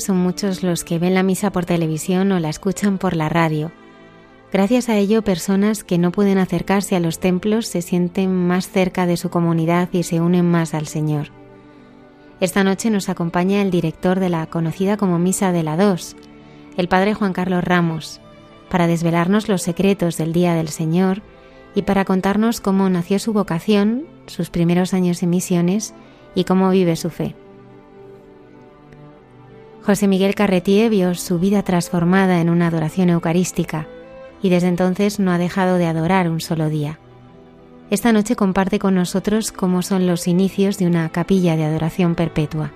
Son 0.00 0.16
muchos 0.16 0.64
los 0.64 0.82
que 0.82 0.98
ven 0.98 1.14
la 1.14 1.22
misa 1.22 1.52
por 1.52 1.64
televisión 1.64 2.32
o 2.32 2.40
la 2.40 2.48
escuchan 2.48 2.98
por 2.98 3.14
la 3.14 3.28
radio. 3.28 3.70
Gracias 4.52 4.88
a 4.88 4.96
ello, 4.96 5.22
personas 5.22 5.84
que 5.84 5.96
no 5.96 6.10
pueden 6.10 6.38
acercarse 6.38 6.96
a 6.96 7.00
los 7.00 7.20
templos 7.20 7.68
se 7.68 7.80
sienten 7.80 8.34
más 8.34 8.68
cerca 8.68 9.06
de 9.06 9.16
su 9.16 9.30
comunidad 9.30 9.88
y 9.92 10.02
se 10.02 10.20
unen 10.20 10.50
más 10.50 10.74
al 10.74 10.88
Señor. 10.88 11.28
Esta 12.40 12.64
noche 12.64 12.90
nos 12.90 13.08
acompaña 13.08 13.62
el 13.62 13.70
director 13.70 14.18
de 14.18 14.28
la 14.28 14.46
conocida 14.46 14.96
como 14.96 15.20
Misa 15.20 15.52
de 15.52 15.62
la 15.62 15.76
Dos, 15.76 16.16
el 16.76 16.88
Padre 16.88 17.14
Juan 17.14 17.32
Carlos 17.32 17.62
Ramos, 17.62 18.20
para 18.70 18.88
desvelarnos 18.88 19.48
los 19.48 19.62
secretos 19.62 20.16
del 20.16 20.32
Día 20.32 20.54
del 20.54 20.68
Señor 20.68 21.22
y 21.76 21.82
para 21.82 22.04
contarnos 22.04 22.60
cómo 22.60 22.90
nació 22.90 23.20
su 23.20 23.32
vocación, 23.32 24.06
sus 24.26 24.50
primeros 24.50 24.94
años 24.94 25.22
en 25.22 25.30
misiones 25.30 25.94
y 26.34 26.42
cómo 26.42 26.70
vive 26.70 26.96
su 26.96 27.10
fe. 27.10 27.36
José 29.90 30.06
Miguel 30.06 30.36
Carretier 30.36 30.88
vio 30.88 31.16
su 31.16 31.40
vida 31.40 31.64
transformada 31.64 32.40
en 32.40 32.48
una 32.48 32.68
adoración 32.68 33.10
eucarística 33.10 33.88
y 34.40 34.48
desde 34.48 34.68
entonces 34.68 35.18
no 35.18 35.32
ha 35.32 35.38
dejado 35.38 35.78
de 35.78 35.86
adorar 35.86 36.30
un 36.30 36.40
solo 36.40 36.68
día. 36.68 37.00
Esta 37.90 38.12
noche 38.12 38.36
comparte 38.36 38.78
con 38.78 38.94
nosotros 38.94 39.50
cómo 39.50 39.82
son 39.82 40.06
los 40.06 40.28
inicios 40.28 40.78
de 40.78 40.86
una 40.86 41.08
capilla 41.08 41.56
de 41.56 41.64
adoración 41.64 42.14
perpetua. 42.14 42.70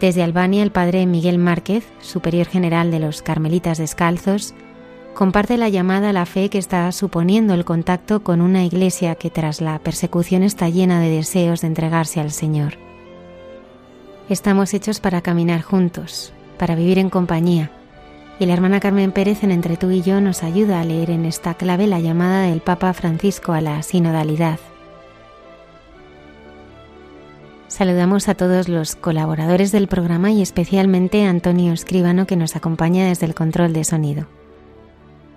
Desde 0.00 0.24
Albania, 0.24 0.64
el 0.64 0.72
padre 0.72 1.06
Miguel 1.06 1.38
Márquez, 1.38 1.84
superior 2.00 2.48
general 2.48 2.90
de 2.90 2.98
los 2.98 3.22
Carmelitas 3.22 3.78
Descalzos, 3.78 4.54
comparte 5.14 5.56
la 5.56 5.68
llamada 5.68 6.10
a 6.10 6.12
la 6.12 6.26
fe 6.26 6.50
que 6.50 6.58
está 6.58 6.90
suponiendo 6.90 7.54
el 7.54 7.64
contacto 7.64 8.24
con 8.24 8.40
una 8.40 8.64
iglesia 8.64 9.14
que 9.14 9.30
tras 9.30 9.60
la 9.60 9.78
persecución 9.78 10.42
está 10.42 10.68
llena 10.68 10.98
de 10.98 11.10
deseos 11.10 11.60
de 11.60 11.68
entregarse 11.68 12.18
al 12.18 12.32
Señor. 12.32 12.91
Estamos 14.28 14.72
hechos 14.72 15.00
para 15.00 15.20
caminar 15.20 15.62
juntos, 15.62 16.32
para 16.56 16.74
vivir 16.74 16.98
en 16.98 17.10
compañía. 17.10 17.70
Y 18.38 18.46
la 18.46 18.54
hermana 18.54 18.80
Carmen 18.80 19.12
Pérez 19.12 19.42
en 19.42 19.50
Entre 19.50 19.76
tú 19.76 19.90
y 19.90 20.02
yo 20.02 20.20
nos 20.20 20.42
ayuda 20.42 20.80
a 20.80 20.84
leer 20.84 21.10
en 21.10 21.24
esta 21.24 21.54
clave 21.54 21.86
la 21.86 22.00
llamada 22.00 22.42
del 22.42 22.60
Papa 22.60 22.92
Francisco 22.92 23.52
a 23.52 23.60
la 23.60 23.82
sinodalidad. 23.82 24.58
Saludamos 27.66 28.28
a 28.28 28.34
todos 28.34 28.68
los 28.68 28.96
colaboradores 28.96 29.72
del 29.72 29.88
programa 29.88 30.30
y 30.30 30.42
especialmente 30.42 31.24
a 31.24 31.30
Antonio 31.30 31.72
Escribano 31.72 32.26
que 32.26 32.36
nos 32.36 32.54
acompaña 32.54 33.06
desde 33.06 33.26
el 33.26 33.34
control 33.34 33.72
de 33.72 33.84
sonido. 33.84 34.26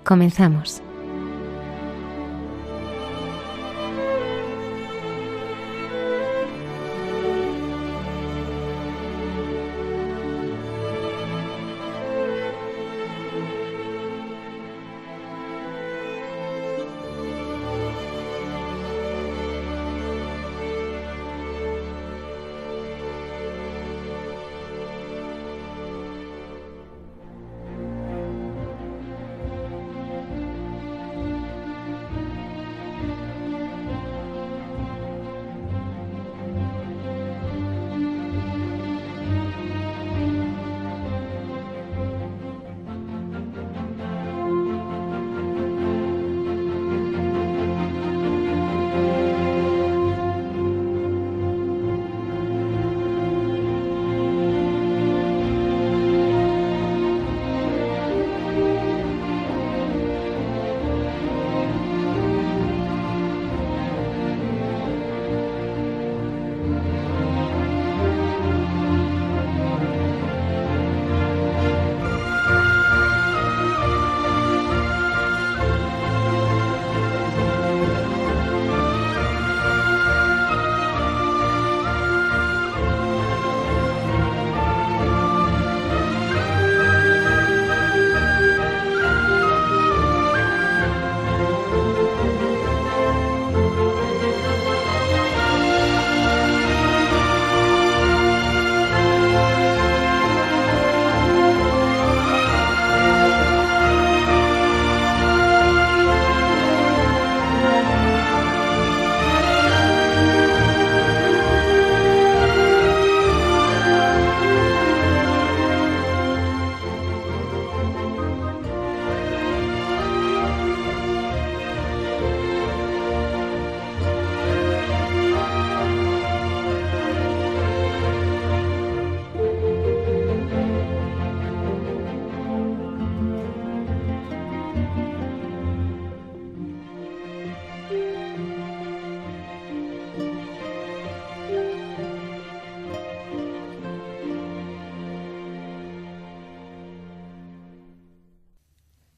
Comenzamos. 0.03 0.84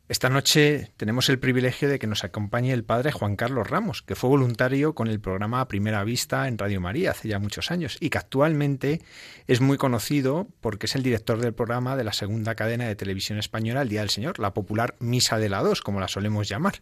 Esta 0.09 0.29
noche 0.29 0.89
tenemos 0.95 1.27
el 1.27 1.37
privilegio 1.37 1.89
de 1.89 1.99
que 1.99 2.07
nos 2.07 2.23
acompañe 2.23 2.71
el 2.71 2.85
padre 2.85 3.11
Juan 3.11 3.35
Carlos 3.35 3.69
Ramos, 3.69 4.01
que 4.01 4.15
fue 4.15 4.29
voluntario 4.29 4.95
con 4.95 5.09
el 5.09 5.19
programa 5.19 5.67
Primera 5.67 6.05
Vista 6.05 6.47
en 6.47 6.57
Radio 6.57 6.79
María 6.79 7.11
hace 7.11 7.27
ya 7.27 7.39
muchos 7.39 7.71
años 7.71 7.97
y 7.99 8.09
que 8.09 8.17
actualmente 8.17 9.01
es 9.47 9.59
muy 9.59 9.77
conocido 9.77 10.47
porque 10.61 10.85
es 10.85 10.95
el 10.95 11.03
director 11.03 11.39
del 11.41 11.53
programa 11.53 11.97
de 11.97 12.05
la 12.05 12.13
segunda 12.13 12.55
cadena 12.55 12.87
de 12.87 12.95
televisión 12.95 13.37
española 13.37 13.81
El 13.81 13.89
Día 13.89 13.99
del 13.99 14.09
Señor, 14.09 14.39
la 14.39 14.53
popular 14.53 14.95
Misa 14.99 15.39
de 15.39 15.49
la 15.49 15.61
Dos, 15.61 15.81
como 15.81 15.99
la 15.99 16.07
solemos 16.07 16.47
llamar. 16.47 16.81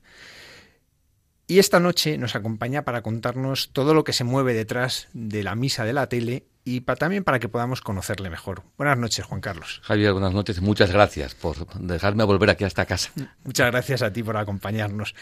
Y 1.48 1.58
esta 1.58 1.80
noche 1.80 2.20
nos 2.20 2.36
acompaña 2.36 2.84
para 2.84 3.02
contarnos 3.02 3.72
todo 3.74 3.96
lo 3.96 4.04
que 4.04 4.14
se 4.14 4.24
mueve 4.24 4.54
detrás 4.54 5.08
de 5.14 5.42
la 5.42 5.56
misa 5.56 5.84
de 5.84 5.94
la 5.94 6.10
tele 6.10 6.46
y 6.66 6.82
también 6.82 7.24
para 7.24 7.40
que 7.40 7.48
podamos 7.48 7.80
conocerle 7.82 8.32
mejor. 8.32 8.64
Buenas 8.76 8.98
noches, 8.98 9.24
Juan 9.24 9.40
Carlos. 9.40 9.82
Javier, 9.84 10.14
buenas 10.14 10.34
noches 10.34 10.58
y 10.58 10.62
muchas 10.62 10.92
gracias 10.92 11.36
por 11.36 11.68
dejarme 11.80 12.24
volver 12.24 12.50
aquí 12.50 12.64
a 12.64 12.68
esta 12.68 12.88
casa. 12.88 13.12
Muchas 13.44 13.72
gracias 13.72 14.02
a 14.02 14.12
ti 14.12 14.24
por 14.24 14.36
acompañarnos. 14.36 15.14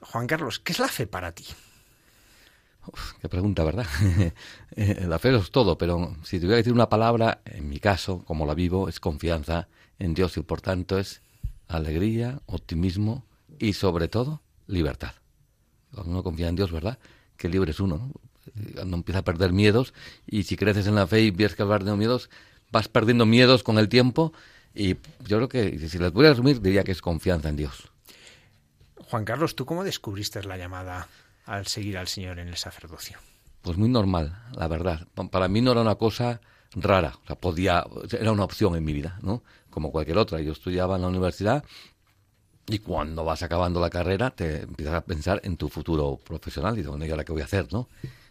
Juan 0.00 0.28
Carlos, 0.28 0.60
¿qué 0.60 0.72
es 0.72 0.78
la 0.78 0.86
fe 0.86 1.08
para 1.08 1.32
ti? 1.32 1.46
qué 3.20 3.28
pregunta, 3.28 3.64
¿verdad? 3.64 3.86
Eh, 4.76 5.06
la 5.06 5.20
fe 5.20 5.32
es 5.36 5.52
todo, 5.52 5.78
pero 5.78 6.16
si 6.24 6.38
tuviera 6.38 6.56
que 6.56 6.62
decir 6.62 6.72
una 6.72 6.88
palabra, 6.88 7.42
en 7.44 7.68
mi 7.68 7.78
caso, 7.78 8.24
como 8.24 8.44
la 8.44 8.54
vivo, 8.54 8.88
es 8.88 8.98
confianza 8.98 9.68
en 10.00 10.14
Dios 10.14 10.36
y 10.36 10.42
por 10.42 10.60
tanto 10.60 10.98
es 10.98 11.22
alegría, 11.68 12.40
optimismo 12.46 13.24
y 13.60 13.74
sobre 13.74 14.08
todo 14.08 14.42
libertad. 14.66 15.12
Cuando 15.92 16.10
uno 16.10 16.22
confía 16.24 16.48
en 16.48 16.56
Dios, 16.56 16.72
¿verdad? 16.72 16.98
Que 17.36 17.48
libre 17.48 17.70
es 17.70 17.78
uno, 17.78 17.98
¿no? 17.98 18.12
Cuando 18.74 18.96
empieza 18.96 19.20
a 19.20 19.22
perder 19.22 19.52
miedos 19.52 19.94
y 20.26 20.44
si 20.44 20.56
creces 20.56 20.86
en 20.86 20.94
la 20.94 21.06
fe 21.06 21.22
y 21.22 21.30
ves 21.30 21.54
que 21.54 21.62
vas 21.62 21.78
perdiendo 21.78 21.96
miedos, 21.96 22.30
vas 22.70 22.88
perdiendo 22.88 23.26
miedos 23.26 23.62
con 23.62 23.78
el 23.78 23.88
tiempo 23.88 24.32
y 24.74 24.96
yo 25.26 25.36
creo 25.36 25.48
que 25.48 25.88
si 25.88 25.98
les 25.98 26.12
voy 26.12 26.26
a 26.26 26.30
resumir 26.30 26.60
diría 26.60 26.84
que 26.84 26.92
es 26.92 27.00
confianza 27.00 27.48
en 27.48 27.56
Dios. 27.56 27.90
Juan 28.96 29.24
Carlos, 29.24 29.54
¿tú 29.54 29.64
cómo 29.64 29.84
descubriste 29.84 30.42
la 30.42 30.56
llamada 30.56 31.08
al 31.46 31.66
seguir 31.66 31.98
al 31.98 32.08
Señor 32.08 32.38
en 32.38 32.48
el 32.48 32.56
sacerdocio? 32.56 33.18
Pues 33.62 33.76
muy 33.76 33.88
normal, 33.88 34.36
la 34.52 34.68
verdad. 34.68 35.06
Para 35.30 35.48
mí 35.48 35.60
no 35.60 35.72
era 35.72 35.80
una 35.82 35.94
cosa 35.94 36.40
rara, 36.74 37.18
o 37.22 37.26
sea, 37.26 37.36
podía, 37.36 37.86
era 38.18 38.32
una 38.32 38.44
opción 38.44 38.74
en 38.76 38.84
mi 38.84 38.92
vida, 38.92 39.18
¿no? 39.22 39.42
Como 39.70 39.90
cualquier 39.90 40.18
otra. 40.18 40.40
Yo 40.40 40.52
estudiaba 40.52 40.96
en 40.96 41.02
la 41.02 41.08
universidad 41.08 41.64
y 42.66 42.78
cuando 42.78 43.24
vas 43.24 43.42
acabando 43.42 43.80
la 43.80 43.90
carrera 43.90 44.30
te 44.30 44.62
empiezas 44.62 44.94
a 44.94 45.00
pensar 45.02 45.40
en 45.44 45.56
tu 45.56 45.68
futuro 45.68 46.18
profesional 46.24 46.78
y 46.78 46.82
dónde 46.82 47.06
yo 47.06 47.16
la 47.16 47.24
que 47.24 47.32
voy 47.32 47.42
a 47.42 47.46
hacer, 47.46 47.72
¿no? 47.72 47.88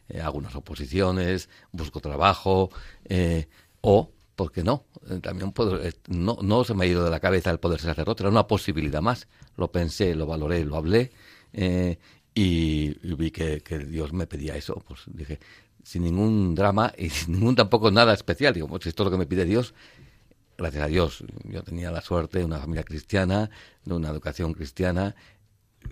Eh, 0.09 0.21
hago 0.21 0.37
unas 0.37 0.55
oposiciones, 0.55 1.49
busco 1.71 2.01
trabajo 2.01 2.69
eh, 3.05 3.47
o, 3.81 4.11
¿por 4.35 4.51
qué 4.51 4.63
no? 4.63 4.85
Eh, 5.09 5.19
también 5.21 5.51
puedo, 5.51 5.79
no, 6.07 6.37
no 6.41 6.63
se 6.63 6.73
me 6.73 6.85
ha 6.85 6.87
ido 6.87 7.03
de 7.03 7.09
la 7.09 7.19
cabeza 7.19 7.51
el 7.51 7.59
poder 7.59 7.79
ser 7.79 7.91
sacerdote, 7.91 8.23
era 8.23 8.29
una 8.29 8.47
posibilidad 8.47 9.01
más. 9.01 9.27
Lo 9.55 9.71
pensé, 9.71 10.15
lo 10.15 10.25
valoré, 10.25 10.65
lo 10.65 10.75
hablé 10.75 11.11
y, 12.35 12.89
vi 13.15 13.31
que, 13.31 13.61
Dios 13.87 14.13
me 14.13 14.27
pedía 14.27 14.55
eso. 14.55 14.83
Pues 14.87 15.01
dije, 15.07 15.39
sin 15.83 16.03
ningún 16.03 16.55
drama 16.55 16.93
y 16.97 17.09
sin 17.09 17.33
ningún 17.35 17.55
tampoco 17.55 17.91
nada 17.91 18.13
especial. 18.13 18.53
Digo, 18.53 18.67
pues 18.67 18.85
esto 18.87 19.03
es 19.03 19.05
lo 19.05 19.11
que 19.11 19.17
me 19.17 19.25
pide 19.25 19.45
Dios. 19.45 19.73
Gracias 20.57 20.83
a 20.83 20.87
Dios, 20.87 21.23
yo 21.45 21.63
tenía 21.63 21.89
la 21.89 22.01
suerte 22.01 22.39
de 22.39 22.45
una 22.45 22.59
familia 22.59 22.83
cristiana, 22.83 23.49
de 23.85 23.93
una 23.95 24.09
educación 24.09 24.53
cristiana. 24.53 25.15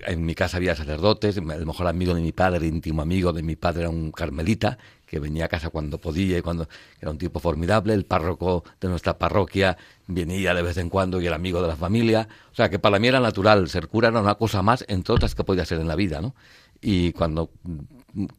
En 0.06 0.26
mi 0.26 0.36
casa 0.36 0.58
había 0.58 0.76
sacerdotes, 0.76 1.38
el 1.38 1.44
mejor 1.44 1.88
amigo 1.88 2.14
de 2.14 2.22
mi 2.22 2.32
padre, 2.32 2.68
íntimo 2.68 3.02
amigo 3.02 3.34
de 3.34 3.44
mi 3.44 3.56
padre, 3.56 3.82
era 3.82 3.90
un 3.90 4.12
carmelita, 4.12 4.78
que 5.12 5.20
venía 5.20 5.46
a 5.46 5.48
casa 5.50 5.70
cuando 5.70 5.98
podía 5.98 6.38
y 6.38 6.42
cuando 6.42 6.70
era 7.02 7.12
un 7.12 7.18
tipo 7.18 7.42
formidable. 7.42 7.94
El 7.94 8.06
párroco 8.06 8.64
de 8.80 8.88
nuestra 8.88 9.18
parroquia 9.18 9.78
venía 10.08 10.54
de 10.54 10.62
vez 10.62 10.78
en 10.78 10.90
cuando 10.90 11.20
y 11.20 11.28
era 11.28 11.36
amigo 11.36 11.62
de 11.62 11.68
la 11.68 11.76
familia. 11.76 12.30
O 12.50 12.56
sea, 12.56 12.70
que 12.70 12.80
para 12.80 12.98
mí 12.98 13.10
era 13.10 13.20
natural. 13.20 13.68
Ser 13.68 13.90
cura 13.90 14.08
era 14.08 14.22
una 14.22 14.36
cosa 14.36 14.62
más, 14.62 14.86
entre 14.88 15.14
otras, 15.14 15.36
que 15.36 15.44
podía 15.44 15.66
ser 15.66 15.82
en 15.82 15.90
la 15.90 15.98
vida, 15.98 16.22
¿no? 16.22 16.34
Y 16.80 17.12
cuando 17.12 17.52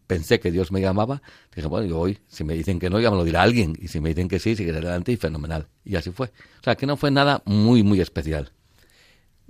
pensé 0.06 0.40
que 0.40 0.50
Dios 0.50 0.72
me 0.72 0.80
llamaba, 0.80 1.20
dije, 1.54 1.68
bueno, 1.68 1.86
yo 1.86 1.98
hoy, 1.98 2.18
si 2.26 2.42
me 2.42 2.54
dicen 2.54 2.78
que 2.78 2.88
no, 2.88 2.98
ya 3.00 3.10
me 3.10 3.18
lo 3.18 3.24
dirá 3.24 3.42
alguien. 3.42 3.76
Y 3.78 3.88
si 3.88 4.00
me 4.00 4.08
dicen 4.08 4.28
que 4.28 4.38
sí, 4.38 4.56
seguiré 4.56 4.78
adelante 4.78 5.12
y 5.12 5.16
fenomenal. 5.18 5.68
Y 5.84 5.96
así 5.96 6.10
fue. 6.10 6.28
O 6.28 6.64
sea, 6.64 6.74
que 6.74 6.86
no 6.86 6.96
fue 6.96 7.10
nada 7.10 7.42
muy, 7.44 7.82
muy 7.82 8.00
especial. 8.00 8.50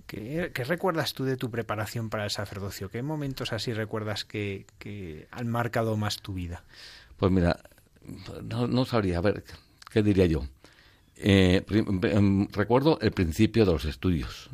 ¿Qué, 0.07 0.51
recuerdas 0.67 1.15
tú 1.15 1.25
de 1.25 1.37
tu 1.37 1.51
preparación 1.51 2.11
para 2.11 2.25
el 2.25 2.31
sacerdocio? 2.31 2.91
¿Qué 2.91 3.03
momentos 3.03 3.53
así 3.53 3.73
recuerdas 3.73 4.25
que, 4.25 4.67
han 5.31 5.49
marcado 5.49 5.97
más 5.97 6.21
tu 6.21 6.35
vida? 6.35 6.65
Pues 7.17 7.33
mira, 7.33 7.61
no, 8.43 8.85
sabría, 8.85 9.19
a 9.19 9.21
ver, 9.21 9.45
¿qué 9.91 10.03
diría 10.03 10.27
yo? 10.27 10.45
Eh, 11.17 11.65
em, 11.69 12.49
recuerdo 12.49 12.99
el 13.01 13.13
principio 13.13 13.65
de 13.65 13.73
los 13.73 13.85
estudios. 13.85 14.51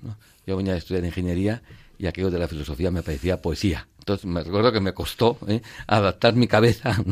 Yo 0.47 0.57
venía 0.57 0.75
a 0.75 0.77
estudiar 0.77 1.05
ingeniería 1.05 1.63
y 1.99 2.07
aquello 2.07 2.31
de 2.31 2.39
la 2.39 2.49
filosofía 2.49 2.91
me 2.91 3.03
parecía 3.03 3.43
poesía. 3.43 3.89
Entonces 4.09 4.25
me 4.25 4.43
recuerdo 4.43 4.73
que 4.73 4.81
me 4.81 4.95
costó 4.95 5.37
¿eh? 5.49 5.61
adaptar 5.87 6.35
mi 6.35 6.47
cabeza. 6.47 6.97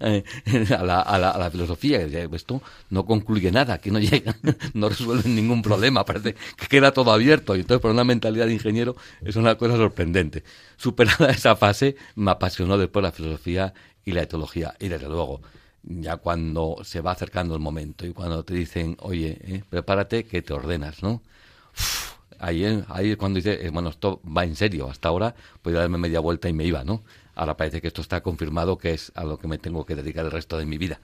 Eh, 0.00 0.24
a, 0.76 0.84
la, 0.84 1.00
a, 1.00 1.18
la, 1.18 1.50
filosofía. 1.50 2.00
Esto 2.00 2.62
no 2.90 3.06
concluye 3.06 3.50
nada, 3.50 3.74
aquí 3.74 3.90
no 3.90 3.98
llega, 4.00 4.36
no 4.74 4.88
resuelve 4.88 5.28
ningún 5.28 5.62
problema, 5.62 6.04
parece 6.04 6.34
que 6.56 6.66
queda 6.66 6.92
todo 6.92 7.12
abierto. 7.12 7.56
Y 7.56 7.60
entonces, 7.60 7.80
por 7.80 7.90
una 7.90 8.04
mentalidad 8.04 8.46
de 8.46 8.52
ingeniero, 8.52 8.96
es 9.22 9.36
una 9.36 9.56
cosa 9.56 9.76
sorprendente. 9.76 10.42
Superada 10.76 11.30
esa 11.30 11.56
fase, 11.56 11.96
me 12.14 12.30
apasionó 12.30 12.78
después 12.78 13.02
la 13.02 13.12
filosofía 13.12 13.72
y 14.04 14.12
la 14.12 14.22
etología. 14.22 14.74
Y 14.78 14.88
desde 14.88 15.08
luego, 15.08 15.40
ya 15.82 16.16
cuando 16.16 16.78
se 16.84 17.00
va 17.00 17.12
acercando 17.12 17.54
el 17.54 17.60
momento 17.60 18.06
y 18.06 18.12
cuando 18.12 18.44
te 18.44 18.54
dicen, 18.54 18.96
oye, 19.00 19.38
eh, 19.42 19.62
prepárate 19.68 20.24
que 20.24 20.42
te 20.42 20.52
ordenas, 20.52 21.02
¿no? 21.02 21.22
Ahí, 22.38 22.84
ahí 22.88 23.16
cuando 23.16 23.36
dice, 23.36 23.66
eh, 23.66 23.70
bueno, 23.70 23.90
esto 23.90 24.20
va 24.24 24.44
en 24.44 24.56
serio. 24.56 24.88
Hasta 24.90 25.08
ahora 25.08 25.34
podía 25.62 25.80
darme 25.80 25.98
media 25.98 26.20
vuelta 26.20 26.48
y 26.48 26.52
me 26.52 26.64
iba, 26.64 26.84
¿no? 26.84 27.02
Ahora 27.34 27.56
parece 27.56 27.80
que 27.80 27.88
esto 27.88 28.00
está 28.00 28.22
confirmado 28.22 28.78
que 28.78 28.92
es 28.92 29.12
a 29.14 29.24
lo 29.24 29.38
que 29.38 29.48
me 29.48 29.58
tengo 29.58 29.84
que 29.84 29.94
dedicar 29.94 30.24
el 30.24 30.30
resto 30.30 30.56
de 30.58 30.66
mi 30.66 30.78
vida. 30.78 31.00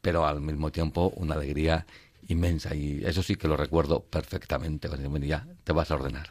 Pero 0.00 0.26
al 0.26 0.40
mismo 0.40 0.70
tiempo 0.70 1.12
una 1.16 1.34
alegría 1.34 1.86
inmensa 2.28 2.74
y 2.74 3.04
eso 3.04 3.22
sí 3.22 3.36
que 3.36 3.48
lo 3.48 3.56
recuerdo 3.56 4.00
perfectamente. 4.00 4.88
Ya 5.22 5.46
te 5.64 5.72
vas 5.72 5.90
a 5.90 5.94
ordenar. 5.94 6.30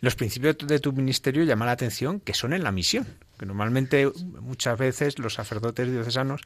Los 0.00 0.16
principios 0.16 0.58
de 0.58 0.80
tu 0.80 0.92
ministerio 0.92 1.44
llaman 1.44 1.66
la 1.66 1.72
atención 1.72 2.20
que 2.20 2.34
son 2.34 2.52
en 2.52 2.62
la 2.62 2.72
misión, 2.72 3.06
que 3.38 3.46
normalmente 3.46 4.10
muchas 4.40 4.78
veces 4.78 5.18
los 5.18 5.32
sacerdotes 5.32 5.90
diocesanos 5.90 6.42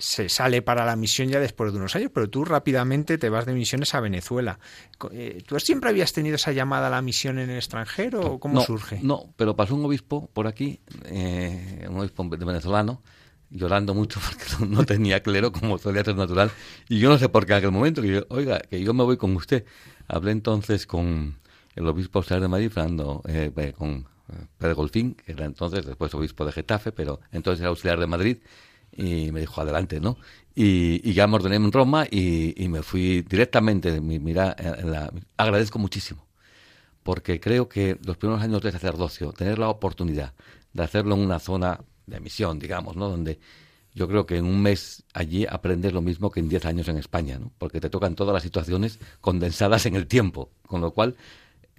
se 0.00 0.28
sale 0.28 0.62
para 0.62 0.84
la 0.84 0.96
misión 0.96 1.28
ya 1.28 1.38
después 1.38 1.72
de 1.72 1.78
unos 1.78 1.94
años, 1.94 2.10
pero 2.12 2.28
tú 2.28 2.44
rápidamente 2.44 3.18
te 3.18 3.28
vas 3.28 3.46
de 3.46 3.52
misiones 3.52 3.94
a 3.94 4.00
Venezuela. 4.00 4.58
Eh, 5.12 5.42
¿Tú 5.46 5.60
siempre 5.60 5.90
habías 5.90 6.12
tenido 6.12 6.36
esa 6.36 6.52
llamada 6.52 6.88
a 6.88 6.90
la 6.90 7.02
misión 7.02 7.38
en 7.38 7.50
el 7.50 7.56
extranjero 7.56 8.20
o 8.20 8.40
cómo 8.40 8.62
surge? 8.62 9.00
No, 9.02 9.32
pero 9.36 9.54
pasó 9.54 9.74
un 9.74 9.84
obispo 9.84 10.28
por 10.32 10.46
aquí, 10.46 10.80
eh, 11.04 11.86
un 11.88 12.00
obispo 12.00 12.24
de 12.24 12.44
venezolano, 12.44 13.02
llorando 13.50 13.94
mucho 13.94 14.20
porque 14.26 14.66
no, 14.66 14.84
tenía 14.84 15.22
clero 15.22 15.52
como 15.52 15.78
solía 15.78 16.02
ser 16.02 16.16
natural. 16.16 16.50
Y 16.88 16.98
yo 16.98 17.08
no 17.08 17.18
sé 17.18 17.28
por 17.28 17.46
qué 17.46 17.52
en 17.52 17.58
aquel 17.58 17.72
momento, 17.72 18.02
que 18.02 18.08
yo, 18.08 18.26
oiga, 18.30 18.60
que 18.60 18.80
yo 18.82 18.94
me 18.94 19.04
voy 19.04 19.16
con 19.16 19.36
usted. 19.36 19.64
Hablé 20.08 20.32
entonces 20.32 20.86
con 20.86 21.38
el 21.74 21.86
obispo 21.86 22.18
auxiliar 22.18 22.42
de 22.42 22.48
Madrid, 22.48 22.70
Fernando, 22.70 23.22
eh, 23.28 23.52
eh, 23.54 23.72
con 23.76 24.06
eh, 24.28 24.46
Pedro 24.58 24.76
Golfín, 24.76 25.14
que 25.14 25.32
era 25.32 25.44
entonces 25.44 25.84
después 25.84 26.14
obispo 26.14 26.44
de 26.44 26.52
Getafe, 26.52 26.92
pero 26.92 27.20
entonces 27.32 27.60
era 27.60 27.68
auxiliar 27.68 27.98
de 28.00 28.06
Madrid, 28.06 28.38
y 28.92 29.32
me 29.32 29.40
dijo 29.40 29.60
adelante, 29.60 30.00
¿no? 30.00 30.16
Y, 30.54 31.12
ya 31.12 31.26
me 31.26 31.36
ordené 31.36 31.56
en 31.56 31.72
Roma 31.72 32.06
y, 32.10 32.66
me 32.68 32.82
fui 32.82 33.22
directamente, 33.22 34.00
mira, 34.00 34.56
agradezco 35.36 35.78
muchísimo, 35.78 36.26
porque 37.02 37.40
creo 37.40 37.68
que 37.68 37.98
los 38.04 38.16
primeros 38.16 38.42
años 38.42 38.62
de 38.62 38.72
sacerdocio, 38.72 39.32
tener 39.32 39.58
la 39.58 39.68
oportunidad 39.68 40.34
de 40.72 40.82
hacerlo 40.82 41.14
en 41.14 41.22
una 41.22 41.38
zona 41.38 41.80
de 42.06 42.20
misión, 42.20 42.58
digamos, 42.58 42.96
¿no? 42.96 43.08
Donde 43.08 43.38
yo 43.94 44.06
creo 44.08 44.26
que 44.26 44.36
en 44.36 44.44
un 44.44 44.60
mes 44.62 45.04
allí 45.14 45.46
aprendes 45.48 45.92
lo 45.92 46.02
mismo 46.02 46.30
que 46.30 46.40
en 46.40 46.48
diez 46.48 46.64
años 46.64 46.88
en 46.88 46.96
España, 46.96 47.38
¿no? 47.38 47.52
Porque 47.58 47.80
te 47.80 47.90
tocan 47.90 48.14
todas 48.14 48.34
las 48.34 48.42
situaciones 48.42 48.98
condensadas 49.20 49.86
en 49.86 49.96
el 49.96 50.06
tiempo, 50.06 50.50
con 50.66 50.80
lo 50.80 50.92
cual 50.92 51.16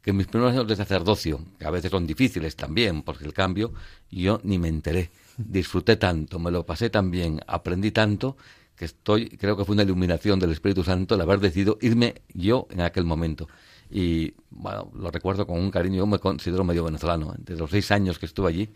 que 0.02 0.14
mis 0.14 0.28
primeros 0.28 0.54
años 0.54 0.68
de 0.68 0.76
sacerdocio, 0.76 1.46
que 1.60 1.66
a 1.66 1.70
veces 1.70 1.92
son 1.92 2.08
difíciles 2.08 2.56
también, 2.56 3.04
porque 3.04 3.24
el 3.26 3.34
cambio, 3.34 3.72
yo 4.10 4.40
ni 4.44 4.58
me 4.58 4.68
enteré. 4.68 5.12
Disfruté 5.38 5.96
tanto, 5.96 6.40
me 6.40 6.52
lo 6.52 6.66
pasé 6.66 6.90
tan 6.90 7.12
bien, 7.12 7.40
aprendí 7.48 7.92
tanto, 7.92 8.36
que 8.76 8.86
estoy, 8.86 9.30
creo 9.30 9.56
que 9.56 9.64
fue 9.64 9.74
una 9.74 9.84
iluminación 9.84 10.40
del 10.40 10.52
Espíritu 10.52 10.84
Santo 10.84 11.14
el 11.14 11.22
haber 11.22 11.40
decidido 11.40 11.78
irme 11.82 12.16
yo 12.34 12.68
en 12.72 12.82
aquel 12.82 13.06
momento. 13.06 13.48
Y 13.92 14.34
bueno, 14.50 14.90
lo 14.96 15.12
recuerdo 15.12 15.46
con 15.46 15.60
un 15.60 15.70
cariño, 15.70 15.98
yo 15.98 16.08
me 16.08 16.18
considero 16.18 16.64
medio 16.64 16.84
venezolano. 16.84 17.36
Desde 17.38 17.60
los 17.60 17.70
seis 17.70 17.92
años 17.92 18.18
que 18.18 18.26
estuve 18.26 18.50
allí, 18.50 18.70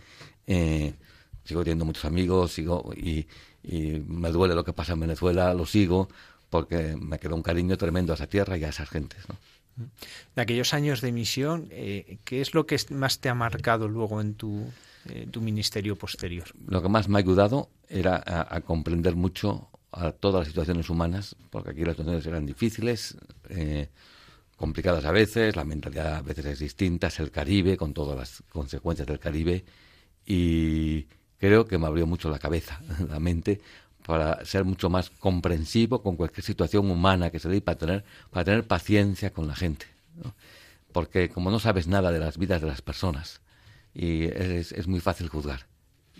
eh, 0.46 0.94
sigo 1.44 1.64
teniendo 1.64 1.86
muchos 1.86 2.06
amigos, 2.06 2.52
sigo 2.52 2.92
y, 2.96 3.26
y 3.64 4.04
me 4.06 4.30
duele 4.30 4.54
lo 4.54 4.64
que 4.64 4.74
pasa 4.74 4.94
en 4.94 5.00
Venezuela, 5.00 5.54
lo 5.56 5.66
sigo, 5.66 6.08
porque 6.52 6.96
me 7.00 7.18
quedó 7.18 7.36
un 7.36 7.42
cariño 7.42 7.76
tremendo 7.78 8.14
a 8.14 8.16
esa 8.16 8.28
tierra 8.28 8.58
y 8.58 8.64
a 8.64 8.70
esas 8.70 8.90
gentes. 8.90 9.28
¿no? 9.28 9.38
De 10.36 10.42
aquellos 10.42 10.74
años 10.74 11.02
de 11.02 11.12
misión, 11.12 11.68
eh, 11.72 12.18
¿qué 12.24 12.42
es 12.42 12.54
lo 12.54 12.66
que 12.66 12.78
más 12.92 13.20
te 13.20 13.30
ha 13.30 13.34
marcado 13.34 13.88
luego 13.88 14.22
en 14.22 14.36
tu, 14.36 14.72
eh, 15.10 15.28
tu 15.30 15.42
ministerio 15.42 15.96
posterior? 15.96 16.46
Lo 16.68 16.82
que 16.82 16.90
más 16.90 17.10
me 17.10 17.18
ha 17.18 17.20
ayudado 17.20 17.70
era 17.90 18.24
a, 18.26 18.62
comprender 18.62 19.16
mucho 19.16 19.70
a 19.92 20.12
todas 20.12 20.42
las 20.42 20.48
situaciones 20.48 20.90
humanas, 20.90 21.36
porque 21.50 21.72
aquí 21.72 21.84
las 21.84 21.96
situaciones 21.96 22.26
eran 22.26 22.46
difíciles, 22.46 23.18
eh, 23.50 23.90
complicadas 24.56 25.06
a 25.06 25.12
veces, 25.12 25.56
la 25.56 25.66
mentalidad 25.66 26.16
a 26.16 26.22
veces 26.22 26.46
es 26.46 26.60
distinta, 26.60 27.08
es 27.08 27.20
el 27.20 27.32
Caribe, 27.32 27.76
con 27.76 27.94
todas 27.94 28.18
las 28.18 28.44
consecuencias 28.50 29.08
del 29.08 29.20
Caribe, 29.20 29.66
y 30.26 31.08
creo 31.38 31.66
que 31.66 31.78
me 31.78 31.88
abrió 31.88 32.08
mucho 32.08 32.30
la 32.30 32.40
cabeza, 32.40 32.82
la 33.10 33.20
mente, 33.20 33.62
para 34.06 34.46
ser 34.46 34.66
mucho 34.66 34.90
más 34.90 35.10
comprensivo 35.10 36.02
con 36.02 36.16
cualquier 36.16 36.44
situación 36.44 36.90
humana 36.90 37.30
que 37.30 37.40
se 37.40 37.50
dé 37.50 37.62
para 37.62 37.78
tener, 37.78 38.06
para 38.32 38.46
tener 38.46 38.66
paciencia 38.66 39.32
con 39.32 39.48
la 39.48 39.56
gente. 39.56 39.88
Porque 40.92 41.30
como 41.30 41.52
no 41.52 41.60
sabes 41.60 41.88
nada 41.88 42.12
de 42.12 42.20
las 42.20 42.38
vidas 42.38 42.62
de 42.62 42.68
las 42.68 42.82
personas, 42.82 43.42
y 43.94 44.26
es, 44.26 44.72
es 44.72 44.88
muy 44.88 45.00
fácil 45.00 45.30
juzgar. 45.30 45.66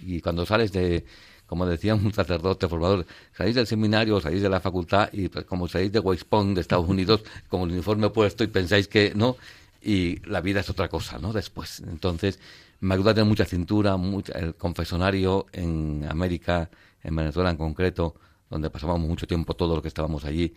Y 0.02 0.22
cuando 0.22 0.46
sales 0.46 0.72
de, 0.72 1.06
como 1.46 1.66
decía 1.66 1.96
un 1.96 2.14
sacerdote 2.14 2.68
formador, 2.68 3.06
salís 3.38 3.56
del 3.56 3.68
seminario, 3.68 4.20
salís 4.20 4.42
de 4.42 4.50
la 4.50 4.60
facultad 4.60 5.10
y 5.12 5.30
pues, 5.30 5.46
como 5.46 5.68
salís 5.68 5.92
de 5.92 6.00
West 6.00 6.24
Point 6.28 6.56
de 6.56 6.62
Estados 6.62 6.88
Unidos 6.88 7.22
con 7.50 7.62
el 7.62 7.72
uniforme 7.72 8.10
puesto 8.10 8.44
y 8.44 8.48
pensáis 8.48 8.88
que 8.88 9.14
no, 9.16 9.38
y 9.82 10.20
la 10.28 10.42
vida 10.42 10.62
es 10.62 10.70
otra 10.70 10.90
cosa, 10.90 11.20
¿no? 11.20 11.32
Después. 11.32 11.82
Entonces, 11.82 12.40
me 12.80 12.96
ayudó 12.96 13.12
a 13.12 13.14
tener 13.14 13.28
mucha 13.28 13.46
cintura, 13.46 13.98
mucha, 13.98 14.34
el 14.34 14.56
confesonario 14.56 15.46
en 15.54 16.06
América, 16.10 16.70
en 17.06 17.16
Venezuela 17.16 17.52
en 17.52 17.58
concreto, 17.58 18.16
donde 18.50 18.70
pasábamos 18.70 19.08
mucho 19.08 19.28
tiempo 19.28 19.54
todos 19.54 19.76
los 19.76 19.82
que 19.82 19.88
estábamos 19.88 20.26
allí, 20.26 20.56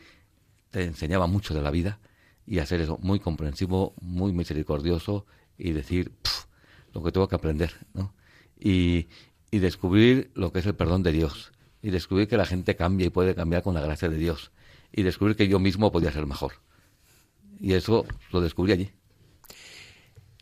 te 0.70 0.84
enseñaba 0.84 1.26
mucho 1.26 1.54
de 1.54 1.62
la 1.62 1.70
vida 1.70 2.00
y 2.46 2.58
hacer 2.58 2.80
eso 2.80 2.98
muy 3.02 3.20
comprensivo, 3.20 3.94
muy 4.00 4.32
misericordioso 4.32 5.26
y 5.58 5.72
decir 5.72 6.12
lo 6.94 7.02
que 7.02 7.12
tengo 7.12 7.28
que 7.28 7.36
aprender, 7.36 7.74
¿no? 7.92 8.14
Y, 8.58 9.08
y 9.50 9.58
descubrir 9.58 10.30
lo 10.34 10.52
que 10.52 10.60
es 10.60 10.66
el 10.66 10.74
perdón 10.74 11.02
de 11.02 11.12
Dios 11.12 11.52
y 11.82 11.90
descubrir 11.90 12.28
que 12.28 12.36
la 12.36 12.46
gente 12.46 12.76
cambia 12.76 13.06
y 13.06 13.10
puede 13.10 13.34
cambiar 13.34 13.62
con 13.62 13.74
la 13.74 13.80
gracia 13.80 14.08
de 14.08 14.16
Dios 14.16 14.50
y 14.92 15.02
descubrir 15.02 15.36
que 15.36 15.48
yo 15.48 15.58
mismo 15.58 15.92
podía 15.92 16.10
ser 16.10 16.26
mejor. 16.26 16.54
Y 17.60 17.74
eso 17.74 18.06
lo 18.32 18.40
descubrí 18.40 18.72
allí. 18.72 18.90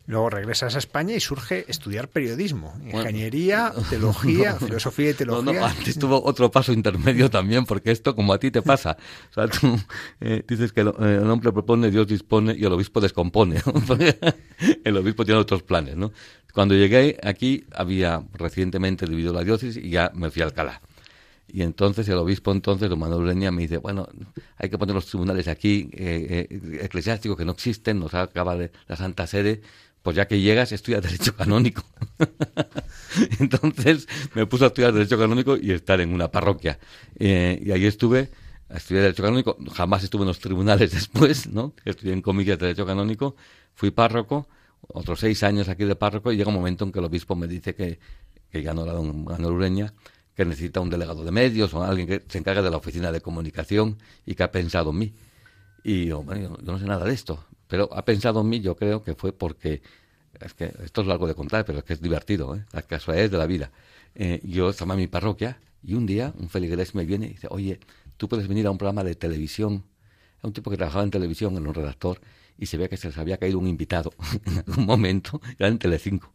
Luego 0.07 0.29
regresas 0.29 0.73
a 0.75 0.79
España 0.79 1.13
y 1.15 1.19
surge 1.19 1.65
estudiar 1.67 2.07
periodismo, 2.07 2.73
ingeniería, 2.81 3.73
teología, 3.89 4.55
filosofía 4.55 5.09
y 5.09 5.13
teología. 5.13 5.53
No, 5.53 5.59
no, 5.59 5.65
antes 5.65 5.99
tuvo 5.99 6.23
otro 6.23 6.49
paso 6.49 6.71
intermedio 6.71 7.29
también, 7.29 7.65
porque 7.65 7.91
esto 7.91 8.15
como 8.15 8.31
a 8.31 8.39
ti 8.39 8.49
te 8.49 8.61
pasa. 8.61 8.95
O 9.31 9.33
sea, 9.33 9.47
tú 9.49 9.77
eh, 10.21 10.43
dices 10.47 10.71
que 10.71 10.81
el, 10.81 10.87
eh, 10.87 11.19
el, 11.21 11.29
hombre 11.29 11.51
propone, 11.51 11.91
Dios 11.91 12.07
dispone 12.07 12.55
y 12.57 12.63
el 12.63 12.71
obispo 12.71 13.01
descompone. 13.01 13.61
el 14.85 14.97
obispo 14.97 15.25
tiene 15.25 15.41
otros 15.41 15.61
planes, 15.63 15.97
¿no? 15.97 16.13
Cuando 16.53 16.73
llegué 16.73 17.17
aquí 17.21 17.65
había 17.73 18.23
recientemente 18.33 19.05
dividido 19.05 19.33
la 19.33 19.43
diócesis 19.43 19.83
y 19.83 19.89
ya 19.89 20.09
me 20.15 20.31
fui 20.31 20.41
a 20.41 20.45
Alcalá. 20.45 20.81
Y 21.49 21.61
entonces 21.61 22.07
el 22.09 22.17
obispo 22.17 22.51
entonces, 22.51 22.89
don 22.89 22.99
Manuel 22.99 23.23
Ureña, 23.23 23.51
me 23.51 23.61
dice, 23.61 23.77
bueno, 23.77 24.07
hay 24.57 24.69
que 24.69 24.77
poner 24.77 24.95
los 24.95 25.05
tribunales 25.05 25.47
aquí 25.47 25.89
eh, 25.93 26.47
eh, 26.49 26.79
eclesiásticos 26.83 27.37
que 27.37 27.45
no 27.45 27.53
existen, 27.53 27.99
nos 27.99 28.13
acaba 28.13 28.57
de 28.57 28.71
la 28.87 28.97
Santa 28.97 29.27
Sede, 29.27 29.61
pues 30.07 30.15
ya 30.15 30.25
que 30.25 30.39
llegas, 30.39 30.71
estudia 30.71 31.01
Derecho 31.01 31.35
Canónico. 31.35 31.83
Entonces 33.41 34.07
me 34.35 34.45
puse 34.45 34.63
a 34.63 34.67
estudiar 34.67 34.93
Derecho 34.93 35.17
Canónico 35.17 35.57
y 35.57 35.73
estar 35.73 35.99
en 35.99 36.13
una 36.13 36.31
parroquia. 36.31 36.79
Eh, 37.19 37.61
y 37.61 37.71
ahí 37.73 37.85
estuve 37.85 38.31
a 38.69 38.77
estudiar 38.77 39.03
Derecho 39.03 39.23
Canónico. 39.23 39.57
Jamás 39.73 40.05
estuve 40.05 40.21
en 40.21 40.29
los 40.29 40.39
tribunales 40.39 40.91
después, 40.93 41.47
¿no? 41.47 41.73
Estudié 41.83 42.13
en 42.13 42.21
comillas 42.21 42.57
de 42.57 42.67
Derecho 42.67 42.85
Canónico. 42.85 43.35
Fui 43.73 43.91
párroco, 43.91 44.47
otros 44.87 45.19
seis 45.19 45.43
años 45.43 45.67
aquí 45.67 45.83
de 45.83 45.97
párroco, 45.97 46.31
y 46.31 46.37
llega 46.37 46.47
un 46.47 46.55
momento 46.55 46.85
en 46.85 46.93
que 46.93 46.99
el 46.99 47.05
obispo 47.05 47.35
me 47.35 47.47
dice 47.47 47.75
que, 47.75 47.99
que 48.49 48.63
no 48.63 48.85
era 48.85 48.93
don 48.93 49.25
Ureña, 49.43 49.93
que 50.33 50.45
necesita 50.45 50.79
un 50.79 50.89
delegado 50.89 51.25
de 51.25 51.33
medios 51.33 51.73
o 51.73 51.83
alguien 51.83 52.07
que 52.07 52.23
se 52.29 52.37
encargue 52.37 52.61
de 52.61 52.71
la 52.71 52.77
oficina 52.77 53.11
de 53.11 53.19
comunicación 53.19 53.97
y 54.25 54.35
que 54.35 54.43
ha 54.43 54.51
pensado 54.53 54.91
en 54.91 54.99
mí. 54.99 55.13
Y 55.83 56.05
yo, 56.05 56.23
yo 56.23 56.71
no 56.71 56.79
sé 56.79 56.85
nada 56.85 57.03
de 57.03 57.13
esto, 57.13 57.43
pero 57.67 57.89
ha 57.93 58.03
pensado 58.05 58.41
en 58.41 58.49
mí, 58.49 58.59
yo 58.59 58.75
creo 58.75 59.03
que 59.03 59.15
fue 59.15 59.33
porque, 59.33 59.81
es 60.39 60.53
que 60.53 60.73
esto 60.83 61.01
es 61.01 61.07
largo 61.07 61.27
de 61.27 61.35
contar, 61.35 61.65
pero 61.65 61.79
es 61.79 61.83
que 61.83 61.93
es 61.93 62.01
divertido, 62.01 62.55
¿eh? 62.55 62.65
las 62.71 62.85
casualidades 62.85 63.31
de 63.31 63.37
la 63.37 63.45
vida. 63.45 63.71
Eh, 64.15 64.41
yo 64.43 64.69
estaba 64.69 64.93
en 64.93 65.01
mi 65.01 65.07
parroquia 65.07 65.59
y 65.83 65.93
un 65.93 66.05
día 66.05 66.33
un 66.37 66.49
feligrés 66.49 66.95
me 66.95 67.05
viene 67.05 67.27
y 67.27 67.29
dice, 67.29 67.47
oye, 67.49 67.79
tú 68.17 68.27
puedes 68.27 68.47
venir 68.47 68.67
a 68.67 68.71
un 68.71 68.77
programa 68.77 69.03
de 69.03 69.15
televisión. 69.15 69.83
Era 70.39 70.47
un 70.47 70.53
tipo 70.53 70.69
que 70.71 70.77
trabajaba 70.77 71.03
en 71.03 71.11
televisión, 71.11 71.55
en 71.57 71.67
un 71.67 71.73
redactor, 71.73 72.19
y 72.57 72.65
se 72.65 72.77
ve 72.77 72.89
que 72.89 72.97
se 72.97 73.07
les 73.07 73.17
había 73.17 73.37
caído 73.37 73.59
un 73.59 73.67
invitado 73.67 74.13
en 74.45 74.57
algún 74.59 74.85
momento, 74.85 75.41
era 75.57 75.67
en 75.67 75.77
Telecinco. 75.77 76.33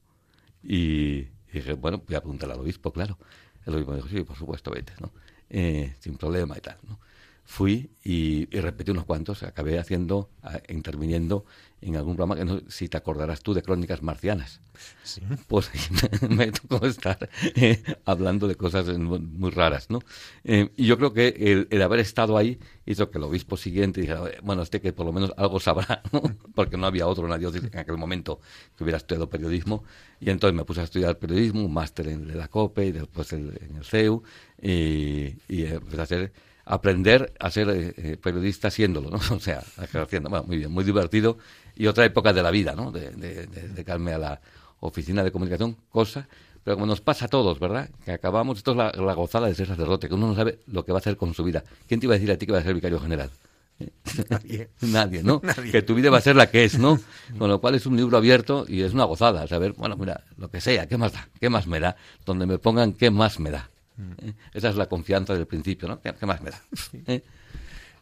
Y, 0.62 0.76
y 0.76 1.30
dije, 1.52 1.72
bueno, 1.74 2.02
voy 2.06 2.16
a 2.16 2.20
preguntarle 2.20 2.54
al 2.54 2.60
obispo, 2.60 2.92
claro. 2.92 3.18
El 3.66 3.74
obispo 3.74 3.94
dijo, 3.94 4.08
sí, 4.08 4.22
por 4.22 4.36
supuesto, 4.36 4.70
vete, 4.70 4.92
¿no? 5.00 5.12
Eh, 5.48 5.94
sin 6.00 6.16
problema 6.16 6.56
y 6.56 6.60
tal, 6.60 6.78
¿no? 6.88 6.98
Fui 7.44 7.90
y, 8.04 8.48
y, 8.56 8.60
repetí 8.60 8.90
unos 8.90 9.04
cuantos, 9.04 9.42
acabé 9.42 9.78
haciendo, 9.78 10.30
interviniendo 10.68 11.44
en 11.82 11.96
algún 11.96 12.16
programa 12.16 12.36
que 12.36 12.44
no 12.44 12.62
si 12.68 12.88
te 12.88 12.96
acordarás 12.96 13.42
tú 13.42 13.54
de 13.54 13.62
Crónicas 13.62 14.02
Marcianas. 14.02 14.60
Sí. 15.02 15.20
Pues 15.48 15.70
me, 15.90 16.28
me 16.36 16.52
tocó 16.52 16.86
estar 16.86 17.28
eh, 17.56 17.82
hablando 18.04 18.48
de 18.48 18.54
cosas 18.54 18.86
muy 18.96 19.50
raras, 19.50 19.90
¿no? 19.90 19.98
Eh, 20.44 20.70
y 20.76 20.86
yo 20.86 20.96
creo 20.96 21.12
que 21.12 21.28
el, 21.28 21.68
el, 21.70 21.82
haber 21.82 22.00
estado 22.00 22.36
ahí 22.36 22.58
hizo 22.86 23.10
que 23.10 23.18
el 23.18 23.24
obispo 23.24 23.56
siguiente 23.56 24.00
dijera, 24.00 24.22
bueno, 24.42 24.62
este 24.62 24.80
que 24.80 24.92
por 24.92 25.06
lo 25.06 25.12
menos 25.12 25.32
algo 25.36 25.60
sabrá, 25.60 26.02
¿no? 26.12 26.22
Porque 26.54 26.76
no 26.76 26.86
había 26.86 27.06
otro 27.06 27.24
en 27.24 27.30
la 27.30 27.38
diócesis 27.38 27.70
en 27.72 27.78
aquel 27.78 27.98
momento 27.98 28.40
que 28.76 28.84
hubiera 28.84 28.98
estudiado 28.98 29.28
periodismo. 29.28 29.84
Y 30.20 30.30
entonces 30.30 30.56
me 30.56 30.64
puse 30.64 30.80
a 30.80 30.84
estudiar 30.84 31.18
periodismo, 31.18 31.64
un 31.64 31.74
máster 31.74 32.08
en 32.08 32.38
la 32.38 32.48
COPE 32.48 32.86
y 32.86 32.92
después 32.92 33.32
el, 33.32 33.58
en 33.60 33.76
el 33.76 33.84
CEU 33.84 34.22
y, 34.60 35.34
y 35.48 35.64
empecé 35.66 36.00
a 36.00 36.04
hacer 36.04 36.32
aprender 36.64 37.32
a 37.38 37.50
ser 37.50 37.68
eh, 37.70 38.16
periodista 38.22 38.68
haciéndolo, 38.68 39.10
¿no? 39.10 39.18
O 39.36 39.40
sea, 39.40 39.62
ejerciendo. 39.82 40.28
Bueno, 40.28 40.44
muy 40.46 40.58
bien, 40.58 40.70
muy 40.70 40.84
divertido. 40.84 41.38
Y 41.76 41.86
otra 41.86 42.04
época 42.04 42.32
de 42.32 42.42
la 42.42 42.50
vida, 42.50 42.74
¿no? 42.74 42.90
De, 42.92 43.10
de, 43.10 43.46
de, 43.46 43.68
de 43.68 43.92
a 43.92 44.18
la 44.18 44.40
oficina 44.80 45.22
de 45.22 45.30
comunicación, 45.30 45.76
cosa, 45.90 46.28
pero 46.64 46.76
como 46.76 46.86
nos 46.86 47.00
pasa 47.00 47.26
a 47.26 47.28
todos, 47.28 47.58
¿verdad? 47.58 47.88
Que 48.04 48.12
acabamos, 48.12 48.58
esto 48.58 48.72
es 48.72 48.76
la, 48.76 48.92
la, 48.92 49.14
gozada 49.14 49.48
de 49.48 49.54
ser 49.54 49.66
sacerdote, 49.66 50.08
que 50.08 50.14
uno 50.14 50.28
no 50.28 50.34
sabe 50.34 50.60
lo 50.66 50.84
que 50.84 50.92
va 50.92 50.98
a 50.98 51.00
hacer 51.00 51.16
con 51.16 51.34
su 51.34 51.44
vida. 51.44 51.64
¿Quién 51.88 51.98
te 52.00 52.06
iba 52.06 52.14
a 52.14 52.18
decir 52.18 52.30
a 52.30 52.36
ti 52.36 52.46
que 52.46 52.52
va 52.52 52.58
a 52.58 52.62
ser 52.62 52.74
vicario 52.74 53.00
general? 53.00 53.30
Nadie. 54.30 54.70
Nadie, 54.80 55.22
¿no? 55.22 55.40
Nadie. 55.44 55.72
Que 55.72 55.82
tu 55.82 55.94
vida 55.94 56.10
va 56.10 56.18
a 56.18 56.20
ser 56.20 56.36
la 56.36 56.50
que 56.50 56.64
es, 56.64 56.78
¿no? 56.78 57.00
Con 57.38 57.48
lo 57.48 57.60
cual 57.60 57.74
es 57.74 57.86
un 57.86 57.96
libro 57.96 58.16
abierto 58.16 58.64
y 58.68 58.82
es 58.82 58.92
una 58.92 59.04
gozada, 59.04 59.46
saber, 59.46 59.72
bueno, 59.72 59.96
mira, 59.96 60.24
lo 60.36 60.50
que 60.50 60.60
sea, 60.60 60.86
¿qué 60.86 60.96
más 60.96 61.12
da? 61.12 61.28
¿Qué 61.40 61.48
más 61.48 61.66
me 61.66 61.80
da? 61.80 61.96
Donde 62.24 62.46
me 62.46 62.58
pongan, 62.58 62.92
¿qué 62.92 63.10
más 63.10 63.40
me 63.40 63.50
da? 63.50 63.70
¿Eh? 64.18 64.32
Esa 64.52 64.70
es 64.70 64.76
la 64.76 64.86
confianza 64.86 65.34
del 65.34 65.46
principio, 65.46 65.88
¿no? 65.88 66.00
¿Qué, 66.00 66.26
más 66.26 66.40
me 66.40 66.50
da? 66.50 66.62
¿Eh? 67.06 67.22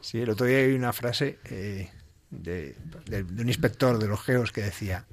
Sí, 0.00 0.21
el 0.21 0.30
otro 0.30 0.47
día 0.47 0.59
hay 0.59 0.73
una 0.73 0.92
frase 0.92 1.38
eh, 1.45 1.90
de, 2.30 2.75
de, 3.07 3.25
de, 3.25 3.42
un 3.42 3.49
inspector 3.49 3.99
de 3.99 4.09
los 4.09 4.21
geos 4.23 4.52
que 4.52 4.62
decía 4.62 5.07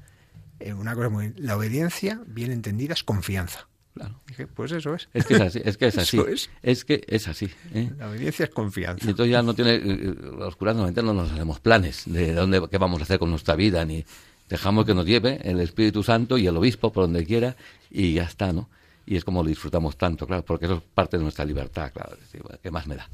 eh, 0.60 0.74
una 0.74 0.96
cosa 0.96 1.10
muy... 1.10 1.34
La 1.38 1.56
obediencia, 1.58 2.22
bien 2.26 2.52
entendida, 2.52 2.94
es 2.94 3.04
confianza. 3.04 3.68
Claro. 3.94 4.22
Dije, 4.28 4.48
pues 4.48 4.72
eso 4.72 4.94
es. 4.94 5.10
Es 5.14 5.26
que 5.26 5.36
es 5.36 5.42
así, 5.42 5.62
es 5.64 5.78
que 5.78 5.88
es 5.88 5.98
así. 5.98 6.20
Es. 6.20 6.50
es. 6.62 6.86
que 6.86 7.04
es 7.08 7.28
así. 7.28 7.50
¿eh? 7.74 7.92
La 7.98 8.10
obediencia 8.10 8.46
es 8.46 8.52
confianza. 8.52 9.06
Y 9.06 9.10
entonces 9.10 9.32
ya 9.32 9.42
no 9.42 9.54
tiene, 9.54 9.80
los 9.80 10.56
curas 10.56 10.76
normalmente 10.76 11.04
no 11.04 11.14
nos 11.14 11.32
hacemos 11.32 11.60
planes 11.60 12.04
de 12.06 12.34
dónde, 12.34 12.62
qué 12.70 12.78
vamos 12.78 13.00
a 13.02 13.04
hacer 13.04 13.20
con 13.20 13.30
nuestra 13.30 13.56
vida, 13.56 13.84
ni 13.86 14.06
dejamos 14.50 14.86
que 14.86 14.94
nos 14.94 15.06
lleve 15.06 15.40
el 15.44 15.60
Espíritu 15.60 16.04
Santo 16.04 16.38
y 16.38 16.48
el 16.48 16.56
obispo 16.56 16.92
por 16.92 17.06
donde 17.06 17.26
quiera 17.26 17.56
y 17.90 18.14
ya 18.14 18.24
está, 18.24 18.54
¿no? 18.54 18.70
Y 19.08 19.16
es 19.16 19.24
como 19.24 19.42
lo 19.42 19.50
disfrutamos 19.50 19.98
tanto, 19.98 20.28
claro, 20.28 20.44
porque 20.44 20.66
eso 20.66 20.76
es 20.76 20.84
parte 20.84 21.18
de 21.18 21.24
nuestra 21.24 21.46
libertad, 21.46 21.92
claro. 21.94 22.18
¿Qué 22.62 22.70
más 22.70 22.86
me 22.86 22.98
da? 22.98 23.10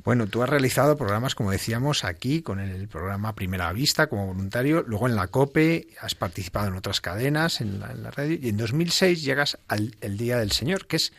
Bueno, 0.02 0.28
tú 0.28 0.42
has 0.42 0.50
realizado 0.50 0.96
programas, 0.96 1.36
como 1.36 1.52
decíamos, 1.52 2.06
aquí 2.06 2.42
con 2.42 2.62
el 2.62 2.88
programa 2.88 3.36
Primera 3.36 3.74
Vista 3.74 4.08
como 4.08 4.28
voluntario, 4.28 4.82
luego 4.88 5.10
en 5.10 5.16
la 5.18 5.28
COPE, 5.28 5.88
has 6.00 6.16
participado 6.16 6.70
en 6.70 6.76
otras 6.76 7.02
cadenas, 7.02 7.60
en 7.60 7.82
la, 7.82 7.92
en 7.92 8.04
la 8.04 8.12
radio, 8.12 8.38
y 8.42 8.48
en 8.48 8.56
2006 8.56 9.22
llegas 9.22 9.58
al 9.68 9.98
el 10.00 10.18
Día 10.18 10.38
del 10.38 10.54
Señor, 10.54 10.88
que 10.88 10.96
es 10.96 11.12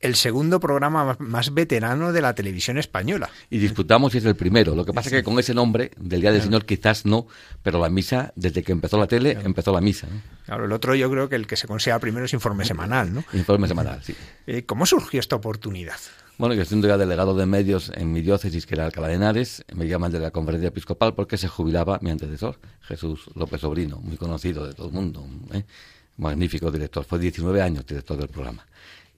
el 0.00 0.16
segundo 0.16 0.60
programa 0.60 1.16
más 1.18 1.52
veterano 1.52 2.12
de 2.12 2.22
la 2.22 2.34
televisión 2.34 2.78
española. 2.78 3.28
Y 3.50 3.58
disputamos 3.58 4.14
y 4.14 4.18
es 4.18 4.24
el 4.24 4.34
primero. 4.34 4.74
Lo 4.74 4.84
que 4.84 4.92
pasa 4.92 5.10
es 5.10 5.14
que 5.16 5.22
con 5.22 5.38
ese 5.38 5.54
nombre 5.54 5.90
del 5.98 6.22
Día 6.22 6.32
del 6.32 6.42
Señor 6.42 6.64
quizás 6.64 7.04
no, 7.04 7.26
pero 7.62 7.78
la 7.78 7.90
misa, 7.90 8.32
desde 8.34 8.62
que 8.62 8.72
empezó 8.72 8.98
la 8.98 9.06
tele, 9.06 9.32
claro. 9.32 9.46
empezó 9.46 9.72
la 9.72 9.80
misa. 9.80 10.06
¿no? 10.10 10.20
Claro, 10.46 10.64
el 10.64 10.72
otro 10.72 10.94
yo 10.94 11.10
creo 11.10 11.28
que 11.28 11.36
el 11.36 11.46
que 11.46 11.56
se 11.56 11.66
considera 11.66 11.98
primero 11.98 12.24
es 12.24 12.32
Informe 12.32 12.64
Semanal, 12.64 13.12
¿no? 13.12 13.24
Informe 13.34 13.68
Semanal, 13.68 14.02
sí. 14.02 14.14
Eh, 14.46 14.64
¿Cómo 14.64 14.86
surgió 14.86 15.20
esta 15.20 15.36
oportunidad? 15.36 15.98
Bueno, 16.38 16.54
yo 16.54 16.64
siendo 16.64 16.88
ya 16.88 16.96
delegado 16.96 17.36
de 17.36 17.44
medios 17.44 17.92
en 17.94 18.10
mi 18.10 18.22
diócesis, 18.22 18.64
que 18.64 18.74
era 18.74 18.86
Alcalá 18.86 19.08
de 19.08 19.14
Henares, 19.16 19.62
me 19.74 19.86
llaman 19.86 20.10
de 20.10 20.20
la 20.20 20.30
conferencia 20.30 20.68
episcopal 20.68 21.14
porque 21.14 21.36
se 21.36 21.48
jubilaba 21.48 21.98
mi 22.00 22.10
antecesor, 22.10 22.58
Jesús 22.80 23.26
López 23.34 23.60
Sobrino, 23.60 23.98
muy 23.98 24.16
conocido 24.16 24.66
de 24.66 24.72
todo 24.72 24.86
el 24.86 24.94
mundo, 24.94 25.26
¿eh? 25.52 25.64
magnífico 26.16 26.70
director, 26.70 27.04
fue 27.04 27.18
19 27.18 27.60
años 27.60 27.84
director 27.86 28.16
del 28.16 28.28
programa 28.28 28.64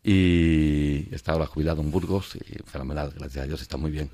y 0.03 1.09
estaba 1.15 1.47
jubilado 1.47 1.81
en 1.81 1.91
Burgos 1.91 2.37
y 2.37 2.59
fenomenal, 2.65 3.13
gracias 3.17 3.45
a 3.45 3.47
Dios, 3.47 3.63
está 3.63 3.77
muy 3.77 3.91
bien. 3.91 4.11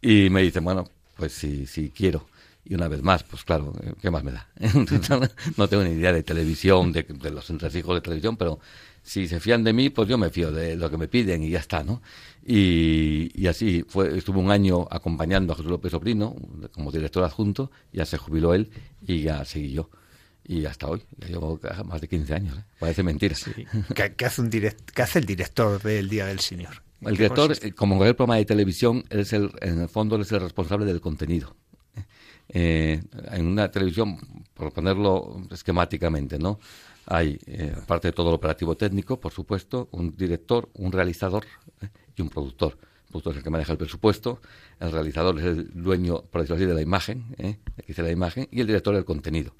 Y 0.00 0.30
me 0.30 0.42
dice, 0.42 0.60
bueno, 0.60 0.88
pues 1.16 1.32
si, 1.32 1.66
si 1.66 1.90
quiero. 1.90 2.26
Y 2.64 2.74
una 2.74 2.88
vez 2.88 3.02
más, 3.02 3.22
pues 3.22 3.44
claro, 3.44 3.72
¿qué 4.00 4.10
más 4.10 4.24
me 4.24 4.32
da? 4.32 4.48
no 5.56 5.68
tengo 5.68 5.84
ni 5.84 5.90
idea 5.90 6.12
de 6.12 6.22
televisión, 6.22 6.92
de, 6.92 7.04
de, 7.04 7.30
los 7.30 7.48
entresijos 7.50 7.94
de 7.94 8.00
televisión, 8.00 8.36
pero 8.36 8.58
si 9.02 9.28
se 9.28 9.38
fían 9.38 9.62
de 9.62 9.72
mí, 9.72 9.88
pues 9.90 10.08
yo 10.08 10.18
me 10.18 10.30
fío 10.30 10.50
de 10.50 10.74
lo 10.74 10.90
que 10.90 10.96
me 10.96 11.06
piden 11.06 11.44
y 11.44 11.50
ya 11.50 11.60
está, 11.60 11.84
¿no? 11.84 12.02
Y, 12.44 13.30
y 13.40 13.46
así 13.46 13.84
fue, 13.86 14.18
estuve 14.18 14.40
un 14.40 14.50
año 14.50 14.88
acompañando 14.90 15.52
a 15.52 15.56
Jesús 15.56 15.70
López 15.70 15.92
Sobrino 15.92 16.34
como 16.72 16.90
director 16.90 17.22
adjunto, 17.22 17.70
ya 17.92 18.04
se 18.04 18.18
jubiló 18.18 18.52
él 18.52 18.70
y 19.06 19.20
ya 19.20 19.44
seguí 19.44 19.72
yo 19.72 19.90
y 20.48 20.64
hasta 20.66 20.86
hoy, 20.86 21.02
ya 21.18 21.28
llevo 21.28 21.60
más 21.84 22.00
de 22.00 22.08
15 22.08 22.34
años, 22.34 22.58
¿eh? 22.58 22.62
parece 22.78 23.02
mentira. 23.02 23.34
Sí. 23.34 23.52
¿Qué, 23.94 24.14
¿Qué, 24.14 24.26
hace 24.26 24.40
un 24.40 24.50
direct, 24.50 24.90
¿Qué 24.90 25.02
hace 25.02 25.18
el 25.18 25.26
director 25.26 25.82
del 25.82 26.08
Día 26.08 26.26
del 26.26 26.40
Señor? 26.40 26.82
El 27.02 27.16
director, 27.16 27.48
consiste? 27.48 27.72
como 27.72 28.04
el 28.04 28.14
programa 28.14 28.36
de 28.36 28.44
televisión, 28.44 29.04
es 29.10 29.32
el, 29.32 29.50
en 29.60 29.82
el 29.82 29.88
fondo 29.88 30.20
es 30.20 30.32
el 30.32 30.40
responsable 30.40 30.86
del 30.86 31.00
contenido. 31.00 31.54
Eh, 32.48 33.02
en 33.32 33.46
una 33.46 33.70
televisión, 33.70 34.18
por 34.54 34.72
ponerlo 34.72 35.42
esquemáticamente, 35.50 36.38
¿no? 36.38 36.60
Hay, 37.06 37.38
eh, 37.46 37.74
aparte 37.76 38.08
de 38.08 38.12
todo 38.12 38.30
lo 38.30 38.36
operativo 38.36 38.76
técnico, 38.76 39.18
por 39.20 39.32
supuesto, 39.32 39.88
un 39.92 40.16
director, 40.16 40.68
un 40.74 40.92
realizador 40.92 41.44
eh, 41.80 41.88
y 42.16 42.22
un 42.22 42.28
productor. 42.28 42.72
El 42.72 43.10
productor 43.10 43.32
es 43.32 43.36
el 43.38 43.44
que 43.44 43.50
maneja 43.50 43.72
el 43.72 43.78
presupuesto, 43.78 44.40
el 44.80 44.92
realizador 44.92 45.38
es 45.38 45.44
el 45.44 45.70
dueño, 45.82 46.22
por 46.22 46.40
decirlo 46.40 46.56
así, 46.56 46.66
de 46.66 46.74
la 46.74 46.82
imagen, 46.82 47.34
¿eh? 47.38 47.58
el 47.76 47.84
que 47.84 47.86
dice 47.88 48.02
la 48.02 48.10
imagen, 48.10 48.48
y 48.50 48.60
el 48.60 48.66
director 48.66 48.94
del 48.94 49.04
contenido. 49.04 49.54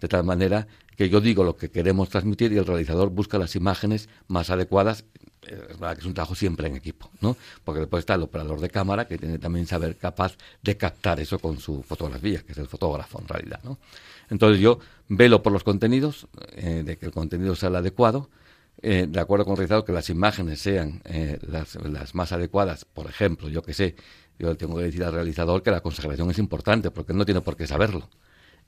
De 0.00 0.08
tal 0.08 0.24
manera 0.24 0.66
que 0.96 1.08
yo 1.08 1.20
digo 1.20 1.44
lo 1.44 1.56
que 1.56 1.70
queremos 1.70 2.08
transmitir 2.08 2.52
y 2.52 2.58
el 2.58 2.66
realizador 2.66 3.10
busca 3.10 3.38
las 3.38 3.56
imágenes 3.56 4.08
más 4.28 4.50
adecuadas 4.50 5.04
es 5.48 5.78
verdad 5.78 5.94
que 5.94 6.00
es 6.00 6.06
un 6.06 6.14
trabajo 6.14 6.34
siempre 6.34 6.66
en 6.66 6.76
equipo, 6.76 7.10
¿no? 7.20 7.36
Porque 7.64 7.80
después 7.80 8.00
está 8.00 8.14
el 8.14 8.22
operador 8.22 8.60
de 8.60 8.70
cámara 8.70 9.06
que 9.06 9.18
tiene 9.18 9.38
también 9.38 9.66
saber 9.66 9.96
capaz 9.96 10.36
de 10.62 10.76
captar 10.76 11.20
eso 11.20 11.38
con 11.38 11.58
su 11.58 11.82
fotografía, 11.82 12.42
que 12.42 12.52
es 12.52 12.58
el 12.58 12.66
fotógrafo 12.66 13.20
en 13.20 13.28
realidad, 13.28 13.60
¿no? 13.62 13.78
Entonces 14.28 14.60
yo 14.60 14.78
velo 15.08 15.42
por 15.42 15.52
los 15.52 15.62
contenidos, 15.62 16.26
eh, 16.52 16.82
de 16.84 16.96
que 16.98 17.06
el 17.06 17.12
contenido 17.12 17.54
sea 17.54 17.68
el 17.68 17.76
adecuado, 17.76 18.28
eh, 18.82 19.06
de 19.08 19.20
acuerdo 19.20 19.44
con 19.44 19.52
el 19.52 19.58
realizador, 19.58 19.84
que 19.84 19.92
las 19.92 20.10
imágenes 20.10 20.60
sean 20.60 21.00
eh, 21.04 21.38
las, 21.48 21.76
las, 21.76 22.14
más 22.14 22.32
adecuadas. 22.32 22.84
Por 22.84 23.06
ejemplo, 23.06 23.48
yo 23.48 23.62
que 23.62 23.72
sé, 23.72 23.94
yo 24.38 24.54
tengo 24.56 24.76
que 24.78 24.84
decir 24.84 25.04
al 25.04 25.12
realizador 25.12 25.62
que 25.62 25.70
la 25.70 25.80
consagración 25.80 26.30
es 26.30 26.38
importante, 26.38 26.90
porque 26.90 27.12
él 27.12 27.18
no 27.18 27.24
tiene 27.24 27.40
por 27.40 27.56
qué 27.56 27.66
saberlo. 27.66 28.08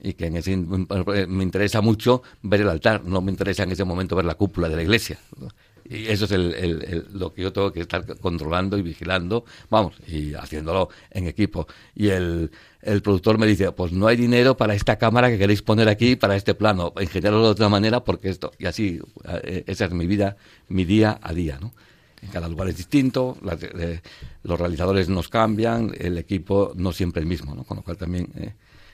Y 0.01 0.13
que 0.13 0.27
en 0.27 0.37
ese, 0.37 0.55
me 0.55 1.43
interesa 1.43 1.81
mucho 1.81 2.23
ver 2.41 2.61
el 2.61 2.69
altar, 2.69 3.03
no 3.03 3.21
me 3.21 3.31
interesa 3.31 3.63
en 3.63 3.71
ese 3.71 3.83
momento 3.83 4.15
ver 4.15 4.25
la 4.25 4.35
cúpula 4.35 4.69
de 4.69 4.77
la 4.77 4.83
iglesia. 4.83 5.19
Y 5.89 6.05
eso 6.05 6.25
es 6.25 6.31
el, 6.31 6.53
el, 6.53 7.05
lo 7.13 7.33
que 7.33 7.41
yo 7.41 7.51
tengo 7.51 7.73
que 7.73 7.81
estar 7.81 8.05
controlando 8.19 8.77
y 8.77 8.83
vigilando, 8.83 9.43
vamos, 9.71 9.95
y 10.07 10.35
haciéndolo 10.35 10.89
en 11.09 11.27
equipo. 11.27 11.67
Y 11.95 12.09
el, 12.09 12.51
el 12.81 13.01
productor 13.01 13.39
me 13.39 13.47
dice, 13.47 13.71
pues 13.71 13.91
no 13.91 14.05
hay 14.05 14.15
dinero 14.15 14.55
para 14.55 14.75
esta 14.75 14.97
cámara 14.97 15.29
que 15.29 15.39
queréis 15.39 15.63
poner 15.63 15.89
aquí, 15.89 16.15
para 16.15 16.35
este 16.35 16.53
plano, 16.53 16.93
ingeniarlo 17.01 17.43
de 17.43 17.49
otra 17.49 17.69
manera, 17.69 18.03
porque 18.03 18.29
esto, 18.29 18.51
y 18.59 18.67
así, 18.67 19.01
eh, 19.43 19.63
esa 19.65 19.85
es 19.85 19.91
mi 19.91 20.05
vida, 20.05 20.37
mi 20.67 20.85
día 20.85 21.19
a 21.21 21.33
día, 21.33 21.57
¿no? 21.59 21.73
En 22.21 22.29
cada 22.29 22.47
lugar 22.47 22.67
es 22.67 22.77
distinto, 22.77 23.37
las, 23.41 23.63
eh, 23.63 24.01
los 24.43 24.59
realizadores 24.59 25.09
nos 25.09 25.27
cambian, 25.27 25.91
el 25.97 26.17
equipo 26.19 26.71
no 26.75 26.91
siempre 26.91 27.21
el 27.21 27.27
mismo, 27.27 27.55
¿no? 27.55 27.63
Con 27.63 27.77
lo 27.77 27.83
cual 27.83 27.97
también... 27.97 28.29
Eh, 28.37 28.53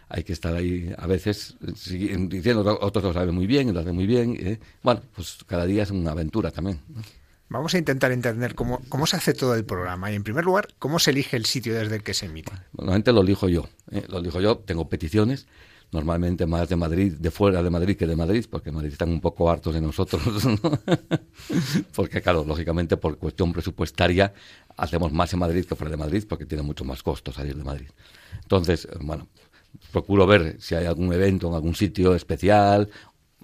hay 0.09 0.23
que 0.23 0.33
estar 0.33 0.55
ahí 0.55 0.93
a 0.97 1.07
veces 1.07 1.55
diciendo, 1.59 2.77
otros 2.81 3.03
lo 3.03 3.13
saben 3.13 3.33
muy 3.33 3.47
bien, 3.47 3.73
lo 3.73 3.79
hacen 3.79 3.95
muy 3.95 4.05
bien. 4.05 4.37
¿eh? 4.39 4.59
Bueno, 4.83 5.01
pues 5.15 5.39
cada 5.47 5.65
día 5.65 5.83
es 5.83 5.91
una 5.91 6.11
aventura 6.11 6.51
también. 6.51 6.79
Vamos 7.47 7.75
a 7.75 7.77
intentar 7.77 8.11
entender 8.11 8.55
cómo, 8.55 8.81
cómo 8.89 9.05
se 9.05 9.17
hace 9.17 9.33
todo 9.33 9.55
el 9.55 9.65
programa 9.65 10.11
y, 10.11 10.15
en 10.15 10.23
primer 10.23 10.45
lugar, 10.45 10.67
cómo 10.79 10.99
se 10.99 11.11
elige 11.11 11.37
el 11.37 11.45
sitio 11.45 11.75
desde 11.75 11.95
el 11.97 12.03
que 12.03 12.13
se 12.13 12.25
emite. 12.25 12.51
Normalmente 12.75 13.11
lo 13.11 13.21
elijo 13.21 13.47
yo. 13.49 13.67
¿eh? 13.91 14.03
Lo 14.09 14.19
elijo 14.19 14.41
yo, 14.41 14.57
tengo 14.57 14.89
peticiones, 14.89 15.45
normalmente 15.91 16.45
más 16.47 16.69
de 16.69 16.75
Madrid, 16.75 17.13
de 17.13 17.31
fuera 17.31 17.61
de 17.61 17.69
Madrid 17.69 17.97
que 17.97 18.07
de 18.07 18.15
Madrid, 18.15 18.45
porque 18.49 18.71
Madrid 18.71 18.91
están 18.91 19.09
un 19.09 19.21
poco 19.21 19.49
hartos 19.49 19.75
de 19.75 19.81
nosotros. 19.81 20.23
¿no? 20.45 20.59
porque, 21.95 22.21
claro, 22.21 22.43
lógicamente, 22.45 22.97
por 22.97 23.17
cuestión 23.17 23.53
presupuestaria, 23.53 24.33
hacemos 24.75 25.11
más 25.11 25.31
en 25.33 25.39
Madrid 25.39 25.65
que 25.65 25.75
fuera 25.75 25.91
de 25.91 25.97
Madrid, 25.97 26.25
porque 26.27 26.45
tiene 26.45 26.63
mucho 26.63 26.83
más 26.83 27.03
costos 27.03 27.35
salir 27.35 27.55
de 27.55 27.63
Madrid. 27.63 27.89
Entonces, 28.41 28.87
bueno, 29.01 29.27
procuro 29.91 30.25
ver 30.27 30.57
si 30.59 30.75
hay 30.75 30.85
algún 30.85 31.11
evento 31.13 31.47
en 31.47 31.53
algún 31.53 31.75
sitio 31.75 32.15
especial. 32.15 32.89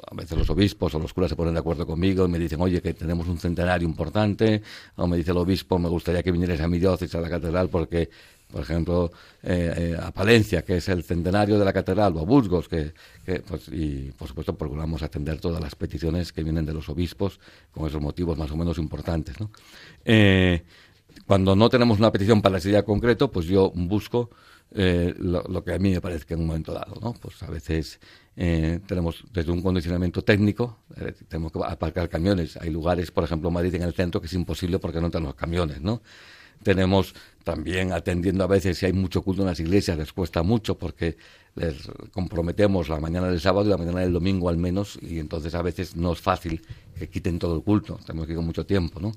A 0.09 0.15
veces 0.15 0.37
los 0.37 0.49
obispos 0.49 0.95
o 0.95 0.99
los 0.99 1.13
curas 1.13 1.29
se 1.29 1.35
ponen 1.35 1.53
de 1.53 1.59
acuerdo 1.59 1.85
conmigo 1.85 2.25
y 2.25 2.27
me 2.27 2.39
dicen, 2.39 2.59
oye, 2.61 2.81
que 2.81 2.93
tenemos 2.93 3.27
un 3.27 3.37
centenario 3.37 3.87
importante. 3.87 4.61
O 4.95 5.07
me 5.07 5.17
dice 5.17 5.31
el 5.31 5.37
obispo, 5.37 5.77
me 5.77 5.89
gustaría 5.89 6.23
que 6.23 6.31
vinieras 6.31 6.59
a 6.61 6.67
mi 6.67 6.79
diócesis, 6.79 7.13
a 7.15 7.21
la 7.21 7.29
catedral, 7.29 7.69
porque, 7.69 8.09
por 8.51 8.61
ejemplo, 8.61 9.11
eh, 9.43 9.73
eh, 9.93 9.97
a 10.01 10.11
Palencia, 10.11 10.63
que 10.63 10.77
es 10.77 10.89
el 10.89 11.03
centenario 11.03 11.59
de 11.59 11.65
la 11.65 11.73
catedral, 11.73 12.15
o 12.15 12.19
a 12.19 12.23
Burgos, 12.23 12.67
que, 12.67 12.93
pues, 13.47 13.67
y 13.71 14.11
por 14.17 14.27
supuesto 14.27 14.57
procuramos 14.57 15.03
atender 15.03 15.39
todas 15.39 15.61
las 15.61 15.75
peticiones 15.75 16.33
que 16.33 16.43
vienen 16.43 16.65
de 16.65 16.73
los 16.73 16.89
obispos 16.89 17.39
con 17.71 17.87
esos 17.87 18.01
motivos 18.01 18.37
más 18.37 18.49
o 18.51 18.57
menos 18.57 18.77
importantes. 18.79 19.39
¿no? 19.39 19.51
Eh, 20.03 20.63
cuando 21.27 21.55
no 21.55 21.69
tenemos 21.69 21.99
una 21.99 22.11
petición 22.11 22.41
para 22.41 22.57
ese 22.57 22.69
día 22.69 22.83
concreto, 22.83 23.31
pues 23.31 23.45
yo 23.45 23.71
busco 23.75 24.29
eh, 24.73 25.13
lo, 25.17 25.63
que 25.63 25.73
a 25.73 25.79
mí 25.79 25.91
me 25.91 25.99
parece 25.99 26.25
que 26.25 26.33
en 26.33 26.41
un 26.41 26.47
momento 26.47 26.73
dado, 26.73 26.95
¿no? 27.01 27.13
Pues 27.13 27.43
a 27.43 27.47
veces 27.47 27.99
eh, 28.37 28.79
tenemos 28.87 29.23
desde 29.33 29.51
un 29.51 29.61
condicionamiento 29.61 30.21
técnico, 30.21 30.77
eh, 30.95 31.13
tenemos 31.27 31.51
que 31.51 31.59
aparcar 31.65 32.07
camiones. 32.07 32.55
Hay 32.55 32.69
lugares, 32.69 33.11
por 33.11 33.25
ejemplo, 33.25 33.51
Madrid 33.51 33.75
en 33.75 33.81
el 33.81 33.93
centro, 33.93 34.21
que 34.21 34.27
es 34.27 34.33
imposible 34.33 34.79
porque 34.79 35.01
no 35.01 35.11
tenemos 35.11 35.35
camiones, 35.35 35.81
¿no? 35.81 36.01
Tenemos 36.63 37.13
también 37.43 37.91
atendiendo 37.91 38.43
a 38.45 38.47
veces 38.47 38.77
si 38.77 38.85
hay 38.85 38.93
mucho 38.93 39.23
culto 39.23 39.41
en 39.41 39.47
las 39.47 39.59
iglesias, 39.59 39.97
les 39.97 40.13
cuesta 40.13 40.41
mucho 40.43 40.77
porque 40.77 41.17
les 41.55 41.75
comprometemos 42.13 42.87
la 42.87 42.99
mañana 42.99 43.27
del 43.27 43.41
sábado 43.41 43.67
y 43.67 43.71
la 43.71 43.77
mañana 43.77 44.01
del 44.01 44.13
domingo 44.13 44.47
al 44.47 44.57
menos, 44.57 44.97
y 45.01 45.19
entonces 45.19 45.53
a 45.55 45.61
veces 45.63 45.97
no 45.97 46.13
es 46.13 46.21
fácil 46.21 46.61
que 46.97 47.09
quiten 47.09 47.39
todo 47.39 47.55
el 47.55 47.63
culto, 47.63 47.99
tenemos 48.05 48.27
que 48.27 48.33
ir 48.33 48.37
con 48.37 48.45
mucho 48.45 48.65
tiempo, 48.65 48.99
¿no? 48.99 49.11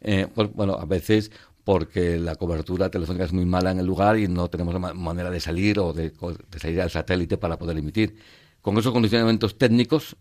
Pues 0.00 0.52
bueno, 0.52 0.74
a 0.74 0.84
veces 0.86 1.30
porque 1.68 2.18
la 2.18 2.34
cobertura 2.36 2.88
telefónica 2.88 3.26
es 3.26 3.34
muy 3.34 3.44
mala 3.44 3.70
en 3.70 3.78
el 3.78 3.84
lugar 3.84 4.18
y 4.18 4.26
no 4.26 4.48
tenemos 4.48 4.80
manera 4.96 5.30
de 5.30 5.38
salir 5.38 5.78
o 5.78 5.92
de, 5.92 6.14
salir 6.56 6.80
al 6.80 6.88
satélite 6.88 7.36
para 7.36 7.58
poder 7.58 7.76
emitir. 7.76 8.16
Con 8.62 8.78
esos 8.78 8.90
condicionamientos 8.90 9.58
técnicos 9.58 10.16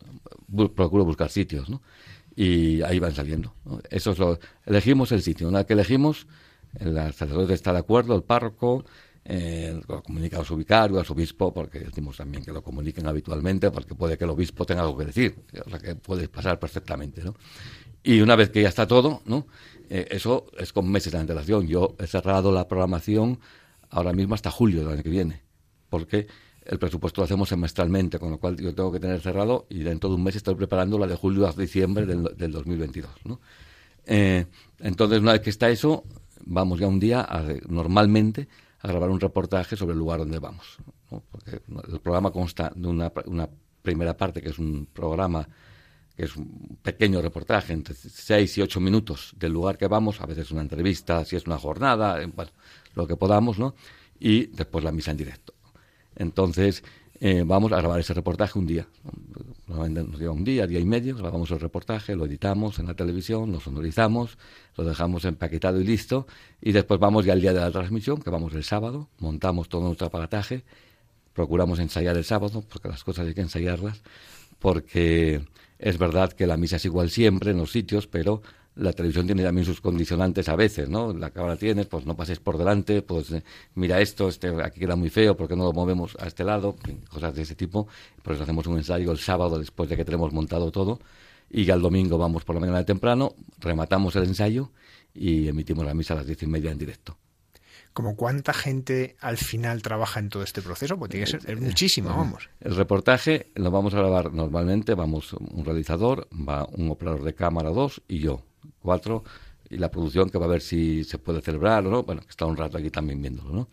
procuro 0.75 1.05
buscar 1.05 1.29
sitios, 1.29 1.69
¿no? 1.69 1.81
Y 2.35 2.81
ahí 2.81 2.99
van 2.99 3.15
saliendo. 3.15 3.53
Eso 3.89 4.11
es 4.11 4.19
lo, 4.19 4.37
elegimos 4.65 5.13
el 5.13 5.21
sitio. 5.21 5.47
Una 5.47 5.59
vez 5.59 5.67
que 5.67 5.73
elegimos, 5.73 6.27
el 6.81 6.95
sacerdote 7.13 7.53
está 7.53 7.71
de 7.71 7.79
acuerdo, 7.79 8.13
el 8.13 8.23
párroco, 8.23 8.83
eh, 9.29 9.81
lo 9.89 10.01
comunica 10.01 10.39
a 10.39 10.45
su 10.45 10.55
vicario, 10.55 11.01
a 11.01 11.03
su 11.03 11.11
obispo, 11.11 11.53
porque 11.53 11.79
decimos 11.79 12.15
también 12.15 12.45
que 12.45 12.53
lo 12.53 12.63
comuniquen 12.63 13.07
habitualmente, 13.07 13.69
porque 13.71 13.93
puede 13.93 14.17
que 14.17 14.23
el 14.23 14.29
obispo 14.29 14.65
tenga 14.65 14.83
algo 14.83 14.97
que 14.97 15.03
decir, 15.03 15.35
o 15.65 15.69
sea 15.69 15.79
que 15.79 15.95
puede 15.95 16.29
pasar 16.29 16.57
perfectamente, 16.57 17.21
¿no? 17.23 17.35
Y 18.03 18.21
una 18.21 18.37
vez 18.37 18.51
que 18.51 18.61
ya 18.61 18.69
está 18.69 18.87
todo, 18.87 19.21
¿no? 19.25 19.47
Eh, 19.89 20.07
eso 20.11 20.45
es 20.57 20.71
con 20.71 20.89
meses 20.89 21.11
de 21.11 21.19
antelación. 21.19 21.67
Yo 21.67 21.97
he 21.99 22.07
cerrado 22.07 22.53
la 22.53 22.69
programación 22.69 23.39
ahora 23.89 24.13
mismo 24.13 24.33
hasta 24.33 24.49
julio 24.49 24.79
del 24.79 24.93
año 24.93 25.03
que 25.03 25.09
viene, 25.09 25.41
porque 25.89 26.27
el 26.63 26.79
presupuesto 26.79 27.19
lo 27.19 27.25
hacemos 27.25 27.49
semestralmente, 27.49 28.19
con 28.19 28.31
lo 28.31 28.37
cual 28.37 28.55
yo 28.55 28.73
tengo 28.73 28.93
que 28.93 29.01
tener 29.01 29.19
cerrado 29.19 29.65
y 29.69 29.79
dentro 29.79 30.09
de 30.09 30.15
un 30.15 30.23
mes 30.23 30.37
estoy 30.37 30.55
preparando 30.55 30.97
la 30.97 31.07
de 31.07 31.15
julio 31.15 31.47
a 31.47 31.51
diciembre 31.51 32.05
del, 32.05 32.23
del 32.37 32.51
2022. 32.53 33.11
¿no? 33.25 33.41
Eh, 34.05 34.45
entonces, 34.79 35.19
una 35.19 35.33
vez 35.33 35.41
que 35.41 35.49
está 35.49 35.69
eso, 35.69 36.05
vamos 36.45 36.79
ya 36.79 36.87
un 36.87 36.99
día, 36.99 37.21
a, 37.27 37.43
normalmente, 37.67 38.47
a 38.79 38.87
grabar 38.87 39.09
un 39.09 39.19
reportaje 39.19 39.75
sobre 39.75 39.93
el 39.93 39.99
lugar 39.99 40.19
donde 40.19 40.39
vamos. 40.39 40.77
¿no? 41.11 41.23
Porque 41.31 41.61
el 41.91 41.99
programa 41.99 42.31
consta 42.31 42.71
de 42.75 42.87
una, 42.87 43.11
una 43.25 43.49
primera 43.81 44.15
parte, 44.15 44.41
que 44.41 44.49
es 44.49 44.59
un 44.59 44.87
programa 44.91 45.47
que 46.15 46.23
es 46.23 46.35
un 46.35 46.79
pequeño 46.81 47.21
reportaje, 47.21 47.73
entre 47.73 47.93
seis 47.93 48.57
y 48.57 48.61
ocho 48.61 48.79
minutos 48.79 49.33
del 49.37 49.53
lugar 49.53 49.77
que 49.77 49.87
vamos, 49.87 50.19
a 50.19 50.25
veces 50.25 50.49
una 50.49 50.61
entrevista, 50.61 51.23
si 51.23 51.35
es 51.35 51.45
una 51.45 51.59
jornada, 51.59 52.15
bueno, 52.35 52.51
lo 52.95 53.05
que 53.05 53.15
podamos, 53.15 53.59
¿no? 53.59 53.75
Y 54.19 54.47
después 54.47 54.83
la 54.83 54.91
misa 54.91 55.11
en 55.11 55.17
directo. 55.17 55.53
Entonces, 56.15 56.83
eh, 57.19 57.43
vamos 57.45 57.71
a 57.71 57.77
grabar 57.77 57.99
ese 57.99 58.13
reportaje 58.13 58.57
un 58.59 58.65
día. 58.65 58.87
Normalmente 59.67 60.11
nos 60.11 60.19
lleva 60.19 60.33
un 60.33 60.43
día, 60.43 60.65
día 60.65 60.79
y 60.79 60.85
medio, 60.85 61.15
grabamos 61.15 61.51
el 61.51 61.59
reportaje, 61.59 62.15
lo 62.15 62.25
editamos 62.25 62.79
en 62.79 62.87
la 62.87 62.93
televisión, 62.93 63.51
lo 63.51 63.59
sonorizamos, 63.59 64.37
lo 64.75 64.83
dejamos 64.83 65.25
empaquetado 65.25 65.81
y 65.81 65.83
listo, 65.83 66.27
y 66.61 66.71
después 66.71 66.99
vamos 66.99 67.25
ya 67.25 67.33
al 67.33 67.41
día 67.41 67.53
de 67.53 67.59
la 67.59 67.71
transmisión, 67.71 68.21
que 68.21 68.29
vamos 68.29 68.53
el 68.53 68.63
sábado, 68.63 69.09
montamos 69.19 69.67
todo 69.67 69.83
nuestro 69.83 70.07
aparataje, 70.07 70.63
procuramos 71.33 71.79
ensayar 71.79 72.15
el 72.17 72.23
sábado, 72.23 72.63
porque 72.67 72.87
las 72.87 73.03
cosas 73.03 73.27
hay 73.27 73.33
que 73.33 73.41
ensayarlas, 73.41 74.01
porque 74.59 75.41
es 75.79 75.97
verdad 75.97 76.33
que 76.33 76.47
la 76.47 76.57
misa 76.57 76.77
es 76.77 76.85
igual 76.85 77.09
siempre 77.09 77.51
en 77.51 77.57
los 77.57 77.71
sitios, 77.71 78.07
pero 78.07 78.41
la 78.77 78.93
televisión 78.93 79.25
tiene 79.25 79.43
también 79.43 79.65
sus 79.65 79.81
condicionantes 79.81 80.47
a 80.49 80.55
veces, 80.55 80.89
¿no? 80.89 81.13
La 81.13 81.31
cámara 81.31 81.55
tienes, 81.55 81.87
pues 81.87 82.05
no 82.05 82.15
pases 82.15 82.39
por 82.39 82.57
delante, 82.57 83.01
pues 83.01 83.31
eh, 83.31 83.43
mira 83.75 83.99
esto, 84.01 84.29
este 84.29 84.49
aquí 84.63 84.79
queda 84.79 84.95
muy 84.95 85.09
feo, 85.09 85.35
porque 85.35 85.55
no 85.55 85.63
lo 85.63 85.73
movemos 85.73 86.15
a 86.19 86.27
este 86.27 86.43
lado? 86.43 86.75
Cosas 87.09 87.35
de 87.35 87.41
ese 87.43 87.55
tipo. 87.55 87.87
Por 88.21 88.33
eso 88.33 88.43
hacemos 88.43 88.67
un 88.67 88.77
ensayo 88.77 89.11
el 89.11 89.19
sábado 89.19 89.59
después 89.59 89.89
de 89.89 89.97
que 89.97 90.05
tenemos 90.05 90.31
montado 90.33 90.71
todo 90.71 90.99
y 91.49 91.65
ya 91.65 91.75
el 91.75 91.81
domingo 91.81 92.17
vamos 92.17 92.43
por 92.43 92.55
la 92.55 92.59
mañana 92.59 92.79
de 92.79 92.85
temprano, 92.85 93.35
rematamos 93.59 94.15
el 94.15 94.23
ensayo 94.23 94.71
y 95.13 95.47
emitimos 95.47 95.85
la 95.85 95.93
misa 95.93 96.13
a 96.13 96.17
las 96.17 96.25
diez 96.25 96.43
y 96.43 96.47
media 96.47 96.71
en 96.71 96.77
directo. 96.77 97.17
¿Como 97.93 98.15
cuánta 98.15 98.53
gente 98.53 99.15
al 99.21 99.37
final 99.37 99.81
trabaja 99.81 100.19
en 100.19 100.29
todo 100.29 100.43
este 100.43 100.61
proceso? 100.61 100.97
Pues 100.97 101.09
tiene 101.09 101.25
que 101.25 101.31
ser 101.31 101.49
es 101.49 101.59
muchísimo, 101.59 102.09
vamos. 102.09 102.47
El 102.59 102.75
reportaje 102.75 103.47
lo 103.55 103.71
vamos 103.71 103.95
a 103.95 103.97
grabar 103.97 104.31
normalmente, 104.31 104.93
vamos 104.93 105.33
un 105.33 105.65
realizador, 105.65 106.27
va 106.31 106.67
un 106.73 106.91
operador 106.91 107.23
de 107.23 107.33
cámara 107.33 107.71
dos 107.71 108.03
y 108.07 108.19
yo, 108.19 108.43
cuatro, 108.87 109.25
y 109.69 109.77
la 109.77 109.91
producción 109.91 110.29
que 110.29 110.37
va 110.37 110.45
a 110.45 110.53
ver 110.55 110.61
si 110.61 111.03
se 111.03 111.17
puede 111.17 111.41
celebrar 111.41 111.85
o 111.85 111.89
no, 111.91 112.03
bueno, 112.03 112.21
que 112.21 112.29
está 112.29 112.45
un 112.45 112.55
rato 112.55 112.77
aquí 112.77 112.89
también 112.89 113.21
viéndolo, 113.21 113.51
¿no? 113.51 113.67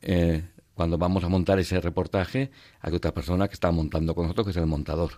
Eh, 0.00 0.44
cuando 0.74 0.96
vamos 0.96 1.24
a 1.24 1.28
montar 1.28 1.58
ese 1.58 1.80
reportaje, 1.80 2.52
hay 2.80 2.94
otra 2.94 3.12
persona 3.12 3.48
que 3.48 3.54
está 3.54 3.72
montando 3.72 4.14
con 4.14 4.24
nosotros, 4.24 4.46
que 4.46 4.50
es 4.52 4.56
el 4.56 4.66
montador. 4.66 5.12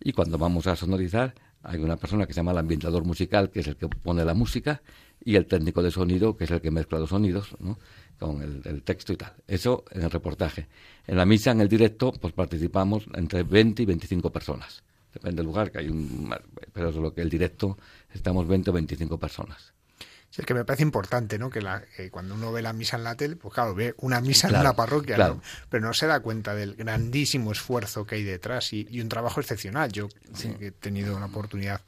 Y 0.00 0.12
cuando 0.12 0.36
vamos 0.36 0.66
a 0.66 0.76
sonorizar, 0.76 1.34
hay 1.62 1.80
una 1.80 1.96
persona 1.96 2.26
que 2.26 2.34
se 2.34 2.40
llama 2.40 2.52
el 2.52 2.58
ambientador 2.58 3.04
musical, 3.04 3.50
que 3.50 3.60
es 3.60 3.66
el 3.68 3.76
que 3.76 3.88
pone 3.88 4.22
la 4.24 4.34
música, 4.34 4.82
y 5.24 5.36
el 5.36 5.46
técnico 5.46 5.82
de 5.82 5.90
sonido, 5.90 6.36
que 6.36 6.44
es 6.44 6.50
el 6.50 6.60
que 6.60 6.70
mezcla 6.70 6.98
los 6.98 7.08
sonidos, 7.08 7.56
¿no? 7.58 7.78
con 8.18 8.42
el, 8.42 8.82
texto 8.82 9.12
y 9.12 9.16
tal. 9.16 9.32
Eso 9.46 9.84
en 9.90 10.02
el 10.02 10.10
reportaje. 10.10 10.68
En 11.06 11.16
la 11.16 11.24
misa, 11.24 11.50
en 11.50 11.60
el 11.60 11.68
directo, 11.68 12.12
pues 12.12 12.32
participamos 12.32 13.06
entre 13.14 13.42
20 13.42 13.82
y 13.82 13.86
25 13.86 14.30
personas. 14.30 14.82
Depende 15.12 15.36
del 15.36 15.46
lugar, 15.46 15.70
que 15.70 15.78
hay 15.78 15.88
un... 15.88 16.34
Pero 16.72 16.88
es 16.88 16.96
lo 16.96 17.14
que 17.14 17.22
el 17.22 17.30
directo 17.30 17.78
estamos 18.14 18.46
20 18.48 18.70
o 18.70 18.72
25 18.72 19.18
personas. 19.18 19.72
Sí, 20.30 20.40
es 20.40 20.46
que 20.46 20.54
me 20.54 20.64
parece 20.64 20.82
importante, 20.82 21.38
¿no? 21.38 21.48
Que, 21.48 21.62
la, 21.62 21.84
cuando 22.10 22.34
uno 22.34 22.50
ve 22.50 22.60
la 22.60 22.72
misa 22.72 22.96
en 22.96 23.04
la 23.04 23.14
tele, 23.14 23.36
pues 23.36 23.54
claro, 23.54 23.74
ve 23.74 23.94
una 23.98 24.20
misa 24.20 24.48
en 24.48 24.56
una 24.56 24.74
parroquia, 24.74 25.36
pero 25.68 25.86
no 25.86 25.94
se 25.94 26.08
da 26.08 26.18
cuenta 26.20 26.54
del 26.54 26.74
grandísimo 26.74 27.52
esfuerzo 27.52 28.04
que 28.04 28.16
hay 28.16 28.24
detrás 28.24 28.72
y, 28.72 29.00
un 29.00 29.08
trabajo 29.08 29.40
excepcional. 29.40 29.92
Yo 29.92 30.08
he 30.60 30.72
tenido 30.72 31.16
una 31.16 31.26
oportunidad 31.26 31.82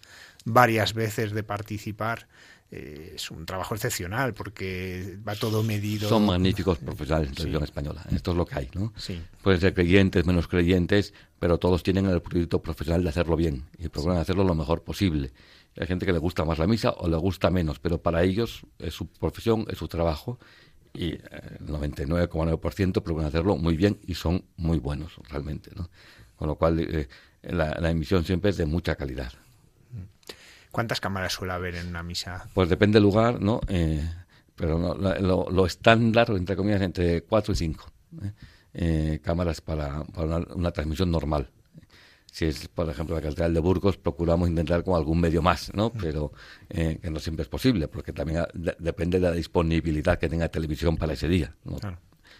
varias 0.44 0.94
veces 0.94 1.32
de 1.32 1.42
participar 1.42 2.28
eh, 2.68 3.12
es 3.14 3.30
un 3.30 3.46
trabajo 3.46 3.76
excepcional 3.76 4.34
porque 4.34 5.18
va 5.26 5.36
todo 5.36 5.62
medido. 5.62 6.08
Son 6.08 6.26
magníficos 6.26 6.78
profesionales 6.78 7.28
en 7.28 7.34
televisión 7.36 7.62
española. 7.62 8.04
Esto 8.12 8.32
es 8.32 8.36
lo 8.36 8.44
que 8.44 8.56
hay, 8.56 8.70
¿no? 8.74 8.92
Sí. 8.96 9.22
Pueden 9.40 9.60
ser 9.60 9.72
creyentes, 9.72 10.26
menos 10.26 10.48
creyentes, 10.48 11.14
pero 11.38 11.58
todos 11.58 11.84
tienen 11.84 12.06
el 12.06 12.20
proyecto 12.20 12.60
profesional 12.60 13.04
de 13.04 13.08
hacerlo 13.08 13.36
bien 13.36 13.64
y 13.78 13.88
procuran 13.88 14.18
hacerlo 14.18 14.42
lo 14.42 14.56
mejor 14.56 14.82
posible. 14.82 15.32
Hay 15.78 15.86
gente 15.86 16.06
que 16.06 16.12
le 16.12 16.18
gusta 16.18 16.44
más 16.44 16.58
la 16.58 16.66
misa 16.66 16.90
o 16.90 17.08
le 17.08 17.16
gusta 17.16 17.50
menos, 17.50 17.78
pero 17.78 17.98
para 17.98 18.22
ellos 18.22 18.62
es 18.78 18.94
su 18.94 19.06
profesión, 19.08 19.66
es 19.68 19.78
su 19.78 19.88
trabajo 19.88 20.38
y 20.94 21.12
eh, 21.12 21.20
el 21.60 21.66
99,9% 21.66 23.02
procuran 23.02 23.28
hacerlo 23.28 23.56
muy 23.56 23.76
bien 23.76 23.98
y 24.06 24.14
son 24.14 24.44
muy 24.56 24.78
buenos 24.78 25.16
realmente, 25.28 25.70
¿no? 25.74 25.90
Con 26.36 26.48
lo 26.48 26.56
cual 26.56 26.78
eh, 26.80 27.08
la 27.42 27.90
emisión 27.90 28.24
siempre 28.24 28.50
es 28.50 28.56
de 28.56 28.66
mucha 28.66 28.96
calidad. 28.96 29.32
¿Cuántas 30.76 31.00
cámaras 31.00 31.32
suele 31.32 31.54
haber 31.54 31.74
en 31.76 31.86
una 31.86 32.02
misa? 32.02 32.50
Pues 32.52 32.68
depende 32.68 32.96
del 32.96 33.04
lugar, 33.04 33.40
¿no? 33.40 33.62
Eh, 33.66 34.06
pero 34.54 34.94
lo, 34.94 35.64
estándar, 35.64 36.28
entre 36.32 36.54
comillas, 36.54 36.82
entre 36.82 37.22
cuatro 37.22 37.54
y 37.54 37.56
cinco 37.56 37.90
¿eh? 38.22 38.32
Eh, 38.74 39.20
cámaras 39.24 39.62
para, 39.62 40.04
una, 40.54 40.70
transmisión 40.72 41.10
normal. 41.10 41.48
Si 42.36 42.44
es, 42.44 42.68
por 42.68 42.86
ejemplo, 42.90 43.16
la 43.16 43.22
Catedral 43.22 43.54
de 43.54 43.60
Burgos, 43.60 43.96
procuramos 43.96 44.50
intentar 44.50 44.84
con 44.84 44.94
algún 44.94 45.18
medio 45.18 45.40
más, 45.40 45.72
¿no? 45.72 45.88
Mm. 45.88 45.98
Pero 45.98 46.32
que 46.68 47.10
no 47.10 47.18
siempre 47.18 47.44
es 47.44 47.48
posible, 47.48 47.88
porque 47.88 48.12
también 48.12 48.44
depende 48.78 49.18
de 49.18 49.26
la 49.26 49.32
disponibilidad 49.32 50.18
que 50.18 50.28
tenga 50.28 50.46
televisión 50.50 50.98
para 50.98 51.14
ese 51.14 51.28
día. 51.28 51.54
¿no? 51.64 51.78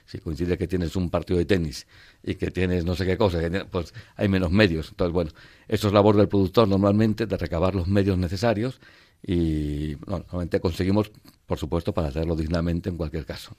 si 0.05 0.19
coincide 0.19 0.59
que 0.59 0.69
tienes 0.69 0.97
un 0.97 1.09
partido 1.09 1.39
de 1.39 1.47
tenis 1.47 1.87
y 2.23 2.35
que 2.35 2.51
tienes 2.51 2.85
no 2.85 2.95
sé 2.95 3.07
qué 3.07 3.17
cosa, 3.17 3.39
pues 3.71 3.95
hay 4.17 4.29
menos 4.29 4.53
medios. 4.53 4.91
Entonces, 4.91 5.15
bueno, 5.15 5.31
eso 5.67 5.87
es 5.87 5.95
labor 5.95 6.15
del 6.19 6.29
productor 6.29 6.69
normalmente, 6.69 7.25
de 7.25 7.37
recabar 7.39 7.75
los 7.75 7.89
medios 7.89 8.19
necesarios 8.19 8.79
y 9.27 9.97
normalmente 10.07 10.61
conseguimos, 10.61 11.11
por 11.47 11.59
supuesto, 11.59 11.95
para 11.95 12.09
hacerlo 12.09 12.37
dignamente 12.37 12.91
en 12.91 12.99
cualquier 12.99 13.25
caso. 13.25 13.57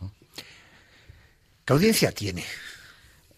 ¿Qué 1.66 1.74
audiencia 1.74 2.12
tiene? 2.12 2.44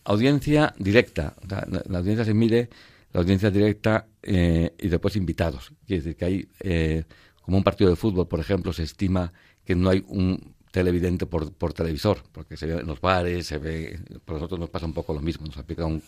Audiencia 0.09 0.73
directa. 0.79 1.35
La, 1.47 1.99
audiencia 1.99 2.25
se 2.25 2.33
mide, 2.33 2.67
la 3.13 3.19
audiencia 3.19 3.51
directa 3.51 4.07
eh, 4.23 4.73
y 4.79 4.87
después 4.87 5.15
invitados. 5.15 5.71
Quiere 5.85 6.01
decir 6.01 6.17
que 6.17 6.25
hay, 6.25 6.47
eh, 6.61 7.03
como 7.43 7.57
un 7.57 7.63
partido 7.63 7.91
de 7.91 7.95
fútbol, 7.95 8.27
por 8.27 8.39
ejemplo, 8.39 8.73
se 8.73 8.81
estima 8.81 9.31
que 9.63 9.75
no 9.75 9.87
hay 9.87 10.03
un 10.07 10.55
televidente 10.71 11.27
por, 11.27 11.53
por 11.53 11.73
televisor, 11.73 12.23
porque 12.31 12.57
se 12.57 12.65
ve 12.65 12.79
en 12.79 12.87
los 12.87 12.99
bares, 12.99 13.45
se 13.45 13.59
ve, 13.59 13.99
por 14.25 14.37
nosotros 14.37 14.59
nos 14.59 14.71
pasa 14.71 14.87
un 14.87 14.93
poco 14.93 15.13
lo 15.13 15.21
mismo, 15.21 15.45
nos 15.45 15.57
aplica 15.57 15.85
un, 15.85 16.01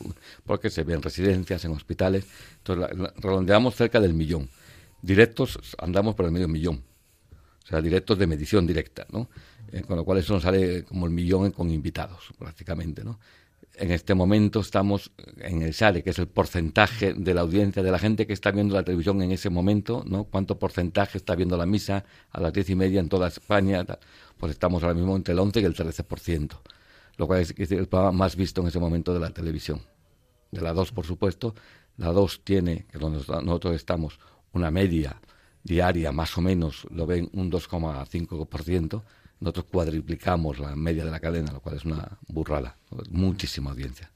porque 0.47 0.71
se 0.71 0.83
ve 0.83 0.95
en 0.95 1.03
residencias, 1.03 1.63
en 1.65 1.71
hospitales, 1.71 2.25
entonces 2.57 2.89
redondeamos 3.17 3.75
cerca 3.75 3.99
del 3.99 4.15
millón. 4.15 4.49
Directos 5.03 5.59
andamos 5.77 6.15
por 6.15 6.25
el 6.25 6.31
medio 6.31 6.47
millón, 6.47 6.83
o 7.63 7.67
sea, 7.67 7.81
directos 7.81 8.17
de 8.17 8.25
medición 8.25 8.65
directa, 8.65 9.05
¿no? 9.11 9.29
Eh, 9.71 9.83
con 9.83 9.95
lo 9.95 10.03
cual 10.03 10.17
eso 10.17 10.33
nos 10.33 10.41
sale 10.41 10.85
como 10.85 11.05
el 11.05 11.11
millón 11.11 11.51
con 11.51 11.69
invitados, 11.69 12.33
prácticamente, 12.39 13.03
¿no? 13.03 13.19
En 13.75 13.91
este 13.91 14.13
momento 14.13 14.59
estamos 14.59 15.11
en 15.37 15.61
el 15.61 15.73
SARE, 15.73 16.03
que 16.03 16.11
es 16.11 16.19
el 16.19 16.27
porcentaje 16.27 17.13
de 17.13 17.33
la 17.33 17.41
audiencia, 17.41 17.81
de 17.81 17.91
la 17.91 17.99
gente 17.99 18.27
que 18.27 18.33
está 18.33 18.51
viendo 18.51 18.75
la 18.75 18.83
televisión 18.83 19.21
en 19.21 19.31
ese 19.31 19.49
momento, 19.49 20.03
¿no? 20.05 20.25
¿Cuánto 20.25 20.59
porcentaje 20.59 21.17
está 21.17 21.35
viendo 21.35 21.57
la 21.57 21.65
misa 21.65 22.03
a 22.31 22.41
las 22.41 22.53
diez 22.53 22.69
y 22.69 22.75
media 22.75 22.99
en 22.99 23.09
toda 23.09 23.27
España? 23.27 23.85
Pues 24.37 24.51
estamos 24.51 24.83
ahora 24.83 24.95
mismo 24.95 25.15
entre 25.15 25.33
el 25.33 25.39
11 25.39 25.61
y 25.61 25.65
el 25.65 25.75
13%, 25.75 26.51
lo 27.17 27.27
cual 27.27 27.41
es, 27.41 27.53
el 27.57 27.87
programa 27.87 28.11
más 28.11 28.35
visto 28.35 28.61
en 28.61 28.67
ese 28.67 28.79
momento 28.79 29.13
de 29.13 29.19
la 29.19 29.31
televisión. 29.31 29.81
De 30.51 30.61
la 30.61 30.73
2, 30.73 30.91
por 30.91 31.05
supuesto, 31.05 31.55
la 31.97 32.11
2 32.11 32.41
tiene, 32.43 32.85
que 32.91 32.99
nosotros 32.99 33.75
estamos, 33.75 34.19
una 34.53 34.69
media 34.69 35.21
diaria 35.63 36.11
más 36.11 36.37
o 36.37 36.41
menos, 36.41 36.85
lo 36.91 37.05
ven 37.05 37.29
un 37.33 37.51
2,5%, 37.51 39.03
nosotros 39.41 39.65
cuadriplicamos 39.71 40.59
la 40.59 40.75
media 40.75 41.03
de 41.03 41.11
la 41.11 41.19
cadena, 41.19 41.51
lo 41.51 41.59
cual 41.59 41.75
es 41.75 41.83
una 41.83 42.17
burrada, 42.27 42.77
muchísima 43.09 43.71
audiencia. 43.71 44.09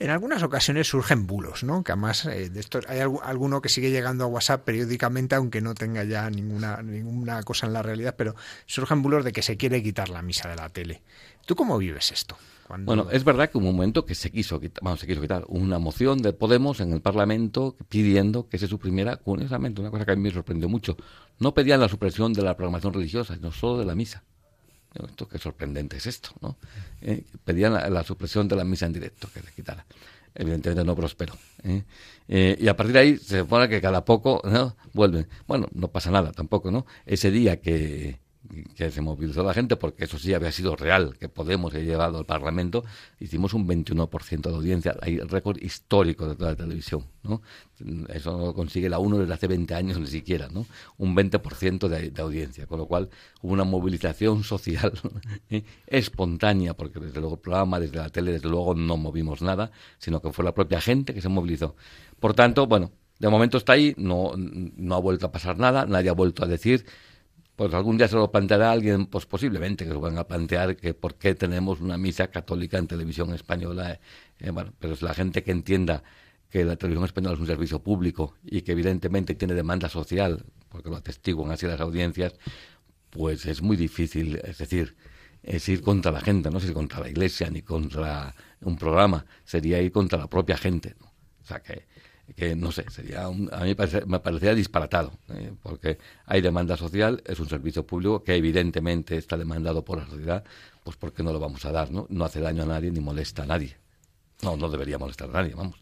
En 0.00 0.10
algunas 0.10 0.42
ocasiones 0.42 0.88
surgen 0.88 1.26
bulos, 1.26 1.62
¿no? 1.62 1.84
Que 1.84 1.92
además 1.92 2.24
eh, 2.24 2.48
de 2.48 2.58
esto 2.58 2.80
hay 2.88 3.00
alguno 3.00 3.60
que 3.60 3.68
sigue 3.68 3.90
llegando 3.90 4.24
a 4.24 4.28
WhatsApp 4.28 4.64
periódicamente, 4.64 5.34
aunque 5.34 5.60
no 5.60 5.74
tenga 5.74 6.04
ya 6.04 6.28
ninguna, 6.30 6.82
ninguna 6.82 7.42
cosa 7.42 7.66
en 7.66 7.74
la 7.74 7.82
realidad, 7.82 8.14
pero 8.16 8.34
surgen 8.66 9.02
bulos 9.02 9.24
de 9.24 9.32
que 9.32 9.42
se 9.42 9.56
quiere 9.58 9.82
quitar 9.82 10.08
la 10.08 10.22
misa 10.22 10.48
de 10.48 10.56
la 10.56 10.70
tele. 10.70 11.02
¿Tú 11.44 11.54
cómo 11.54 11.76
vives 11.76 12.12
esto? 12.12 12.36
Bueno, 12.78 13.08
es 13.10 13.24
verdad 13.24 13.50
que 13.50 13.58
un 13.58 13.64
momento 13.64 14.04
que 14.04 14.14
se 14.14 14.30
quiso 14.30 14.60
quitar, 14.60 14.82
vamos, 14.82 15.00
se 15.00 15.06
quiso 15.06 15.20
quitar 15.20 15.44
una 15.48 15.78
moción 15.78 16.22
de 16.22 16.32
Podemos 16.32 16.80
en 16.80 16.92
el 16.92 17.00
Parlamento 17.00 17.76
pidiendo 17.88 18.48
que 18.48 18.58
se 18.58 18.68
suprimiera, 18.68 19.16
curiosamente, 19.16 19.80
una 19.80 19.90
cosa 19.90 20.04
que 20.04 20.12
a 20.12 20.16
mí 20.16 20.22
me 20.22 20.30
sorprendió 20.30 20.68
mucho. 20.68 20.96
No 21.38 21.52
pedían 21.52 21.80
la 21.80 21.88
supresión 21.88 22.32
de 22.32 22.42
la 22.42 22.56
programación 22.56 22.92
religiosa, 22.92 23.34
sino 23.34 23.50
solo 23.52 23.78
de 23.78 23.86
la 23.86 23.94
misa. 23.94 24.22
Esto 24.94 25.28
qué 25.28 25.38
sorprendente 25.38 25.96
es 25.96 26.06
esto, 26.06 26.30
¿no? 26.40 26.56
Eh, 27.00 27.24
pedían 27.44 27.72
la, 27.72 28.04
supresión 28.04 28.48
de 28.48 28.56
la 28.56 28.64
misa 28.64 28.86
en 28.86 28.92
directo, 28.92 29.28
que 29.32 29.40
se 29.40 29.52
quitara. 29.52 29.86
Evidentemente 30.34 30.84
no 30.84 30.96
prosperó. 30.96 31.34
¿eh? 31.62 31.84
Eh, 32.28 32.56
y 32.60 32.68
a 32.68 32.76
partir 32.76 32.92
de 32.94 32.98
ahí 32.98 33.16
se 33.16 33.40
supone 33.40 33.68
que 33.68 33.80
cada 33.80 34.04
poco 34.04 34.40
¿no? 34.44 34.76
vuelven. 34.92 35.28
Bueno, 35.46 35.68
no 35.72 35.88
pasa 35.88 36.10
nada 36.10 36.32
tampoco, 36.32 36.70
¿no? 36.70 36.86
Ese 37.06 37.30
día 37.30 37.60
que, 37.60 38.20
que 38.74 38.90
se 38.90 39.00
movilizó 39.00 39.42
la 39.42 39.54
gente, 39.54 39.76
porque 39.76 40.04
eso 40.04 40.18
sí 40.18 40.34
había 40.34 40.52
sido 40.52 40.76
real, 40.76 41.16
que 41.18 41.28
Podemos 41.28 41.74
he 41.74 41.84
llevado 41.84 42.18
al 42.18 42.26
Parlamento, 42.26 42.84
hicimos 43.18 43.54
un 43.54 43.66
21% 43.66 44.40
de 44.40 44.54
audiencia, 44.54 44.96
hay 45.00 45.18
récord 45.18 45.58
histórico 45.62 46.28
de 46.28 46.34
toda 46.34 46.50
la 46.50 46.56
televisión, 46.56 47.04
¿no? 47.22 47.40
Eso 48.08 48.36
no 48.36 48.46
lo 48.46 48.54
consigue 48.54 48.88
la 48.88 48.98
UNO 48.98 49.18
desde 49.18 49.32
hace 49.32 49.46
20 49.46 49.74
años 49.74 49.98
ni 49.98 50.06
siquiera, 50.06 50.48
¿no? 50.48 50.66
Un 50.98 51.16
20% 51.16 51.88
de, 51.88 52.10
de, 52.10 52.22
audiencia, 52.22 52.66
con 52.66 52.78
lo 52.78 52.86
cual 52.86 53.08
hubo 53.40 53.52
una 53.52 53.64
movilización 53.64 54.44
social 54.44 54.92
espontánea, 55.86 56.74
porque 56.74 57.00
desde 57.00 57.20
luego 57.20 57.36
el 57.36 57.40
programa, 57.40 57.80
desde 57.80 57.96
la 57.96 58.10
tele, 58.10 58.32
desde 58.32 58.48
luego 58.48 58.74
no 58.74 58.96
movimos 58.96 59.40
nada, 59.40 59.70
sino 59.98 60.20
que 60.20 60.32
fue 60.32 60.44
la 60.44 60.52
propia 60.52 60.80
gente 60.80 61.14
que 61.14 61.22
se 61.22 61.28
movilizó. 61.28 61.76
Por 62.18 62.34
tanto, 62.34 62.66
bueno, 62.66 62.90
de 63.18 63.28
momento 63.28 63.58
está 63.58 63.74
ahí, 63.74 63.94
no, 63.96 64.32
no 64.36 64.94
ha 64.94 64.98
vuelto 64.98 65.26
a 65.26 65.32
pasar 65.32 65.58
nada, 65.58 65.86
nadie 65.86 66.10
ha 66.10 66.14
vuelto 66.14 66.42
a 66.42 66.46
decir 66.46 66.84
pues 67.60 67.74
algún 67.74 67.98
día 67.98 68.08
se 68.08 68.16
lo 68.16 68.32
planteará 68.32 68.72
alguien, 68.72 69.04
pues 69.04 69.26
posiblemente 69.26 69.84
que 69.84 69.90
se 69.90 69.96
van 69.98 70.16
a 70.16 70.24
plantear 70.24 70.76
que 70.76 70.94
por 70.94 71.16
qué 71.16 71.34
tenemos 71.34 71.82
una 71.82 71.98
misa 71.98 72.28
católica 72.28 72.78
en 72.78 72.86
televisión 72.86 73.34
española. 73.34 73.92
Eh, 73.92 74.00
eh, 74.38 74.50
bueno, 74.50 74.72
pero 74.78 74.94
es 74.94 75.02
la 75.02 75.12
gente 75.12 75.42
que 75.42 75.50
entienda 75.50 76.02
que 76.48 76.64
la 76.64 76.76
televisión 76.76 77.04
española 77.04 77.34
es 77.34 77.40
un 77.40 77.46
servicio 77.46 77.82
público 77.82 78.34
y 78.46 78.62
que 78.62 78.72
evidentemente 78.72 79.34
tiene 79.34 79.52
demanda 79.52 79.90
social, 79.90 80.42
porque 80.70 80.88
lo 80.88 80.96
atestiguan 80.96 81.50
así 81.50 81.66
las 81.66 81.82
audiencias, 81.82 82.32
pues 83.10 83.44
es 83.44 83.60
muy 83.60 83.76
difícil, 83.76 84.40
es 84.42 84.56
decir, 84.56 84.96
es 85.42 85.68
ir 85.68 85.82
contra 85.82 86.12
la 86.12 86.22
gente, 86.22 86.50
no 86.50 86.56
es 86.56 86.64
ir 86.64 86.72
contra 86.72 87.00
la 87.00 87.10
iglesia 87.10 87.50
ni 87.50 87.60
contra 87.60 88.34
un 88.62 88.78
programa, 88.78 89.26
sería 89.44 89.82
ir 89.82 89.92
contra 89.92 90.18
la 90.18 90.28
propia 90.28 90.56
gente. 90.56 90.94
¿no? 90.98 91.12
O 91.42 91.44
sea 91.44 91.60
que 91.60 91.84
que 92.36 92.56
no 92.56 92.72
sé, 92.72 92.84
sería 92.90 93.26
a 93.26 93.30
mí 93.30 93.76
me 94.06 94.20
parecería 94.20 94.54
disparatado, 94.54 95.12
eh, 95.30 95.52
porque 95.62 95.98
hay 96.26 96.40
demanda 96.40 96.76
social, 96.76 97.22
es 97.26 97.38
un 97.40 97.48
servicio 97.48 97.86
público 97.86 98.22
que 98.22 98.34
evidentemente 98.34 99.16
está 99.16 99.36
demandado 99.36 99.84
por 99.84 99.98
la 99.98 100.06
sociedad, 100.06 100.44
pues 100.84 100.96
¿por 100.96 101.12
qué 101.12 101.22
no 101.22 101.32
lo 101.32 101.40
vamos 101.40 101.64
a 101.64 101.72
dar? 101.72 101.90
No, 101.90 102.06
no 102.08 102.24
hace 102.24 102.40
daño 102.40 102.62
a 102.62 102.66
nadie 102.66 102.90
ni 102.90 103.00
molesta 103.00 103.42
a 103.42 103.46
nadie. 103.46 103.76
No, 104.42 104.56
no 104.56 104.68
debería 104.70 104.98
molestar 104.98 105.28
a 105.28 105.32
nadie, 105.32 105.54
vamos. 105.54 105.76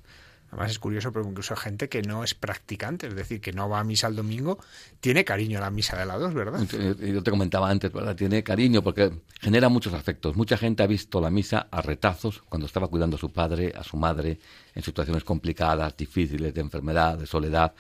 Además 0.51 0.71
es 0.71 0.79
curioso 0.79 1.13
porque 1.13 1.29
incluso 1.29 1.55
gente 1.57 1.89
que 1.89 2.01
no 2.03 2.25
es 2.25 2.35
practicante, 2.35 3.07
es 3.07 3.15
decir, 3.15 3.41
que 3.41 3.53
no 3.53 3.69
va 3.69 3.81
a 3.81 3.85
misa 3.85 4.07
el 4.07 4.17
domingo, 4.17 4.59
tiene 5.01 5.25
cariño 5.25 5.59
a 5.59 5.61
la 5.61 5.71
misa 5.71 5.99
de 5.99 6.07
la 6.07 6.17
dos, 6.17 6.33
¿verdad? 6.33 6.61
Yo 6.99 7.23
te 7.23 7.31
comentaba 7.31 7.69
antes, 7.69 7.93
¿verdad? 7.93 8.17
Tiene 8.17 8.43
cariño 8.43 8.83
porque 8.83 9.13
genera 9.41 9.69
muchos 9.69 9.93
afectos. 9.93 10.37
Mucha 10.37 10.57
gente 10.57 10.83
ha 10.83 10.87
visto 10.87 11.21
la 11.21 11.31
misa 11.31 11.69
a 11.71 11.83
retazos 11.83 12.43
cuando 12.49 12.67
estaba 12.67 12.89
cuidando 12.89 13.17
a 13.17 13.21
su 13.21 13.31
padre, 13.31 13.75
a 13.77 13.85
su 13.85 13.99
madre, 13.99 14.39
en 14.75 14.83
situaciones 14.83 15.23
complicadas, 15.23 15.95
difíciles, 15.97 16.55
de 16.55 16.61
enfermedad, 16.63 17.19
de 17.19 17.27
soledad. 17.27 17.75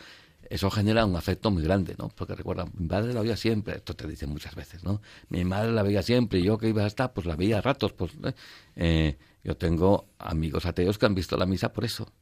Eso 0.50 0.70
genera 0.70 1.06
un 1.06 1.16
afecto 1.16 1.50
muy 1.50 1.62
grande, 1.62 1.94
¿no? 1.98 2.08
Porque 2.08 2.34
recuerda, 2.34 2.66
mi 2.74 2.86
padre 2.86 3.14
la 3.14 3.22
veía 3.22 3.36
siempre, 3.36 3.76
esto 3.76 3.94
te 3.94 4.06
dicen 4.06 4.30
muchas 4.30 4.54
veces, 4.54 4.84
¿no? 4.84 5.00
Mi 5.30 5.44
madre 5.44 5.72
la 5.72 5.82
veía 5.82 6.02
siempre 6.02 6.38
y 6.38 6.44
yo 6.44 6.58
que 6.58 6.68
iba 6.68 6.84
a 6.84 6.86
estar, 6.86 7.12
pues 7.14 7.26
la 7.26 7.34
veía 7.34 7.58
a 7.58 7.60
ratos, 7.62 7.94
pues... 7.94 8.12
¿eh? 8.24 8.32
Eh, 8.76 9.18
yo 9.44 9.56
tengo 9.56 10.08
amigos 10.18 10.66
ateos 10.66 10.98
que 10.98 11.06
han 11.06 11.14
visto 11.14 11.36
la 11.36 11.46
misa 11.46 11.72
por 11.72 11.84
eso 11.84 12.12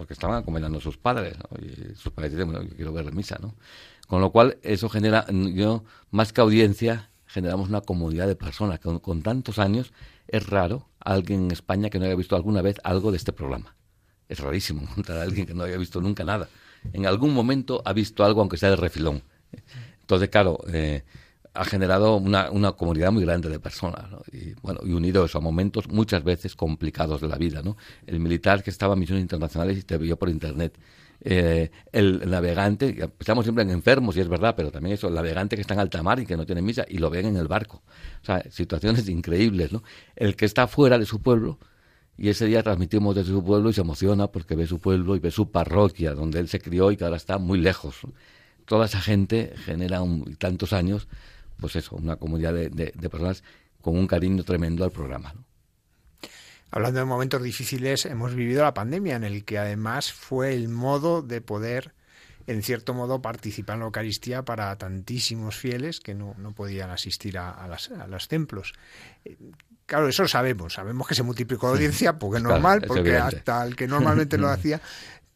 porque 0.00 0.14
estaban 0.14 0.38
acompañando 0.38 0.78
a 0.78 0.80
sus 0.80 0.96
padres, 0.96 1.36
y 1.60 1.94
sus 1.94 2.10
padres 2.10 2.32
dicen, 2.32 2.50
bueno, 2.50 2.66
yo 2.66 2.74
quiero 2.74 2.90
ver 2.90 3.04
la 3.04 3.10
misa, 3.10 3.36
¿no? 3.38 3.54
Con 4.08 4.22
lo 4.22 4.32
cual, 4.32 4.56
eso 4.62 4.88
genera, 4.88 5.26
yo, 5.28 5.84
más 6.10 6.32
que 6.32 6.40
audiencia, 6.40 7.10
generamos 7.26 7.68
una 7.68 7.82
comunidad 7.82 8.26
de 8.26 8.34
personas. 8.34 8.80
Con, 8.80 9.00
con 9.00 9.20
tantos 9.20 9.58
años, 9.58 9.92
es 10.26 10.48
raro 10.48 10.88
alguien 11.00 11.44
en 11.44 11.50
España 11.50 11.90
que 11.90 11.98
no 11.98 12.06
haya 12.06 12.14
visto 12.14 12.34
alguna 12.34 12.62
vez 12.62 12.76
algo 12.82 13.10
de 13.10 13.18
este 13.18 13.34
programa. 13.34 13.76
Es 14.26 14.38
rarísimo 14.38 14.80
encontrar 14.90 15.18
a 15.18 15.22
alguien 15.24 15.44
que 15.44 15.52
no 15.52 15.64
haya 15.64 15.76
visto 15.76 16.00
nunca 16.00 16.24
nada. 16.24 16.48
En 16.94 17.04
algún 17.04 17.34
momento 17.34 17.82
ha 17.84 17.92
visto 17.92 18.24
algo, 18.24 18.40
aunque 18.40 18.56
sea 18.56 18.70
de 18.70 18.76
refilón. 18.76 19.22
Entonces, 20.00 20.30
claro, 20.30 20.60
eh, 20.72 21.04
ha 21.54 21.64
generado 21.64 22.16
una, 22.16 22.50
una, 22.50 22.72
comunidad 22.72 23.10
muy 23.10 23.24
grande 23.24 23.48
de 23.48 23.58
personas 23.58 24.04
y 24.32 24.54
bueno 24.62 24.80
y 24.84 24.92
unido 24.92 25.24
eso 25.24 25.38
a 25.38 25.40
momentos 25.40 25.88
muchas 25.88 26.22
veces 26.22 26.54
complicados 26.54 27.20
de 27.20 27.28
la 27.28 27.36
vida 27.36 27.60
no 27.62 27.76
el 28.06 28.20
militar 28.20 28.62
que 28.62 28.70
estaba 28.70 28.94
en 28.94 29.00
misiones 29.00 29.22
internacionales 29.22 29.78
y 29.78 29.82
te 29.82 29.98
vio 29.98 30.16
por 30.16 30.28
internet. 30.28 30.78
Eh, 31.22 31.70
el 31.92 32.30
navegante 32.30 32.96
estamos 33.18 33.44
siempre 33.44 33.62
en 33.62 33.70
enfermos 33.70 34.16
y 34.16 34.20
es 34.20 34.28
verdad 34.28 34.54
pero 34.56 34.70
también 34.70 34.94
eso 34.94 35.08
el 35.08 35.14
navegante 35.14 35.56
que 35.56 35.62
está 35.62 35.74
en 35.74 35.80
alta 35.80 36.02
mar 36.02 36.18
y 36.18 36.24
que 36.24 36.34
no 36.34 36.46
tiene 36.46 36.62
misa 36.62 36.86
y 36.88 36.98
lo 36.98 37.10
ven 37.10 37.26
en 37.26 37.36
el 37.36 37.48
barco. 37.48 37.82
O 38.22 38.24
sea 38.24 38.42
situaciones 38.50 39.08
increíbles 39.08 39.72
no 39.72 39.82
el 40.16 40.36
que 40.36 40.46
está 40.46 40.66
fuera 40.68 40.98
de 40.98 41.04
su 41.04 41.20
pueblo 41.20 41.58
y 42.16 42.28
ese 42.28 42.46
día 42.46 42.62
transmitimos 42.62 43.16
desde 43.16 43.32
su 43.32 43.44
pueblo 43.44 43.70
y 43.70 43.72
se 43.72 43.80
emociona 43.80 44.28
porque 44.28 44.54
ve 44.54 44.66
su 44.66 44.78
pueblo 44.78 45.16
y 45.16 45.18
ve 45.18 45.30
su 45.30 45.50
parroquia 45.50 46.14
donde 46.14 46.38
él 46.38 46.48
se 46.48 46.60
crió 46.60 46.92
y 46.92 46.96
que 46.96 47.04
ahora 47.04 47.16
está 47.16 47.38
muy 47.38 47.60
lejos 47.60 47.96
toda 48.70 48.86
esa 48.86 49.00
gente 49.00 49.52
genera 49.64 50.00
un, 50.00 50.36
tantos 50.36 50.72
años 50.72 51.08
pues 51.60 51.76
eso, 51.76 51.96
una 51.96 52.16
comunidad 52.16 52.54
de, 52.54 52.92
personas 53.10 53.42
con 53.80 53.96
un 53.96 54.06
cariño 54.06 54.44
tremendo 54.44 54.84
al 54.84 54.90
programa. 54.90 55.34
Hablando 56.70 57.00
de 57.00 57.06
momentos 57.06 57.42
difíciles, 57.42 58.06
hemos 58.06 58.34
vivido 58.34 58.62
la 58.62 58.74
pandemia, 58.74 59.16
en 59.16 59.24
el 59.24 59.44
que 59.44 59.58
además 59.58 60.12
fue 60.12 60.54
el 60.54 60.68
modo 60.68 61.20
de 61.22 61.40
poder, 61.40 61.94
en 62.46 62.62
cierto 62.62 62.94
modo, 62.94 63.20
participar 63.20 63.74
en 63.74 63.80
la 63.80 63.86
Eucaristía 63.86 64.44
para 64.44 64.76
tantísimos 64.76 65.56
fieles 65.56 65.98
que 65.98 66.14
no, 66.14 66.34
podían 66.54 66.90
asistir 66.90 67.38
a, 67.38 67.68
los 68.08 68.28
templos. 68.28 68.72
Eh, 69.24 69.36
claro, 69.86 70.08
eso 70.08 70.22
lo 70.22 70.28
sabemos, 70.28 70.74
sabemos 70.74 71.08
que 71.08 71.16
se 71.16 71.24
multiplicó 71.24 71.66
la 71.66 71.72
audiencia, 71.72 72.18
porque 72.18 72.38
es 72.38 72.44
normal, 72.44 72.82
porque 72.86 73.16
hasta 73.16 73.64
el 73.64 73.74
que 73.74 73.88
normalmente 73.88 74.38
lo 74.38 74.48
hacía 74.50 74.80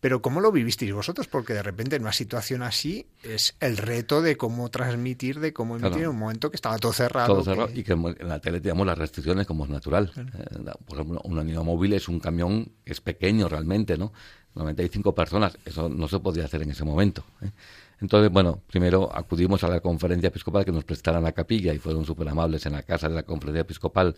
pero 0.05 0.21
¿cómo 0.21 0.43
lo 0.43 0.53
vivisteis 0.53 0.93
vosotros? 0.93 1.29
Porque 1.29 1.55
de 1.55 1.63
repente 1.63 1.97
en 1.97 2.03
una 2.03 2.13
situación 2.13 2.61
así 2.61 3.07
es 3.23 3.57
el 3.59 3.79
reto 3.79 4.21
de 4.21 4.37
cómo 4.37 4.69
transmitir, 4.69 5.41
de 5.41 5.55
cómo 5.55 5.77
emitir 5.77 6.03
en 6.03 6.09
un 6.11 6.19
momento 6.19 6.51
que 6.51 6.57
estaba 6.57 6.77
todo 6.77 6.93
cerrado. 6.93 7.29
Todo 7.29 7.43
cerrado 7.43 7.71
y 7.73 7.83
que 7.83 7.93
en 7.93 8.29
la 8.29 8.39
tele 8.39 8.61
teníamos 8.61 8.87
las 8.87 8.99
restricciones 8.99 9.47
como 9.47 9.65
es 9.65 9.71
natural. 9.71 10.13
Eh, 10.15 10.73
por 10.85 10.99
ejemplo, 10.99 11.23
una 11.25 11.41
unidad 11.41 11.63
móvil 11.63 11.95
es 11.95 12.07
un 12.09 12.21
camión 12.21 12.71
que 12.85 12.93
es 12.93 13.01
pequeño 13.01 13.49
realmente, 13.49 13.97
¿no? 13.97 14.13
95 14.57 15.15
personas, 15.15 15.57
eso 15.65 15.89
no 15.89 16.07
se 16.07 16.21
podía 16.21 16.45
hacer 16.45 16.61
en 16.61 16.73
ese 16.73 16.85
momento. 16.85 17.25
¿eh? 17.41 17.49
Entonces, 18.03 18.31
bueno, 18.31 18.61
primero 18.67 19.11
acudimos 19.11 19.65
a 19.65 19.69
la 19.69 19.81
conferencia 19.81 20.29
episcopal 20.29 20.67
que 20.67 20.73
nos 20.73 20.85
prestaran 20.85 21.23
la 21.23 21.33
capilla 21.33 21.73
y 21.73 21.79
fueron 21.79 22.05
súper 22.05 22.29
amables 22.29 22.67
en 22.67 22.73
la 22.75 22.83
casa 22.83 23.09
de 23.09 23.15
la 23.15 23.23
conferencia 23.23 23.63
episcopal 23.63 24.15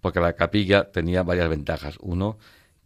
porque 0.00 0.18
la 0.18 0.32
capilla 0.32 0.90
tenía 0.90 1.22
varias 1.22 1.48
ventajas. 1.48 1.96
Uno, 2.00 2.38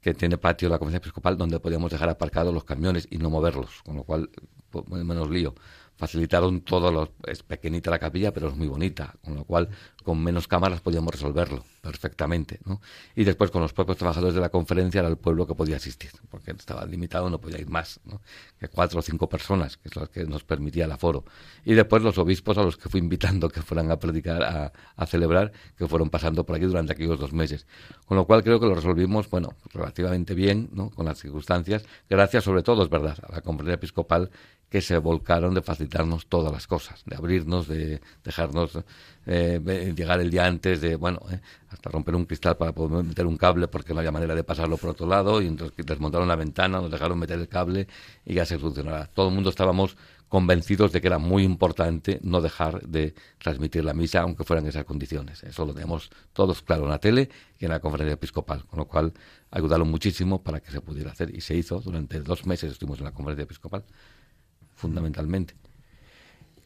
que 0.03 0.15
tiene 0.15 0.37
patio 0.37 0.69
la 0.69 0.79
conferencia 0.79 0.99
episcopal 0.99 1.39
donde 1.39 1.61
podíamos 1.61 1.91
dejar 1.91 2.09
aparcados 2.09 2.53
los 2.53 2.65
camiones 2.65 3.07
y 3.11 3.19
no 3.19 3.31
moverlos, 3.31 3.83
con 3.85 3.97
lo 3.97 4.05
cual 4.05 4.29
pues, 4.71 4.85
menos 4.89 5.31
lío 5.31 5.55
facilitaron 6.03 6.63
todo, 6.63 6.91
lo, 6.91 7.13
es 7.29 7.45
pequeñita 7.45 7.89
la 7.89 8.01
capilla, 8.01 8.33
pero 8.35 8.49
es 8.49 8.57
muy 8.57 8.67
bonita, 8.67 9.15
con 9.23 9.37
lo 9.37 9.45
cual 9.45 9.69
con 10.03 10.21
menos 10.21 10.49
cámaras 10.49 10.81
podíamos 10.81 11.13
resolverlo 11.13 11.65
perfectamente. 11.81 12.59
¿no? 12.65 12.81
Y 13.15 13.23
después 13.23 13.53
con 13.53 13.63
los 13.63 13.73
propios 13.73 13.99
trabajadores 13.99 14.35
de 14.35 14.41
la 14.41 14.49
conferencia 14.49 14.99
era 14.99 15.09
el 15.09 15.17
pueblo 15.17 15.47
que 15.47 15.55
podía 15.55 15.77
asistir, 15.77 16.11
porque 16.29 16.51
estaba 16.51 16.85
limitado, 16.87 17.31
no 17.31 17.41
podía 17.41 17.61
ir 17.61 17.71
más 17.71 18.01
que 18.59 18.67
cuatro 18.67 18.99
o 18.99 19.03
cinco 19.03 19.29
personas, 19.29 19.77
que 19.77 19.91
es 19.91 19.95
lo 19.95 20.11
que 20.11 20.25
nos 20.25 20.43
permitía 20.43 20.87
el 20.87 20.91
aforo. 20.91 21.25
Y 21.65 21.75
después 21.75 22.03
los 22.03 22.19
obispos 22.19 22.59
a 22.59 22.65
los 22.65 22.77
que 22.77 22.89
fui 22.89 22.99
invitando 22.99 23.49
que 23.49 23.63
fueran 23.63 23.89
a 23.93 24.01
predicar, 24.01 24.73
a 24.97 25.07
celebrar, 25.07 25.53
que 25.79 25.87
fueron 25.87 26.11
pasando 26.11 26.45
por 26.45 26.57
aquí 26.57 26.65
durante 26.65 26.95
aquellos 26.95 27.21
dos 27.21 27.33
meses. 27.33 27.65
Con 28.07 28.17
lo 28.17 28.27
cual 28.27 28.43
creo 28.43 28.59
que 28.59 28.67
lo 28.67 28.75
resolvimos, 28.75 29.31
bueno, 29.31 29.55
relativamente 29.73 30.35
bien, 30.35 30.69
¿no? 30.73 30.91
con 30.91 31.07
las 31.07 31.21
circunstancias, 31.21 31.85
gracias 32.11 32.43
sobre 32.43 32.65
todo, 32.65 32.83
es 32.83 32.91
verdad, 32.91 33.17
a 33.23 33.37
la 33.37 33.41
conferencia 33.41 33.77
episcopal 33.77 34.33
que 34.73 34.81
se 34.81 34.97
volcaron 34.97 35.53
de 35.53 35.61
facilitarnos 35.61 36.29
todas 36.29 36.51
las 36.51 36.67
cosas, 36.67 37.03
de 37.05 37.15
abrirnos, 37.15 37.69
de 37.69 38.01
dejarnos 38.25 38.79
eh, 39.27 39.93
llegar 39.95 40.19
el 40.23 40.31
día 40.31 40.47
antes, 40.47 40.81
de, 40.81 40.97
bueno, 40.97 41.21
eh, 41.31 41.41
hasta 41.69 41.91
romper 41.91 42.15
un 42.15 42.25
cristal 42.25 42.57
para 42.57 42.73
poder 42.73 43.05
meter 43.05 43.27
un 43.27 43.37
cable 43.37 43.69
porque 43.69 43.93
no 43.93 43.99
había 44.01 44.11
manera 44.11 44.35
de 44.35 44.45
pasarlo 44.45 44.79
por 44.79 44.89
otro 44.89 45.07
lado, 45.07 45.43
y 45.43 45.47
entonces 45.47 45.85
desmontaron 45.85 46.27
la 46.27 46.37
ventana, 46.37 46.81
nos 46.81 46.91
dejaron 46.91 47.19
meter 47.19 47.39
el 47.39 47.49
cable 47.49 47.87
y 48.25 48.33
ya 48.33 48.47
se 48.47 48.59
solucionará. 48.59 49.09
Todo 49.09 49.29
el 49.29 49.35
mundo 49.35 49.51
estábamos 49.51 49.99
convencidos 50.31 50.91
de 50.91 51.03
que 51.03 51.09
era 51.09 51.19
muy 51.19 51.43
importante 51.43 52.19
no 52.23 52.41
dejar 52.41 52.81
de 52.89 53.15
transmitir 53.37 53.85
la 53.85 53.93
misa, 53.93 54.23
aunque 54.23 54.43
fueran 54.43 54.67
esas 54.67 54.87
condiciones. 54.87 55.43
Eso 55.43 55.67
lo 55.67 55.75
tenemos 55.75 56.09
todos 56.33 56.63
claro 56.63 56.85
en 56.85 56.89
la 56.89 56.99
tele 56.99 57.29
y 57.59 57.67
en 57.67 57.73
la 57.73 57.81
conferencia 57.81 58.15
episcopal, 58.15 58.65
con 58.65 58.79
lo 58.79 58.87
cual 58.87 59.13
ayudaron 59.51 59.91
muchísimo 59.91 60.43
para 60.43 60.61
que 60.61 60.71
se 60.71 60.81
pudiera 60.81 61.11
hacer 61.11 61.29
y 61.37 61.43
se 61.43 61.57
hizo. 61.57 61.79
Durante 61.79 62.21
dos 62.21 62.47
meses 62.47 62.73
estuvimos 62.73 63.01
en 63.01 63.05
la 63.05 63.13
conferencia 63.13 63.43
episcopal 63.43 63.85
fundamentalmente. 64.83 65.55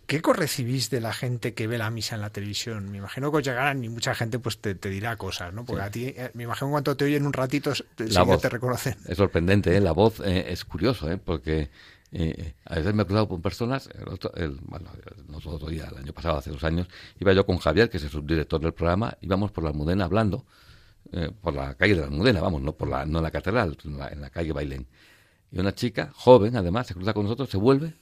¿Qué 0.07 0.23
recibís 0.23 0.89
de 0.89 1.01
la 1.01 1.13
gente 1.13 1.53
que 1.53 1.67
ve 1.67 1.79
la 1.79 1.91
misa 1.91 2.15
en 2.15 2.21
la 2.21 2.31
televisión? 2.31 2.91
Me 2.91 2.99
imagino 2.99 3.33
que 3.33 3.39
os 3.39 3.43
llegarán 3.43 3.83
y 3.83 3.89
mucha 3.89 4.15
gente 4.15 4.39
pues 4.39 4.59
te, 4.59 4.75
dirá 4.75 5.17
cosas, 5.17 5.53
¿no? 5.53 5.65
Porque 5.65 5.83
a 5.83 5.91
ti, 5.91 6.05
eh, 6.07 6.31
me 6.35 6.45
imagino 6.45 6.71
cuando 6.71 6.97
te 6.97 7.05
oyen 7.05 7.27
un 7.27 7.33
ratito, 7.33 7.73
te, 7.97 8.09
la 8.09 8.39
te 8.39 8.49
reconocen. 8.49 8.95
Es 9.09 9.17
sorprendente, 9.17 9.77
¿eh? 9.77 9.81
La 9.81 9.91
voz 9.91 10.21
eh, 10.21 10.47
es 10.49 10.65
curioso, 10.65 11.11
¿eh? 11.11 11.19
Porque 11.19 11.71
a 12.65 12.77
veces 12.77 12.95
me 12.95 13.03
he 13.03 13.05
cruzado 13.05 13.29
con 13.29 13.43
personas, 13.43 13.91
el, 14.37 14.59
bueno, 14.63 14.91
no 15.29 15.39
otro 15.39 15.69
día, 15.69 15.89
el 15.91 15.99
año 15.99 16.13
pasado, 16.15 16.39
hace 16.39 16.51
dos 16.51 16.65
años, 16.65 16.89
iba 17.21 17.33
yo 17.35 17.45
con 17.45 17.59
Javier, 17.59 17.91
que 17.91 17.99
es 17.99 18.05
el 18.05 18.11
subdirector 18.11 18.61
del 18.61 18.73
programa, 18.73 19.19
íbamos 19.21 19.51
por 19.51 19.65
la 19.65 19.71
Almudena 19.71 20.05
hablando, 20.07 20.47
por 21.43 21.53
la 21.53 21.75
calle 21.75 21.95
de 21.95 22.01
la 22.01 22.07
Almudena, 22.07 22.41
vamos, 22.41 22.63
no 22.63 22.73
por 22.73 22.89
la, 22.89 23.05
no 23.05 23.19
en 23.19 23.25
la 23.25 23.31
catedral, 23.31 23.77
en 23.85 23.99
la, 23.99 24.09
en 24.09 24.21
la 24.23 24.31
calle 24.31 24.53
Bailén. 24.53 24.87
Y 25.51 25.59
una 25.59 25.75
chica, 25.75 26.11
joven 26.15 26.57
además, 26.57 26.87
se 26.87 26.95
cruza 26.95 27.13
con 27.13 27.25
nosotros, 27.25 27.51
se 27.51 27.59
vuelve 27.59 27.93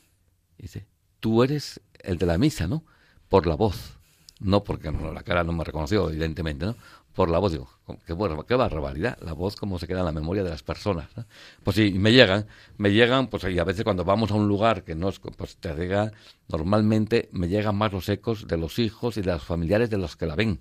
dice, 0.58 0.86
tú 1.20 1.42
eres 1.42 1.80
el 2.00 2.18
de 2.18 2.26
la 2.26 2.38
misa, 2.38 2.66
¿no? 2.66 2.84
Por 3.28 3.46
la 3.46 3.54
voz. 3.54 3.98
No 4.40 4.64
porque 4.64 4.90
la 4.90 5.22
cara 5.22 5.44
no 5.44 5.52
me 5.52 5.64
reconoció, 5.64 6.10
evidentemente, 6.10 6.66
¿no? 6.66 6.76
Por 7.14 7.30
la 7.30 7.38
voz, 7.38 7.52
digo, 7.52 7.70
qué, 8.06 8.16
qué 8.48 8.54
barbaridad, 8.56 9.16
la 9.22 9.32
voz 9.32 9.54
como 9.54 9.78
se 9.78 9.86
queda 9.86 10.00
en 10.00 10.06
la 10.06 10.12
memoria 10.12 10.42
de 10.42 10.50
las 10.50 10.64
personas. 10.64 11.08
¿no? 11.16 11.24
Pues 11.62 11.76
sí, 11.76 11.92
me 11.92 12.12
llegan, 12.12 12.46
me 12.76 12.90
llegan, 12.92 13.28
pues 13.28 13.44
y 13.44 13.58
a 13.58 13.64
veces 13.64 13.84
cuando 13.84 14.04
vamos 14.04 14.32
a 14.32 14.34
un 14.34 14.48
lugar 14.48 14.82
que 14.82 14.96
no 14.96 15.08
es, 15.08 15.20
pues 15.20 15.56
te 15.56 15.74
llega, 15.74 16.12
normalmente 16.48 17.28
me 17.32 17.48
llegan 17.48 17.76
más 17.76 17.92
los 17.92 18.08
ecos 18.08 18.48
de 18.48 18.56
los 18.56 18.78
hijos 18.80 19.16
y 19.16 19.22
de 19.22 19.32
los 19.32 19.44
familiares 19.44 19.90
de 19.90 19.98
los 19.98 20.16
que 20.16 20.26
la 20.26 20.34
ven, 20.34 20.60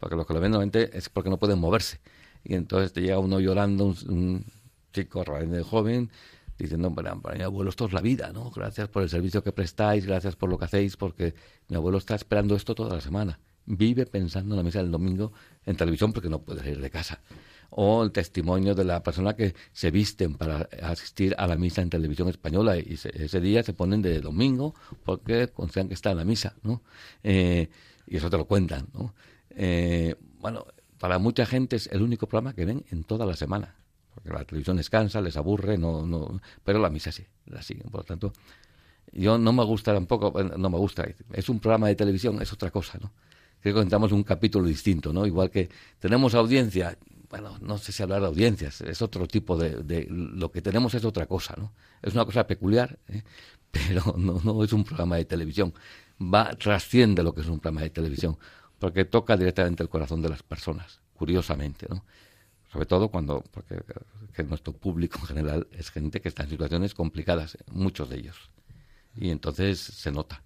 porque 0.00 0.16
los 0.16 0.26
que 0.26 0.34
la 0.34 0.40
ven 0.40 0.50
normalmente 0.50 0.90
es 0.96 1.08
porque 1.08 1.30
no 1.30 1.38
pueden 1.38 1.60
moverse. 1.60 2.00
Y 2.44 2.54
entonces 2.54 2.92
te 2.92 3.00
llega 3.00 3.20
uno 3.20 3.38
llorando, 3.38 3.84
un, 3.84 3.96
un 4.08 4.46
chico 4.92 5.22
realmente 5.24 5.62
joven, 5.62 6.10
diciendo, 6.58 6.94
para, 6.94 7.14
mi 7.14 7.42
abuelo 7.42 7.70
esto 7.70 7.86
es 7.86 7.92
la 7.92 8.00
vida, 8.00 8.32
¿no? 8.32 8.50
Gracias 8.50 8.88
por 8.88 9.02
el 9.02 9.08
servicio 9.08 9.42
que 9.42 9.52
prestáis, 9.52 10.06
gracias 10.06 10.36
por 10.36 10.50
lo 10.50 10.58
que 10.58 10.66
hacéis, 10.66 10.96
porque 10.96 11.34
mi 11.68 11.76
abuelo 11.76 11.98
está 11.98 12.14
esperando 12.14 12.54
esto 12.54 12.74
toda 12.74 12.94
la 12.94 13.00
semana. 13.00 13.38
Vive 13.64 14.06
pensando 14.06 14.54
en 14.54 14.58
la 14.58 14.62
misa 14.62 14.80
del 14.80 14.90
domingo 14.90 15.32
en 15.64 15.76
televisión 15.76 16.12
porque 16.12 16.28
no 16.28 16.42
puede 16.42 16.60
salir 16.60 16.80
de 16.80 16.90
casa. 16.90 17.20
O 17.70 18.02
el 18.02 18.10
testimonio 18.12 18.74
de 18.74 18.84
la 18.84 19.02
persona 19.02 19.34
que 19.34 19.54
se 19.72 19.90
visten 19.90 20.34
para 20.34 20.68
asistir 20.82 21.34
a 21.38 21.46
la 21.46 21.56
misa 21.56 21.80
en 21.80 21.88
televisión 21.88 22.28
española 22.28 22.76
y 22.76 22.94
ese 22.94 23.40
día 23.40 23.62
se 23.62 23.72
ponen 23.72 24.02
de 24.02 24.20
domingo 24.20 24.74
porque 25.04 25.48
consideran 25.48 25.88
que 25.88 25.94
está 25.94 26.10
en 26.10 26.18
la 26.18 26.24
misa, 26.24 26.54
¿no? 26.62 26.82
Eh, 27.22 27.70
y 28.06 28.16
eso 28.16 28.28
te 28.28 28.36
lo 28.36 28.46
cuentan, 28.46 28.88
¿no? 28.92 29.14
Eh, 29.50 30.16
bueno, 30.38 30.66
para 30.98 31.18
mucha 31.18 31.46
gente 31.46 31.76
es 31.76 31.86
el 31.86 32.02
único 32.02 32.26
programa 32.26 32.52
que 32.52 32.64
ven 32.64 32.84
en 32.90 33.04
toda 33.04 33.24
la 33.26 33.36
semana 33.36 33.76
porque 34.14 34.30
la 34.30 34.44
televisión 34.44 34.76
descansa, 34.76 35.20
les 35.20 35.36
aburre, 35.36 35.78
no, 35.78 36.06
no, 36.06 36.40
pero 36.64 36.78
la 36.78 36.90
misa 36.90 37.12
sí, 37.12 37.24
la 37.46 37.62
siguen. 37.62 37.90
Por 37.90 38.00
lo 38.00 38.04
tanto, 38.04 38.32
yo 39.12 39.38
no 39.38 39.52
me 39.52 39.64
gusta 39.64 39.92
tampoco, 39.92 40.42
no 40.42 40.70
me 40.70 40.78
gusta, 40.78 41.06
es 41.32 41.48
un 41.48 41.60
programa 41.60 41.88
de 41.88 41.94
televisión, 41.94 42.40
es 42.40 42.52
otra 42.52 42.70
cosa, 42.70 42.98
¿no? 43.00 43.12
Creo 43.60 43.76
que 43.76 43.80
entramos 43.80 44.10
un 44.12 44.24
capítulo 44.24 44.66
distinto, 44.66 45.12
¿no? 45.12 45.24
Igual 45.24 45.50
que 45.50 45.68
tenemos 45.98 46.34
audiencia, 46.34 46.98
bueno, 47.30 47.56
no 47.60 47.78
sé 47.78 47.92
si 47.92 48.02
hablar 48.02 48.20
de 48.20 48.26
audiencias, 48.26 48.80
es 48.80 49.00
otro 49.02 49.26
tipo 49.26 49.56
de, 49.56 49.76
de 49.82 50.06
lo 50.10 50.50
que 50.50 50.60
tenemos 50.60 50.94
es 50.94 51.04
otra 51.04 51.26
cosa, 51.26 51.54
¿no? 51.56 51.72
Es 52.02 52.14
una 52.14 52.24
cosa 52.24 52.46
peculiar, 52.46 52.98
¿eh? 53.08 53.22
pero 53.70 54.14
no, 54.18 54.40
no 54.44 54.64
es 54.64 54.72
un 54.72 54.84
programa 54.84 55.16
de 55.16 55.24
televisión. 55.24 55.72
Va, 56.20 56.50
trasciende 56.56 57.22
lo 57.22 57.34
que 57.34 57.40
es 57.40 57.48
un 57.48 57.58
programa 57.58 57.82
de 57.82 57.90
televisión, 57.90 58.36
porque 58.78 59.04
toca 59.04 59.36
directamente 59.36 59.82
el 59.82 59.88
corazón 59.88 60.22
de 60.22 60.28
las 60.28 60.42
personas, 60.42 61.00
curiosamente, 61.14 61.86
¿no? 61.88 62.04
Sobre 62.72 62.86
todo 62.86 63.08
cuando, 63.08 63.44
porque 63.50 63.82
nuestro 64.44 64.72
público 64.72 65.18
en 65.20 65.26
general 65.26 65.68
es 65.72 65.90
gente 65.90 66.22
que 66.22 66.28
está 66.28 66.44
en 66.44 66.48
situaciones 66.48 66.94
complicadas, 66.94 67.58
muchos 67.70 68.08
de 68.08 68.16
ellos. 68.16 68.50
Y 69.14 69.28
entonces 69.28 69.78
se 69.78 70.10
nota. 70.10 70.42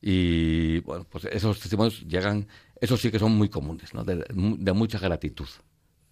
Y 0.00 0.78
bueno, 0.80 1.04
pues 1.10 1.24
esos 1.24 1.58
testimonios 1.58 2.06
llegan, 2.06 2.46
esos 2.80 3.00
sí 3.00 3.10
que 3.10 3.18
son 3.18 3.32
muy 3.32 3.48
comunes, 3.48 3.92
¿no? 3.94 4.04
de, 4.04 4.24
mucha 4.72 5.00
gratitud, 5.00 5.48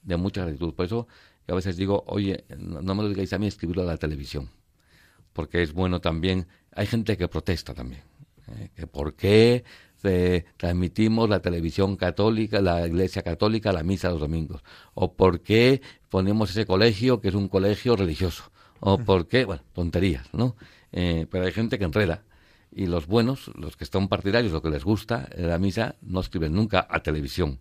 de 0.02 0.16
mucha 0.16 0.42
gratitud. 0.42 0.74
Por 0.74 0.86
eso 0.86 1.06
Yo 1.46 1.54
a 1.54 1.56
veces 1.56 1.76
digo, 1.76 2.02
oye, 2.08 2.44
no 2.58 2.94
me 2.96 3.04
lo 3.04 3.08
digáis 3.08 3.32
a 3.32 3.38
mí, 3.38 3.46
escribirlo 3.46 3.82
a 3.82 3.86
la 3.86 3.96
televisión, 3.96 4.50
porque 5.32 5.62
es 5.62 5.72
bueno 5.72 6.00
también. 6.00 6.48
Hay 6.72 6.88
gente 6.88 7.16
que 7.16 7.28
protesta 7.28 7.74
también, 7.74 8.02
¿eh? 8.58 8.70
que 8.74 8.88
por 8.88 9.14
qué 9.14 9.62
transmitimos 10.56 11.28
la 11.28 11.40
televisión 11.40 11.96
católica, 11.96 12.60
la 12.60 12.86
iglesia 12.86 13.22
católica, 13.22 13.72
la 13.72 13.82
misa 13.82 14.10
los 14.10 14.20
domingos, 14.20 14.62
o 14.94 15.12
por 15.12 15.40
qué 15.40 15.82
ponemos 16.08 16.50
ese 16.50 16.66
colegio 16.66 17.20
que 17.20 17.28
es 17.28 17.34
un 17.34 17.48
colegio 17.48 17.96
religioso, 17.96 18.50
o 18.80 18.98
por 18.98 19.26
qué, 19.26 19.44
bueno, 19.44 19.62
tonterías, 19.72 20.32
¿no? 20.32 20.56
Eh, 20.92 21.26
pero 21.30 21.44
hay 21.44 21.52
gente 21.52 21.78
que 21.78 21.84
enreda. 21.84 22.22
Y 22.70 22.86
los 22.86 23.06
buenos, 23.06 23.50
los 23.56 23.76
que 23.76 23.84
están 23.84 24.08
partidarios, 24.08 24.52
lo 24.52 24.62
que 24.62 24.70
les 24.70 24.84
gusta 24.84 25.28
la 25.36 25.58
misa, 25.58 25.96
no 26.02 26.20
escriben 26.20 26.52
nunca 26.52 26.86
a 26.88 27.00
televisión. 27.02 27.58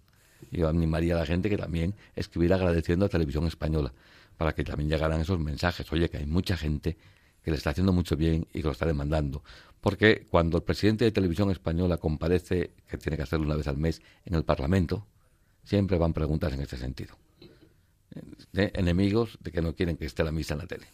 Yo 0.51 0.69
animaría 0.69 1.15
a 1.15 1.19
la 1.19 1.25
gente 1.25 1.49
que 1.49 1.57
también 1.57 1.95
escribiera 2.15 2.55
agradeciendo 2.55 3.05
a 3.05 3.09
Televisión 3.09 3.47
Española, 3.47 3.93
para 4.37 4.53
que 4.53 4.63
también 4.63 4.89
llegaran 4.89 5.19
esos 5.21 5.39
mensajes. 5.39 5.91
Oye, 5.91 6.09
que 6.09 6.17
hay 6.17 6.25
mucha 6.25 6.55
gente 6.57 6.97
que 7.43 7.51
le 7.51 7.57
está 7.57 7.71
haciendo 7.71 7.93
mucho 7.93 8.15
bien 8.15 8.45
y 8.53 8.59
que 8.59 8.63
lo 8.63 8.71
está 8.71 8.85
demandando. 8.85 9.43
Porque 9.81 10.25
cuando 10.29 10.57
el 10.57 10.63
presidente 10.63 11.05
de 11.05 11.11
Televisión 11.11 11.51
Española 11.51 11.97
comparece, 11.97 12.71
que 12.89 12.97
tiene 12.97 13.17
que 13.17 13.23
hacerlo 13.23 13.45
una 13.45 13.55
vez 13.55 13.67
al 13.67 13.77
mes, 13.77 14.01
en 14.25 14.35
el 14.35 14.43
Parlamento, 14.43 15.05
siempre 15.63 15.97
van 15.97 16.13
preguntas 16.13 16.53
en 16.53 16.61
este 16.61 16.77
sentido. 16.77 17.15
De 18.51 18.71
enemigos 18.73 19.37
de 19.41 19.51
que 19.51 19.61
no 19.61 19.75
quieren 19.75 19.97
que 19.97 20.05
esté 20.05 20.23
la 20.23 20.31
misa 20.31 20.55
en 20.55 20.59
la 20.59 20.67
tele. 20.67 20.87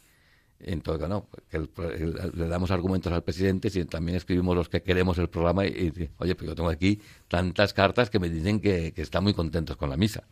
Entonces, 0.65 1.09
no, 1.09 1.27
que 1.49 1.59
le 1.59 2.47
damos 2.47 2.71
argumentos 2.71 3.11
al 3.11 3.23
presidente 3.23 3.69
y 3.73 3.85
también 3.85 4.17
escribimos 4.17 4.55
los 4.55 4.69
que 4.69 4.81
queremos 4.81 5.17
el 5.17 5.29
programa 5.29 5.65
y, 5.65 6.09
oye, 6.17 6.35
pues 6.35 6.47
yo 6.47 6.55
tengo 6.55 6.69
aquí 6.69 7.01
tantas 7.27 7.73
cartas 7.73 8.09
que 8.09 8.19
me 8.19 8.29
dicen 8.29 8.59
que, 8.59 8.93
están 8.95 9.23
muy 9.23 9.33
contentos 9.33 9.77
con 9.77 9.89
la 9.89 9.97
misa. 9.97 10.23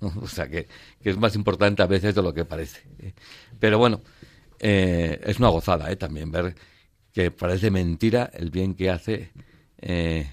O 0.00 0.26
sea, 0.26 0.48
que, 0.48 0.66
es 1.02 1.18
más 1.18 1.34
importante 1.34 1.82
a 1.82 1.86
veces 1.86 2.14
de 2.14 2.22
lo 2.22 2.32
que 2.32 2.46
parece. 2.46 2.82
Pero 3.58 3.78
bueno, 3.78 4.00
eh, 4.58 5.20
es 5.24 5.38
una 5.38 5.48
gozada 5.48 5.90
¿eh? 5.90 5.96
también 5.96 6.30
ver 6.30 6.54
que 7.12 7.30
parece 7.30 7.70
mentira 7.70 8.30
el 8.32 8.50
bien 8.50 8.74
que 8.74 8.90
hace 8.90 9.30
eh, 9.78 10.30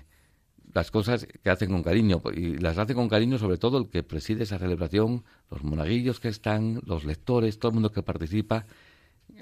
las 0.74 0.92
cosas 0.92 1.28
que 1.44 1.50
hacen 1.50 1.72
con 1.72 1.84
cariño. 1.84 2.22
Y 2.36 2.58
las 2.58 2.78
hace 2.78 2.94
con 2.94 3.10
cariño 3.10 3.38
sobre 3.38 3.58
todo 3.58 3.80
el 3.80 3.90
que 3.90 4.04
preside 4.04 4.44
esa 4.44 4.60
celebración, 4.60 5.24
los 5.50 5.64
monaguillos 5.64 6.20
que 6.20 6.28
están, 6.28 6.82
los 6.86 7.04
lectores, 7.04 7.60
todo 7.60 7.70
el 7.70 7.74
mundo 7.76 7.92
que 7.92 8.04
participa 8.04 8.66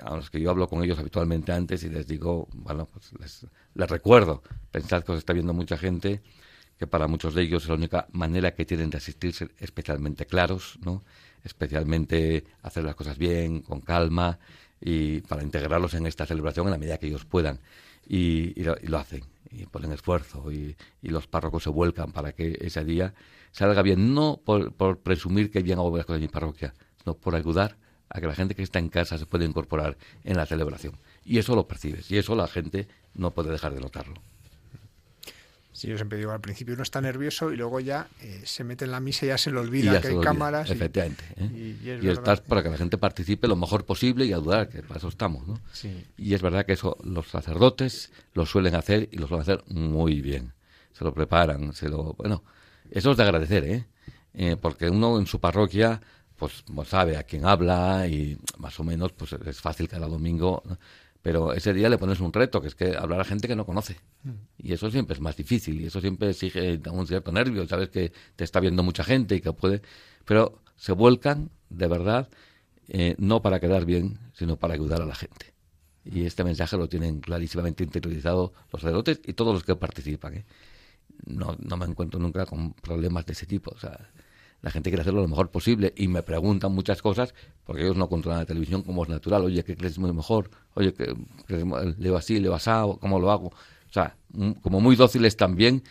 a 0.02 0.16
los 0.16 0.30
que 0.30 0.40
yo 0.40 0.50
hablo 0.50 0.68
con 0.68 0.84
ellos 0.84 1.00
habitualmente 1.00 1.52
antes 1.52 1.84
y 1.84 1.90
les 1.90 2.08
digo, 2.08 2.48
bueno, 2.54 2.88
pues 2.92 3.12
les, 3.20 3.46
les 3.74 3.90
recuerdo, 3.90 4.42
pensad 4.72 5.04
que 5.04 5.12
os 5.12 5.20
está 5.20 5.34
viendo 5.34 5.54
mucha 5.54 5.78
gente, 5.78 6.22
que 6.78 6.88
para 6.88 7.08
muchos 7.08 7.34
de 7.34 7.44
ellos 7.44 7.64
es 7.64 7.70
la 7.70 7.76
única 7.76 8.08
manera 8.12 8.54
que 8.54 8.66
tienen 8.66 8.90
de 8.90 8.98
asistirse 8.98 9.50
especialmente 9.60 10.26
claros, 10.26 10.80
¿no? 10.84 11.04
especialmente 11.44 12.44
hacer 12.64 12.84
las 12.84 12.96
cosas 12.96 13.18
bien, 13.18 13.62
con 13.62 13.80
calma, 13.80 14.40
y 14.82 15.22
para 15.22 15.44
integrarlos 15.44 15.94
en 15.94 16.06
esta 16.06 16.26
celebración 16.26 16.68
en 16.68 16.72
la 16.72 16.78
medida 16.78 16.98
que 16.98 17.08
ellos 17.08 17.26
puedan. 17.26 17.60
Y, 18.08 18.62
lo, 18.62 18.98
hacen, 19.00 19.24
y 19.50 19.66
ponen 19.66 19.92
esfuerzo, 19.92 20.52
y, 20.52 20.76
los 21.02 21.28
párrocos 21.28 21.64
se 21.64 21.70
vuelcan 21.70 22.12
para 22.12 22.34
que 22.34 22.58
ese 22.62 22.86
día 22.86 23.16
salga 23.52 23.82
bien, 23.82 24.14
no 24.14 24.40
por, 24.44 24.74
por 24.74 25.00
presumir 25.00 25.50
que 25.50 25.64
bien 25.64 25.80
hago 25.80 25.96
las 25.98 26.06
cosas 26.06 26.18
en 26.18 26.24
mi 26.24 26.28
parroquia, 26.28 26.76
sino 27.04 27.16
por 27.16 27.36
ayudar 27.36 27.78
a 28.10 28.22
que 28.22 28.28
la 28.28 28.36
gente 28.36 28.54
que 28.54 28.62
está 28.62 28.78
en 28.78 28.90
casa 28.90 29.18
se 29.18 29.26
pueda 29.26 29.46
incorporar 29.46 29.98
en 30.24 30.38
la 30.38 30.46
celebración. 30.46 31.00
Y 31.24 31.40
eso 31.40 31.56
lo 31.56 31.68
percibes, 31.68 32.12
y 32.12 32.18
eso 32.18 32.36
la 32.36 32.48
gente 32.48 32.88
no 33.16 33.32
puede 33.32 33.52
dejar 33.52 33.74
de 33.74 33.82
notarlo. 33.82 34.22
Sí, 35.76 35.90
yo 35.90 35.98
siempre 35.98 36.18
digo, 36.18 36.32
al 36.32 36.40
principio 36.40 36.74
uno 36.74 36.84
está 36.84 37.02
nervioso 37.02 37.52
y 37.52 37.58
luego 37.58 37.82
ya 37.82 38.08
eh, 38.22 38.44
se 38.46 38.64
mete 38.64 38.86
en 38.86 38.92
la 38.92 39.02
misa 39.02 39.26
y 39.26 39.28
ya 39.28 39.38
se 39.38 39.52
le 39.52 39.60
olvida 39.60 40.00
que 40.00 40.08
hay 40.08 40.20
cámaras. 40.22 40.70
Efectivamente. 40.70 41.26
¿eh? 41.36 42.00
Y, 42.02 42.08
estás 42.08 42.40
para 42.40 42.64
que 42.64 42.70
la 42.70 42.78
gente 42.78 42.98
participe 42.98 43.46
lo 43.50 43.58
mejor 43.58 43.86
posible 43.86 44.26
y 44.26 44.32
ayudar, 44.32 44.70
que 44.70 44.82
para 44.84 45.00
eso 45.00 45.10
estamos. 45.10 45.46
¿no? 45.46 45.60
Y 46.16 46.34
es 46.34 46.42
verdad 46.42 46.66
que 46.66 46.72
eso 46.72 46.96
los 47.04 47.28
sacerdotes 47.28 48.14
lo 48.34 48.46
suelen 48.46 48.74
hacer 48.74 49.10
y 49.12 49.18
lo 49.18 49.28
suelen 49.28 49.42
hacer 49.42 49.66
muy 49.68 50.22
bien. 50.22 50.54
Se 50.94 51.04
lo 51.04 51.14
preparan, 51.14 51.74
se 51.74 51.90
lo... 51.90 52.14
Bueno, 52.14 52.42
eso 52.90 53.12
es 53.12 53.18
de 53.18 53.24
agradecer, 53.24 53.66
¿eh? 53.66 53.86
eh 54.34 54.56
porque 54.56 54.90
uno 54.90 55.20
en 55.20 55.26
su 55.26 55.42
parroquia 55.42 56.00
pues, 56.38 56.64
pues, 56.74 56.88
sabe 56.88 57.18
a 57.18 57.24
quién 57.24 57.46
habla 57.46 58.08
y 58.08 58.38
más 58.60 58.80
o 58.80 58.86
menos 58.86 59.12
pues 59.12 59.34
es 59.34 59.60
fácil 59.60 59.90
cada 59.90 60.08
domingo, 60.08 60.64
pero 61.26 61.54
ese 61.54 61.74
día 61.74 61.90
le 61.90 61.98
pones 61.98 62.20
un 62.20 62.32
reto, 62.32 62.62
que 62.62 62.68
es 62.68 62.76
que 62.76 62.96
hablar 62.96 63.20
a 63.20 63.24
gente 63.24 63.48
que 63.48 63.56
no 63.56 63.66
conoce. 63.66 63.98
Mm. 64.22 64.30
Y 64.60 64.74
eso 64.74 64.92
siempre 64.92 65.16
es 65.16 65.22
más 65.22 65.36
difícil 65.36 65.82
y 65.82 65.88
eso 65.88 66.00
siempre 66.00 66.30
exige 66.30 66.80
un 66.92 67.08
cierto 67.08 67.32
nervio, 67.32 67.68
sabes 67.68 67.90
que 67.90 68.14
te 68.36 68.44
está 68.44 68.60
viendo 68.60 68.84
mucha 68.84 69.04
gente 69.04 69.36
y 69.36 69.42
que 69.42 69.52
puede... 69.52 69.82
Pero 70.24 70.62
se 70.76 70.92
vuelcan, 70.92 71.50
de 71.72 71.88
verdad, 71.88 72.30
eh, 72.90 73.16
no 73.18 73.42
para 73.42 73.60
quedar 73.60 73.86
bien, 73.86 74.20
sino 74.34 74.58
para 74.58 74.76
ayudar 74.76 75.02
a 75.02 75.08
la 75.08 75.16
gente. 75.16 75.52
Y 76.04 76.28
este 76.28 76.44
mensaje 76.44 76.78
lo 76.78 76.88
tienen 76.88 77.22
clarísimamente 77.22 77.84
interiorizado 77.84 78.54
los 78.72 78.84
sacerdotes 78.84 79.20
y 79.26 79.34
todos 79.34 79.56
los 79.56 79.64
que 79.64 79.76
participan. 79.76 80.36
¿eh? 80.36 80.46
No, 81.26 81.56
no 81.58 81.76
me 81.76 81.86
encuentro 81.88 82.20
nunca 82.20 82.46
con 82.46 82.74
problemas 82.74 83.26
de 83.26 83.34
ese 83.34 83.48
tipo. 83.48 83.72
O 83.72 83.80
sea, 83.80 84.12
la 84.66 84.72
gente 84.72 84.90
quiere 84.90 85.02
hacerlo 85.02 85.22
lo 85.22 85.28
mejor 85.28 85.52
posible 85.52 85.94
y 85.96 86.08
me 86.08 86.24
preguntan 86.24 86.72
muchas 86.72 87.00
cosas 87.00 87.36
porque 87.66 87.84
ellos 87.84 87.98
no 87.98 88.10
controlan 88.10 88.40
la 88.40 88.46
televisión 88.48 88.82
como 88.82 89.04
es 89.04 89.10
natural. 89.10 89.44
Oye, 89.44 89.64
¿qué 89.64 89.78
crees 89.78 90.00
muy 90.00 90.12
mejor? 90.12 90.50
Oye, 90.74 90.92
que 90.92 91.16
leo 92.00 92.18
así, 92.18 92.40
leo 92.40 92.56
asado, 92.56 92.98
¿cómo 92.98 93.20
lo 93.20 93.30
hago? 93.30 93.50
O 93.50 93.94
sea, 93.94 94.16
como 94.64 94.82
muy 94.82 94.96
dóciles 94.96 95.38
también, 95.38 95.84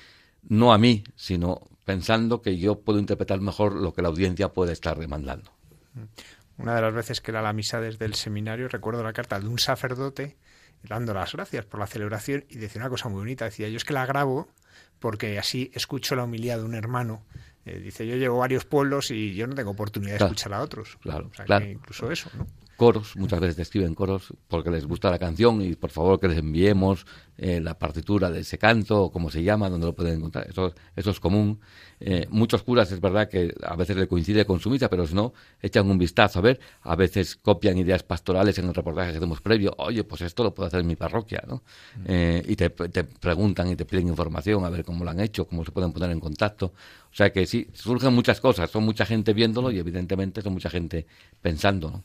no 0.48 0.72
a 0.72 0.78
mí, 0.78 1.04
sino 1.14 1.60
pensando 1.84 2.42
que 2.42 2.58
yo 2.58 2.80
puedo 2.80 2.98
interpretar 2.98 3.40
mejor 3.40 3.76
lo 3.76 3.94
que 3.94 4.02
la 4.02 4.08
audiencia 4.08 4.48
puede 4.48 4.72
estar 4.72 4.98
demandando. 4.98 5.52
Una 6.58 6.74
de 6.74 6.82
las 6.82 6.94
veces 6.94 7.20
que 7.20 7.30
era 7.30 7.42
la 7.42 7.52
misa 7.52 7.80
desde 7.80 8.06
el 8.06 8.14
seminario, 8.14 8.66
recuerdo 8.66 9.04
la 9.04 9.12
carta 9.12 9.38
de 9.38 9.46
un 9.46 9.60
sacerdote 9.60 10.36
dando 10.82 11.14
las 11.14 11.32
gracias 11.32 11.64
por 11.64 11.78
la 11.78 11.86
celebración 11.86 12.44
y 12.48 12.56
decía 12.56 12.82
una 12.82 12.90
cosa 12.90 13.08
muy 13.08 13.20
bonita. 13.20 13.44
Decía, 13.44 13.68
yo 13.68 13.76
es 13.76 13.84
que 13.84 13.94
la 13.94 14.04
grabo 14.04 14.48
porque 14.98 15.38
así 15.38 15.70
escucho 15.74 16.16
la 16.16 16.24
humildad 16.24 16.58
de 16.58 16.64
un 16.64 16.74
hermano 16.74 17.22
eh, 17.66 17.78
dice, 17.78 18.06
yo 18.06 18.16
llevo 18.16 18.38
varios 18.38 18.64
pueblos 18.64 19.10
y 19.10 19.34
yo 19.34 19.46
no 19.46 19.54
tengo 19.54 19.70
oportunidad 19.70 20.18
de 20.18 20.24
escuchar 20.24 20.52
a 20.54 20.60
otros. 20.62 20.98
Claro, 21.02 21.64
incluso 21.66 22.10
eso, 22.10 22.30
¿no? 22.36 22.46
Coros, 22.76 23.16
muchas 23.16 23.38
veces 23.40 23.56
te 23.56 23.62
escriben 23.62 23.94
coros 23.94 24.32
porque 24.48 24.70
les 24.70 24.84
gusta 24.84 25.10
la 25.10 25.18
canción 25.18 25.62
y 25.62 25.74
por 25.76 25.90
favor 25.90 26.18
que 26.18 26.26
les 26.26 26.38
enviemos 26.38 27.06
eh, 27.36 27.60
la 27.60 27.78
partitura 27.78 28.30
de 28.30 28.40
ese 28.40 28.58
canto 28.58 29.02
o 29.02 29.12
como 29.12 29.30
se 29.30 29.42
llama, 29.42 29.68
donde 29.68 29.86
lo 29.86 29.94
pueden 29.94 30.18
encontrar. 30.18 30.48
Eso, 30.48 30.72
eso 30.94 31.10
es 31.10 31.20
común. 31.20 31.60
Eh, 32.00 32.26
muchos 32.30 32.62
curas 32.62 32.90
es 32.92 33.00
verdad 33.00 33.28
que 33.28 33.54
a 33.62 33.76
veces 33.76 33.96
le 33.96 34.06
coincide 34.06 34.44
con 34.44 34.60
su 34.60 34.70
misa, 34.70 34.88
pero 34.88 35.06
si 35.06 35.14
no, 35.14 35.32
echan 35.62 35.88
un 35.90 35.98
vistazo 35.98 36.40
a 36.40 36.42
ver. 36.42 36.60
A 36.82 36.96
veces 36.96 37.36
copian 37.36 37.78
ideas 37.78 38.02
pastorales 38.02 38.58
en 38.58 38.66
el 38.66 38.74
reportaje 38.74 39.12
que 39.12 39.18
hacemos 39.18 39.40
previo. 39.40 39.74
Oye, 39.78 40.04
pues 40.04 40.22
esto 40.22 40.42
lo 40.44 40.54
puedo 40.54 40.66
hacer 40.66 40.80
en 40.80 40.86
mi 40.86 40.96
parroquia, 40.96 41.42
¿no? 41.46 41.62
Mm. 41.96 42.04
Eh, 42.06 42.42
y 42.46 42.56
te, 42.56 42.70
te, 42.70 43.04
preguntan 43.04 43.68
y 43.68 43.76
te 43.76 43.84
piden 43.84 44.08
información 44.08 44.64
a 44.64 44.70
ver 44.70 44.84
cómo 44.84 45.04
lo 45.04 45.10
han 45.10 45.20
hecho, 45.20 45.46
cómo 45.46 45.64
se 45.64 45.70
pueden 45.70 45.92
poner 45.92 46.10
en 46.10 46.20
contacto. 46.20 46.72
O 47.12 47.16
sea 47.16 47.32
que 47.32 47.46
sí, 47.46 47.68
surgen 47.72 48.12
muchas 48.14 48.40
cosas. 48.40 48.70
Son 48.70 48.84
mucha 48.84 49.06
gente 49.06 49.32
viéndolo 49.32 49.70
y 49.70 49.78
evidentemente 49.78 50.42
son 50.42 50.52
mucha 50.52 50.70
gente 50.70 51.06
pensando, 51.40 51.90
¿no? 51.90 52.04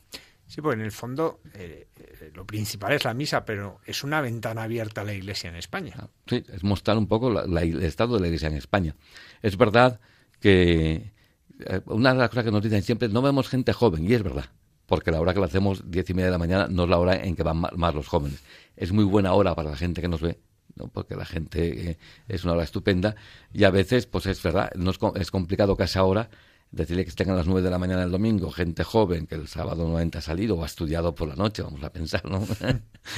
Sí, 0.49 0.61
pues 0.63 0.73
en 0.73 0.81
el 0.81 0.91
fondo 0.91 1.41
eh, 1.53 1.89
eh, 1.95 2.31
lo 2.33 2.43
principal 2.43 2.93
es 2.93 3.03
la 3.03 3.13
misa, 3.13 3.45
pero 3.45 3.81
es 3.85 4.03
una 4.03 4.19
ventana 4.19 4.63
abierta 4.63 5.01
a 5.01 5.03
la 5.03 5.13
Iglesia 5.13 5.47
en 5.47 5.55
España. 5.55 5.93
Ah, 5.95 6.07
sí, 6.25 6.43
es 6.51 6.63
mostrar 6.63 6.97
un 6.97 7.05
poco 7.05 7.39
el 7.39 7.83
estado 7.83 8.15
de 8.15 8.21
la 8.21 8.27
Iglesia 8.27 8.47
en 8.47 8.55
España. 8.55 8.95
Es 9.43 9.57
verdad 9.57 9.99
que 10.39 11.13
eh, 11.59 11.81
una 11.85 12.13
de 12.13 12.19
las 12.19 12.29
cosas 12.29 12.45
que 12.45 12.51
nos 12.51 12.63
dicen 12.63 12.81
siempre 12.81 13.09
no 13.09 13.21
vemos 13.21 13.47
gente 13.47 13.73
joven, 13.73 14.09
y 14.09 14.15
es 14.15 14.23
verdad, 14.23 14.45
porque 14.87 15.11
la 15.11 15.21
hora 15.21 15.35
que 15.35 15.39
lo 15.39 15.45
hacemos, 15.45 15.83
diez 15.85 16.09
y 16.09 16.15
media 16.15 16.25
de 16.25 16.31
la 16.31 16.39
mañana, 16.39 16.67
no 16.67 16.85
es 16.85 16.89
la 16.89 16.97
hora 16.97 17.23
en 17.23 17.35
que 17.35 17.43
van 17.43 17.57
más 17.57 17.93
los 17.93 18.07
jóvenes. 18.07 18.43
Es 18.75 18.91
muy 18.91 19.03
buena 19.03 19.33
hora 19.33 19.53
para 19.53 19.69
la 19.69 19.77
gente 19.77 20.01
que 20.01 20.07
nos 20.07 20.21
ve, 20.21 20.39
¿no? 20.75 20.87
porque 20.87 21.15
la 21.15 21.25
gente 21.25 21.99
es 22.27 22.43
una 22.43 22.53
hora 22.53 22.63
estupenda, 22.63 23.15
y 23.53 23.65
a 23.65 23.69
veces, 23.69 24.07
pues 24.07 24.25
es 24.25 24.41
verdad, 24.41 24.71
no 24.73 24.89
es, 24.89 24.97
es 25.13 25.29
complicado 25.29 25.77
que 25.77 25.83
a 25.83 25.85
esa 25.85 26.03
hora 26.03 26.31
decirle 26.71 27.03
que 27.03 27.09
estén 27.09 27.29
a 27.29 27.35
las 27.35 27.47
nueve 27.47 27.61
de 27.61 27.71
la 27.71 27.79
mañana 27.79 28.03
el 28.03 28.11
domingo, 28.11 28.51
gente 28.51 28.83
joven 28.83 29.25
que 29.25 29.35
el 29.35 29.47
sábado 29.47 29.87
no 29.87 29.97
ha 29.97 30.21
salido 30.21 30.55
o 30.55 30.63
ha 30.63 30.65
estudiado 30.65 31.15
por 31.15 31.27
la 31.27 31.35
noche, 31.35 31.63
vamos 31.63 31.83
a 31.83 31.91
pensar, 31.91 32.25
¿no? 32.25 32.45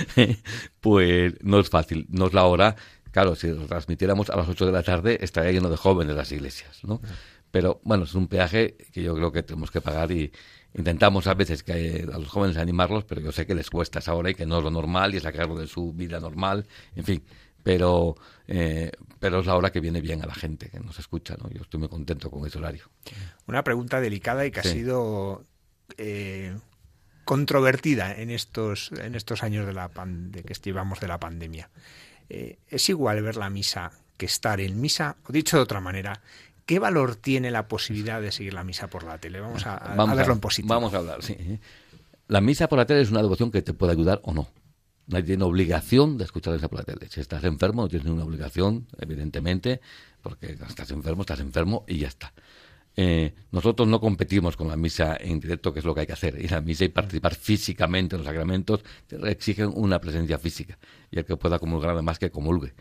pues 0.79 1.33
no 1.41 1.59
es 1.59 1.69
fácil, 1.69 2.07
no 2.09 2.27
es 2.27 2.33
la 2.33 2.45
hora. 2.45 2.75
Claro, 3.11 3.35
si 3.35 3.47
lo 3.47 3.65
transmitiéramos 3.67 4.29
a 4.29 4.37
las 4.37 4.47
ocho 4.47 4.65
de 4.65 4.71
la 4.71 4.83
tarde 4.83 5.17
estaría 5.21 5.51
lleno 5.51 5.69
de 5.69 5.75
jóvenes 5.75 6.15
las 6.15 6.31
iglesias, 6.31 6.81
¿no? 6.83 7.01
Pero 7.51 7.81
bueno, 7.83 8.05
es 8.05 8.15
un 8.15 8.27
peaje 8.27 8.77
que 8.93 9.03
yo 9.03 9.13
creo 9.13 9.33
que 9.33 9.43
tenemos 9.43 9.69
que 9.71 9.81
pagar 9.81 10.13
y 10.13 10.31
intentamos 10.73 11.27
a 11.27 11.33
veces 11.33 11.63
que 11.63 12.07
a 12.09 12.17
los 12.17 12.29
jóvenes 12.29 12.55
animarlos, 12.55 13.03
pero 13.03 13.19
yo 13.19 13.33
sé 13.33 13.45
que 13.45 13.53
les 13.53 13.69
cuesta 13.69 13.99
esa 13.99 14.13
hora 14.13 14.29
y 14.29 14.35
que 14.35 14.45
no 14.45 14.59
es 14.59 14.63
lo 14.63 14.71
normal 14.71 15.13
y 15.13 15.17
es 15.17 15.23
sacarlo 15.23 15.57
de 15.57 15.67
su 15.67 15.91
vida 15.91 16.21
normal, 16.21 16.65
en 16.95 17.03
fin 17.03 17.23
pero, 17.63 18.15
eh, 18.47 18.91
pero 19.19 19.39
es 19.39 19.45
la 19.45 19.55
hora 19.55 19.71
que 19.71 19.79
viene 19.79 20.01
bien 20.01 20.21
a 20.21 20.25
la 20.25 20.35
gente 20.35 20.69
que 20.69 20.79
nos 20.79 20.99
escucha, 20.99 21.35
¿no? 21.41 21.49
Yo 21.49 21.61
estoy 21.61 21.79
muy 21.79 21.89
contento 21.89 22.29
con 22.29 22.45
ese 22.45 22.57
horario. 22.57 22.89
Una 23.47 23.63
pregunta 23.63 24.01
delicada 24.01 24.45
y 24.45 24.51
que 24.51 24.59
ha 24.59 24.63
sido 24.63 25.45
eh, 25.97 26.55
controvertida 27.23 28.13
en 28.15 28.29
estos, 28.29 28.91
en 28.91 29.15
estos 29.15 29.43
años 29.43 29.65
de, 29.65 29.73
la 29.73 29.89
de 30.05 30.43
que 30.43 30.53
llevamos 30.53 30.99
de 30.99 31.07
la 31.07 31.19
pandemia. 31.19 31.69
Eh, 32.29 32.59
¿Es 32.69 32.89
igual 32.89 33.21
ver 33.21 33.35
la 33.37 33.49
misa 33.49 33.91
que 34.17 34.25
estar 34.25 34.59
en 34.61 34.79
misa? 34.79 35.17
O 35.27 35.31
dicho 35.31 35.57
de 35.57 35.63
otra 35.63 35.79
manera, 35.81 36.21
¿qué 36.65 36.79
valor 36.79 37.15
tiene 37.15 37.51
la 37.51 37.67
posibilidad 37.67 38.21
de 38.21 38.31
seguir 38.31 38.53
la 38.53 38.63
misa 38.63 38.87
por 38.87 39.03
la 39.03 39.17
tele? 39.17 39.39
Vamos 39.39 39.65
a, 39.65 39.95
verlo 40.15 40.33
en 40.33 40.39
positivo. 40.39 40.73
Vamos 40.73 40.93
a 40.93 40.97
hablar, 40.97 41.21
sí. 41.23 41.59
La 42.27 42.39
misa 42.39 42.69
por 42.69 42.79
la 42.79 42.85
tele 42.85 43.01
es 43.01 43.11
una 43.11 43.21
devoción 43.21 43.51
que 43.51 43.61
te 43.61 43.73
puede 43.73 43.91
ayudar 43.91 44.21
o 44.23 44.33
no. 44.33 44.47
Nadie 45.07 45.25
tiene 45.25 45.43
obligación 45.43 46.17
de 46.17 46.23
escuchar 46.23 46.55
esa 46.55 46.69
por 46.69 46.79
la 46.79 46.85
tele. 46.85 47.07
Si 47.09 47.19
estás 47.19 47.43
enfermo, 47.43 47.83
no 47.83 47.87
tienes 47.87 48.05
ninguna 48.05 48.25
obligación, 48.25 48.87
evidentemente, 48.99 49.81
porque 50.21 50.51
estás 50.51 50.91
enfermo, 50.91 51.21
estás 51.21 51.39
enfermo 51.39 51.83
y 51.87 51.97
ya 51.97 52.07
está. 52.07 52.33
Eh, 52.95 53.33
nosotros 53.51 53.87
no 53.87 53.99
competimos 53.99 54.57
con 54.57 54.67
la 54.67 54.75
misa 54.75 55.17
en 55.19 55.39
directo, 55.39 55.73
que 55.73 55.79
es 55.79 55.85
lo 55.85 55.93
que 55.93 56.01
hay 56.01 56.07
que 56.07 56.13
hacer. 56.13 56.39
Ir 56.41 56.53
a 56.53 56.57
la 56.57 56.61
misa 56.61 56.85
y 56.85 56.89
participar 56.89 57.35
físicamente 57.35 58.15
en 58.15 58.19
los 58.19 58.27
sacramentos 58.27 58.81
exigen 59.09 59.71
una 59.73 59.99
presencia 59.99 60.37
física. 60.37 60.77
Y 61.09 61.19
el 61.19 61.25
que 61.25 61.37
pueda 61.37 61.59
comulgar, 61.59 61.91
además, 61.91 62.19
que 62.19 62.31
comulgue. 62.31 62.73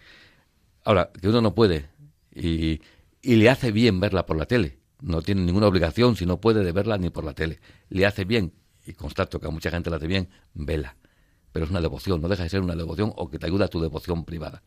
Ahora, 0.85 1.11
que 1.13 1.29
uno 1.29 1.41
no 1.41 1.55
puede 1.55 1.89
y, 2.35 2.81
y 3.23 3.37
le 3.37 3.51
hace 3.51 3.73
bien 3.73 4.01
verla 4.01 4.27
por 4.27 4.37
la 4.37 4.47
tele. 4.47 4.79
No 5.01 5.23
tiene 5.23 5.43
ninguna 5.43 5.67
obligación, 5.67 6.17
si 6.17 6.27
no 6.27 6.41
puede, 6.41 6.65
de 6.65 6.73
verla 6.73 6.99
ni 6.99 7.11
por 7.11 7.25
la 7.25 7.33
tele. 7.33 7.61
Le 7.89 8.05
hace 8.05 8.25
bien, 8.25 8.53
y 8.87 8.93
constato 8.93 9.41
que 9.41 9.47
a 9.47 9.51
mucha 9.51 9.71
gente 9.71 9.91
le 9.91 9.97
hace 9.97 10.07
bien, 10.07 10.29
vela. 10.55 10.97
Pero 11.53 11.65
es 11.65 11.71
una 11.71 11.81
devoción, 11.81 12.21
no 12.21 12.29
deja 12.29 12.45
de 12.45 12.49
ser 12.49 12.61
una 12.61 12.77
devoción 12.77 13.13
o 13.17 13.29
que 13.29 13.39
te 13.39 13.47
ayuda 13.47 13.67
a 13.67 13.69
tu 13.69 13.81
devoción 13.81 14.25
privada 14.25 14.63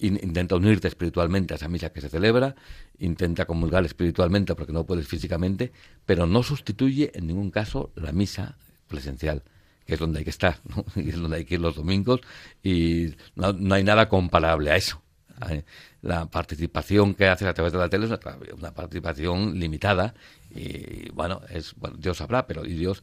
intenta 0.00 0.56
unirte 0.56 0.88
espiritualmente 0.88 1.54
a 1.54 1.56
esa 1.56 1.68
misa 1.68 1.90
que 1.90 2.00
se 2.00 2.08
celebra, 2.08 2.54
intenta 2.98 3.44
comulgar 3.44 3.84
espiritualmente 3.84 4.54
porque 4.54 4.72
no 4.72 4.84
puedes 4.84 5.06
físicamente, 5.06 5.72
pero 6.06 6.26
no 6.26 6.42
sustituye 6.42 7.12
en 7.14 7.26
ningún 7.26 7.50
caso 7.50 7.92
la 7.94 8.12
misa 8.12 8.56
presencial, 8.88 9.42
que 9.84 9.94
es 9.94 10.00
donde 10.00 10.20
hay 10.20 10.24
que 10.24 10.30
estar, 10.30 10.58
y 10.96 11.10
es 11.10 11.16
donde 11.16 11.38
hay 11.38 11.44
que 11.44 11.54
ir 11.54 11.60
los 11.60 11.76
domingos, 11.76 12.20
y 12.62 13.14
no, 13.34 13.74
hay 13.74 13.84
nada 13.84 14.08
comparable 14.08 14.70
a 14.70 14.76
eso. 14.76 15.02
La 16.02 16.26
participación 16.26 17.14
que 17.14 17.26
haces 17.26 17.48
a 17.48 17.54
través 17.54 17.72
de 17.72 17.78
la 17.78 17.88
tele 17.88 18.04
es 18.04 18.10
una, 18.58 18.74
participación 18.74 19.58
limitada 19.58 20.12
y 20.50 21.10
bueno, 21.12 21.40
es 21.48 21.74
bueno, 21.76 21.96
Dios 21.96 22.18
sabrá, 22.18 22.46
pero 22.46 22.66
y 22.66 22.74
Dios 22.74 23.02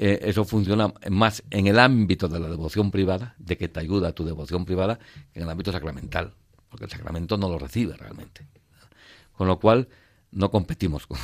eh, 0.00 0.20
eso 0.22 0.44
funciona 0.44 0.94
más 1.10 1.42
en 1.50 1.66
el 1.66 1.76
ámbito 1.76 2.28
de 2.28 2.38
la 2.38 2.48
devoción 2.48 2.92
privada, 2.92 3.34
de 3.36 3.56
que 3.56 3.66
te 3.66 3.80
ayuda 3.80 4.08
a 4.08 4.12
tu 4.12 4.24
devoción 4.24 4.64
privada, 4.64 5.00
que 5.32 5.40
en 5.40 5.42
el 5.42 5.50
ámbito 5.50 5.72
sacramental, 5.72 6.34
porque 6.70 6.84
el 6.84 6.90
sacramento 6.90 7.36
no 7.36 7.48
lo 7.48 7.58
recibe 7.58 7.96
realmente. 7.96 8.46
Con 9.32 9.48
lo 9.48 9.58
cual, 9.58 9.88
no 10.30 10.52
competimos 10.52 11.06
con, 11.08 11.18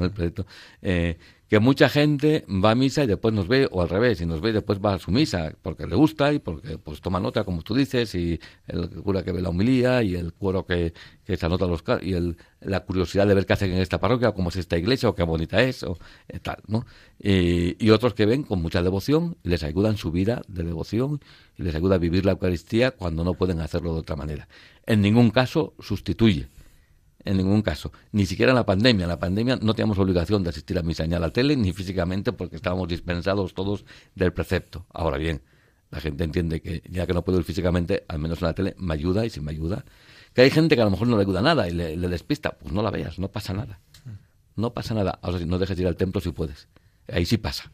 el 0.00 0.10
proyecto. 0.12 0.46
Eh, 0.80 1.18
que 1.48 1.60
mucha 1.60 1.88
gente 1.88 2.44
va 2.48 2.72
a 2.72 2.74
misa 2.74 3.04
y 3.04 3.06
después 3.06 3.32
nos 3.32 3.46
ve, 3.46 3.68
o 3.70 3.80
al 3.80 3.88
revés, 3.88 4.20
y 4.20 4.26
nos 4.26 4.40
ve 4.40 4.50
y 4.50 4.52
después 4.52 4.80
va 4.84 4.94
a 4.94 4.98
su 4.98 5.12
misa, 5.12 5.54
porque 5.62 5.86
le 5.86 5.94
gusta 5.94 6.32
y 6.32 6.40
porque 6.40 6.76
pues 6.78 7.00
toma 7.00 7.20
nota, 7.20 7.44
como 7.44 7.62
tú 7.62 7.74
dices, 7.74 8.14
y 8.16 8.40
el 8.66 8.90
cura 8.90 9.22
que 9.22 9.30
ve 9.30 9.40
la 9.40 9.50
humilía 9.50 10.02
y 10.02 10.16
el 10.16 10.32
cuero 10.32 10.66
que, 10.66 10.92
que 11.24 11.36
se 11.36 11.46
anota 11.46 11.66
los 11.66 11.84
y 12.02 12.14
el, 12.14 12.36
la 12.60 12.80
curiosidad 12.80 13.28
de 13.28 13.34
ver 13.34 13.46
qué 13.46 13.52
hacen 13.52 13.72
en 13.72 13.78
esta 13.78 14.00
parroquia, 14.00 14.32
cómo 14.32 14.48
es 14.48 14.56
esta 14.56 14.76
iglesia, 14.76 15.08
o 15.08 15.14
qué 15.14 15.22
bonita 15.22 15.62
es, 15.62 15.84
o 15.84 15.98
eh, 16.28 16.40
tal, 16.40 16.58
¿no? 16.66 16.84
Y, 17.20 17.76
y, 17.84 17.90
otros 17.90 18.14
que 18.14 18.26
ven 18.26 18.42
con 18.42 18.60
mucha 18.60 18.82
devoción 18.82 19.36
y 19.44 19.48
les 19.50 19.62
ayuda 19.62 19.88
en 19.88 19.96
su 19.96 20.10
vida 20.10 20.42
de 20.48 20.64
devoción 20.64 21.20
y 21.56 21.62
les 21.62 21.74
ayuda 21.74 21.94
a 21.94 21.98
vivir 21.98 22.26
la 22.26 22.32
Eucaristía 22.32 22.90
cuando 22.90 23.24
no 23.24 23.34
pueden 23.34 23.60
hacerlo 23.60 23.94
de 23.94 24.00
otra 24.00 24.16
manera. 24.16 24.48
En 24.84 25.00
ningún 25.00 25.30
caso 25.30 25.74
sustituye 25.78 26.48
en 27.26 27.36
ningún 27.36 27.60
caso. 27.60 27.92
Ni 28.12 28.24
siquiera 28.24 28.52
en 28.52 28.56
la 28.56 28.64
pandemia. 28.64 29.04
En 29.04 29.08
la 29.08 29.18
pandemia 29.18 29.56
no 29.60 29.74
teníamos 29.74 29.98
obligación 29.98 30.42
de 30.42 30.50
asistir 30.50 30.78
a 30.78 30.82
misa 30.82 31.06
ni 31.06 31.14
a 31.14 31.18
la 31.18 31.30
tele, 31.30 31.56
ni 31.56 31.72
físicamente, 31.72 32.32
porque 32.32 32.56
estábamos 32.56 32.88
dispensados 32.88 33.52
todos 33.52 33.84
del 34.14 34.32
precepto. 34.32 34.86
Ahora 34.94 35.18
bien, 35.18 35.42
la 35.90 36.00
gente 36.00 36.24
entiende 36.24 36.62
que 36.62 36.82
ya 36.88 37.06
que 37.06 37.12
no 37.12 37.22
puedo 37.22 37.38
ir 37.38 37.44
físicamente, 37.44 38.04
al 38.08 38.20
menos 38.20 38.40
en 38.40 38.46
la 38.46 38.54
tele 38.54 38.74
me 38.78 38.94
ayuda 38.94 39.26
y 39.26 39.30
si 39.30 39.40
me 39.40 39.50
ayuda. 39.50 39.84
Que 40.32 40.42
hay 40.42 40.50
gente 40.50 40.76
que 40.76 40.82
a 40.82 40.84
lo 40.84 40.90
mejor 40.90 41.08
no 41.08 41.16
le 41.16 41.22
ayuda 41.22 41.42
nada 41.42 41.68
y 41.68 41.72
le, 41.72 41.96
despista, 42.08 42.52
pues 42.52 42.72
no 42.72 42.82
la 42.82 42.90
veas, 42.90 43.18
no 43.18 43.28
pasa 43.28 43.52
nada. 43.52 43.80
No 44.54 44.72
pasa 44.72 44.94
nada. 44.94 45.18
Ahora, 45.20 45.38
si 45.38 45.46
no 45.46 45.58
dejes 45.58 45.76
de 45.76 45.82
ir 45.82 45.88
al 45.88 45.96
templo 45.96 46.20
si 46.20 46.30
puedes. 46.30 46.68
Ahí 47.08 47.26
sí 47.26 47.36
pasa. 47.36 47.70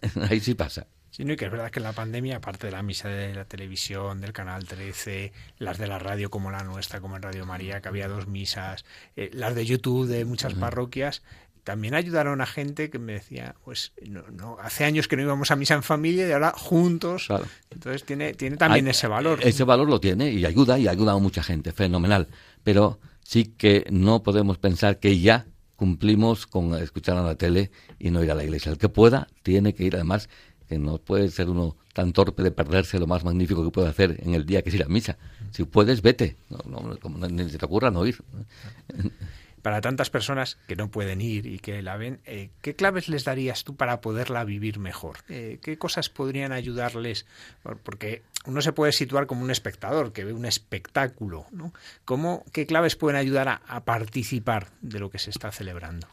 Ahí 0.30 0.40
sí 0.40 0.54
pasa. 0.54 0.86
Sí, 1.18 1.24
y 1.24 1.36
que 1.36 1.46
es 1.46 1.50
verdad 1.50 1.72
que 1.72 1.80
en 1.80 1.84
la 1.84 1.92
pandemia, 1.92 2.36
aparte 2.36 2.68
de 2.68 2.72
la 2.72 2.82
misa 2.82 3.08
de 3.08 3.34
la 3.34 3.44
televisión, 3.44 4.20
del 4.20 4.32
canal 4.32 4.66
13, 4.66 5.32
las 5.58 5.76
de 5.76 5.88
la 5.88 5.98
radio 5.98 6.30
como 6.30 6.52
la 6.52 6.62
nuestra, 6.62 7.00
como 7.00 7.16
en 7.16 7.22
Radio 7.22 7.44
María, 7.44 7.80
que 7.80 7.88
había 7.88 8.06
dos 8.06 8.28
misas, 8.28 8.84
eh, 9.16 9.28
las 9.32 9.56
de 9.56 9.66
YouTube 9.66 10.06
de 10.06 10.24
muchas 10.24 10.54
parroquias, 10.54 11.22
también 11.64 11.94
ayudaron 11.94 12.40
a 12.40 12.46
gente 12.46 12.88
que 12.88 13.00
me 13.00 13.14
decía, 13.14 13.56
pues 13.64 13.92
no, 14.06 14.58
hace 14.62 14.84
años 14.84 15.08
que 15.08 15.16
no 15.16 15.22
íbamos 15.22 15.50
a 15.50 15.56
misa 15.56 15.74
en 15.74 15.82
familia 15.82 16.28
y 16.28 16.30
ahora 16.30 16.52
juntos. 16.56 17.28
Entonces 17.70 18.04
tiene, 18.04 18.34
tiene 18.34 18.56
también 18.56 18.86
ese 18.86 19.08
valor. 19.08 19.40
Ese 19.42 19.64
valor 19.64 19.88
lo 19.88 20.00
tiene 20.00 20.30
y 20.30 20.46
ayuda 20.46 20.78
y 20.78 20.86
ayuda 20.86 21.12
a 21.12 21.18
mucha 21.18 21.42
gente, 21.42 21.72
fenomenal. 21.72 22.28
Pero 22.62 23.00
sí 23.22 23.52
que 23.58 23.84
no 23.90 24.22
podemos 24.22 24.56
pensar 24.56 25.00
que 25.00 25.18
ya 25.18 25.46
cumplimos 25.76 26.46
con 26.46 26.74
escuchar 26.74 27.18
a 27.18 27.22
la 27.22 27.34
tele 27.34 27.70
y 27.98 28.10
no 28.10 28.24
ir 28.24 28.30
a 28.30 28.34
la 28.34 28.44
iglesia. 28.44 28.72
El 28.72 28.78
que 28.78 28.88
pueda 28.88 29.28
tiene 29.42 29.74
que 29.74 29.84
ir 29.84 29.94
además 29.94 30.28
que 30.68 30.78
no 30.78 30.98
puede 30.98 31.28
ser 31.30 31.48
uno 31.48 31.76
tan 31.94 32.12
torpe 32.12 32.42
de 32.42 32.50
perderse 32.50 32.98
lo 32.98 33.06
más 33.06 33.24
magnífico 33.24 33.64
que 33.64 33.70
puede 33.70 33.88
hacer 33.88 34.20
en 34.22 34.34
el 34.34 34.46
día 34.46 34.62
que 34.62 34.68
es 34.68 34.74
ir 34.74 34.84
a 34.84 34.88
misa. 34.88 35.16
Si 35.50 35.64
puedes, 35.64 36.02
vete. 36.02 36.36
No, 36.48 36.96
ni 37.28 37.50
se 37.50 37.58
te 37.58 37.64
ocurra 37.64 37.90
no 37.90 38.06
ir. 38.06 38.22
Para 39.62 39.80
tantas 39.80 40.08
personas 40.08 40.56
que 40.68 40.76
no 40.76 40.88
pueden 40.90 41.20
ir 41.20 41.46
y 41.46 41.58
que 41.58 41.82
la 41.82 41.96
ven, 41.96 42.20
eh, 42.24 42.50
¿qué 42.62 42.76
claves 42.76 43.08
les 43.08 43.24
darías 43.24 43.64
tú 43.64 43.74
para 43.74 44.00
poderla 44.00 44.44
vivir 44.44 44.78
mejor? 44.78 45.18
Eh, 45.28 45.58
¿Qué 45.60 45.76
cosas 45.76 46.08
podrían 46.08 46.52
ayudarles? 46.52 47.26
Porque 47.82 48.22
uno 48.46 48.62
se 48.62 48.72
puede 48.72 48.92
situar 48.92 49.26
como 49.26 49.42
un 49.42 49.50
espectador 49.50 50.12
que 50.12 50.24
ve 50.24 50.32
un 50.32 50.46
espectáculo. 50.46 51.46
¿no? 51.50 51.72
¿Cómo, 52.04 52.44
¿Qué 52.52 52.66
claves 52.66 52.94
pueden 52.94 53.18
ayudar 53.18 53.48
a, 53.48 53.54
a 53.66 53.84
participar 53.84 54.68
de 54.80 55.00
lo 55.00 55.10
que 55.10 55.18
se 55.18 55.30
está 55.30 55.50
celebrando? 55.50 56.06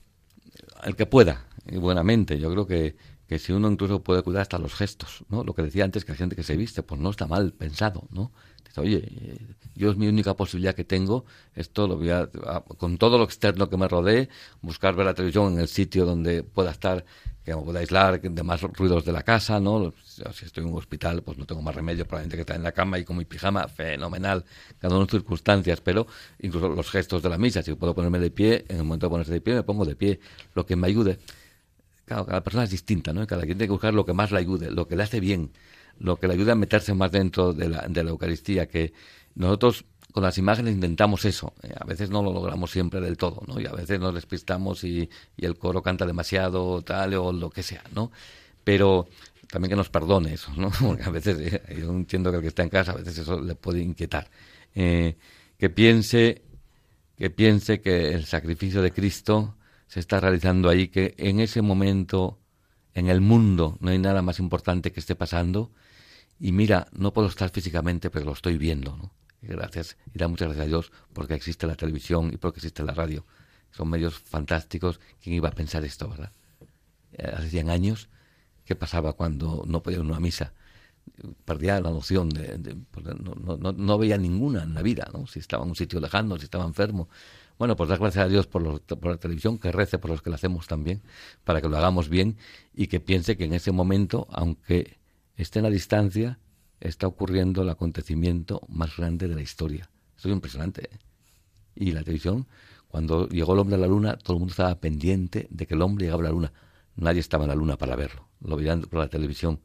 El 0.84 0.96
que 0.96 1.06
pueda, 1.06 1.46
y 1.68 1.78
buenamente. 1.78 2.40
Yo 2.40 2.52
creo 2.52 2.66
que 2.66 2.96
que 3.28 3.40
si 3.40 3.52
uno 3.52 3.70
incluso 3.70 4.04
puede 4.04 4.22
cuidar 4.22 4.44
hasta 4.44 4.60
los 4.60 4.74
gestos, 4.76 5.26
¿no? 5.30 5.44
Lo 5.44 5.54
que 5.54 5.64
decía 5.64 5.84
antes, 5.84 6.06
que 6.06 6.12
hay 6.12 6.18
gente 6.18 6.36
que 6.36 6.44
se 6.44 6.56
viste, 6.56 6.84
pues 6.84 7.02
no 7.02 7.10
está 7.10 7.26
mal 7.26 7.54
pensado, 7.54 8.08
¿no? 8.12 8.32
Dice, 8.64 8.82
oye, 8.82 9.04
eh, 9.04 9.38
yo 9.74 9.90
es 9.90 9.98
mi 9.98 10.08
única 10.08 10.36
posibilidad 10.36 10.76
que 10.76 10.84
tengo, 10.84 11.26
esto 11.56 11.88
lo 11.88 11.98
voy 11.98 12.12
a, 12.12 12.30
con 12.78 12.98
todo 12.98 13.18
lo 13.18 13.24
externo 13.24 13.70
que 13.70 13.78
me 13.78 13.88
rodee, 13.88 14.30
buscar 14.62 14.96
ver 14.96 15.08
la 15.08 15.14
televisión 15.14 15.54
en 15.54 15.60
el 15.60 15.68
sitio 15.68 16.06
donde 16.06 16.44
pueda 16.44 16.72
estar, 16.72 17.04
que 17.44 17.56
me 17.56 17.62
pueda 17.62 17.80
aislar 17.80 18.22
de 18.22 18.44
más 18.44 18.62
ruidos 18.62 19.06
de 19.06 19.12
la 19.12 19.24
casa, 19.24 19.60
¿no? 19.60 19.94
Si 20.04 20.46
estoy 20.46 20.64
en 20.64 20.72
un 20.72 20.78
hospital, 20.78 21.24
pues 21.24 21.38
no 21.38 21.46
tengo 21.46 21.64
más 21.64 21.74
remedio, 21.74 22.06
probablemente 22.06 22.38
que 22.38 22.42
estar 22.42 22.56
en 22.56 22.64
la 22.64 22.72
cama 22.72 23.00
y 23.00 23.06
con 23.06 23.18
mi 23.18 23.26
pijama, 23.26 23.68
fenomenal, 23.68 24.46
cada 24.80 24.96
uno 24.96 25.04
en 25.04 25.10
circunstancias, 25.10 25.82
pero 25.82 26.06
incluso 26.40 26.70
los 26.70 26.90
gestos 26.92 27.24
de 27.24 27.30
la 27.30 27.38
misa, 27.40 27.64
si 27.64 27.74
puedo 27.74 27.96
ponerme 27.96 28.20
de 28.20 28.30
pie, 28.30 28.66
en 28.70 28.78
el 28.78 28.84
momento 28.84 29.08
de 29.08 29.10
ponerse 29.10 29.34
de 29.34 29.42
pie, 29.42 29.56
me 29.56 29.64
pongo 29.64 29.84
de 29.84 29.96
pie, 29.96 30.20
lo 30.54 30.66
que 30.66 30.76
me 30.76 30.88
ayude 30.88 31.18
Claro, 32.06 32.26
cada 32.26 32.44
persona 32.44 32.64
es 32.64 32.70
distinta, 32.70 33.14
¿no? 33.14 33.26
Cada 33.26 33.44
quien 33.44 33.58
tiene 33.58 33.68
que 33.68 33.74
buscar 33.74 33.94
lo 33.94 34.06
que 34.06 34.14
más 34.14 34.32
le 34.32 34.40
ayude, 34.40 34.70
lo 34.72 34.88
que 34.88 34.96
le 34.96 35.04
hace 35.04 35.20
bien, 35.20 35.52
lo 36.00 36.18
que 36.18 36.28
le 36.28 36.36
ayude 36.36 36.52
a 36.52 36.56
meterse 36.56 36.94
más 36.94 37.12
dentro 37.12 37.54
de 37.54 37.70
la, 37.70 37.86
de 37.88 38.04
la 38.04 38.12
Eucaristía, 38.12 38.68
que 38.68 38.94
nosotros 39.34 39.86
con 40.12 40.24
las 40.24 40.38
imágenes 40.38 40.76
intentamos 40.76 41.26
eso. 41.26 41.54
Eh, 41.64 41.74
a 41.78 41.84
veces 41.84 42.10
no 42.10 42.24
lo 42.24 42.32
logramos 42.32 42.72
siempre 42.72 43.02
del 43.02 43.18
todo, 43.18 43.42
¿no? 43.48 43.60
Y 43.60 43.66
a 43.66 43.72
veces 43.72 44.00
nos 44.00 44.14
despistamos 44.14 44.84
y, 44.84 45.10
y, 45.36 45.46
el 45.46 45.58
coro 45.58 45.82
canta 45.82 46.06
demasiado, 46.06 46.82
tal, 46.84 47.16
o 47.16 47.34
lo 47.34 47.50
que 47.50 47.64
sea, 47.64 47.84
¿no? 47.94 48.12
Pero 48.64 49.08
también 49.50 49.72
que 49.72 49.76
nos 49.76 49.90
perdone 49.90 50.34
eso, 50.34 50.52
¿no? 50.56 50.70
Porque 50.82 51.04
a 51.04 51.10
veces, 51.10 51.38
eh, 51.40 51.78
yo 51.80 51.90
entiendo 51.90 52.32
que 52.32 52.38
el 52.38 52.42
que 52.44 52.48
está 52.50 52.64
en 52.64 52.70
casa, 52.70 52.92
a 52.92 52.96
veces 52.96 53.18
eso 53.18 53.42
le 53.42 53.56
puede 53.56 53.82
inquietar. 53.82 54.30
Eh, 54.74 55.18
que 55.58 55.70
piense, 55.70 56.44
que 57.18 57.30
piense 57.30 57.82
que 57.82 58.14
el 58.14 58.26
sacrificio 58.26 58.82
de 58.82 58.92
Cristo 58.92 59.56
se 59.88 60.00
está 60.00 60.20
realizando 60.20 60.70
ahí, 60.70 60.88
que 60.88 61.16
en 61.18 61.40
ese 61.40 61.62
momento 61.62 62.40
en 62.94 63.10
el 63.10 63.22
mundo 63.22 63.78
no 63.80 63.92
hay 63.92 64.00
nada 64.00 64.22
más 64.22 64.40
importante 64.40 64.92
que 64.92 65.00
esté 65.00 65.16
pasando 65.16 65.72
y 66.40 66.52
mira, 66.52 66.88
no 66.92 67.14
puedo 67.14 67.28
estar 67.28 67.50
físicamente, 67.50 68.10
pero 68.10 68.26
lo 68.26 68.34
estoy 68.34 68.58
viendo, 68.58 69.12
gracias, 69.42 69.98
y 70.14 70.18
da 70.18 70.28
muchas 70.28 70.48
gracias 70.48 70.66
a 70.66 70.68
Dios 70.68 70.92
porque 71.14 71.34
existe 71.34 71.68
la 71.68 71.76
televisión 71.76 72.32
y 72.34 72.38
porque 72.38 72.60
existe 72.60 72.84
la 72.84 72.94
radio. 72.94 73.26
Son 73.76 73.90
medios 73.90 74.18
fantásticos. 74.20 75.02
¿Quién 75.22 75.36
iba 75.36 75.50
a 75.50 75.52
pensar 75.52 75.84
esto, 75.84 76.10
verdad? 76.10 76.32
Eh, 77.12 77.30
hace 77.36 77.50
100 77.50 77.70
años, 77.70 78.10
¿qué 78.64 78.74
pasaba 78.76 79.14
cuando 79.14 79.64
no 79.68 79.84
podía 79.84 79.98
ir 79.98 80.04
a 80.04 80.08
una 80.08 80.20
misa? 80.20 80.54
Perdía 81.44 81.82
la 81.82 81.92
noción 81.92 82.30
de... 82.30 82.78
Pues, 82.92 83.06
no, 83.06 83.36
no, 83.36 83.74
no, 83.74 83.98
veía 83.98 84.18
ninguna 84.18 84.64
en 84.64 84.74
la 84.74 84.82
vida, 84.82 85.10
¿no? 85.14 85.28
Si 85.28 85.40
estaba 85.40 85.64
en 85.64 85.70
un 85.72 85.76
sitio 85.76 86.00
lejano, 86.00 86.38
si 86.38 86.46
estaba 86.46 86.64
enfermo. 86.64 87.10
Bueno, 87.58 87.76
pues 87.76 87.90
dar 87.90 88.00
gracias 88.00 88.26
a 88.26 88.28
Dios 88.28 88.48
por, 88.48 88.82
por 88.82 89.12
la 89.12 89.18
televisión, 89.18 89.58
que 89.58 89.72
rece 89.72 89.98
por 89.98 90.12
los 90.12 90.22
que 90.22 90.30
la 90.30 90.36
hacemos 90.36 90.68
también, 90.68 91.02
para 91.44 91.62
que 91.62 91.70
lo 91.70 91.78
hagamos 91.78 92.10
bien 92.10 92.38
y 92.74 92.88
que 92.88 93.00
piense 93.00 93.38
que 93.38 93.46
en 93.46 93.54
ese 93.54 93.72
momento, 93.72 94.28
aunque 94.32 94.98
esté 95.38 95.60
en 95.60 95.64
la 95.64 95.70
distancia, 95.70 96.40
está 96.80 97.08
ocurriendo 97.08 97.62
el 97.62 97.70
acontecimiento 97.70 98.62
más 98.68 98.98
grande 98.98 99.28
de 99.28 99.36
la 99.36 99.42
historia. 99.42 99.90
Eso 100.18 100.30
es 100.30 100.34
impresionante. 100.34 100.90
¿eh? 100.92 101.00
Y 101.76 101.92
la 101.92 102.04
televisión, 102.04 102.48
cuando 102.88 103.28
llegó 103.30 103.54
el 103.54 103.60
hombre 103.60 103.76
a 103.76 103.80
la 103.80 103.88
luna, 103.88 104.18
todo 104.18 104.34
el 104.34 104.40
mundo 104.40 104.52
estaba 104.52 104.76
pendiente 104.76 105.48
de 105.50 105.66
que 105.66 105.74
el 105.76 105.82
hombre 105.82 106.06
llegaba 106.06 106.24
a 106.24 106.26
la 106.26 106.32
luna. 106.32 106.54
Nadie 106.96 107.20
estaba 107.20 107.46
en 107.46 107.50
la 107.50 107.56
luna 107.56 107.78
para 107.78 107.96
verlo. 107.96 108.28
Lo 108.42 108.56
veían 108.56 108.82
por 108.82 109.00
la 109.00 109.08
televisión. 109.08 109.60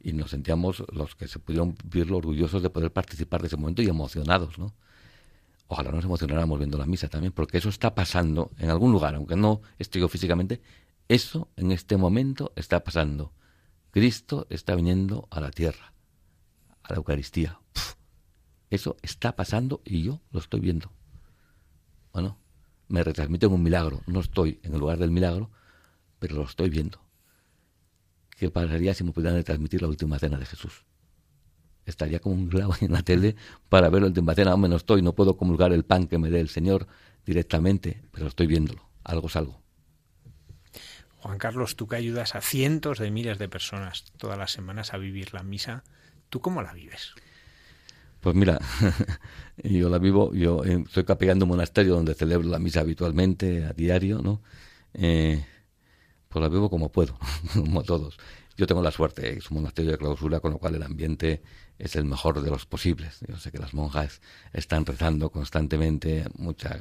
Y 0.00 0.12
nos 0.12 0.30
sentíamos, 0.30 0.84
los 0.92 1.14
que 1.14 1.28
se 1.28 1.38
pudieron 1.38 1.76
verlo, 1.84 2.18
orgullosos 2.18 2.62
de 2.62 2.70
poder 2.70 2.92
participar 2.92 3.40
de 3.40 3.46
ese 3.46 3.56
momento 3.56 3.82
y 3.82 3.88
emocionados, 3.88 4.58
¿no? 4.58 4.74
Ojalá 5.68 5.90
nos 5.90 6.04
emocionáramos 6.04 6.58
viendo 6.58 6.78
la 6.78 6.86
misa 6.86 7.08
también, 7.08 7.32
porque 7.32 7.58
eso 7.58 7.68
está 7.68 7.94
pasando 7.94 8.50
en 8.58 8.70
algún 8.70 8.92
lugar, 8.92 9.14
aunque 9.14 9.36
no 9.36 9.62
estoy 9.78 10.00
yo 10.00 10.08
físicamente, 10.08 10.60
eso 11.08 11.48
en 11.56 11.72
este 11.72 11.96
momento 11.96 12.52
está 12.56 12.82
pasando. 12.84 13.32
Cristo 13.90 14.46
está 14.50 14.74
viniendo 14.74 15.28
a 15.30 15.40
la 15.40 15.50
tierra, 15.50 15.92
a 16.82 16.92
la 16.92 16.96
Eucaristía. 16.96 17.60
eso 18.70 18.96
está 19.02 19.36
pasando 19.36 19.82
y 19.84 20.02
yo 20.02 20.20
lo 20.30 20.40
estoy 20.40 20.60
viendo. 20.60 20.90
Bueno, 22.12 22.38
me 22.88 23.02
retransmiten 23.02 23.52
un 23.52 23.62
milagro. 23.62 24.02
No 24.06 24.20
estoy 24.20 24.60
en 24.62 24.74
el 24.74 24.80
lugar 24.80 24.98
del 24.98 25.10
milagro, 25.10 25.50
pero 26.18 26.36
lo 26.36 26.44
estoy 26.44 26.70
viendo. 26.70 27.00
¿Qué 28.30 28.50
pasaría 28.50 28.94
si 28.94 29.04
me 29.04 29.12
pudieran 29.12 29.36
retransmitir 29.36 29.82
la 29.82 29.88
última 29.88 30.18
cena 30.18 30.38
de 30.38 30.46
Jesús? 30.46 30.84
Estaría 31.86 32.18
como 32.18 32.34
un 32.34 32.48
clavo 32.48 32.74
en 32.80 32.92
la 32.92 33.02
tele 33.02 33.36
para 33.68 33.88
ver 33.88 34.02
la 34.02 34.08
última 34.08 34.34
cena. 34.34 34.54
Hombre, 34.54 34.68
no 34.70 34.76
estoy, 34.76 35.02
no 35.02 35.14
puedo 35.14 35.36
comulgar 35.36 35.72
el 35.72 35.84
pan 35.84 36.06
que 36.06 36.18
me 36.18 36.30
dé 36.30 36.40
el 36.40 36.48
Señor 36.48 36.86
directamente, 37.26 38.02
pero 38.12 38.26
estoy 38.26 38.46
viéndolo. 38.46 38.88
Algo 39.04 39.28
es 39.28 39.36
algo. 39.36 39.60
Juan 41.24 41.38
Carlos, 41.38 41.76
tú 41.76 41.88
que 41.88 41.96
ayudas 41.96 42.34
a 42.34 42.42
cientos 42.42 42.98
de 42.98 43.10
miles 43.10 43.38
de 43.38 43.48
personas 43.48 44.04
todas 44.18 44.36
las 44.36 44.52
semanas 44.52 44.92
a 44.92 44.98
vivir 44.98 45.32
la 45.32 45.42
misa, 45.42 45.82
¿tú 46.28 46.40
cómo 46.40 46.60
la 46.60 46.74
vives? 46.74 47.14
Pues 48.20 48.36
mira, 48.36 48.58
yo 49.62 49.88
la 49.88 49.98
vivo, 49.98 50.34
yo 50.34 50.62
estoy 50.64 51.04
capellán 51.04 51.38
de 51.38 51.44
un 51.44 51.50
monasterio 51.50 51.94
donde 51.94 52.14
celebro 52.14 52.48
la 52.48 52.58
misa 52.58 52.80
habitualmente, 52.80 53.64
a 53.64 53.72
diario, 53.72 54.20
¿no? 54.22 54.42
Eh, 54.92 55.44
pues 56.28 56.42
la 56.42 56.48
vivo 56.48 56.68
como 56.68 56.90
puedo, 56.90 57.18
como 57.54 57.82
todos. 57.82 58.18
Yo 58.56 58.66
tengo 58.66 58.82
la 58.82 58.90
suerte, 58.90 59.38
es 59.38 59.50
un 59.50 59.58
monasterio 59.58 59.92
de 59.92 59.98
clausura, 59.98 60.40
con 60.40 60.52
lo 60.52 60.58
cual 60.58 60.74
el 60.74 60.82
ambiente 60.82 61.42
es 61.78 61.96
el 61.96 62.04
mejor 62.04 62.42
de 62.42 62.50
los 62.50 62.66
posibles. 62.66 63.20
Yo 63.28 63.36
sé 63.36 63.50
que 63.50 63.58
las 63.58 63.74
monjas 63.74 64.20
están 64.52 64.86
rezando 64.86 65.30
constantemente, 65.30 66.26
mucha 66.36 66.78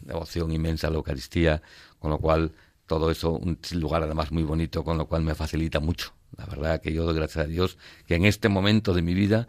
devoción 0.00 0.52
inmensa 0.52 0.88
a 0.88 0.90
la 0.90 0.96
Eucaristía, 0.96 1.62
con 1.98 2.10
lo 2.10 2.18
cual 2.18 2.52
todo 2.86 3.10
eso, 3.10 3.32
un 3.32 3.58
lugar 3.72 4.02
además 4.02 4.32
muy 4.32 4.42
bonito, 4.42 4.82
con 4.82 4.96
lo 4.96 5.06
cual 5.06 5.22
me 5.22 5.34
facilita 5.34 5.78
mucho. 5.78 6.12
La 6.36 6.46
verdad 6.46 6.80
que 6.80 6.92
yo 6.92 7.04
doy 7.04 7.14
gracias 7.14 7.44
a 7.44 7.48
Dios 7.48 7.78
que 8.06 8.14
en 8.14 8.24
este 8.24 8.48
momento 8.48 8.94
de 8.94 9.02
mi 9.02 9.14
vida 9.14 9.46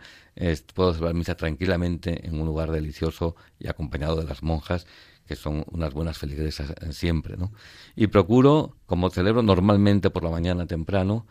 puedo 0.74 0.93
celebrar 0.93 1.15
misa 1.15 1.36
tranquilamente 1.36 2.28
en 2.28 2.39
un 2.39 2.45
lugar 2.45 2.72
delicioso 2.72 3.36
y 3.59 3.67
acompañado 3.67 4.15
de 4.15 4.26
las 4.26 4.43
monjas, 4.43 4.88
que 5.26 5.36
son 5.36 5.63
unas 5.72 5.93
buenas 5.93 6.17
feligresas 6.17 6.72
eh, 6.72 6.91
siempre, 6.91 7.38
¿no? 7.38 7.51
Y 7.95 8.07
procuro, 8.07 8.76
como 8.86 9.09
celebro 9.09 9.43
normalmente 9.43 10.09
por 10.09 10.24
la 10.24 10.32
mañana 10.32 10.65
temprano, 10.65 11.28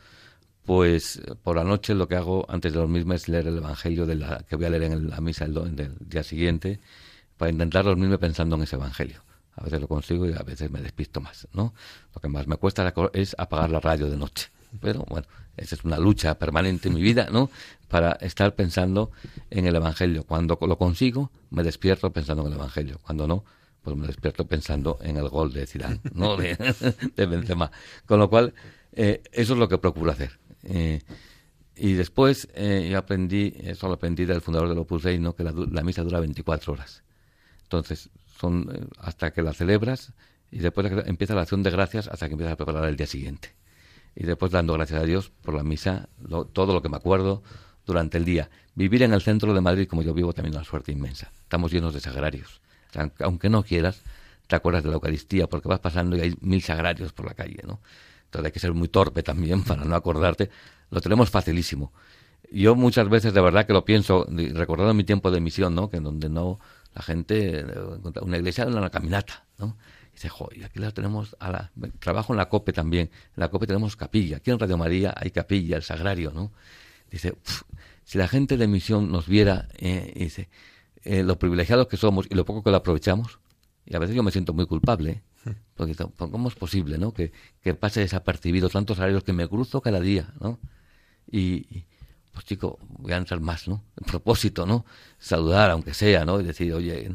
pues 0.69 1.23
por 1.43 1.57
la 1.57 1.65
noche 1.65 1.95
lo 1.95 2.09
que 2.09 2.15
hago 2.15 2.45
antes 2.47 2.75
de 2.75 2.79
dormirme 2.79 3.15
es 3.15 3.27
leer 3.27 3.47
el 3.49 3.57
Evangelio 3.57 4.05
de 4.05 4.17
la, 4.17 4.45
que 4.47 4.55
voy 4.55 4.67
a 4.67 4.69
leer 4.69 4.83
en 4.83 5.09
la 5.09 5.19
misa 5.23 5.47
del 5.47 5.97
día 5.99 6.23
siguiente, 6.23 6.79
para 7.39 7.51
intentar 7.51 7.87
dormirme 7.87 8.19
pensando 8.19 8.55
en 8.57 8.65
ese 8.65 8.77
Evangelio. 8.77 9.23
A 9.57 9.65
veces 9.65 9.81
lo 9.81 9.89
consigo 9.89 10.29
y 10.29 10.35
a 10.35 10.43
veces 10.43 10.71
me 10.71 10.83
despisto 10.83 11.23
más, 11.23 11.49
¿no? 11.55 11.73
Lo 12.15 12.21
que 12.21 12.29
más 12.29 12.47
me 12.47 12.57
cuesta 12.57 12.93
es 13.15 13.35
apagar 13.39 13.71
la 13.71 13.81
radio 13.81 14.11
de 14.11 14.19
noche. 14.19 14.51
Pero 14.79 15.07
bueno, 15.09 15.27
esa 15.57 15.75
es 15.75 15.85
una 15.85 15.97
lucha 15.97 16.39
permanente 16.39 16.89
en 16.89 16.97
mi 16.97 17.01
vida, 17.01 17.29
¿no? 17.33 17.49
Para 17.89 18.13
estar 18.21 18.55
pensando 18.55 19.11
en 19.49 19.67
el 19.67 19.75
Evangelio. 19.75 20.25
Cuando 20.25 20.59
lo 20.61 20.77
consigo, 20.77 21.31
me 21.49 21.63
despierto 21.63 22.13
pensando 22.13 22.43
en 22.43 22.49
el 22.49 22.59
Evangelio. 22.59 23.01
Cuando 23.03 23.27
no, 23.27 23.43
pues 23.81 23.97
me 23.97 24.07
despierto 24.07 24.47
pensando 24.47 24.99
en 25.01 25.17
el 25.17 25.31
gol 25.31 25.51
de 25.51 25.67
Zidane, 25.67 26.01
¿no? 26.13 26.37
De, 26.37 26.59
de 27.17 27.25
Benzema. 27.25 27.71
Con 28.05 28.19
lo 28.19 28.29
cual, 28.29 28.53
eh, 28.93 29.23
eso 29.33 29.55
es 29.55 29.59
lo 29.59 29.67
que 29.67 29.79
procuro 29.79 30.11
hacer. 30.11 30.39
Eh, 30.69 31.01
y 31.75 31.95
después 31.95 32.49
eh, 32.55 32.89
yo 32.91 32.99
aprendí, 32.99 33.55
eso 33.63 33.89
lo 33.89 33.95
aprendí 33.95 34.25
del 34.25 34.41
fundador 34.41 34.69
del 34.69 34.79
Opus 34.79 35.03
Dei. 35.03 35.19
Que 35.35 35.45
la, 35.45 35.53
la 35.53 35.83
misa 35.83 36.03
dura 36.03 36.21
24 36.21 36.73
horas. 36.73 37.03
Entonces, 37.63 38.11
son 38.39 38.71
eh, 38.73 38.87
hasta 38.99 39.33
que 39.33 39.43
la 39.43 39.53
celebras 39.53 40.13
y 40.51 40.59
después 40.59 40.91
empieza 41.07 41.35
la 41.35 41.43
acción 41.43 41.63
de 41.63 41.71
gracias 41.71 42.09
hasta 42.09 42.27
que 42.27 42.33
empiezas 42.33 42.55
a 42.55 42.57
preparar 42.57 42.89
el 42.89 42.97
día 42.97 43.07
siguiente. 43.07 43.55
Y 44.15 44.25
después 44.25 44.51
dando 44.51 44.73
gracias 44.75 45.03
a 45.03 45.05
Dios 45.05 45.31
por 45.43 45.55
la 45.55 45.63
misa, 45.63 46.09
todo 46.53 46.73
lo 46.73 46.83
que 46.83 46.89
me 46.89 46.97
acuerdo 46.97 47.43
durante 47.87 48.19
el 48.19 48.25
día. 48.25 48.51
Vivir 48.75 49.03
en 49.03 49.13
el 49.13 49.23
centro 49.23 49.55
de 49.55 49.61
Madrid 49.61 49.87
como 49.87 50.03
yo 50.03 50.15
vivo 50.15 50.33
también 50.33 50.55
es 50.55 50.57
una 50.59 50.65
suerte 50.65 50.93
inmensa. 50.93 51.31
Estamos 51.43 51.73
llenos 51.73 51.95
de 51.95 52.01
sagrarios. 52.01 52.61
aunque 53.21 53.49
no 53.49 53.63
quieras, 53.63 54.03
te 54.47 54.57
acuerdas 54.57 54.83
de 54.83 54.89
la 54.89 54.95
Eucaristía 54.95 55.47
porque 55.47 55.69
vas 55.69 55.81
pasando 55.81 56.17
y 56.17 56.21
hay 56.21 56.35
mil 56.41 56.63
sagrarios 56.63 57.13
por 57.13 57.27
la 57.27 57.35
calle, 57.35 57.61
¿no? 57.65 57.81
Entonces 58.29 58.47
hay 58.47 58.53
que 58.53 58.61
ser 58.61 58.75
muy 58.75 58.89
torpe 58.89 59.23
también 59.23 59.63
para 59.65 59.85
no 59.85 59.97
acordarte. 59.97 60.51
Lo 60.91 61.01
tenemos 61.01 61.31
facilísimo. 61.31 61.93
Yo 62.51 62.75
muchas 62.75 63.09
veces 63.09 63.35
de 63.35 63.41
verdad 63.41 63.67
que 63.67 63.73
lo 63.73 63.85
pienso, 63.85 64.27
recordando 64.55 64.95
mi 64.95 65.05
tiempo 65.05 65.31
de 65.31 65.41
misión, 65.41 65.75
¿no? 65.75 65.91
Que 65.91 66.01
donde 66.01 66.29
no 66.29 66.59
la 66.95 67.03
gente, 67.03 67.65
una 68.23 68.37
iglesia 68.37 68.65
en 68.65 68.75
una 68.75 68.91
caminata, 68.91 69.45
¿no? 69.59 69.77
Dice, 70.13 70.29
joder, 70.29 70.65
aquí 70.65 70.79
la 70.79 70.91
tenemos, 70.91 71.37
a 71.39 71.51
la, 71.51 71.73
trabajo 72.01 72.33
en 72.33 72.39
la 72.39 72.49
COPE 72.49 72.73
también, 72.73 73.11
en 73.13 73.41
la 73.41 73.49
COPE 73.49 73.67
tenemos 73.67 73.97
capilla, 73.97 74.39
aquí 74.39 74.51
en 74.51 74.59
Radio 74.59 74.77
María 74.77 75.15
hay 75.17 75.31
capilla, 75.31 75.77
el 75.77 75.83
sagrario, 75.83 76.33
¿no? 76.33 76.51
Dice, 77.11 77.37
si 78.05 78.19
la 78.19 78.27
gente 78.27 78.57
de 78.57 78.67
misión 78.67 79.13
nos 79.13 79.29
viera, 79.29 79.69
eh, 79.79 80.13
dice, 80.17 80.49
eh, 81.05 81.23
lo 81.23 81.39
privilegiados 81.39 81.87
que 81.87 81.97
somos 81.97 82.27
y 82.31 82.35
lo 82.35 82.45
poco 82.45 82.63
que 82.63 82.71
lo 82.71 82.79
aprovechamos, 82.79 83.39
y 83.87 83.95
a 83.95 83.99
veces 83.99 84.17
yo 84.17 84.23
me 84.23 84.33
siento 84.33 84.53
muy 84.53 84.67
culpable, 84.67 85.11
¿eh? 85.11 85.23
Porque 85.75 85.95
¿cómo 86.17 86.49
es 86.49 86.55
posible, 86.55 86.99
no? 86.99 87.13
Que, 87.13 87.33
que 87.63 87.75
pase 87.75 88.01
desapercibido 88.01 88.69
tantos 88.69 88.97
salarios 88.97 89.25
que 89.25 89.33
me 89.33 89.49
cruzo 89.49 89.81
cada 89.81 90.01
día, 90.01 90.33
¿no? 90.41 90.59
y, 91.31 91.85
pues 92.39 92.47
chico, 92.47 92.79
voy 92.89 93.13
a 93.13 93.17
entrar 93.17 93.41
más, 93.41 93.67
¿no? 93.67 93.83
En 93.97 94.07
propósito, 94.07 94.65
¿no? 94.65 94.85
Saludar, 95.19 95.71
aunque 95.71 95.93
sea, 95.93 96.25
¿no? 96.25 96.41
Y 96.41 96.45
decir, 96.45 96.73
oye, 96.73 97.11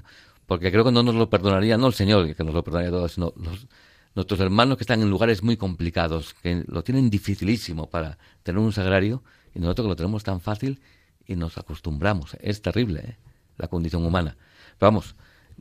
porque 0.46 0.70
creo 0.70 0.84
que 0.84 0.92
no 0.92 1.02
nos 1.02 1.16
lo 1.16 1.30
perdonaría, 1.30 1.78
no 1.78 1.88
el 1.88 1.94
Señor, 1.94 2.36
que 2.36 2.44
nos 2.44 2.54
lo 2.54 2.62
perdonaría 2.62 2.92
todo, 2.92 3.08
sino 3.08 3.34
los, 3.38 3.68
nuestros 4.16 4.40
hermanos 4.42 4.78
que 4.78 4.84
están 4.84 5.02
en 5.02 5.10
lugares 5.10 5.42
muy 5.42 5.56
complicados, 5.56 6.34
que 6.44 6.66
lo 6.68 6.84
tienen 6.84 7.10
dificilísimo 7.10 7.90
para 7.90 8.18
tener 8.44 8.60
un 8.60 8.74
sagrario, 8.74 9.24
y 9.56 9.60
nosotros 9.60 9.86
que 9.86 9.90
lo 9.90 9.96
tenemos 9.96 10.24
tan 10.24 10.42
fácil 10.42 10.82
y 11.26 11.38
nos 11.38 11.58
acostumbramos. 11.58 12.36
Es 12.42 12.62
terrible, 12.62 13.00
¿eh? 13.00 13.18
La 13.58 13.70
condición 13.70 14.06
humana. 14.06 14.36
Pero 14.78 14.92
vamos, 14.92 15.16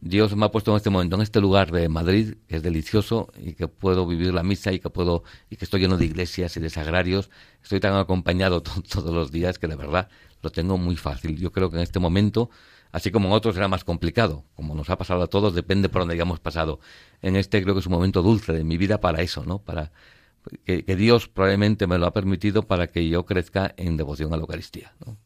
Dios 0.05 0.35
me 0.35 0.45
ha 0.45 0.51
puesto 0.51 0.73
en 0.73 0.79
este 0.79 0.91
momento, 0.91 1.15
en 1.15 1.23
este 1.23 1.41
lugar 1.41 1.71
de 1.71 1.89
Madrid, 1.89 2.35
que 2.49 2.57
es 2.57 2.63
delicioso 2.65 3.33
y 3.39 3.55
que 3.55 3.69
puedo 3.69 4.05
vivir 4.05 4.35
la 4.35 4.43
misa 4.43 4.73
y 4.73 4.81
que 4.81 4.91
puedo 4.91 5.23
y 5.49 5.55
que 5.55 5.65
estoy 5.65 5.81
lleno 5.81 5.97
de 5.97 6.05
iglesias 6.05 6.57
y 6.57 6.61
de 6.61 6.71
sagrarios. 6.71 7.31
Estoy 7.63 7.79
tan 7.79 7.95
acompañado 7.95 8.63
todos 8.63 9.15
los 9.15 9.31
días 9.31 9.61
que 9.61 9.69
de 9.69 9.77
verdad 9.77 10.09
lo 10.43 10.51
tengo 10.51 10.77
muy 10.77 10.97
fácil. 10.97 11.39
Yo 11.39 11.53
creo 11.53 11.71
que 11.71 11.77
en 11.77 11.85
este 11.85 12.01
momento, 12.01 12.51
así 12.91 13.13
como 13.13 13.29
en 13.29 13.35
otros, 13.35 13.57
era 13.57 13.69
más 13.69 13.85
complicado. 13.85 14.45
Como 14.57 14.75
nos 14.75 14.91
ha 14.91 14.99
pasado 14.99 15.23
a 15.23 15.29
todos, 15.29 15.55
depende 15.55 15.89
por 15.89 16.03
dónde 16.03 16.15
hayamos 16.15 16.41
pasado. 16.41 16.81
En 17.21 17.37
este 17.37 17.63
creo 17.63 17.77
que 17.77 17.81
es 17.81 17.87
un 17.87 17.93
momento 17.93 18.23
dulce 18.23 18.53
de 18.53 18.65
mi 18.65 18.79
vida 18.79 19.01
para 19.01 19.23
eso, 19.23 19.45
¿no? 19.45 19.61
Para 19.61 19.93
que, 20.65 20.83
Dios 20.97 21.29
probablemente 21.29 21.87
me 21.87 21.99
lo 21.99 22.07
ha 22.07 22.13
permitido 22.13 22.65
para 22.65 22.89
que 22.89 23.09
yo 23.09 23.25
crezca 23.25 23.73
en 23.77 23.97
devoción 23.97 24.33
a 24.33 24.37
la 24.37 24.41
Eucaristía, 24.41 24.95
¿no? 25.07 25.17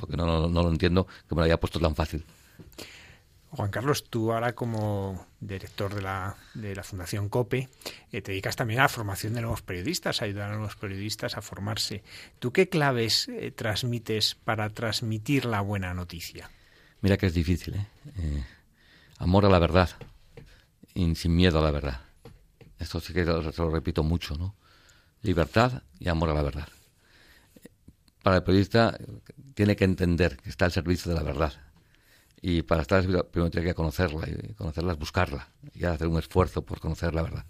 Porque 0.00 0.16
no, 0.16 0.24
no, 0.24 0.48
no 0.48 0.62
lo 0.62 0.70
entiendo 0.70 1.06
que 1.28 1.34
me 1.34 1.42
lo 1.42 1.44
haya 1.44 1.60
puesto 1.60 1.78
tan 1.78 1.94
fácil. 1.94 2.24
Juan 3.54 3.70
Carlos, 3.70 4.04
tú 4.08 4.32
ahora 4.32 4.54
como 4.54 5.26
director 5.38 5.94
de 5.94 6.00
la, 6.00 6.36
de 6.54 6.74
la 6.74 6.82
Fundación 6.82 7.28
COPE, 7.28 7.68
eh, 8.10 8.22
te 8.22 8.32
dedicas 8.32 8.56
también 8.56 8.80
a 8.80 8.84
la 8.84 8.88
formación 8.88 9.34
de 9.34 9.42
nuevos 9.42 9.60
periodistas, 9.60 10.22
a 10.22 10.24
ayudar 10.24 10.50
a 10.50 10.54
nuevos 10.54 10.76
periodistas 10.76 11.36
a 11.36 11.42
formarse. 11.42 12.02
¿Tú 12.38 12.50
qué 12.50 12.70
claves 12.70 13.28
eh, 13.28 13.50
transmites 13.50 14.36
para 14.36 14.70
transmitir 14.70 15.44
la 15.44 15.60
buena 15.60 15.92
noticia? 15.92 16.50
Mira 17.02 17.18
que 17.18 17.26
es 17.26 17.34
difícil, 17.34 17.74
¿eh? 17.74 17.86
eh 18.16 18.44
amor 19.18 19.44
a 19.44 19.50
la 19.50 19.58
verdad, 19.58 19.90
y 20.94 21.14
sin 21.14 21.36
miedo 21.36 21.58
a 21.58 21.62
la 21.62 21.70
verdad. 21.70 22.00
Esto 22.78 23.00
sí 23.00 23.12
que 23.12 23.26
lo, 23.26 23.42
lo 23.42 23.70
repito 23.70 24.02
mucho, 24.02 24.34
¿no? 24.34 24.56
Libertad 25.20 25.82
y 26.00 26.08
amor 26.08 26.30
a 26.30 26.34
la 26.34 26.42
verdad. 26.42 26.68
Para 28.22 28.36
el 28.36 28.44
periodista 28.44 28.96
tiene 29.52 29.76
que 29.76 29.84
entender 29.84 30.38
que 30.38 30.48
está 30.48 30.64
al 30.64 30.72
servicio 30.72 31.10
de 31.10 31.18
la 31.18 31.22
verdad 31.22 31.52
y 32.44 32.62
para 32.62 32.82
estar 32.82 33.02
primero 33.02 33.50
tiene 33.50 33.68
que 33.68 33.74
conocerla, 33.74 34.28
y 34.28 34.52
conocerla 34.54 34.92
es 34.92 34.98
buscarla, 34.98 35.48
y 35.72 35.84
hacer 35.84 36.08
un 36.08 36.18
esfuerzo 36.18 36.62
por 36.62 36.80
conocer 36.80 37.14
la 37.14 37.22
verdad. 37.22 37.46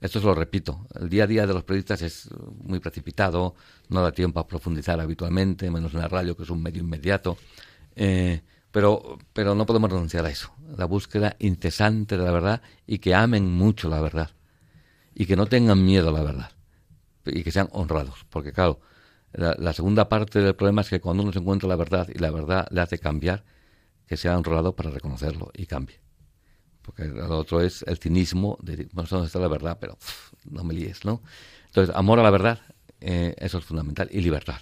Esto 0.00 0.18
se 0.18 0.26
lo 0.26 0.34
repito, 0.34 0.86
el 1.00 1.08
día 1.08 1.22
a 1.22 1.26
día 1.28 1.46
de 1.46 1.54
los 1.54 1.62
periodistas 1.62 2.02
es 2.02 2.28
muy 2.58 2.80
precipitado, 2.80 3.54
no 3.88 4.02
da 4.02 4.10
tiempo 4.10 4.40
a 4.40 4.46
profundizar 4.48 5.00
habitualmente, 5.00 5.70
menos 5.70 5.94
en 5.94 6.00
la 6.00 6.08
radio, 6.08 6.36
que 6.36 6.42
es 6.42 6.50
un 6.50 6.60
medio 6.60 6.82
inmediato, 6.82 7.38
eh, 7.94 8.42
pero, 8.72 9.18
pero 9.32 9.54
no 9.54 9.66
podemos 9.66 9.90
renunciar 9.90 10.26
a 10.26 10.30
eso, 10.30 10.52
la 10.76 10.84
búsqueda 10.84 11.36
incesante 11.38 12.16
de 12.16 12.24
la 12.24 12.32
verdad 12.32 12.60
y 12.88 12.98
que 12.98 13.14
amen 13.14 13.48
mucho 13.48 13.88
la 13.88 14.00
verdad, 14.00 14.30
y 15.14 15.26
que 15.26 15.36
no 15.36 15.46
tengan 15.46 15.84
miedo 15.84 16.08
a 16.08 16.12
la 16.12 16.24
verdad, 16.24 16.50
y 17.24 17.44
que 17.44 17.52
sean 17.52 17.68
honrados, 17.70 18.26
porque 18.30 18.52
claro, 18.52 18.80
la, 19.32 19.54
la 19.56 19.72
segunda 19.72 20.08
parte 20.08 20.40
del 20.40 20.56
problema 20.56 20.80
es 20.80 20.90
que 20.90 21.00
cuando 21.00 21.22
uno 21.22 21.32
se 21.32 21.38
encuentra 21.38 21.68
la 21.68 21.76
verdad 21.76 22.08
y 22.12 22.18
la 22.18 22.32
verdad 22.32 22.66
le 22.72 22.80
hace 22.80 22.98
cambiar, 22.98 23.44
que 24.06 24.16
sea 24.16 24.36
honrado 24.36 24.74
para 24.74 24.90
reconocerlo 24.90 25.50
y 25.54 25.66
cambie. 25.66 26.00
Porque 26.82 27.06
lo 27.06 27.38
otro 27.38 27.60
es 27.60 27.82
el 27.82 27.98
cinismo 27.98 28.58
de, 28.62 28.88
bueno, 28.92 29.08
dónde 29.10 29.26
está 29.26 29.38
la 29.38 29.48
verdad, 29.48 29.78
pero 29.80 29.96
no 30.50 30.64
me 30.64 30.74
líes, 30.74 31.04
¿no? 31.04 31.22
Entonces, 31.66 31.94
amor 31.96 32.20
a 32.20 32.22
la 32.22 32.30
verdad, 32.30 32.60
eh, 33.00 33.34
eso 33.38 33.58
es 33.58 33.64
fundamental, 33.64 34.08
y 34.12 34.20
libertad. 34.20 34.60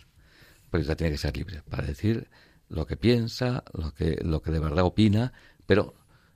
Pues 0.70 0.86
ya 0.86 0.96
tiene 0.96 1.12
que 1.12 1.18
ser 1.18 1.36
libre 1.36 1.62
para 1.68 1.84
decir 1.84 2.30
lo 2.68 2.86
que 2.86 2.96
piensa, 2.96 3.64
lo 3.74 3.92
que, 3.92 4.18
lo 4.24 4.40
que 4.40 4.50
de 4.50 4.60
verdad 4.60 4.84
opina, 4.84 5.32
pero 5.66 5.94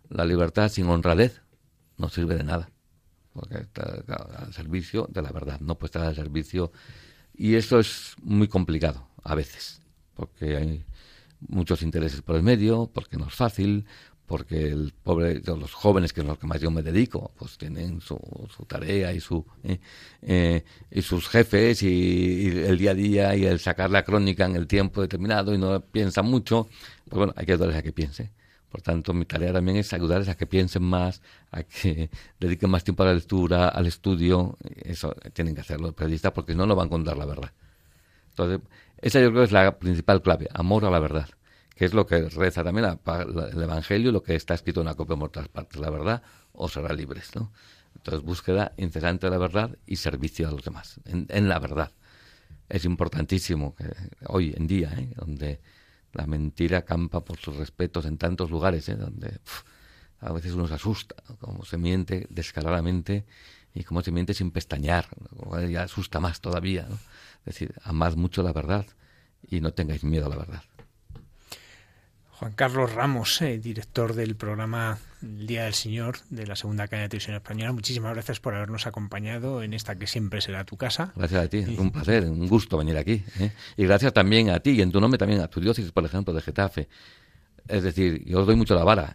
la 0.08 0.24
libertad 0.24 0.68
sin 0.68 0.86
honradez 0.88 1.40
no 1.96 2.08
sirve 2.08 2.34
de 2.36 2.44
nada. 2.44 2.70
Porque 3.32 3.58
está 3.58 4.02
al 4.38 4.52
servicio 4.52 5.06
de 5.10 5.22
la 5.22 5.30
verdad, 5.30 5.60
no 5.60 5.78
puede 5.78 5.88
estar 5.88 6.02
al 6.02 6.14
servicio. 6.14 6.72
Y 7.34 7.54
eso 7.54 7.78
es 7.78 8.14
muy 8.22 8.48
complicado 8.48 9.08
a 9.22 9.34
veces, 9.34 9.82
porque 10.14 10.56
hay 10.56 10.84
muchos 11.40 11.82
intereses 11.82 12.22
por 12.22 12.36
el 12.36 12.42
medio, 12.42 12.90
porque 12.92 13.16
no 13.16 13.26
es 13.26 13.34
fácil, 13.34 13.86
porque 14.26 14.68
el 14.68 14.92
pobre, 15.02 15.40
los 15.44 15.72
jóvenes, 15.72 16.12
que 16.12 16.20
es 16.20 16.26
lo 16.26 16.38
que 16.38 16.46
más 16.46 16.60
yo 16.60 16.70
me 16.70 16.82
dedico, 16.82 17.32
pues 17.38 17.56
tienen 17.56 18.00
su, 18.00 18.18
su 18.54 18.64
tarea 18.64 19.12
y, 19.12 19.20
su, 19.20 19.44
eh, 19.62 19.78
eh, 20.22 20.64
y 20.90 21.02
sus 21.02 21.28
jefes 21.28 21.82
y, 21.82 22.48
el 22.48 22.76
día 22.76 22.90
a 22.90 22.94
día 22.94 23.36
y 23.36 23.44
el 23.44 23.60
sacar 23.60 23.90
la 23.90 24.02
crónica 24.02 24.44
en 24.44 24.56
el 24.56 24.66
tiempo 24.66 25.00
determinado 25.00 25.54
y 25.54 25.58
no 25.58 25.80
piensan 25.80 26.26
mucho, 26.26 26.68
pues 27.08 27.16
bueno, 27.16 27.32
hay 27.36 27.46
que 27.46 27.52
ayudarles 27.52 27.78
a 27.78 27.82
que 27.82 27.92
piense. 27.92 28.32
Por 28.68 28.82
tanto, 28.82 29.14
mi 29.14 29.24
tarea 29.24 29.52
también 29.52 29.78
es 29.78 29.92
ayudarles 29.92 30.28
a 30.28 30.36
que 30.36 30.46
piensen 30.46 30.82
más, 30.82 31.22
a 31.52 31.62
que 31.62 32.10
dediquen 32.40 32.68
más 32.68 32.82
tiempo 32.82 33.04
a 33.04 33.06
la 33.06 33.14
lectura, 33.14 33.68
al 33.68 33.86
estudio. 33.86 34.58
Eso 34.82 35.14
tienen 35.32 35.54
que 35.54 35.60
hacerlo 35.60 35.86
los 35.86 35.94
periodistas 35.94 36.32
porque 36.32 36.54
no, 36.54 36.66
no 36.66 36.74
van 36.74 36.88
a 36.88 36.90
contar 36.90 37.16
la 37.16 37.26
verdad. 37.26 37.52
Entonces, 38.30 38.60
esa 38.98 39.20
yo 39.20 39.30
creo 39.30 39.42
que 39.42 39.46
es 39.46 39.52
la 39.52 39.78
principal 39.78 40.22
clave, 40.22 40.48
amor 40.52 40.84
a 40.84 40.90
la 40.90 40.98
verdad, 40.98 41.28
que 41.74 41.84
es 41.84 41.94
lo 41.94 42.06
que 42.06 42.28
reza 42.28 42.64
también 42.64 42.86
el 42.86 43.62
Evangelio, 43.62 44.12
lo 44.12 44.22
que 44.22 44.34
está 44.34 44.54
escrito 44.54 44.80
en 44.80 44.86
la 44.86 44.94
copia 44.94 45.14
de 45.14 45.20
mortas 45.20 45.48
partes, 45.48 45.80
la 45.80 45.90
verdad 45.90 46.22
os 46.52 46.72
será 46.72 46.92
libres. 46.94 47.34
¿no? 47.34 47.52
Entonces, 47.94 48.22
búsqueda 48.22 48.72
incesante 48.76 49.26
de 49.26 49.30
la 49.30 49.38
verdad 49.38 49.76
y 49.86 49.96
servicio 49.96 50.48
a 50.48 50.50
los 50.50 50.62
demás, 50.62 51.00
en, 51.04 51.48
la 51.48 51.58
verdad. 51.58 51.92
Es 52.68 52.84
importantísimo 52.84 53.74
que 53.74 53.84
hoy 54.26 54.54
en 54.56 54.66
día, 54.66 54.92
¿eh? 54.96 55.12
donde 55.16 55.60
la 56.12 56.26
mentira 56.26 56.82
campa 56.82 57.24
por 57.24 57.38
sus 57.38 57.56
respetos 57.56 58.06
en 58.06 58.18
tantos 58.18 58.50
lugares, 58.50 58.88
¿eh? 58.88 58.96
donde 58.96 59.38
a 60.20 60.32
veces 60.32 60.52
uno 60.52 60.66
se 60.66 60.74
asusta, 60.74 61.14
como 61.38 61.64
se 61.64 61.78
miente 61.78 62.26
descaradamente 62.30 63.24
y 63.74 63.84
como 63.84 64.02
se 64.02 64.10
miente 64.10 64.34
sin 64.34 64.50
pestañear, 64.50 65.08
ya 65.68 65.82
asusta 65.82 66.20
más 66.20 66.40
todavía. 66.40 66.88
Es 67.46 67.54
decir, 67.54 67.74
amad 67.84 68.16
mucho 68.16 68.42
la 68.42 68.52
verdad 68.52 68.86
y 69.48 69.60
no 69.60 69.72
tengáis 69.72 70.02
miedo 70.02 70.26
a 70.26 70.28
la 70.28 70.36
verdad. 70.36 70.62
Juan 72.38 72.52
Carlos 72.52 72.92
Ramos, 72.92 73.40
eh, 73.40 73.58
director 73.58 74.14
del 74.14 74.36
programa 74.36 74.98
El 75.22 75.46
Día 75.46 75.64
del 75.64 75.72
Señor 75.72 76.18
de 76.28 76.46
la 76.46 76.54
segunda 76.54 76.86
cadena 76.86 77.04
de 77.04 77.08
televisión 77.10 77.36
española. 77.36 77.72
Muchísimas 77.72 78.12
gracias 78.12 78.40
por 78.40 78.54
habernos 78.54 78.86
acompañado 78.86 79.62
en 79.62 79.72
esta 79.72 79.94
que 79.94 80.06
siempre 80.06 80.42
será 80.42 80.64
tu 80.64 80.76
casa. 80.76 81.12
Gracias 81.16 81.44
a 81.44 81.48
ti, 81.48 81.64
un 81.78 81.90
placer, 81.90 82.24
un 82.24 82.46
gusto 82.46 82.76
venir 82.76 82.98
aquí. 82.98 83.24
¿eh? 83.38 83.52
Y 83.78 83.86
gracias 83.86 84.12
también 84.12 84.50
a 84.50 84.60
ti 84.60 84.72
y 84.72 84.82
en 84.82 84.92
tu 84.92 85.00
nombre 85.00 85.16
también 85.16 85.40
a 85.40 85.48
tu 85.48 85.60
diócesis, 85.60 85.92
por 85.92 86.04
ejemplo, 86.04 86.34
de 86.34 86.42
Getafe. 86.42 86.88
Es 87.68 87.82
decir, 87.82 88.22
yo 88.26 88.40
os 88.40 88.46
doy 88.46 88.56
mucho 88.56 88.74
la 88.74 88.84
vara. 88.84 89.14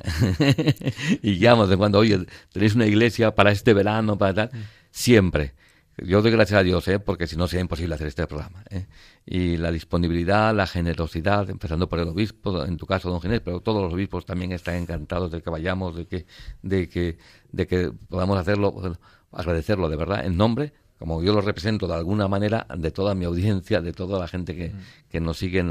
y 1.22 1.34
llamo 1.34 1.68
de 1.68 1.78
cuando, 1.78 2.00
oye, 2.00 2.26
tenéis 2.52 2.74
una 2.74 2.88
iglesia 2.88 3.36
para 3.36 3.52
este 3.52 3.74
verano, 3.74 4.18
para 4.18 4.34
tal. 4.34 4.50
Mm. 4.52 4.64
Siempre. 4.90 5.54
Yo 5.98 6.22
doy 6.22 6.32
gracias 6.32 6.60
a 6.60 6.64
Dios, 6.64 6.88
¿eh? 6.88 7.00
porque 7.00 7.28
si 7.28 7.36
no 7.36 7.48
sería 7.48 7.62
imposible 7.62 7.96
hacer 7.96 8.08
este 8.08 8.26
programa. 8.26 8.64
¿eh? 8.70 8.88
Y 9.26 9.58
la 9.58 9.72
disponibilidad, 9.72 10.56
la 10.56 10.66
generosidad, 10.66 11.50
empezando 11.50 11.90
por 11.90 12.00
el 12.00 12.08
obispo, 12.08 12.64
en 12.66 12.78
tu 12.78 12.86
caso, 12.86 13.10
don 13.10 13.22
Ginés, 13.22 13.42
pero 13.42 13.60
todos 13.60 13.84
los 13.84 13.94
obispos 13.94 14.26
también 14.26 14.52
están 14.52 14.76
encantados 14.76 15.32
de 15.32 15.42
que 15.42 15.50
vayamos, 15.50 15.96
de 15.96 16.08
que, 16.08 16.26
de 16.62 16.90
que, 16.90 17.18
de 17.52 17.68
que 17.68 17.92
podamos 18.10 18.38
hacerlo, 18.38 18.98
agradecerlo 19.32 19.90
de 19.90 19.98
verdad, 19.98 20.26
en 20.26 20.38
nombre, 20.38 20.74
como 20.98 21.22
yo 21.24 21.34
lo 21.34 21.42
represento 21.42 21.88
de 21.88 21.96
alguna 21.96 22.28
manera, 22.28 22.66
de 22.78 22.92
toda 22.92 23.14
mi 23.14 23.26
audiencia, 23.26 23.82
de 23.82 23.92
toda 23.92 24.20
la 24.20 24.28
gente 24.28 24.56
que, 24.56 24.74
que 25.10 25.20
nos 25.20 25.38
sigue, 25.38 25.64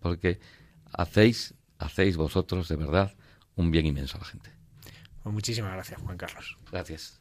porque 0.00 0.40
hacéis, 0.92 1.54
hacéis 1.78 2.16
vosotros 2.16 2.68
de 2.68 2.76
verdad 2.76 3.14
un 3.56 3.70
bien 3.70 3.86
inmenso 3.86 4.16
a 4.16 4.20
la 4.20 4.26
gente. 4.26 4.50
Pues 5.22 5.32
muchísimas 5.32 5.72
gracias, 5.72 6.00
Juan 6.02 6.16
Carlos. 6.16 6.58
Gracias. 6.70 7.18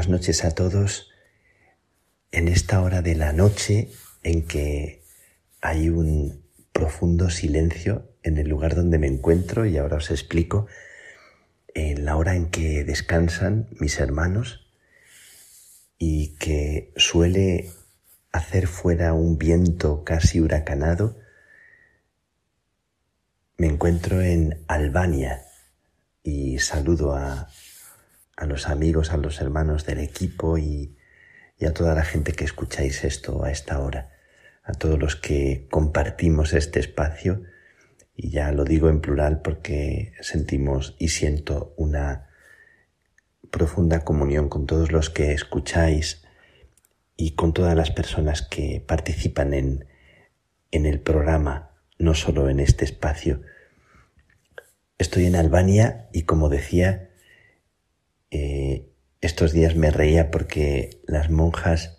Buenas 0.00 0.20
noches 0.20 0.44
a 0.46 0.52
todos. 0.52 1.10
En 2.32 2.48
esta 2.48 2.80
hora 2.80 3.02
de 3.02 3.14
la 3.14 3.34
noche 3.34 3.90
en 4.22 4.46
que 4.46 5.02
hay 5.60 5.90
un 5.90 6.42
profundo 6.72 7.28
silencio 7.28 8.08
en 8.22 8.38
el 8.38 8.48
lugar 8.48 8.74
donde 8.74 8.96
me 8.96 9.08
encuentro 9.08 9.66
y 9.66 9.76
ahora 9.76 9.98
os 9.98 10.10
explico, 10.10 10.66
en 11.74 12.06
la 12.06 12.16
hora 12.16 12.34
en 12.34 12.48
que 12.48 12.82
descansan 12.82 13.68
mis 13.78 14.00
hermanos 14.00 14.72
y 15.98 16.34
que 16.36 16.94
suele 16.96 17.68
hacer 18.32 18.68
fuera 18.68 19.12
un 19.12 19.36
viento 19.36 20.02
casi 20.02 20.40
huracanado, 20.40 21.18
me 23.58 23.66
encuentro 23.66 24.22
en 24.22 24.64
Albania 24.66 25.42
y 26.22 26.58
saludo 26.58 27.14
a 27.14 27.50
a 28.40 28.46
los 28.46 28.68
amigos, 28.68 29.12
a 29.12 29.18
los 29.18 29.40
hermanos 29.42 29.84
del 29.84 29.98
equipo 29.98 30.56
y, 30.56 30.96
a 31.64 31.74
toda 31.74 31.94
la 31.94 32.04
gente 32.04 32.32
que 32.32 32.44
escucháis 32.44 33.04
esto 33.04 33.44
a 33.44 33.50
esta 33.50 33.80
hora, 33.80 34.12
a 34.62 34.72
todos 34.72 34.98
los 34.98 35.14
que 35.14 35.68
compartimos 35.70 36.54
este 36.54 36.80
espacio 36.80 37.42
y 38.16 38.30
ya 38.30 38.50
lo 38.50 38.64
digo 38.64 38.88
en 38.88 39.02
plural 39.02 39.42
porque 39.42 40.14
sentimos 40.22 40.96
y 40.98 41.08
siento 41.08 41.74
una 41.76 42.30
profunda 43.50 44.04
comunión 44.04 44.48
con 44.48 44.66
todos 44.66 44.90
los 44.90 45.10
que 45.10 45.34
escucháis 45.34 46.24
y 47.14 47.32
con 47.34 47.52
todas 47.52 47.76
las 47.76 47.90
personas 47.90 48.40
que 48.40 48.82
participan 48.86 49.52
en, 49.52 49.84
en 50.70 50.86
el 50.86 50.98
programa, 51.00 51.72
no 51.98 52.14
solo 52.14 52.48
en 52.48 52.58
este 52.60 52.86
espacio. 52.86 53.42
Estoy 54.96 55.26
en 55.26 55.36
Albania 55.36 56.08
y 56.14 56.22
como 56.22 56.48
decía, 56.48 57.09
eh, 58.30 58.86
estos 59.20 59.52
días 59.52 59.76
me 59.76 59.90
reía 59.90 60.30
porque 60.30 61.00
las 61.06 61.30
monjas 61.30 61.98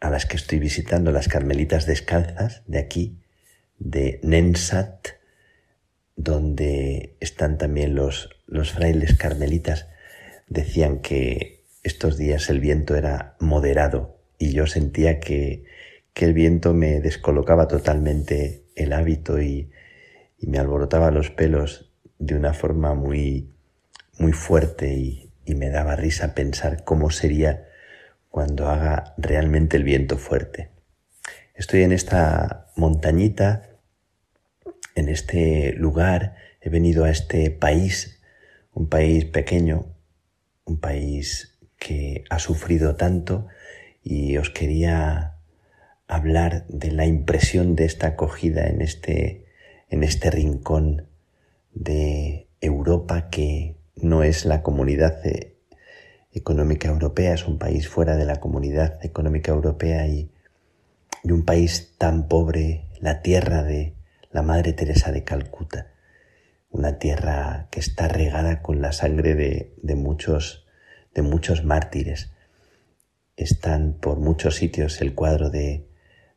a 0.00 0.10
las 0.10 0.26
que 0.26 0.36
estoy 0.36 0.58
visitando, 0.58 1.10
las 1.10 1.28
carmelitas 1.28 1.86
descalzas 1.86 2.62
de 2.66 2.78
aquí, 2.78 3.18
de 3.78 4.20
Nensat, 4.22 5.08
donde 6.16 7.16
están 7.20 7.58
también 7.58 7.94
los, 7.94 8.30
los 8.46 8.72
frailes 8.72 9.16
carmelitas, 9.16 9.88
decían 10.48 11.00
que 11.00 11.64
estos 11.82 12.16
días 12.16 12.48
el 12.50 12.60
viento 12.60 12.96
era 12.96 13.36
moderado 13.40 14.18
y 14.38 14.52
yo 14.52 14.66
sentía 14.66 15.20
que, 15.20 15.64
que 16.12 16.24
el 16.24 16.32
viento 16.32 16.74
me 16.74 17.00
descolocaba 17.00 17.68
totalmente 17.68 18.64
el 18.74 18.92
hábito 18.92 19.40
y, 19.40 19.70
y 20.38 20.46
me 20.46 20.58
alborotaba 20.58 21.10
los 21.10 21.30
pelos 21.30 21.92
de 22.18 22.36
una 22.36 22.54
forma 22.54 22.94
muy, 22.94 23.52
muy 24.18 24.32
fuerte 24.32 24.94
y, 24.94 25.27
y 25.48 25.54
me 25.54 25.70
daba 25.70 25.96
risa 25.96 26.34
pensar 26.34 26.84
cómo 26.84 27.10
sería 27.10 27.66
cuando 28.28 28.68
haga 28.68 29.14
realmente 29.16 29.78
el 29.78 29.82
viento 29.82 30.18
fuerte. 30.18 30.68
Estoy 31.54 31.82
en 31.82 31.92
esta 31.92 32.66
montañita, 32.76 33.70
en 34.94 35.08
este 35.08 35.72
lugar, 35.72 36.36
he 36.60 36.68
venido 36.68 37.04
a 37.04 37.10
este 37.10 37.50
país, 37.50 38.20
un 38.74 38.90
país 38.90 39.24
pequeño, 39.24 39.86
un 40.66 40.78
país 40.78 41.58
que 41.78 42.24
ha 42.28 42.38
sufrido 42.38 42.96
tanto 42.96 43.46
y 44.02 44.36
os 44.36 44.50
quería 44.50 45.38
hablar 46.06 46.66
de 46.68 46.90
la 46.92 47.06
impresión 47.06 47.74
de 47.74 47.86
esta 47.86 48.08
acogida 48.08 48.66
en 48.66 48.82
este, 48.82 49.46
en 49.88 50.02
este 50.02 50.30
rincón 50.30 51.08
de 51.72 52.48
Europa 52.60 53.30
que 53.30 53.77
no 54.02 54.22
es 54.22 54.44
la 54.44 54.62
comunidad 54.62 55.24
eh, 55.26 55.56
económica 56.32 56.88
europea, 56.88 57.34
es 57.34 57.46
un 57.46 57.58
país 57.58 57.88
fuera 57.88 58.16
de 58.16 58.24
la 58.24 58.36
comunidad 58.36 59.04
económica 59.04 59.52
europea 59.52 60.06
y, 60.06 60.30
un 61.24 61.44
país 61.44 61.94
tan 61.98 62.26
pobre, 62.26 62.86
la 63.00 63.20
tierra 63.20 63.62
de 63.62 63.94
la 64.30 64.40
Madre 64.40 64.72
Teresa 64.72 65.12
de 65.12 65.24
Calcuta, 65.24 65.88
una 66.70 66.98
tierra 66.98 67.68
que 67.70 67.80
está 67.80 68.08
regada 68.08 68.62
con 68.62 68.80
la 68.80 68.92
sangre 68.92 69.34
de, 69.34 69.94
muchos, 69.94 70.66
de 71.14 71.20
muchos 71.20 71.64
mártires. 71.64 72.30
Están 73.36 73.98
por 74.00 74.18
muchos 74.20 74.56
sitios 74.56 75.02
el 75.02 75.14
cuadro 75.14 75.50
de, 75.50 75.86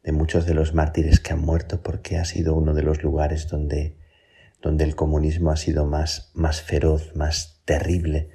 de 0.04 0.12
muchos 0.12 0.46
de 0.46 0.56
los 0.56 0.74
mártires 0.74 1.22
que 1.22 1.34
han 1.34 1.42
muerto 1.42 1.82
porque 1.82 2.18
ha 2.18 2.26
sido 2.26 2.54
uno 2.54 2.74
de 2.74 2.84
los 2.84 3.02
lugares 3.02 3.48
donde 3.48 3.96
donde 4.62 4.84
el 4.84 4.96
comunismo 4.96 5.52
ha 5.52 5.58
sido 5.58 5.86
más, 5.86 6.32
más 6.34 6.62
feroz, 6.62 7.16
más 7.16 7.51
terrible, 7.66 8.30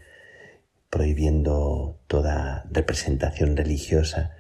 prohibiendo 0.91 1.99
toda 2.07 2.67
representación 2.71 3.57
religiosa, 3.57 4.33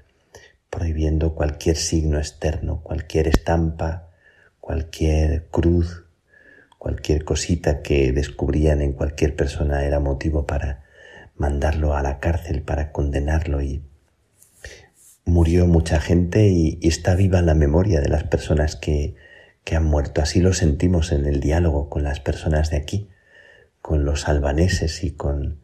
prohibiendo 0.70 1.34
cualquier 1.34 1.76
signo 1.76 2.18
externo, 2.18 2.82
cualquier 2.82 3.28
estampa, 3.28 4.10
cualquier 4.60 5.46
cruz, 5.48 6.04
cualquier 6.78 7.24
cosita 7.24 7.82
que 7.82 8.12
descubrían 8.12 8.80
en 8.80 8.92
cualquier 8.92 9.36
persona 9.36 9.84
era 9.84 10.00
motivo 10.00 10.46
para 10.46 10.84
mandarlo 11.36 11.94
a 11.94 12.02
la 12.02 12.18
cárcel, 12.20 12.62
para 12.62 12.92
condenarlo 12.92 13.62
y 13.62 13.82
murió 15.24 15.66
mucha 15.66 16.00
gente 16.00 16.48
y, 16.48 16.78
está 16.82 17.14
viva 17.14 17.42
la 17.42 17.54
memoria 17.54 18.00
de 18.00 18.08
las 18.08 18.24
personas 18.24 18.76
que 18.76 19.16
que 19.66 19.74
han 19.74 19.84
muerto. 19.84 20.22
Así 20.22 20.40
lo 20.40 20.54
sentimos 20.54 21.10
en 21.10 21.26
el 21.26 21.40
diálogo 21.40 21.90
con 21.90 22.04
las 22.04 22.20
personas 22.20 22.70
de 22.70 22.76
aquí, 22.78 23.08
con 23.86 24.04
los 24.04 24.26
albaneses 24.26 25.04
y 25.04 25.12
con, 25.12 25.60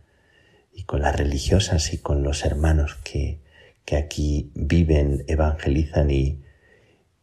y 0.73 0.85
con 0.85 1.01
las 1.01 1.17
religiosas 1.17 1.93
y 1.93 1.99
con 1.99 2.23
los 2.23 2.45
hermanos 2.45 2.95
que, 3.03 3.41
que 3.85 3.97
aquí 3.97 4.53
viven, 4.55 5.25
evangelizan 5.27 6.09
y, 6.13 6.41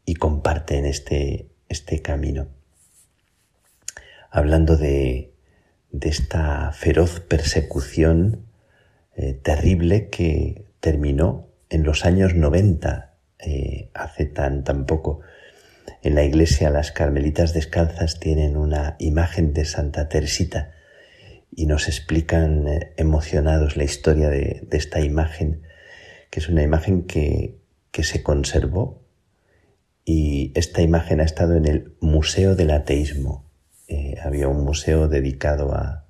y 0.03 0.15
comparten 0.15 0.85
este, 0.85 1.47
este 1.69 2.01
camino. 2.01 2.49
Hablando 4.29 4.75
de, 4.75 5.31
de 5.93 6.09
esta 6.09 6.73
feroz 6.73 7.21
persecución 7.21 8.47
eh, 9.15 9.31
terrible 9.41 10.09
que 10.09 10.65
terminó 10.81 11.47
en 11.69 11.83
los 11.83 12.03
años 12.03 12.35
90, 12.35 13.13
eh, 13.39 13.89
hace 13.93 14.25
tan, 14.25 14.65
tan 14.65 14.85
poco, 14.85 15.21
en 16.01 16.15
la 16.15 16.25
iglesia 16.25 16.69
las 16.69 16.91
carmelitas 16.91 17.53
descalzas 17.53 18.19
tienen 18.19 18.57
una 18.57 18.97
imagen 18.99 19.53
de 19.53 19.63
Santa 19.63 20.09
Teresita 20.09 20.73
y 21.59 21.65
nos 21.65 21.89
explican 21.89 22.69
eh, 22.69 22.93
emocionados 22.95 23.75
la 23.75 23.83
historia 23.83 24.29
de, 24.29 24.65
esta 24.71 25.01
imagen, 25.01 25.63
que 26.29 26.39
es 26.39 26.47
una 26.47 26.63
imagen 26.63 27.03
que, 27.03 27.59
que 27.91 28.03
se 28.03 28.23
conservó 28.23 29.03
y 30.05 30.53
esta 30.55 30.81
imagen 30.81 31.19
ha 31.19 31.25
estado 31.25 31.57
en 31.57 31.65
el 31.65 31.97
Museo 31.99 32.55
del 32.55 32.71
Ateísmo. 32.71 33.43
Eh, 33.89 34.15
había 34.23 34.47
un 34.47 34.63
museo 34.63 35.09
dedicado 35.09 35.73
a, 35.73 36.05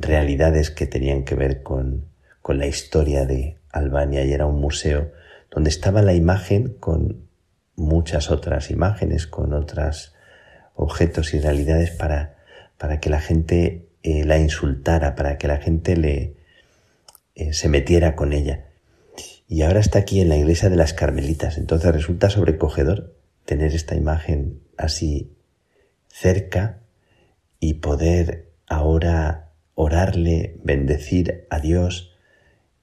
realidades 0.00 0.70
que 0.70 0.86
tenían 0.86 1.24
que 1.24 1.34
ver 1.36 1.62
con, 1.62 2.06
con 2.42 2.58
la 2.58 2.66
historia 2.66 3.26
de 3.26 3.58
Albania 3.70 4.24
y 4.24 4.32
era 4.32 4.46
un 4.46 4.58
museo 4.58 5.12
donde 5.50 5.68
estaba 5.70 6.02
la 6.02 6.14
imagen 6.14 6.74
con 6.80 7.28
muchas 7.76 8.30
otras 8.30 8.70
imágenes, 8.70 9.26
con 9.26 9.52
otros 9.52 10.14
objetos 10.74 11.34
y 11.34 11.40
realidades 11.40 11.90
para, 11.90 12.33
para 12.84 13.00
que 13.00 13.08
la 13.08 13.20
gente 13.22 13.88
eh, 14.02 14.26
la 14.26 14.38
insultara, 14.38 15.14
para 15.14 15.38
que 15.38 15.48
la 15.48 15.56
gente 15.56 15.96
le, 15.96 16.36
eh, 17.34 17.54
se 17.54 17.70
metiera 17.70 18.14
con 18.14 18.34
ella. 18.34 18.66
Y 19.48 19.62
ahora 19.62 19.80
está 19.80 20.00
aquí 20.00 20.20
en 20.20 20.28
la 20.28 20.36
iglesia 20.36 20.68
de 20.68 20.76
las 20.76 20.92
Carmelitas. 20.92 21.56
Entonces 21.56 21.94
resulta 21.94 22.28
sobrecogedor 22.28 23.16
tener 23.46 23.74
esta 23.74 23.94
imagen 23.94 24.60
así 24.76 25.32
cerca 26.08 26.80
y 27.58 27.72
poder 27.80 28.50
ahora 28.66 29.52
orarle, 29.72 30.60
bendecir 30.62 31.46
a 31.48 31.60
Dios 31.60 32.14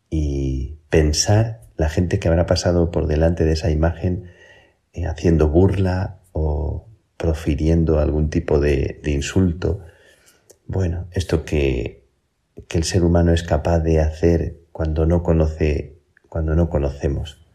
y 0.09 0.77
pensar 0.89 1.61
la 1.77 1.89
gente 1.89 2.17
que 2.17 2.27
habrá 2.27 2.47
pasado 2.47 2.89
por 2.89 3.05
delante 3.05 3.45
de 3.45 3.51
esa 3.51 3.69
imagen 3.69 4.31
eh, 4.93 5.05
haciendo 5.05 5.49
burla 5.49 6.21
o 6.31 6.87
profiriendo 7.17 7.99
algún 7.99 8.31
tipo 8.31 8.59
de, 8.59 8.99
insulto. 9.05 9.81
Bueno, 10.73 11.09
esto 11.11 11.43
que, 11.43 12.05
que, 12.69 12.77
el 12.77 12.85
ser 12.85 13.03
humano 13.03 13.33
es 13.33 13.43
capaz 13.43 13.79
de 13.79 13.99
hacer 13.99 14.55
cuando 14.71 15.05
no 15.05 15.21
conoce, 15.21 15.97
cuando 16.29 16.55
no 16.55 16.69
conocemos 16.69 17.45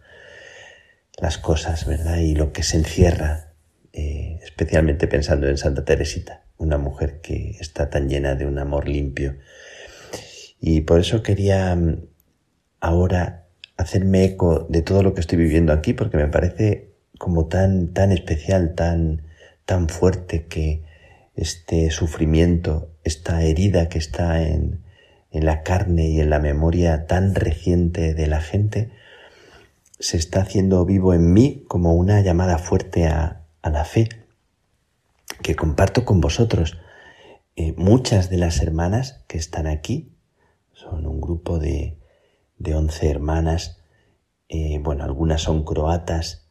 las 1.16 1.38
cosas, 1.38 1.86
¿verdad? 1.86 2.18
Y 2.18 2.34
lo 2.34 2.52
que 2.52 2.62
se 2.62 2.76
encierra, 2.76 3.54
eh, 3.94 4.38
especialmente 4.42 5.08
pensando 5.08 5.48
en 5.48 5.56
Santa 5.56 5.82
Teresita, 5.82 6.44
una 6.58 6.76
mujer 6.76 7.22
que 7.22 7.56
está 7.58 7.88
tan 7.88 8.10
llena 8.10 8.34
de 8.34 8.44
un 8.44 8.58
amor 8.58 8.86
limpio. 8.86 9.38
Y 10.60 10.82
por 10.82 11.00
eso 11.00 11.22
quería 11.22 11.74
mm, 11.74 12.02
ahora 12.80 13.46
hacerme 13.78 14.24
eco 14.24 14.66
de 14.68 14.82
todo 14.82 15.02
lo 15.02 15.14
que 15.14 15.22
estoy 15.22 15.38
viviendo 15.38 15.72
aquí, 15.72 15.94
porque 15.94 16.18
me 16.18 16.28
parece 16.28 16.90
como 17.16 17.46
tan, 17.46 17.94
tan 17.94 18.12
especial, 18.12 18.74
tan, 18.74 19.22
tan 19.64 19.88
fuerte 19.88 20.44
que 20.44 20.84
este 21.36 21.90
sufrimiento, 21.90 22.90
esta 23.04 23.42
herida 23.42 23.88
que 23.88 23.98
está 23.98 24.42
en, 24.42 24.82
en 25.30 25.44
la 25.44 25.62
carne 25.62 26.08
y 26.08 26.20
en 26.20 26.30
la 26.30 26.38
memoria 26.38 27.06
tan 27.06 27.34
reciente 27.34 28.14
de 28.14 28.26
la 28.26 28.40
gente, 28.40 28.90
se 29.98 30.16
está 30.16 30.40
haciendo 30.40 30.84
vivo 30.84 31.14
en 31.14 31.32
mí 31.32 31.64
como 31.68 31.94
una 31.94 32.20
llamada 32.20 32.58
fuerte 32.58 33.06
a, 33.06 33.42
la 33.62 33.84
fe 33.84 34.08
que 35.42 35.56
comparto 35.56 36.04
con 36.04 36.20
vosotros. 36.20 36.78
Eh, 37.56 37.74
muchas 37.76 38.30
de 38.30 38.36
las 38.36 38.62
hermanas 38.62 39.24
que 39.26 39.38
están 39.38 39.66
aquí 39.66 40.12
son 40.72 41.04
un 41.06 41.20
grupo 41.20 41.58
de, 41.58 41.98
de 42.58 42.74
11 42.76 43.10
hermanas, 43.10 43.82
eh, 44.48 44.78
bueno, 44.78 45.02
algunas 45.02 45.42
son 45.42 45.64
croatas, 45.64 46.48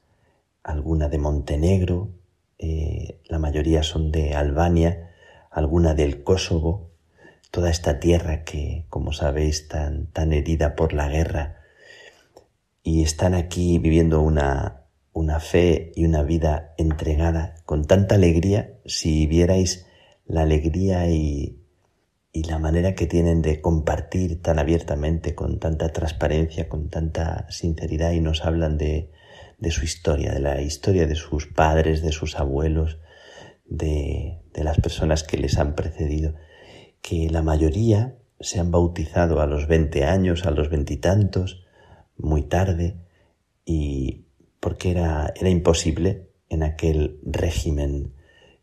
alguna 0.62 1.08
de 1.08 1.20
Montenegro, 1.20 2.10
eh, 2.58 3.22
la 3.26 3.40
mayoría 3.40 3.84
son 3.84 4.12
de 4.12 4.34
Albania, 4.34 5.12
alguna 5.52 5.94
del 5.94 6.24
Kosovo, 6.24 6.92
toda 7.52 7.70
esta 7.70 8.00
tierra 8.00 8.44
que, 8.44 8.86
como 8.90 9.14
sabéis, 9.14 9.68
tan, 9.68 10.08
tan 10.08 10.34
herida 10.34 10.76
por 10.76 10.94
la 10.94 11.10
guerra, 11.10 11.62
y 12.84 13.04
están 13.04 13.34
aquí 13.34 13.80
viviendo 13.80 14.22
una, 14.22 14.84
una 15.14 15.40
fe 15.40 15.92
y 15.96 16.06
una 16.06 16.24
vida 16.24 16.74
entregada 16.78 17.56
con 17.66 17.86
tanta 17.86 18.16
alegría, 18.16 18.74
si 18.86 19.26
vierais 19.26 19.88
la 20.26 20.42
alegría 20.42 21.10
y, 21.10 21.62
y 22.32 22.44
la 22.44 22.60
manera 22.60 22.96
que 22.96 23.08
tienen 23.08 23.42
de 23.42 23.62
compartir 23.62 24.42
tan 24.42 24.60
abiertamente, 24.60 25.36
con 25.36 25.60
tanta 25.60 25.94
transparencia, 25.94 26.68
con 26.68 26.90
tanta 26.90 27.50
sinceridad, 27.50 28.12
y 28.12 28.20
nos 28.20 28.44
hablan 28.46 28.78
de, 28.78 29.12
de 29.66 29.72
su 29.72 29.84
historia, 29.84 30.32
de 30.32 30.40
la 30.40 30.62
historia 30.62 31.08
de 31.08 31.16
sus 31.16 31.48
padres, 31.48 32.04
de 32.04 32.12
sus 32.12 32.36
abuelos, 32.36 33.00
de, 33.66 34.44
de 34.54 34.64
las 34.64 34.80
personas 34.80 35.24
que 35.24 35.38
les 35.38 35.58
han 35.58 35.74
precedido, 35.74 36.36
que 37.02 37.32
la 37.32 37.42
mayoría 37.42 38.16
se 38.40 38.60
han 38.60 38.70
bautizado 38.70 39.42
a 39.42 39.48
los 39.48 39.68
20 39.68 40.06
años, 40.06 40.46
a 40.46 40.52
los 40.52 40.70
veintitantos, 40.70 41.66
muy 42.16 42.44
tarde, 42.44 42.98
y 43.66 44.28
porque 44.60 44.92
era, 44.92 45.34
era 45.36 45.50
imposible 45.50 46.30
en 46.48 46.62
aquel 46.62 47.20
régimen, 47.24 48.14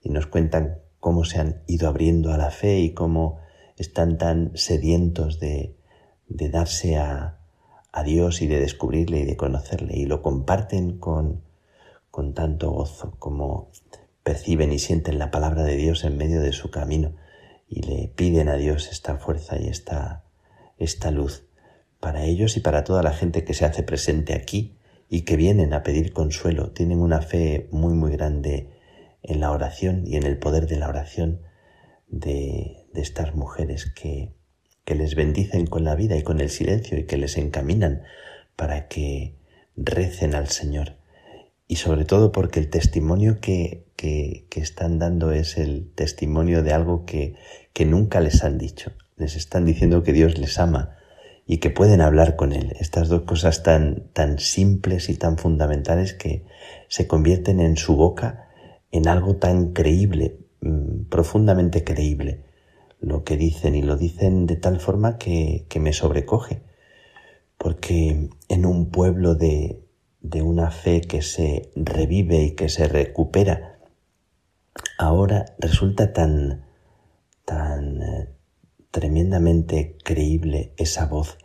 y 0.03 0.11
nos 0.11 0.29
cuentan 0.29 0.79
cómo 1.01 1.25
se 1.25 1.41
han 1.41 1.65
ido 1.67 1.89
abriendo 1.89 2.33
a 2.33 2.39
la 2.39 2.53
fe 2.53 2.79
y 2.79 2.95
cómo 2.95 3.41
están 3.77 4.19
tan 4.19 4.53
sedientos 4.55 5.41
de, 5.41 5.75
de 6.29 6.49
darse 6.49 6.97
a, 6.97 7.42
a 7.93 8.03
Dios 8.03 8.41
y 8.41 8.47
de 8.47 8.59
descubrirle 8.59 9.21
y 9.21 9.25
de 9.25 9.37
conocerle 9.37 9.97
y 9.97 10.07
lo 10.07 10.23
comparten 10.23 10.99
con, 10.99 11.43
con 12.11 12.33
tanto 12.33 12.71
gozo 12.71 13.15
como 13.19 13.71
perciben 14.23 14.73
y 14.73 14.79
sienten 14.79 15.19
la 15.19 15.31
palabra 15.31 15.63
de 15.63 15.77
Dios 15.77 16.05
en 16.05 16.17
medio 16.17 16.41
de 16.41 16.53
su 16.53 16.71
camino 16.71 17.15
y 17.69 17.83
le 17.83 18.09
piden 18.09 18.49
a 18.49 18.57
Dios 18.57 18.89
esta 18.91 19.19
fuerza 19.19 19.59
y 19.61 19.69
esta, 19.69 20.25
esta 20.79 21.11
luz 21.11 21.47
para 22.01 22.25
ellos 22.25 22.57
y 22.57 22.61
para 22.61 22.83
toda 22.83 23.03
la 23.03 23.13
gente 23.13 23.45
que 23.45 23.55
se 23.55 23.65
hace 23.65 23.83
presente 23.83 24.35
aquí 24.35 24.79
y 25.09 25.23
que 25.23 25.37
vienen 25.37 25.75
a 25.75 25.83
pedir 25.83 26.13
consuelo. 26.13 26.73
Tienen 26.73 27.01
una 27.01 27.21
fe 27.21 27.69
muy 27.71 27.95
muy 27.95 28.13
grande 28.13 28.71
en 29.23 29.41
la 29.41 29.53
oración 29.53 30.05
y 30.07 30.17
en 30.17 30.25
el 30.25 30.39
poder 30.39 30.67
de 30.67 30.77
la 30.77 30.89
oración 30.89 31.43
de, 32.09 32.87
de 32.93 33.01
estas 33.01 33.35
mujeres 33.35 33.91
que, 33.91 34.33
que 34.85 34.95
les 34.95 35.15
bendicen 35.15 35.67
con 35.67 35.85
la 35.85 35.95
vida 35.95 36.17
y 36.17 36.23
con 36.23 36.41
el 36.41 36.51
silencio 36.51 36.99
y 36.99 37.05
que 37.05 37.17
les 37.17 37.37
encaminan 37.37 38.03
para 38.57 38.89
que 38.89 39.35
recen 39.77 40.35
al 40.35 40.49
Señor. 40.49 40.97
Y 41.69 41.77
sobre 41.77 42.05
todo 42.05 42.33
porque 42.33 42.61
el 42.61 42.69
testimonio 42.69 43.41
que, 43.41 43.85
que, 43.97 44.47
están 44.57 44.99
dando 44.99 45.33
es 45.33 45.57
el 45.57 45.91
testimonio 45.95 46.63
de 46.63 46.73
algo 46.73 47.05
que, 47.07 47.37
que 47.73 47.85
nunca 47.85 48.21
les 48.21 48.45
han 48.45 48.59
dicho. 48.59 48.93
Les 49.17 49.37
están 49.37 49.65
diciendo 49.65 50.03
que 50.03 50.13
Dios 50.13 50.39
les 50.39 50.59
ama 50.59 50.97
y 51.47 51.59
que 51.59 51.71
pueden 51.71 52.01
hablar 52.01 52.37
con 52.37 52.53
Él. 52.53 52.75
Estas 52.79 53.09
dos 53.09 53.23
cosas 53.23 53.63
tan, 53.63 54.09
tan 54.13 54.39
simples 54.39 55.09
y 55.09 55.17
tan 55.17 55.39
fundamentales 55.39 56.13
que 56.13 56.45
se 56.89 57.07
convierten 57.07 57.61
en 57.61 57.77
su 57.77 57.97
boca 57.97 58.49
en 58.91 59.09
algo 59.09 59.37
tan 59.37 59.73
creíble, 59.73 60.39
mm, 60.61 61.05
profundamente 61.09 61.85
creíble 61.85 62.52
lo 63.03 63.25
que 63.25 63.37
dicen 63.37 63.75
y 63.75 63.83
lo 63.83 63.97
dicen 63.97 64.47
de 64.47 64.57
tal 64.57 64.81
forma 64.81 65.19
que, 65.19 65.67
me 65.81 65.93
sobrecoge, 65.93 66.63
porque 67.59 68.31
en 68.49 68.65
un 68.65 68.91
pueblo 68.91 69.35
de, 69.35 69.85
de 70.21 70.43
una 70.43 70.71
fe 70.71 71.01
que 71.01 71.21
se 71.21 71.71
revive 71.75 72.43
y 72.45 72.51
que 72.53 72.69
se 72.69 72.87
recupera, 72.87 73.81
ahora 74.99 75.47
resulta 75.59 76.13
tan, 76.13 76.65
tan 77.45 78.03
eh, 78.03 78.29
tremendamente 78.93 79.97
creíble 80.05 80.73
esa 80.77 81.07
voz 81.07 81.39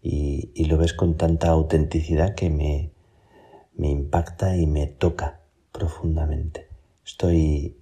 y, 0.00 0.52
y, 0.54 0.64
lo 0.64 0.78
ves 0.78 0.94
con 0.94 1.16
tanta 1.16 1.48
autenticidad 1.48 2.34
que 2.34 2.48
me, 2.48 2.92
me 3.76 3.90
impacta 3.90 4.56
y 4.56 4.66
me 4.66 4.86
toca 4.86 5.40
profundamente. 5.70 6.68
Estoy 7.04 7.76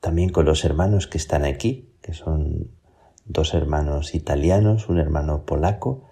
también 0.00 0.30
con 0.30 0.46
los 0.46 0.64
hermanos 0.64 1.08
que 1.08 1.18
están 1.18 1.44
aquí, 1.44 1.87
que 2.08 2.14
son 2.14 2.70
dos 3.26 3.52
hermanos 3.52 4.14
italianos, 4.14 4.88
un 4.88 4.98
hermano 4.98 5.44
polaco 5.44 6.04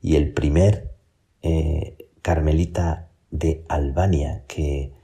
y 0.00 0.16
el 0.16 0.32
primer 0.32 0.94
eh, 1.42 2.08
carmelita 2.22 3.10
de 3.30 3.62
Albania 3.68 4.44
que, 4.48 4.94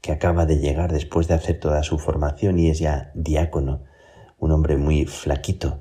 que 0.00 0.12
acaba 0.12 0.46
de 0.46 0.58
llegar 0.58 0.92
después 0.92 1.26
de 1.26 1.34
hacer 1.34 1.58
toda 1.58 1.82
su 1.82 1.98
formación 1.98 2.60
y 2.60 2.70
es 2.70 2.78
ya 2.78 3.10
diácono, 3.14 3.82
un 4.38 4.52
hombre 4.52 4.76
muy 4.76 5.06
flaquito, 5.06 5.80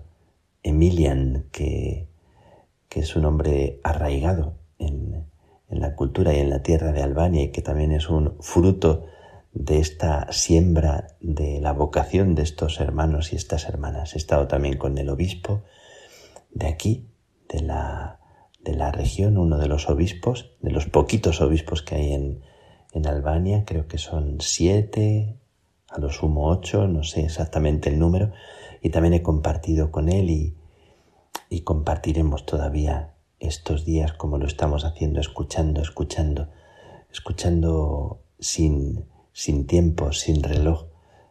Emilian, 0.63 1.45
que, 1.51 2.07
que 2.89 3.01
es 3.01 3.15
un 3.15 3.25
hombre 3.25 3.79
arraigado 3.83 4.55
en, 4.79 5.27
en, 5.69 5.81
la 5.81 5.95
cultura 5.95 6.33
y 6.33 6.39
en 6.39 6.49
la 6.49 6.63
tierra 6.63 6.93
de 6.93 7.03
Albania 7.03 7.43
y 7.43 7.51
que 7.51 7.61
también 7.61 7.91
es 7.91 8.09
un 8.09 8.37
fruto 8.39 9.05
de 9.55 9.79
esta 9.79 10.31
siembra 10.33 11.07
de 11.21 11.61
la 11.61 11.71
vocación 11.71 12.35
de 12.35 12.43
estos 12.43 12.81
hermanos 12.81 13.31
y 13.31 13.37
estas 13.37 13.67
hermanas. 13.69 14.13
He 14.13 14.17
estado 14.17 14.47
también 14.47 14.77
con 14.77 14.97
el 14.97 15.09
obispo 15.09 15.63
de 16.51 16.67
aquí, 16.67 17.07
de 17.47 17.61
la, 17.61 18.19
de 18.61 18.75
la 18.75 18.91
región, 18.91 19.37
uno 19.37 19.57
de 19.57 19.67
los 19.67 19.89
obispos, 19.89 20.51
de 20.61 20.71
los 20.71 20.87
poquitos 20.87 21.39
obispos 21.39 21.81
que 21.81 21.95
hay 21.95 22.13
en, 22.13 22.41
en 22.91 23.07
Albania, 23.07 23.63
creo 23.65 23.87
que 23.87 23.97
son 23.97 24.41
siete, 24.41 25.37
a 25.87 25.99
lo 25.99 26.11
sumo 26.11 26.49
ocho, 26.49 26.87
no 26.87 27.03
sé 27.03 27.23
exactamente 27.23 27.89
el 27.89 27.97
número, 27.97 28.33
y 28.81 28.89
también 28.89 29.13
he 29.13 29.23
compartido 29.23 29.89
con 29.89 30.09
él 30.09 30.29
y, 30.29 30.57
y 31.49 31.61
compartiremos 31.61 32.45
todavía 32.45 33.13
estos 33.39 33.85
días 33.85 34.11
como 34.11 34.37
lo 34.37 34.47
estamos 34.47 34.83
haciendo, 34.83 35.21
escuchando, 35.21 35.81
escuchando, 35.81 36.49
escuchando 37.09 38.21
sin, 38.37 39.05
sin 39.35 39.67
tiempo, 39.67 40.13
sin 40.13 40.41
reloj, 40.41 40.85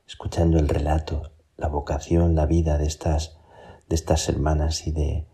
escuchando 0.07 0.59
el 0.59 0.69
relato, 0.69 1.33
la 1.57 1.69
vocación, 1.69 2.35
la 2.35 2.45
vida 2.45 2.77
de 2.77 2.85
estas, 2.85 3.39
de 3.89 3.95
estas 3.95 4.29
hermanas 4.29 4.87
y 4.87 4.93
de, 4.93 5.25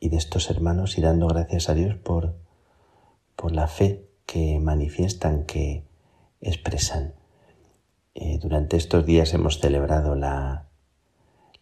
y 0.00 0.08
de 0.08 0.16
estos 0.16 0.50
hermanos 0.50 0.98
y 0.98 1.02
dando 1.02 1.28
gracias 1.28 1.68
a 1.68 1.74
Dios 1.74 1.94
por, 1.94 2.34
por 3.36 3.52
la 3.52 3.68
fe 3.68 4.08
que 4.26 4.58
manifiestan, 4.58 5.44
que 5.44 5.84
expresan. 6.40 7.14
Eh, 8.16 8.40
durante 8.42 8.76
estos 8.76 9.06
días 9.06 9.32
hemos 9.32 9.60
celebrado 9.60 10.16
la, 10.16 10.66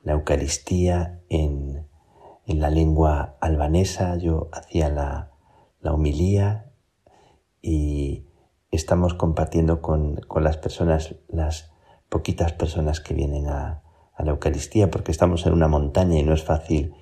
la 0.02 0.12
Eucaristía 0.14 1.20
en, 1.28 1.86
en, 2.46 2.58
la 2.58 2.70
lengua 2.70 3.36
albanesa, 3.42 4.16
yo 4.16 4.48
hacía 4.50 4.88
la, 4.88 5.30
la 5.82 5.92
humilía 5.92 6.72
y 7.60 8.24
estamos 8.72 9.14
compartiendo 9.14 9.80
con, 9.82 10.16
con, 10.16 10.42
las 10.42 10.56
personas, 10.56 11.14
las 11.28 11.70
poquitas 12.08 12.52
personas 12.52 13.00
que 13.00 13.14
vienen 13.14 13.46
a, 13.46 13.82
a, 14.14 14.24
la 14.24 14.30
Eucaristía, 14.32 14.90
porque 14.90 15.12
estamos 15.12 15.46
en 15.46 15.52
una 15.52 15.68
montaña 15.68 16.18
y 16.18 16.22
no 16.22 16.32
es 16.32 16.42
fácil 16.42 16.94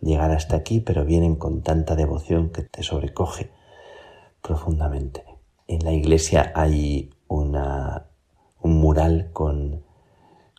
llegar 0.00 0.30
hasta 0.30 0.56
aquí, 0.56 0.80
pero 0.80 1.04
vienen 1.04 1.34
con 1.34 1.62
tanta 1.62 1.96
devoción 1.96 2.50
que 2.50 2.62
te 2.62 2.82
sobrecoge 2.82 3.50
profundamente. 4.40 5.24
En 5.66 5.84
la 5.84 5.92
iglesia 5.92 6.52
hay 6.54 7.10
una, 7.26 8.06
un 8.60 8.78
mural 8.78 9.30
con, 9.32 9.82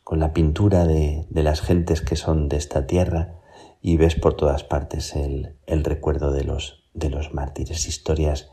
con 0.04 0.20
la 0.20 0.34
pintura 0.34 0.86
de, 0.86 1.26
de, 1.30 1.44
las 1.44 1.62
gentes 1.62 2.02
que 2.02 2.18
son 2.18 2.50
de 2.50 2.58
esta 2.58 2.88
tierra 2.88 3.36
y 3.82 3.96
ves 3.96 4.16
por 4.16 4.34
todas 4.34 4.66
partes 4.66 5.16
el, 5.16 5.56
el 5.66 5.86
recuerdo 5.86 6.32
de 6.32 6.44
los, 6.44 6.84
de 6.94 7.10
los 7.10 7.34
mártires, 7.34 7.88
historias 7.88 8.52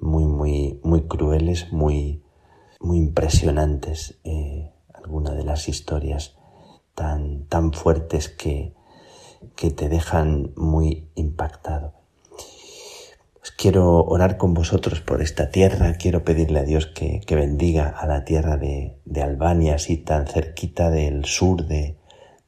muy, 0.00 0.24
muy, 0.24 0.80
muy 0.82 1.02
crueles, 1.02 1.72
muy, 1.72 2.22
muy 2.80 2.98
impresionantes, 2.98 4.18
eh, 4.24 4.70
algunas 4.92 5.36
de 5.36 5.44
las 5.44 5.68
historias 5.68 6.36
tan, 6.94 7.44
tan 7.44 7.72
fuertes 7.72 8.28
que, 8.28 8.74
que 9.56 9.70
te 9.70 9.88
dejan 9.88 10.52
muy 10.56 11.08
impactado. 11.14 11.94
Pues 13.38 13.52
quiero 13.52 14.04
orar 14.04 14.36
con 14.36 14.52
vosotros 14.52 15.00
por 15.00 15.22
esta 15.22 15.50
tierra, 15.50 15.94
quiero 15.94 16.24
pedirle 16.24 16.60
a 16.60 16.64
Dios 16.64 16.86
que, 16.86 17.20
que 17.26 17.36
bendiga 17.36 17.88
a 17.88 18.06
la 18.06 18.24
tierra 18.24 18.56
de, 18.56 18.98
de, 19.04 19.22
Albania, 19.22 19.76
así 19.76 19.96
tan 19.96 20.26
cerquita 20.26 20.90
del 20.90 21.24
sur 21.24 21.66
de, 21.66 21.96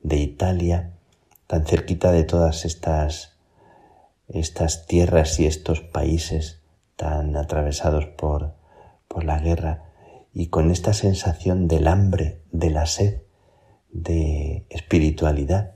de 0.02 0.16
Italia, 0.16 0.92
tan 1.46 1.64
cerquita 1.64 2.12
de 2.12 2.24
todas 2.24 2.66
estas, 2.66 3.38
estas 4.28 4.86
tierras 4.86 5.40
y 5.40 5.46
estos 5.46 5.80
países 5.80 6.61
tan 6.96 7.36
atravesados 7.36 8.06
por, 8.06 8.54
por 9.08 9.24
la 9.24 9.38
guerra 9.38 9.84
y 10.32 10.48
con 10.48 10.70
esta 10.70 10.92
sensación 10.92 11.68
del 11.68 11.88
hambre, 11.88 12.42
de 12.52 12.70
la 12.70 12.86
sed, 12.86 13.22
de 13.90 14.66
espiritualidad, 14.70 15.74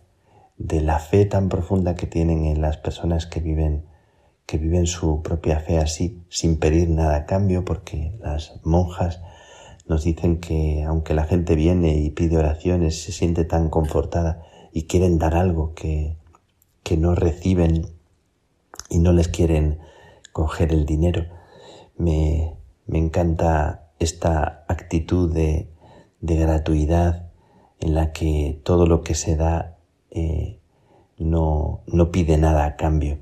de 0.56 0.80
la 0.80 0.98
fe 0.98 1.26
tan 1.26 1.48
profunda 1.48 1.94
que 1.94 2.06
tienen 2.06 2.46
en 2.46 2.62
las 2.62 2.78
personas 2.78 3.26
que 3.26 3.40
viven 3.40 3.84
que 4.46 4.58
viven 4.58 4.86
su 4.86 5.22
propia 5.22 5.58
fe 5.58 5.78
así, 5.78 6.22
sin 6.28 6.58
pedir 6.58 6.88
nada 6.88 7.16
a 7.16 7.26
cambio, 7.26 7.64
porque 7.64 8.16
las 8.20 8.60
monjas 8.62 9.20
nos 9.88 10.04
dicen 10.04 10.38
que 10.38 10.84
aunque 10.84 11.14
la 11.14 11.24
gente 11.24 11.56
viene 11.56 11.96
y 11.96 12.10
pide 12.10 12.38
oraciones, 12.38 13.02
se 13.02 13.12
siente 13.12 13.44
tan 13.44 13.68
confortada 13.68 14.42
y 14.72 14.84
quieren 14.84 15.18
dar 15.18 15.34
algo 15.34 15.74
que, 15.74 16.16
que 16.84 16.96
no 16.96 17.14
reciben 17.14 17.88
y 18.88 19.00
no 19.00 19.12
les 19.12 19.28
quieren 19.28 19.80
coger 20.36 20.70
el 20.70 20.84
dinero. 20.84 21.24
Me, 21.96 22.58
me 22.86 22.98
encanta 22.98 23.88
esta 23.98 24.66
actitud 24.68 25.32
de, 25.32 25.70
de, 26.20 26.36
gratuidad 26.36 27.30
en 27.80 27.94
la 27.94 28.12
que 28.12 28.60
todo 28.62 28.86
lo 28.86 29.00
que 29.00 29.14
se 29.14 29.34
da 29.36 29.78
eh, 30.10 30.60
no, 31.16 31.80
no 31.86 32.12
pide 32.12 32.36
nada 32.36 32.66
a 32.66 32.76
cambio. 32.76 33.16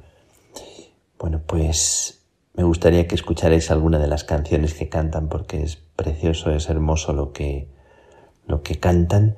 Bueno, 1.17 1.41
pues 1.47 2.27
me 2.53 2.65
gustaría 2.65 3.07
que 3.07 3.15
escucharais 3.15 3.71
alguna 3.71 4.01
de 4.01 4.09
las 4.09 4.25
canciones 4.25 4.75
que 4.75 4.89
cantan 4.89 5.29
porque 5.29 5.63
es 5.63 5.77
precioso, 5.77 6.51
es 6.51 6.69
hermoso 6.69 7.13
lo 7.13 7.33
que, 7.33 7.69
lo 8.45 8.65
que 8.65 8.81
cantan 8.81 9.37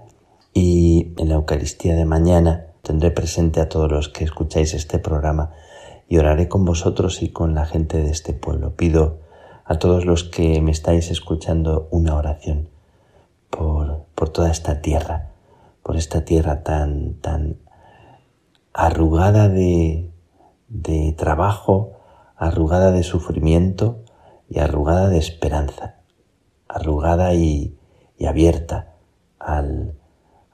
y 0.55 1.13
en 1.19 1.29
la 1.29 1.35
Eucaristía 1.35 1.95
de 1.95 2.07
mañana 2.07 2.69
tendré 2.81 3.11
presente 3.11 3.61
a 3.61 3.69
todos 3.69 3.93
los 3.93 4.09
que 4.09 4.25
escucháis 4.25 4.73
este 4.73 4.99
programa 4.99 5.53
y 6.09 6.19
oraré 6.19 6.49
con 6.49 6.65
vosotros 6.65 7.23
y 7.23 7.31
con 7.31 7.55
la 7.55 7.67
gente 7.67 7.99
de 7.99 8.11
este 8.11 8.33
pueblo. 8.33 8.75
Pido 8.77 9.21
a 9.65 9.79
todos 9.79 10.05
los 10.05 10.25
que 10.25 10.61
me 10.61 10.71
estáis 10.71 11.11
escuchando 11.11 11.89
una 11.91 12.15
oración 12.15 12.69
por, 13.51 14.05
por 14.15 14.29
toda 14.29 14.51
esta 14.51 14.81
tierra, 14.81 15.31
por 15.83 15.97
esta 15.97 16.25
tierra 16.25 16.63
tan, 16.63 17.15
tan 17.15 17.59
arrugada 18.73 19.49
de, 19.49 20.11
de 20.69 21.15
trabajo, 21.17 21.93
arrugada 22.37 22.93
de 22.93 23.03
sufrimiento 23.03 24.05
y 24.49 24.59
arrugada 24.61 25.09
de 25.09 25.19
esperanza, 25.19 25.97
arrugada 26.69 27.35
y, 27.35 27.79
abierta 28.27 28.95
al, 29.39 29.95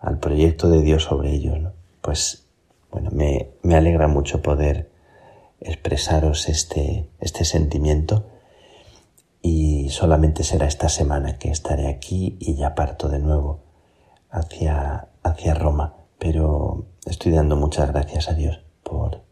al, 0.01 0.19
proyecto 0.19 0.69
de 0.69 0.83
Dios 0.83 1.05
sobre 1.05 1.33
ellos. 1.33 1.59
Pues 2.01 2.47
bueno, 2.91 3.11
me, 3.13 3.51
me, 3.63 3.77
alegra 3.77 4.09
mucho 4.09 4.43
poder 4.43 4.92
expresaros 5.65 6.49
este, 6.49 7.09
este 7.21 7.45
sentimiento 7.45 8.27
y 9.41 9.89
solamente 9.91 10.45
será 10.45 10.67
esta 10.67 10.89
semana 10.89 11.39
que 11.39 11.51
estaré 11.51 11.89
aquí 11.89 12.37
y 12.39 12.55
ya 12.55 12.75
parto 12.75 13.09
de 13.09 13.19
nuevo 13.19 13.61
hacia, 14.31 15.09
hacia 15.23 15.55
Roma. 15.55 15.95
Pero 16.19 16.87
estoy 17.05 17.33
dando 17.33 17.57
muchas 17.57 17.89
gracias 17.91 18.29
a 18.29 18.35
Dios 18.35 18.61
por, 18.85 19.23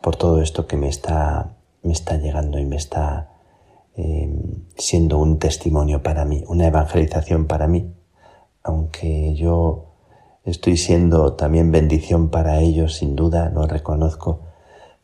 por 0.00 0.16
todo 0.16 0.40
esto 0.40 0.66
que 0.66 0.76
me 0.76 0.88
está, 0.88 1.56
me 1.82 1.92
está 1.92 2.16
llegando 2.16 2.58
y 2.58 2.64
me 2.64 2.76
está 2.76 3.30
em, 3.96 4.64
siendo 4.76 5.18
un 5.18 5.40
testimonio 5.40 6.02
para 6.04 6.24
mí, 6.24 6.44
una 6.46 6.68
evangelización 6.68 7.46
para 7.46 7.66
mí, 7.66 7.92
aunque 8.62 9.34
yo 9.34 9.86
estoy 10.44 10.76
siendo 10.76 11.32
también 11.32 11.72
bendición 11.72 12.30
para 12.30 12.60
ellos, 12.60 12.94
sin 12.94 13.16
duda, 13.16 13.50
lo 13.50 13.66
reconozco 13.66 14.49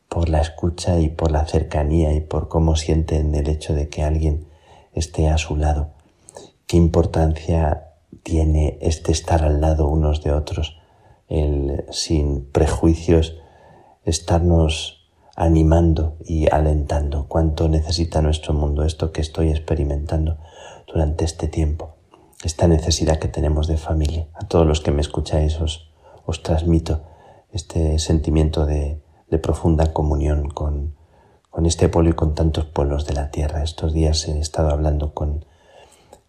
por 0.09 0.29
la 0.29 0.41
escucha 0.41 0.99
y 0.99 1.09
por 1.09 1.31
la 1.31 1.45
cercanía 1.47 2.13
y 2.15 2.21
por 2.21 2.49
cómo 2.49 2.77
sienten 2.77 3.35
el 3.35 3.49
hecho 3.49 3.75
de 3.75 3.89
que 3.89 4.03
alguien 4.03 4.47
esté 4.93 5.29
a 5.29 5.39
su 5.39 5.57
lado. 5.57 5.91
Qué 6.67 6.77
importancia 6.77 7.91
tiene 8.23 8.79
este 8.81 9.13
estar 9.13 9.45
al 9.45 9.61
lado 9.61 9.89
unos 9.89 10.23
de 10.23 10.33
otros, 10.33 10.79
el 11.29 11.85
sin 11.91 12.45
prejuicios, 12.47 13.37
estarnos 14.05 15.11
animando 15.37 16.17
y 16.25 16.51
alentando 16.51 17.27
cuánto 17.29 17.69
necesita 17.69 18.23
nuestro 18.23 18.55
mundo 18.55 18.85
esto 18.85 19.13
que 19.13 19.21
estoy 19.21 19.51
experimentando 19.51 20.39
durante 20.87 21.25
este 21.25 21.47
tiempo, 21.47 21.97
esta 22.43 22.69
necesidad 22.69 23.19
que 23.19 23.29
tenemos 23.29 23.67
de 23.67 23.77
familia. 23.77 24.29
A 24.35 24.47
todos 24.47 24.67
los 24.67 24.81
que 24.81 24.93
me 24.93 25.03
escucháis 25.03 25.61
os, 25.61 25.91
os 26.25 26.43
transmito 26.43 27.03
este 27.53 27.99
sentimiento 27.99 28.65
de, 28.67 28.99
de 29.29 29.39
profunda 29.39 29.93
comunión 29.93 30.49
con, 30.49 30.95
con, 31.51 31.67
este 31.67 31.89
pueblo 31.89 32.11
y 32.11 32.15
con 32.15 32.35
tantos 32.35 32.67
pueblos 32.67 33.07
de 33.07 33.15
la 33.15 33.31
tierra. 33.31 33.63
Estos 33.63 33.93
días 33.93 34.27
he 34.29 34.39
estado 34.39 34.71
hablando 34.71 35.15
con, 35.15 35.45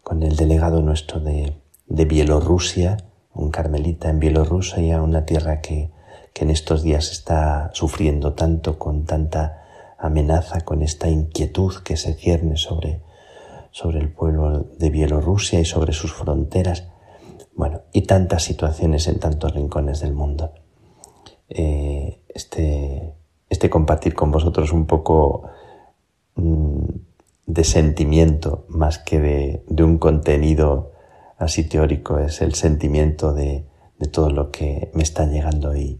con 0.03 0.23
el 0.23 0.35
delegado 0.35 0.81
nuestro 0.81 1.19
de, 1.19 1.57
de 1.87 2.05
Bielorrusia, 2.05 2.97
un 3.33 3.51
carmelita 3.51 4.09
en 4.09 4.19
Bielorrusia, 4.19 5.01
una 5.01 5.25
tierra 5.25 5.61
que, 5.61 5.91
que 6.33 6.43
en 6.43 6.49
estos 6.49 6.83
días 6.83 7.11
está 7.11 7.71
sufriendo 7.73 8.33
tanto, 8.33 8.77
con 8.77 9.05
tanta 9.05 9.63
amenaza, 9.97 10.61
con 10.61 10.81
esta 10.81 11.07
inquietud 11.07 11.73
que 11.83 11.97
se 11.97 12.13
cierne 12.13 12.57
sobre, 12.57 13.01
sobre 13.71 13.99
el 13.99 14.11
pueblo 14.11 14.67
de 14.77 14.89
Bielorrusia 14.89 15.59
y 15.59 15.65
sobre 15.65 15.93
sus 15.93 16.13
fronteras, 16.13 16.89
bueno, 17.55 17.81
y 17.91 18.03
tantas 18.03 18.43
situaciones 18.43 19.07
en 19.07 19.19
tantos 19.19 19.53
rincones 19.53 19.99
del 19.99 20.13
mundo. 20.13 20.53
Eh, 21.49 22.21
este, 22.27 23.13
este 23.49 23.69
compartir 23.69 24.13
con 24.13 24.31
vosotros 24.31 24.71
un 24.73 24.85
poco 24.85 25.43
mm, 26.35 26.83
de 27.45 27.63
sentimiento 27.63 28.65
más 28.67 28.99
que 28.99 29.19
de, 29.19 29.63
de, 29.67 29.83
un 29.83 29.97
contenido 29.97 30.91
así 31.37 31.63
teórico, 31.63 32.19
es 32.19 32.41
el 32.41 32.53
sentimiento 32.55 33.33
de, 33.33 33.65
de 33.99 34.07
todo 34.07 34.29
lo 34.29 34.51
que 34.51 34.91
me 34.93 35.03
está 35.03 35.25
llegando 35.25 35.75
y, 35.75 35.99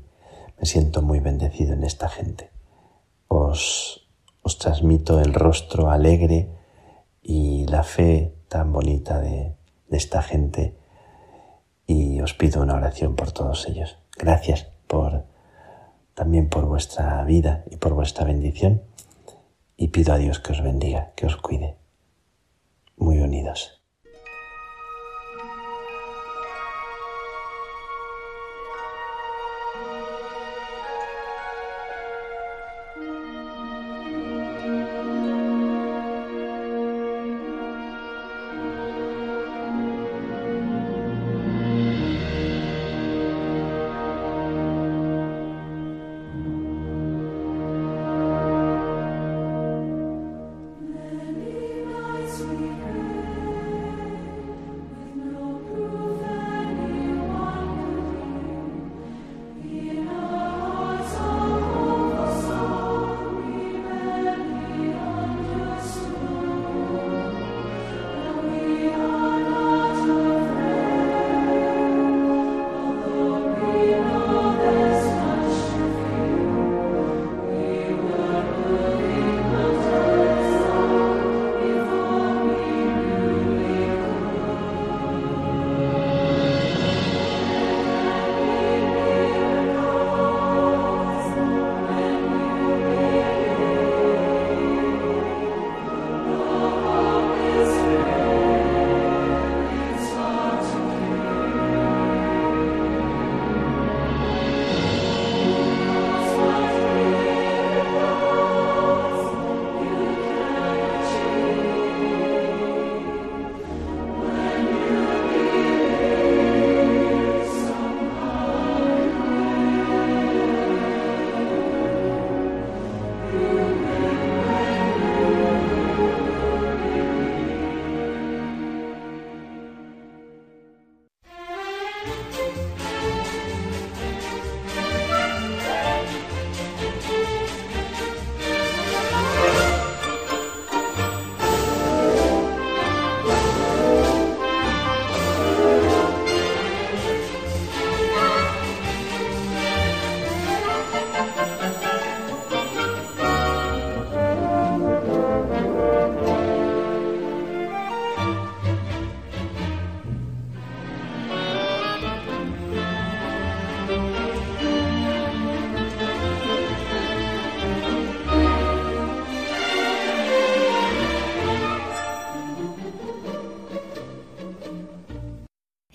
me 0.60 0.66
siento 0.66 1.02
muy 1.02 1.20
bendecido 1.20 1.74
en 1.74 1.84
esta 1.84 2.10
gente. 2.10 2.50
Os, 3.28 4.08
os 4.42 4.58
transmito 4.58 5.20
el 5.20 5.34
rostro 5.34 5.92
alegre 5.92 6.50
y 7.22 7.66
la 7.68 7.84
fe 7.84 8.34
tan 8.48 8.72
bonita 8.72 9.20
de, 9.20 9.56
de 9.90 9.98
esta 9.98 10.22
gente 10.22 10.76
y 11.86 12.20
os 12.22 12.34
pido 12.34 12.62
una 12.62 12.76
oración 12.76 13.16
por 13.16 13.32
todos 13.32 13.68
ellos. 13.68 13.98
Gracias 14.18 14.68
por 14.88 15.26
también 16.18 16.50
por 16.50 16.66
vuestra 16.66 17.24
vida 17.26 17.64
y 17.70 17.76
por 17.76 17.94
vuestra 17.94 18.26
bendición 18.26 18.82
y 19.78 19.90
pido 19.90 20.14
a 20.14 20.18
Dios 20.18 20.40
que 20.40 20.52
os 20.52 20.64
bendiga, 20.64 21.12
que 21.16 21.28
os 21.28 21.38
cuide. 21.38 21.76
Muy 22.98 23.20
unidos. 23.20 23.77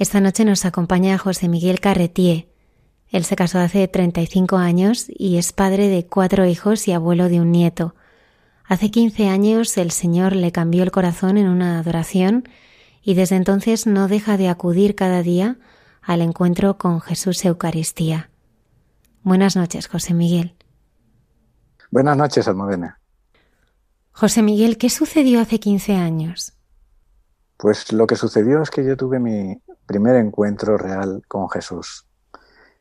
Esta 0.03 0.21
noche 0.21 0.45
nos 0.45 0.65
acompaña 0.65 1.17
José 1.17 1.49
Miguel 1.49 1.79
Carretier. 1.79 2.49
Él 3.11 3.25
se 3.25 3.37
casó 3.37 3.61
hace 3.61 3.87
35 3.87 4.57
años 4.57 5.07
y 5.09 5.37
es 5.37 5.53
padre 5.53 5.87
de 5.87 6.07
cuatro 6.07 6.45
hijos 6.45 6.89
y 6.89 6.93
abuelo 6.93 7.29
de 7.29 7.41
un 7.41 7.53
nieto. 7.53 7.95
Hace 8.65 8.91
15 8.91 9.29
años 9.29 9.79
el 9.79 9.93
Señor 9.93 10.35
le 10.35 10.51
cambió 10.51 10.83
el 10.83 10.91
corazón 10.91 11.39
en 11.39 11.47
una 11.47 11.79
adoración 11.79 12.49
y 13.01 13.15
desde 13.15 13.37
entonces 13.37 13.87
no 13.87 14.09
deja 14.09 14.37
de 14.37 14.49
acudir 14.49 14.97
cada 14.97 15.23
día 15.23 15.59
al 16.03 16.21
encuentro 16.21 16.79
con 16.79 17.01
Jesús 17.01 17.45
Eucaristía. 17.45 18.29
Buenas 19.23 19.55
noches, 19.55 19.87
José 19.87 20.15
Miguel. 20.15 20.57
Buenas 21.93 22.17
noches, 22.17 22.49
Almudena. 22.49 22.99
José 24.11 24.43
Miguel, 24.43 24.79
¿qué 24.79 24.91
sucedió 24.91 25.41
hace 25.41 25.61
15 25.61 25.95
años? 25.95 26.55
Pues 27.57 27.93
lo 27.93 28.09
que 28.09 28.17
sucedió 28.17 28.61
es 28.63 28.71
que 28.71 28.85
yo 28.85 28.97
tuve 28.97 29.21
mi 29.21 29.63
primer 29.93 30.17
encuentro 30.17 30.79
real 30.79 31.23
con 31.29 31.51
Jesús. 31.51 32.07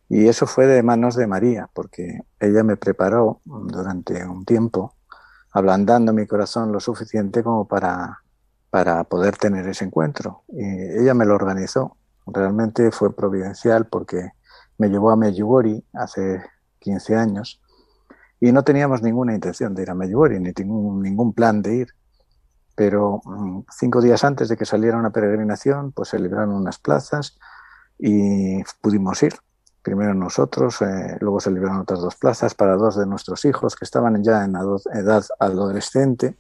Y 0.08 0.30
eso 0.30 0.48
fue 0.48 0.66
de 0.66 0.82
manos 0.82 1.16
de 1.16 1.28
María, 1.28 1.70
porque 1.74 2.22
ella 2.40 2.64
me 2.64 2.78
preparó 2.78 3.42
durante 3.44 4.26
un 4.26 4.46
tiempo, 4.46 4.96
ablandando 5.52 6.14
mi 6.14 6.26
corazón 6.26 6.72
lo 6.72 6.80
suficiente 6.80 7.44
como 7.44 7.68
para, 7.68 8.20
para 8.70 9.04
poder 9.04 9.36
tener 9.36 9.68
ese 9.68 9.84
encuentro. 9.84 10.44
Y 10.48 10.64
ella 11.02 11.14
me 11.14 11.26
lo 11.26 11.36
organizó. 11.36 11.98
Realmente 12.26 12.92
fue 12.92 13.14
providencial 13.14 13.88
porque 13.88 14.32
me 14.78 14.88
llevó 14.88 15.12
a 15.12 15.18
Medjugorje 15.18 15.84
hace 15.94 16.42
15 16.80 17.16
años 17.16 17.62
y 18.40 18.54
no 18.54 18.64
teníamos 18.64 19.02
ninguna 19.02 19.34
intención 19.34 19.76
de 19.76 19.84
ir 19.84 19.90
a 19.90 19.96
Medjugorje, 19.96 20.40
ni 20.40 20.52
ningún, 20.58 21.02
ningún 21.02 21.34
plan 21.34 21.62
de 21.62 21.76
ir. 21.76 21.88
Pero 22.82 23.22
mm, 23.24 23.60
cinco 23.70 24.02
días 24.02 24.24
antes 24.24 24.50
de 24.50 24.58
que 24.58 24.66
saliera 24.66 24.98
una 24.98 25.12
peregrinación, 25.12 25.92
pues 25.92 26.10
se 26.10 26.18
libraron 26.18 26.56
unas 26.56 26.80
plazas 26.80 27.38
y 28.00 28.64
pudimos 28.82 29.22
ir. 29.22 29.36
Primero 29.84 30.16
nosotros, 30.16 30.82
eh, 30.82 31.16
luego 31.20 31.40
se 31.40 31.52
libraron 31.52 31.82
otras 31.82 32.02
dos 32.02 32.16
plazas 32.16 32.56
para 32.56 32.76
dos 32.78 32.98
de 32.98 33.06
nuestros 33.06 33.46
hijos 33.46 33.76
que 33.76 33.86
estaban 33.86 34.24
ya 34.24 34.44
en 34.44 34.56
edad 34.96 35.24
adolescente 35.38 36.40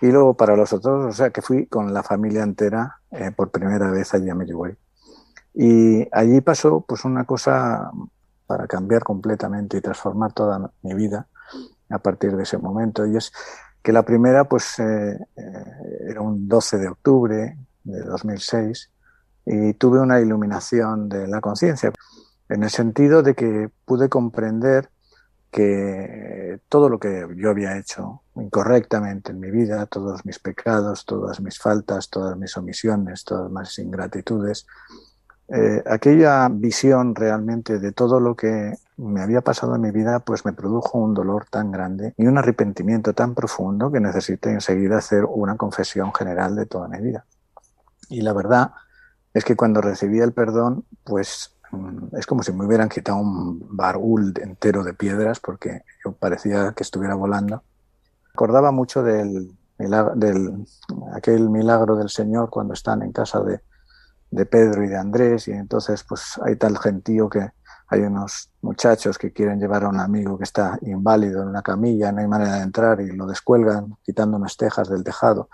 y 0.00 0.08
luego 0.08 0.34
para 0.34 0.56
los 0.56 0.72
otros, 0.72 1.04
o 1.04 1.12
sea 1.12 1.30
que 1.30 1.42
fui 1.42 1.66
con 1.66 1.94
la 1.94 2.02
familia 2.02 2.42
entera 2.42 2.98
eh, 3.12 3.30
por 3.30 3.52
primera 3.52 3.88
vez 3.92 4.12
allí 4.14 4.28
a 4.30 4.34
Medjugorje. 4.34 4.78
Y 5.54 6.08
allí 6.10 6.40
pasó 6.40 6.80
pues 6.80 7.04
una 7.04 7.24
cosa 7.24 7.92
para 8.48 8.66
cambiar 8.66 9.04
completamente 9.04 9.76
y 9.76 9.80
transformar 9.80 10.32
toda 10.32 10.72
mi 10.82 10.94
vida 10.94 11.28
a 11.88 12.00
partir 12.00 12.36
de 12.36 12.42
ese 12.42 12.58
momento. 12.58 13.06
Y 13.06 13.16
es 13.16 13.30
que 13.88 13.92
la 13.94 14.02
primera, 14.02 14.44
pues, 14.44 14.78
eh, 14.80 15.18
eh, 15.34 15.64
era 16.10 16.20
un 16.20 16.46
12 16.46 16.76
de 16.76 16.88
octubre 16.88 17.56
de 17.84 18.00
2006 18.02 18.90
y 19.46 19.72
tuve 19.72 19.98
una 19.98 20.20
iluminación 20.20 21.08
de 21.08 21.26
la 21.26 21.40
conciencia, 21.40 21.90
en 22.50 22.64
el 22.64 22.68
sentido 22.68 23.22
de 23.22 23.34
que 23.34 23.70
pude 23.86 24.10
comprender 24.10 24.90
que 25.50 26.60
todo 26.68 26.90
lo 26.90 26.98
que 26.98 27.28
yo 27.34 27.48
había 27.48 27.78
hecho 27.78 28.20
incorrectamente 28.36 29.32
en 29.32 29.40
mi 29.40 29.50
vida, 29.50 29.86
todos 29.86 30.26
mis 30.26 30.38
pecados, 30.38 31.06
todas 31.06 31.40
mis 31.40 31.58
faltas, 31.58 32.10
todas 32.10 32.36
mis 32.36 32.54
omisiones, 32.58 33.24
todas 33.24 33.50
mis 33.50 33.78
ingratitudes, 33.78 34.66
eh, 35.50 35.82
aquella 35.86 36.48
visión 36.50 37.14
realmente 37.14 37.78
de 37.78 37.92
todo 37.92 38.20
lo 38.20 38.36
que 38.36 38.74
me 38.98 39.22
había 39.22 39.40
pasado 39.40 39.76
en 39.76 39.80
mi 39.80 39.90
vida, 39.90 40.20
pues 40.20 40.44
me 40.44 40.52
produjo 40.52 40.98
un 40.98 41.14
dolor 41.14 41.46
tan 41.50 41.70
grande 41.70 42.12
y 42.18 42.26
un 42.26 42.36
arrepentimiento 42.36 43.14
tan 43.14 43.34
profundo 43.34 43.90
que 43.90 44.00
necesité 44.00 44.50
enseguida 44.50 44.98
hacer 44.98 45.24
una 45.24 45.56
confesión 45.56 46.12
general 46.12 46.54
de 46.54 46.66
toda 46.66 46.88
mi 46.88 47.00
vida. 47.00 47.24
Y 48.10 48.20
la 48.20 48.34
verdad 48.34 48.72
es 49.32 49.44
que 49.44 49.56
cuando 49.56 49.80
recibí 49.80 50.20
el 50.20 50.32
perdón, 50.32 50.84
pues 51.04 51.54
mm, 51.70 52.16
es 52.18 52.26
como 52.26 52.42
si 52.42 52.52
me 52.52 52.66
hubieran 52.66 52.90
quitado 52.90 53.18
un 53.18 53.74
barul 53.74 54.34
entero 54.42 54.84
de 54.84 54.92
piedras 54.92 55.40
porque 55.40 55.82
yo 56.04 56.12
parecía 56.12 56.72
que 56.72 56.82
estuviera 56.82 57.14
volando. 57.14 57.62
Acordaba 58.34 58.70
mucho 58.70 59.02
del, 59.02 59.56
del 59.78 60.66
aquel 61.14 61.48
milagro 61.48 61.96
del 61.96 62.10
Señor 62.10 62.50
cuando 62.50 62.74
están 62.74 63.02
en 63.02 63.12
casa 63.12 63.40
de, 63.40 63.60
de 64.30 64.46
Pedro 64.46 64.84
y 64.84 64.88
de 64.88 64.96
Andrés 64.96 65.48
y 65.48 65.52
entonces 65.52 66.04
pues 66.04 66.38
hay 66.44 66.56
tal 66.56 66.78
gentío 66.78 67.28
que 67.28 67.50
hay 67.88 68.00
unos 68.00 68.52
muchachos 68.60 69.16
que 69.16 69.32
quieren 69.32 69.58
llevar 69.58 69.84
a 69.84 69.88
un 69.88 69.98
amigo 69.98 70.36
que 70.36 70.44
está 70.44 70.78
inválido 70.82 71.42
en 71.42 71.48
una 71.48 71.62
camilla, 71.62 72.12
no 72.12 72.20
hay 72.20 72.28
manera 72.28 72.56
de 72.56 72.62
entrar 72.62 73.00
y 73.00 73.10
lo 73.12 73.26
descuelgan 73.26 73.96
quitando 74.02 74.36
unas 74.36 74.56
tejas 74.58 74.90
del 74.90 75.04
tejado. 75.04 75.48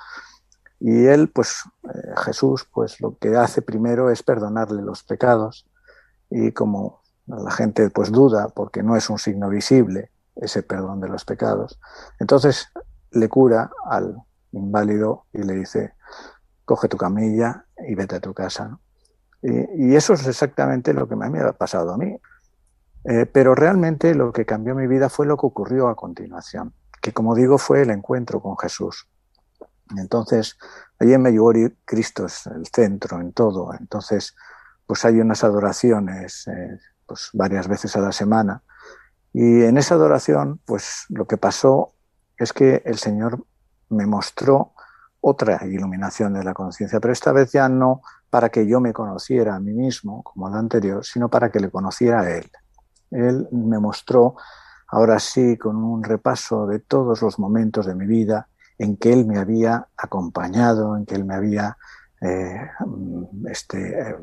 Y 0.80 1.06
él, 1.06 1.30
pues 1.30 1.62
eh, 1.84 2.12
Jesús, 2.24 2.68
pues 2.72 3.01
lo 3.01 3.16
que 3.18 3.36
hace 3.36 3.62
primero 3.62 4.10
es 4.10 4.24
perdonarle 4.24 4.82
los 4.82 5.05
pecados 5.05 5.66
y 6.28 6.51
como 6.51 7.02
la 7.26 7.52
gente 7.52 7.88
pues 7.90 8.10
duda 8.10 8.48
porque 8.48 8.82
no 8.82 8.96
es 8.96 9.09
un 9.09 9.18
signo 9.18 9.48
visible 9.48 10.10
ese 10.34 10.64
perdón 10.64 11.01
de 11.01 11.09
los 11.09 11.24
pecados, 11.24 11.78
entonces 12.18 12.68
le 13.12 13.28
cura 13.28 13.70
al 13.88 14.16
inválido 14.51 15.26
y 15.32 15.42
le 15.42 15.55
dice, 15.55 15.94
coge 16.64 16.88
tu 16.88 16.96
camilla 16.96 17.64
y 17.86 17.94
vete 17.94 18.16
a 18.16 18.20
tu 18.20 18.34
casa. 18.34 18.78
Y, 19.42 19.94
eso 19.94 20.14
es 20.14 20.26
exactamente 20.26 20.94
lo 20.94 21.06
que 21.06 21.16
me 21.16 21.26
ha 21.40 21.52
pasado 21.52 21.92
a 21.92 21.98
mí. 21.98 22.16
Eh, 23.05 23.26
pero 23.26 23.55
realmente 23.55 24.14
lo 24.14 24.32
que 24.32 24.46
cambió 24.46 24.74
mi 24.74 24.86
vida 24.86 25.10
fue 25.10 25.26
lo 25.26 25.36
que 25.36 25.46
ocurrió 25.46 25.88
a 25.88 25.96
continuación, 25.96 26.72
que 27.02 27.12
como 27.12 27.34
digo 27.34 27.59
fue 27.59 27.82
el 27.82 27.90
encuentro 27.90 28.40
con 28.40 28.56
Jesús. 28.56 29.09
Entonces, 29.98 30.56
allí 30.98 31.12
en 31.12 31.20
Medjugorje 31.20 31.74
Cristo 31.84 32.24
es 32.24 32.46
el 32.46 32.66
centro 32.66 33.20
en 33.20 33.32
todo. 33.32 33.74
Entonces, 33.78 34.34
pues 34.86 35.05
hay 35.05 35.20
unas 35.20 35.44
adoraciones 35.44 36.48
eh, 36.48 36.78
pues 37.06 37.28
varias 37.34 37.68
veces 37.68 37.94
a 37.96 38.01
la 38.01 38.12
semana. 38.12 38.62
Y 39.34 39.64
en 39.64 39.76
esa 39.76 39.96
adoración, 39.96 40.60
pues 40.64 41.05
lo 41.10 41.26
que 41.26 41.36
pasó 41.36 41.92
es 42.38 42.52
que 42.55 42.82
el 42.86 42.96
Señor 42.98 43.44
me 43.90 44.06
mostró 44.06 44.72
otra 45.26 45.64
iluminación 45.64 46.34
de 46.34 46.44
la 46.44 46.52
conciencia, 46.52 47.01
pero 47.01 47.12
esta 47.12 47.32
vez 47.32 47.51
ya 47.51 47.66
no 47.66 48.02
para 48.28 48.51
que 48.51 48.66
yo 48.66 48.78
me 48.78 48.92
conociera 48.92 49.55
a 49.55 49.60
mí 49.60 49.72
mismo, 49.72 50.22
como 50.22 50.51
la 50.51 50.59
anterior, 50.59 51.02
sino 51.02 51.30
para 51.30 51.51
que 51.51 51.60
le 51.60 51.70
conociera 51.70 52.20
a 52.20 52.30
él. 52.30 52.51
Él 53.10 53.48
me 53.51 53.78
mostró, 53.78 54.36
ahora 54.88 55.18
sí, 55.18 55.56
con 55.56 55.76
un 55.76 56.05
repaso 56.05 56.66
de 56.66 56.80
todos 56.80 57.22
los 57.22 57.38
momentos 57.38 57.86
de 57.86 57.94
mi 57.94 58.06
vida 58.06 58.48
en 58.76 58.98
que 58.98 59.14
él 59.14 59.24
me 59.24 59.38
había 59.38 59.88
acompañado, 59.96 60.94
en 60.94 61.06
que 61.06 61.14
él 61.14 61.24
me 61.24 61.34
había 61.34 61.78
eh, 62.20 62.68
este, 63.48 64.16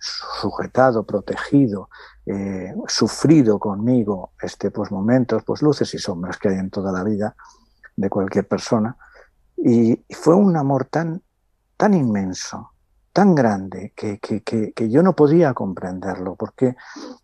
sujetado, 0.00 1.04
protegido, 1.06 1.88
eh, 2.26 2.74
sufrido 2.88 3.60
conmigo 3.60 4.32
este, 4.42 4.72
pues, 4.72 4.90
momentos, 4.90 5.44
pues 5.44 5.62
luces 5.62 5.94
y 5.94 5.98
sombras 5.98 6.36
que 6.36 6.48
hay 6.48 6.56
en 6.56 6.70
toda 6.70 6.90
la 6.90 7.04
vida 7.04 7.36
de 7.94 8.10
cualquier 8.10 8.48
persona 8.48 8.96
y 9.64 10.04
fue 10.10 10.34
un 10.34 10.56
amor 10.56 10.86
tan, 10.86 11.22
tan 11.76 11.94
inmenso, 11.94 12.72
tan 13.12 13.34
grande, 13.34 13.92
que, 13.96 14.18
que, 14.18 14.42
que, 14.42 14.90
yo 14.90 15.02
no 15.02 15.14
podía 15.14 15.54
comprenderlo, 15.54 16.36
porque 16.36 16.76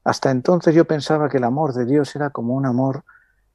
hasta 0.02 0.30
entonces 0.30 0.74
yo 0.74 0.84
pensaba 0.86 1.28
que 1.28 1.36
el 1.36 1.44
amor 1.44 1.72
de 1.72 1.84
Dios 1.84 2.14
era 2.16 2.30
como 2.30 2.54
un 2.54 2.66
amor 2.66 3.04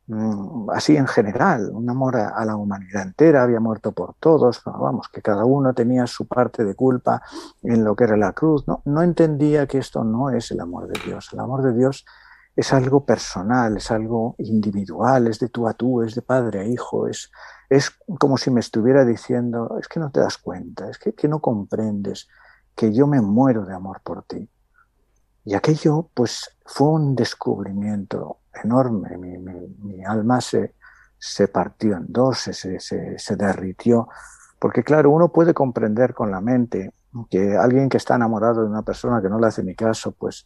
mm, 0.07 0.69
así 0.72 0.95
en 0.95 1.07
general, 1.07 1.69
un 1.73 1.89
amor 1.89 2.15
a, 2.15 2.45
la 2.45 2.56
humanidad 2.56 3.03
entera, 3.03 3.43
había 3.43 3.60
muerto 3.60 3.91
por 3.91 4.15
todos, 4.19 4.61
vamos, 4.65 5.10
que 5.10 5.22
cada 5.22 5.43
uno 5.43 5.73
tenía 5.73 6.07
su 6.07 6.27
parte 6.27 6.64
de 6.64 6.76
culpa 6.76 7.22
en 7.61 7.84
lo 7.84 7.95
que 7.95 8.06
era 8.06 8.15
la 8.15 8.31
cruz. 8.31 8.65
No, 8.68 8.81
no 8.85 9.01
entendía 9.01 9.68
que 9.68 9.80
esto 9.80 10.03
no 10.03 10.30
es 10.30 10.51
el 10.51 10.61
amor 10.61 10.88
de 10.88 10.99
Dios. 11.06 11.30
El 11.34 11.39
amor 11.39 11.61
de 11.61 11.73
Dios 11.73 12.06
algo 12.73 13.06
personal, 13.06 13.77
es 13.77 13.90
algo 13.91 14.36
individual, 14.40 15.27
es 15.27 15.40
de 15.40 15.49
tú 15.49 15.68
a 15.68 15.73
tú, 15.73 16.02
es 16.02 16.15
de 16.15 16.22
padre 16.22 16.60
a 16.60 16.65
hijo, 16.65 17.07
es, 17.07 17.31
es 17.69 17.91
como 18.19 18.38
si 18.38 18.52
me 18.52 18.60
estuviera 18.60 19.06
diciendo, 19.06 19.77
es 19.80 19.88
que 19.88 19.99
no 19.99 20.11
te 20.11 20.19
das 20.19 20.38
cuenta, 20.38 20.90
es 20.90 20.98
que, 20.98 21.27
no 21.27 21.40
comprendes 21.40 22.27
que 22.76 22.91
yo 22.91 23.07
me 23.07 23.22
muero 23.22 23.65
de 23.65 23.73
amor 23.73 24.02
por 24.03 24.23
ti. 24.23 24.49
Y 25.45 25.53
aquello, 25.53 26.10
pues, 26.14 26.57
fue 26.65 26.88
un 26.90 27.15
descubrimiento 27.15 28.40
enorme. 28.64 29.18
Mi, 29.18 30.03
alma 30.03 30.41
se, 30.41 30.76
se, 31.18 31.48
partió 31.48 31.95
en 31.95 32.07
dos, 32.10 32.40
se, 32.40 32.80
se, 32.80 33.36
derritió. 33.36 34.10
Porque, 34.60 34.84
claro, 34.84 35.11
uno 35.11 35.31
puede 35.31 35.53
comprender 35.53 36.14
con 36.14 36.30
la 36.31 36.41
mente 36.41 36.91
que 37.30 37.56
alguien 37.56 37.90
que 37.90 37.98
está 37.98 38.15
enamorado 38.15 38.64
de 38.64 38.69
una 38.69 38.81
persona 38.81 39.22
que 39.22 39.30
no 39.30 39.40
le 39.40 39.48
hace 39.48 39.64
ni 39.64 39.76
caso, 39.76 40.11
pues 40.11 40.45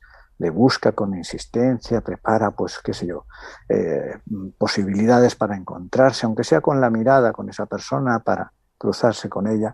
busca 0.50 0.92
con 0.92 1.16
insistencia, 1.16 2.02
prepara, 2.02 2.52
pues, 2.52 2.80
qué 2.84 2.94
sé 2.94 3.08
yo, 3.08 3.26
eh, 3.70 4.20
posibilidades 4.58 5.36
para 5.36 5.56
encontrarse, 5.56 6.26
aunque 6.26 6.44
sea 6.44 6.62
con 6.62 6.80
la 6.82 6.90
mirada, 6.90 7.34
con 7.34 7.50
esa 7.50 7.66
persona, 7.66 8.20
para 8.20 8.52
cruzarse 8.78 9.30
con 9.30 9.48
ella. 9.48 9.74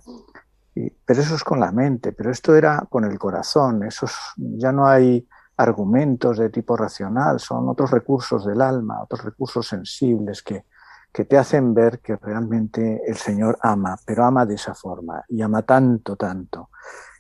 Y, 0.76 0.90
pero 0.90 1.22
eso 1.22 1.36
es 1.36 1.44
con 1.44 1.60
la 1.60 1.72
mente, 1.72 2.12
pero 2.12 2.32
esto 2.32 2.56
era 2.56 2.86
con 2.90 3.06
el 3.06 3.18
corazón, 3.18 3.84
esos, 3.84 4.14
ya 4.38 4.72
no 4.72 4.88
hay 4.88 5.28
argumentos 5.58 6.38
de 6.38 6.50
tipo 6.50 6.78
racional, 6.78 7.40
son 7.40 7.68
otros 7.68 7.92
recursos 7.92 8.46
del 8.46 8.62
alma, 8.62 9.04
otros 9.04 9.26
recursos 9.26 9.68
sensibles 9.68 10.42
que, 10.42 10.66
que 11.12 11.26
te 11.26 11.38
hacen 11.38 11.74
ver 11.74 12.00
que 12.00 12.16
realmente 12.16 13.02
el 13.06 13.18
Señor 13.18 13.58
ama, 13.62 13.98
pero 14.06 14.26
ama 14.26 14.46
de 14.46 14.56
esa 14.56 14.74
forma 14.74 15.24
y 15.28 15.42
ama 15.42 15.64
tanto, 15.64 16.16
tanto, 16.16 16.70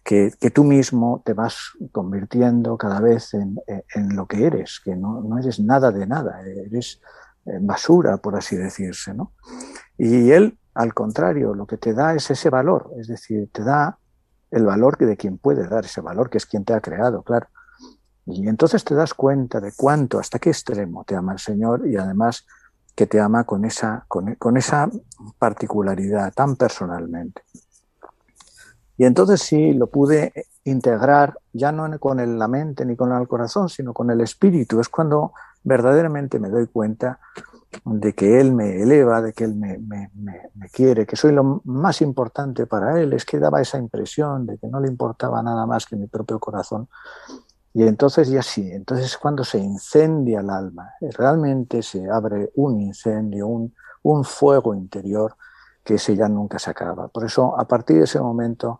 que, 0.03 0.31
tú 0.53 0.63
mismo 0.63 1.21
te 1.25 1.33
vas 1.33 1.71
convirtiendo 1.91 2.77
cada 2.77 2.99
vez 2.99 3.33
en, 3.33 3.55
lo 4.15 4.27
que 4.27 4.45
eres, 4.45 4.81
que 4.83 4.95
no, 4.95 5.21
no, 5.21 5.37
eres 5.37 5.59
nada 5.59 5.91
de 5.91 6.07
nada, 6.07 6.41
eres 6.41 7.01
eh, 7.45 7.59
basura, 7.61 8.17
por 8.17 8.35
así 8.35 8.55
decirse. 8.55 9.13
¿no? 9.13 9.33
Y 9.97 10.31
él, 10.31 10.57
al 10.73 10.93
contrario, 10.93 11.53
lo 11.53 11.67
que 11.67 11.77
te 11.77 11.93
da 11.93 12.15
es 12.15 12.31
ese 12.31 12.49
valor, 12.49 12.91
es 12.97 13.07
decir, 13.07 13.49
te 13.51 13.63
da 13.63 13.99
el 14.51 14.65
valor 14.65 14.97
de 14.97 15.17
quien 15.17 15.37
puede 15.37 15.67
dar 15.67 15.85
ese 15.85 16.01
valor, 16.01 16.29
que 16.29 16.37
es 16.37 16.45
quien 16.45 16.65
te 16.65 16.73
ha 16.73 16.81
creado, 16.81 17.21
claro. 17.21 17.47
Y 18.25 18.47
entonces 18.47 18.83
te 18.83 18.95
das 18.95 19.13
cuenta 19.13 19.59
de 19.59 19.73
cuánto, 19.75 20.19
hasta 20.19 20.39
qué 20.39 20.49
extremo 20.49 21.03
te 21.03 21.15
ama 21.15 21.33
el 21.33 21.39
Señor 21.39 21.87
y 21.87 21.97
además 21.97 22.45
que 22.95 23.07
te 23.07 23.19
ama 23.19 23.43
con 23.43 23.65
esa, 23.65 24.05
con, 24.07 24.57
esa 24.57 24.89
particularidad 25.37 26.33
tan 26.33 26.55
personalmente. 26.55 27.41
Y 28.99 29.05
entonces 29.05 29.41
sí 29.41 29.71
lo 29.71 29.87
pude 29.87 30.33
integrar 30.65 31.39
ya 31.53 31.71
no 31.71 31.97
con 31.99 32.37
la 32.37 32.47
mente 32.49 32.85
ni 32.85 32.97
con 32.97 33.13
el 33.13 33.29
corazón, 33.29 33.69
sino 33.69 33.93
con 33.93 34.11
el 34.11 34.19
espíritu. 34.19 34.81
Es 34.81 34.89
cuando 34.89 35.31
verdaderamente 35.63 36.37
me 36.37 36.49
doy 36.49 36.67
cuenta 36.67 37.17
de 37.85 38.13
que 38.13 38.41
Él 38.41 38.53
me 38.53 38.81
eleva, 38.81 39.21
de 39.21 39.31
que 39.31 39.45
Él 39.45 39.55
me, 39.55 40.11
quiere, 40.73 41.05
que 41.05 41.15
soy 41.15 41.31
lo 41.31 41.61
más 41.63 42.01
importante 42.01 42.65
para 42.65 42.99
Él. 42.99 43.13
Es 43.13 43.23
que 43.23 43.39
daba 43.39 43.61
esa 43.61 43.77
impresión 43.77 44.45
de 44.45 44.57
que 44.57 44.67
no 44.67 44.81
le 44.81 44.89
importaba 44.89 45.41
nada 45.41 45.65
más 45.65 45.85
que 45.85 45.95
mi 45.95 46.07
propio 46.07 46.37
corazón. 46.37 46.89
Y 47.73 47.83
entonces 47.83 48.27
ya 48.27 48.41
sí, 48.41 48.69
entonces 48.69 49.17
cuando 49.17 49.45
se 49.45 49.59
incendia 49.59 50.41
el 50.41 50.49
alma, 50.49 50.89
realmente 50.99 51.83
se 51.83 52.09
abre 52.09 52.51
un 52.55 52.81
incendio, 52.81 53.47
un, 53.47 53.73
un 54.03 54.25
fuego 54.25 54.75
interior 54.75 55.37
que 55.89 55.95
ese 55.95 56.15
ya 56.15 56.29
nunca 56.29 56.59
se 56.59 56.69
acaba. 56.69 57.07
Por 57.07 57.25
eso, 57.25 57.59
a 57.59 57.67
partir 57.67 57.97
de 57.97 58.03
ese 58.03 58.19
momento, 58.19 58.79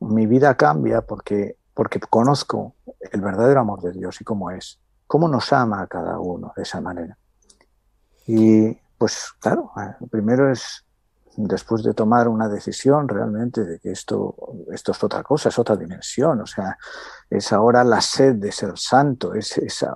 mi 0.00 0.26
vida 0.26 0.56
cambia 0.56 1.00
porque, 1.00 1.58
porque 1.72 2.00
conozco 2.00 2.74
el 3.12 3.20
verdadero 3.20 3.60
amor 3.60 3.80
de 3.82 3.92
Dios 3.92 4.20
y 4.20 4.24
cómo 4.24 4.50
es, 4.50 4.80
cómo 5.06 5.28
nos 5.28 5.52
ama 5.52 5.80
a 5.80 5.86
cada 5.86 6.18
uno 6.18 6.52
de 6.56 6.64
esa 6.64 6.80
manera. 6.80 7.16
Y 8.26 8.76
pues 8.98 9.32
claro, 9.38 9.70
eh, 9.76 10.04
primero 10.10 10.50
es 10.50 10.84
después 11.36 11.84
de 11.84 11.94
tomar 11.94 12.26
una 12.26 12.48
decisión 12.48 13.06
realmente 13.06 13.64
de 13.64 13.78
que 13.78 13.92
esto, 13.92 14.34
esto 14.72 14.90
es 14.90 15.04
otra 15.04 15.22
cosa, 15.22 15.50
es 15.50 15.58
otra 15.60 15.76
dimensión, 15.76 16.40
o 16.40 16.46
sea, 16.46 16.76
es 17.30 17.52
ahora 17.52 17.84
la 17.84 18.00
sed 18.00 18.34
de 18.34 18.50
ser 18.50 18.76
santo, 18.76 19.34
es, 19.34 19.54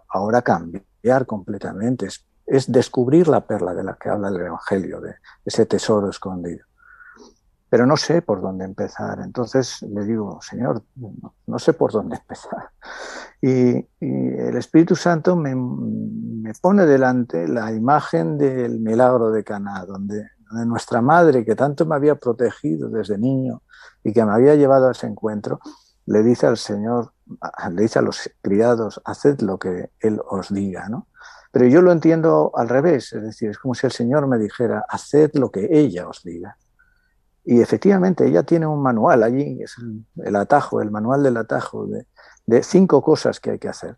ahora 0.08 0.42
cambiar 0.42 1.26
completamente, 1.26 2.06
es, 2.06 2.24
es, 2.46 2.70
descubrir 2.70 3.28
la 3.28 3.46
perla 3.46 3.74
de 3.74 3.84
la 3.84 3.94
que 3.94 4.08
habla 4.08 4.28
el 4.28 4.36
Evangelio, 4.36 5.00
de 5.00 5.16
ese 5.44 5.66
tesoro 5.66 6.08
escondido. 6.10 6.64
Pero 7.68 7.86
no 7.86 7.96
sé 7.96 8.22
por 8.22 8.40
dónde 8.40 8.64
empezar, 8.64 9.20
entonces 9.20 9.82
le 9.82 10.04
digo, 10.04 10.38
Señor, 10.40 10.82
no, 11.46 11.58
sé 11.58 11.72
por 11.72 11.92
dónde 11.92 12.16
empezar. 12.20 12.70
Y, 13.40 13.88
el 14.00 14.56
Espíritu 14.56 14.94
Santo 14.94 15.34
me, 15.34 16.52
pone 16.60 16.86
delante 16.86 17.48
la 17.48 17.72
imagen 17.72 18.38
del 18.38 18.80
milagro 18.80 19.30
de 19.30 19.42
Caná, 19.42 19.84
donde 19.86 20.28
de 20.50 20.66
nuestra 20.66 21.00
madre 21.00 21.44
que 21.44 21.56
tanto 21.56 21.84
me 21.84 21.96
había 21.96 22.14
protegido 22.14 22.88
desde 22.88 23.18
niño 23.18 23.62
y 24.04 24.12
que 24.12 24.24
me 24.24 24.32
había 24.32 24.54
llevado 24.54 24.88
a 24.88 24.92
ese 24.92 25.08
encuentro, 25.08 25.58
le 26.06 26.22
dice 26.22 26.46
al 26.46 26.58
Señor, 26.58 27.12
le 27.72 27.82
dice 27.82 27.98
a 27.98 28.02
los 28.02 28.30
criados, 28.40 29.00
haced 29.04 29.40
lo 29.40 29.58
que 29.58 29.90
Él 30.00 30.20
os 30.28 30.52
diga, 30.52 30.88
¿no? 30.88 31.08
Pero 31.54 31.68
yo 31.68 31.82
lo 31.82 31.92
entiendo 31.92 32.50
al 32.56 32.68
revés, 32.68 33.12
es 33.12 33.22
decir, 33.22 33.50
es 33.50 33.58
como 33.58 33.76
si 33.76 33.86
el 33.86 33.92
Señor 33.92 34.26
me 34.26 34.38
dijera, 34.38 34.84
haced 34.88 35.30
lo 35.34 35.52
que 35.52 35.68
ella 35.70 36.08
os 36.08 36.24
diga. 36.24 36.58
Y 37.44 37.60
efectivamente, 37.60 38.26
ella 38.26 38.42
tiene 38.42 38.66
un 38.66 38.82
manual 38.82 39.22
allí, 39.22 39.62
es 39.62 39.76
el, 40.16 40.34
atajo, 40.34 40.82
el 40.82 40.90
manual 40.90 41.22
del 41.22 41.36
atajo, 41.36 41.86
de, 41.86 42.62
cinco 42.64 43.02
cosas 43.02 43.38
que 43.38 43.52
hay 43.52 43.60
que 43.60 43.68
hacer. 43.68 43.96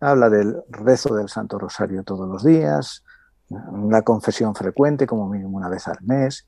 Habla 0.00 0.30
del 0.30 0.56
rezo 0.70 1.14
del 1.14 1.28
Santo 1.28 1.58
Rosario 1.58 2.02
todos 2.02 2.26
los 2.26 2.42
días, 2.42 3.04
la 3.50 4.00
confesión 4.00 4.54
frecuente, 4.54 5.06
como 5.06 5.28
mínimo 5.28 5.58
una 5.58 5.68
vez 5.68 5.88
al 5.88 5.98
mes, 6.00 6.46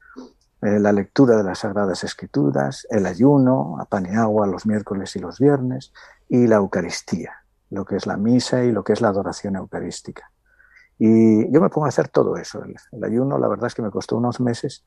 eh, 0.62 0.80
la 0.80 0.92
lectura 0.92 1.36
de 1.36 1.44
las 1.44 1.58
Sagradas 1.58 2.04
Escrituras, 2.04 2.86
el 2.88 3.04
ayuno 3.04 3.76
a 3.78 3.84
pan 3.84 4.06
y 4.06 4.16
agua 4.16 4.46
los 4.46 4.64
miércoles 4.64 5.14
y 5.14 5.18
los 5.18 5.38
viernes, 5.38 5.92
y 6.26 6.46
la 6.46 6.56
Eucaristía, 6.56 7.34
lo 7.68 7.84
que 7.84 7.96
es 7.96 8.06
la 8.06 8.16
misa 8.16 8.64
y 8.64 8.72
lo 8.72 8.82
que 8.82 8.94
es 8.94 9.02
la 9.02 9.08
adoración 9.08 9.54
eucarística. 9.54 10.30
Y 10.98 11.50
yo 11.52 11.60
me 11.60 11.70
pongo 11.70 11.86
a 11.86 11.90
hacer 11.90 12.08
todo 12.08 12.36
eso. 12.36 12.62
El, 12.64 13.04
ayuno, 13.04 13.38
la 13.38 13.48
verdad 13.48 13.68
es 13.68 13.74
que 13.74 13.82
me 13.82 13.90
costó 13.90 14.16
unos 14.16 14.40
meses, 14.40 14.84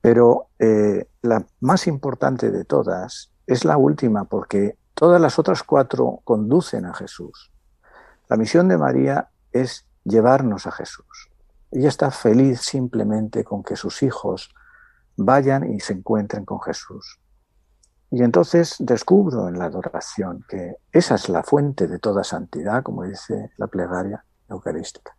pero 0.00 0.48
eh, 0.58 1.08
la 1.22 1.44
más 1.60 1.86
importante 1.86 2.50
de 2.50 2.64
todas 2.64 3.32
es 3.46 3.64
la 3.64 3.76
última, 3.76 4.24
porque 4.24 4.78
todas 4.94 5.20
las 5.20 5.38
otras 5.38 5.62
cuatro 5.62 6.20
conducen 6.24 6.86
a 6.86 6.94
Jesús. 6.94 7.50
La 8.28 8.36
misión 8.36 8.68
de 8.68 8.78
María 8.78 9.28
es 9.50 9.86
llevarnos 10.04 10.66
a 10.66 10.70
Jesús. 10.70 11.30
Ella 11.72 11.88
está 11.88 12.10
feliz 12.10 12.60
simplemente 12.60 13.44
con 13.44 13.62
que 13.62 13.76
sus 13.76 14.02
hijos 14.02 14.54
vayan 15.16 15.72
y 15.72 15.80
se 15.80 15.94
encuentren 15.94 16.44
con 16.44 16.60
Jesús. 16.60 17.20
Y 18.10 18.22
entonces 18.22 18.76
descubro 18.78 19.48
en 19.48 19.58
la 19.58 19.66
adoración 19.66 20.44
que 20.48 20.76
esa 20.90 21.14
es 21.14 21.28
la 21.28 21.42
fuente 21.42 21.86
de 21.86 21.98
toda 21.98 22.24
santidad, 22.24 22.82
como 22.82 23.04
dice 23.04 23.52
la 23.56 23.68
plegaria 23.68 24.24
eucarística. 24.48 25.16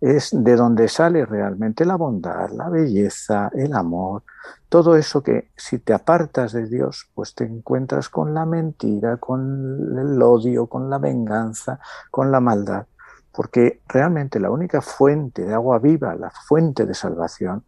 Es 0.00 0.30
de 0.32 0.56
donde 0.56 0.88
sale 0.88 1.24
realmente 1.24 1.84
la 1.84 1.96
bondad, 1.96 2.50
la 2.50 2.68
belleza, 2.68 3.50
el 3.54 3.72
amor, 3.74 4.24
todo 4.68 4.96
eso 4.96 5.22
que 5.22 5.50
si 5.56 5.78
te 5.78 5.92
apartas 5.92 6.52
de 6.52 6.66
Dios, 6.66 7.08
pues 7.14 7.34
te 7.34 7.44
encuentras 7.44 8.08
con 8.08 8.34
la 8.34 8.44
mentira, 8.44 9.18
con 9.18 9.96
el 9.98 10.20
odio, 10.20 10.66
con 10.66 10.90
la 10.90 10.98
venganza, 10.98 11.78
con 12.10 12.32
la 12.32 12.40
maldad 12.40 12.86
porque 13.32 13.80
realmente 13.88 14.38
la 14.38 14.50
única 14.50 14.80
fuente 14.80 15.44
de 15.44 15.54
agua 15.54 15.78
viva, 15.78 16.14
la 16.14 16.30
fuente 16.30 16.86
de 16.86 16.94
salvación, 16.94 17.64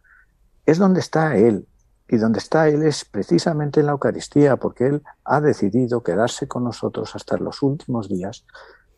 es 0.65 0.77
donde 0.77 0.99
está 0.99 1.35
Él. 1.35 1.67
Y 2.07 2.17
donde 2.17 2.37
está 2.37 2.67
Él 2.67 2.83
es 2.83 3.03
precisamente 3.03 3.79
en 3.79 3.87
la 3.87 3.93
Eucaristía, 3.93 4.57
porque 4.57 4.85
Él 4.85 5.03
ha 5.23 5.41
decidido 5.41 6.03
quedarse 6.03 6.47
con 6.47 6.63
nosotros 6.63 7.15
hasta 7.15 7.37
los 7.37 7.63
últimos 7.63 8.07
días 8.07 8.45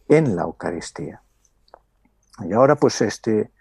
en 0.10 0.36
la 0.36 0.44
Eucaristía. 0.44 1.22
Y 2.40 2.54
ahora 2.54 2.76
pues 2.76 3.02
este, 3.02 3.52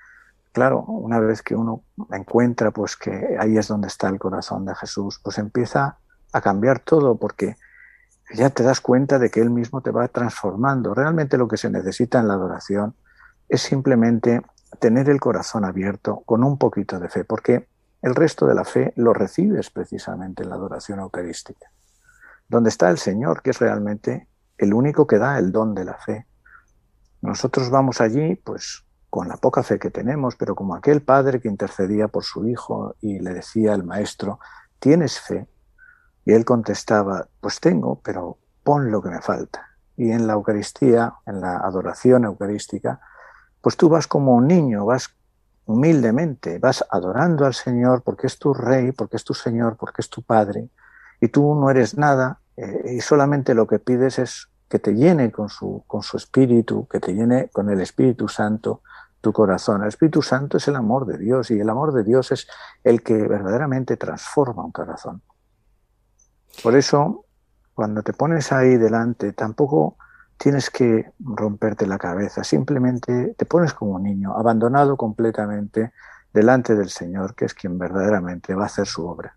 claro, 0.52 0.80
una 0.82 1.20
vez 1.20 1.42
que 1.42 1.54
uno 1.54 1.82
encuentra 2.12 2.70
pues 2.70 2.96
que 2.96 3.36
ahí 3.38 3.56
es 3.56 3.68
donde 3.68 3.88
está 3.88 4.08
el 4.08 4.18
corazón 4.18 4.64
de 4.64 4.74
Jesús, 4.74 5.20
pues 5.22 5.38
empieza 5.38 5.98
a 6.32 6.40
cambiar 6.40 6.80
todo, 6.80 7.16
porque 7.16 7.56
ya 8.34 8.50
te 8.50 8.62
das 8.62 8.80
cuenta 8.80 9.18
de 9.18 9.30
que 9.30 9.40
Él 9.40 9.50
mismo 9.50 9.80
te 9.80 9.90
va 9.90 10.08
transformando. 10.08 10.94
Realmente 10.94 11.38
lo 11.38 11.48
que 11.48 11.56
se 11.56 11.70
necesita 11.70 12.18
en 12.20 12.28
la 12.28 12.34
adoración 12.34 12.94
es 13.48 13.62
simplemente 13.62 14.42
tener 14.80 15.08
el 15.08 15.20
corazón 15.20 15.64
abierto 15.64 16.22
con 16.26 16.44
un 16.44 16.58
poquito 16.58 16.98
de 16.98 17.08
fe, 17.08 17.24
porque 17.24 17.68
el 18.02 18.14
resto 18.14 18.46
de 18.46 18.54
la 18.54 18.64
fe 18.64 18.92
lo 18.96 19.12
recibes 19.14 19.70
precisamente 19.70 20.42
en 20.42 20.50
la 20.50 20.56
adoración 20.56 21.00
eucarística, 21.00 21.70
donde 22.48 22.68
está 22.68 22.90
el 22.90 22.98
Señor, 22.98 23.42
que 23.42 23.50
es 23.50 23.58
realmente 23.58 24.28
el 24.58 24.74
único 24.74 25.06
que 25.06 25.18
da 25.18 25.38
el 25.38 25.52
don 25.52 25.74
de 25.74 25.84
la 25.84 25.94
fe. 25.94 26.26
Nosotros 27.26 27.70
vamos 27.70 28.00
allí, 28.00 28.36
pues, 28.36 28.84
con 29.10 29.28
la 29.28 29.36
poca 29.36 29.64
fe 29.64 29.80
que 29.80 29.90
tenemos, 29.90 30.36
pero 30.36 30.54
como 30.54 30.76
aquel 30.76 31.02
padre 31.02 31.40
que 31.40 31.48
intercedía 31.48 32.06
por 32.06 32.22
su 32.22 32.46
hijo 32.46 32.94
y 33.00 33.18
le 33.18 33.34
decía 33.34 33.74
al 33.74 33.82
maestro, 33.82 34.38
¿tienes 34.78 35.18
fe? 35.18 35.48
Y 36.24 36.32
él 36.32 36.44
contestaba, 36.44 37.26
pues 37.40 37.58
tengo, 37.58 38.00
pero 38.00 38.38
pon 38.62 38.92
lo 38.92 39.02
que 39.02 39.10
me 39.10 39.20
falta. 39.20 39.66
Y 39.96 40.12
en 40.12 40.28
la 40.28 40.34
Eucaristía, 40.34 41.14
en 41.26 41.40
la 41.40 41.56
adoración 41.56 42.24
eucarística, 42.24 43.00
pues 43.60 43.76
tú 43.76 43.88
vas 43.88 44.06
como 44.06 44.36
un 44.36 44.46
niño, 44.46 44.86
vas 44.86 45.10
humildemente, 45.64 46.60
vas 46.60 46.84
adorando 46.90 47.44
al 47.44 47.54
Señor 47.54 48.02
porque 48.02 48.28
es 48.28 48.38
tu 48.38 48.54
rey, 48.54 48.92
porque 48.92 49.16
es 49.16 49.24
tu 49.24 49.34
Señor, 49.34 49.76
porque 49.76 50.00
es 50.02 50.08
tu 50.08 50.22
Padre, 50.22 50.68
y 51.20 51.26
tú 51.26 51.56
no 51.56 51.70
eres 51.70 51.98
nada, 51.98 52.38
eh, 52.56 52.94
y 52.94 53.00
solamente 53.00 53.52
lo 53.52 53.66
que 53.66 53.80
pides 53.80 54.20
es 54.20 54.48
que 54.68 54.78
te 54.78 54.94
llene 54.94 55.30
con 55.30 55.48
su, 55.48 55.84
con 55.86 56.02
su 56.02 56.16
Espíritu, 56.16 56.86
que 56.88 57.00
te 57.00 57.12
llene 57.12 57.48
con 57.48 57.70
el 57.70 57.80
Espíritu 57.80 58.28
Santo 58.28 58.82
tu 59.20 59.32
corazón. 59.32 59.82
El 59.82 59.88
Espíritu 59.88 60.22
Santo 60.22 60.56
es 60.56 60.68
el 60.68 60.76
amor 60.76 61.06
de 61.06 61.18
Dios 61.18 61.50
y 61.50 61.58
el 61.58 61.68
amor 61.68 61.92
de 61.92 62.04
Dios 62.04 62.32
es 62.32 62.46
el 62.84 63.02
que 63.02 63.14
verdaderamente 63.14 63.96
transforma 63.96 64.64
un 64.64 64.72
corazón. 64.72 65.22
Por 66.62 66.76
eso, 66.76 67.24
cuando 67.74 68.02
te 68.02 68.12
pones 68.12 68.52
ahí 68.52 68.76
delante, 68.76 69.32
tampoco 69.32 69.96
tienes 70.36 70.70
que 70.70 71.10
romperte 71.18 71.86
la 71.86 71.98
cabeza, 71.98 72.44
simplemente 72.44 73.34
te 73.36 73.46
pones 73.46 73.72
como 73.72 73.92
un 73.92 74.02
niño, 74.02 74.36
abandonado 74.36 74.96
completamente 74.96 75.92
delante 76.32 76.74
del 76.74 76.90
Señor, 76.90 77.34
que 77.34 77.46
es 77.46 77.54
quien 77.54 77.78
verdaderamente 77.78 78.54
va 78.54 78.64
a 78.64 78.66
hacer 78.66 78.86
su 78.86 79.06
obra. 79.06 79.36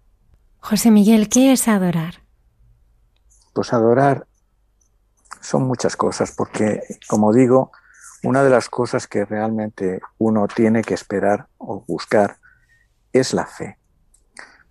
José 0.60 0.92
Miguel, 0.92 1.30
¿qué 1.30 1.54
es 1.54 1.68
adorar? 1.68 2.16
Pues 3.54 3.74
adorar 3.74 4.28
son 5.42 5.68
muchas 5.68 5.96
cosas, 5.96 6.34
porque, 6.36 6.82
como 7.08 7.34
digo, 7.34 7.72
una 8.24 8.44
de 8.44 8.50
las 8.50 8.70
cosas 8.70 9.08
que 9.08 9.26
realmente 9.26 10.02
uno 10.18 10.48
tiene 10.48 10.82
que 10.82 10.94
esperar 10.94 11.48
o 11.58 11.84
buscar 11.88 12.38
es 13.14 13.34
la 13.34 13.46
fe. 13.46 13.78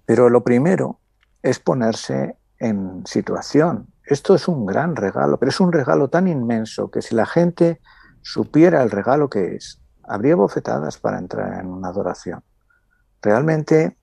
Pero 0.04 0.28
lo 0.28 0.42
primero 0.42 1.00
es 1.42 1.58
ponerse 1.58 2.36
en 2.58 3.06
situación. 3.06 3.88
Esto 4.04 4.34
es 4.34 4.48
un 4.48 4.66
gran 4.66 4.96
regalo, 4.96 5.38
pero 5.38 5.50
es 5.50 5.60
un 5.60 5.72
regalo 5.72 6.08
tan 6.08 6.28
inmenso 6.28 6.90
que 6.90 7.02
si 7.02 7.14
la 7.14 7.26
gente 7.26 7.80
supiera 8.22 8.82
el 8.82 8.90
regalo 8.90 9.28
que 9.28 9.54
es, 9.56 9.80
habría 10.02 10.34
bofetadas 10.34 10.98
para 10.98 11.18
entrar 11.18 11.60
en 11.60 11.66
una 11.68 11.88
adoración. 11.88 12.42
Realmente 13.22 13.96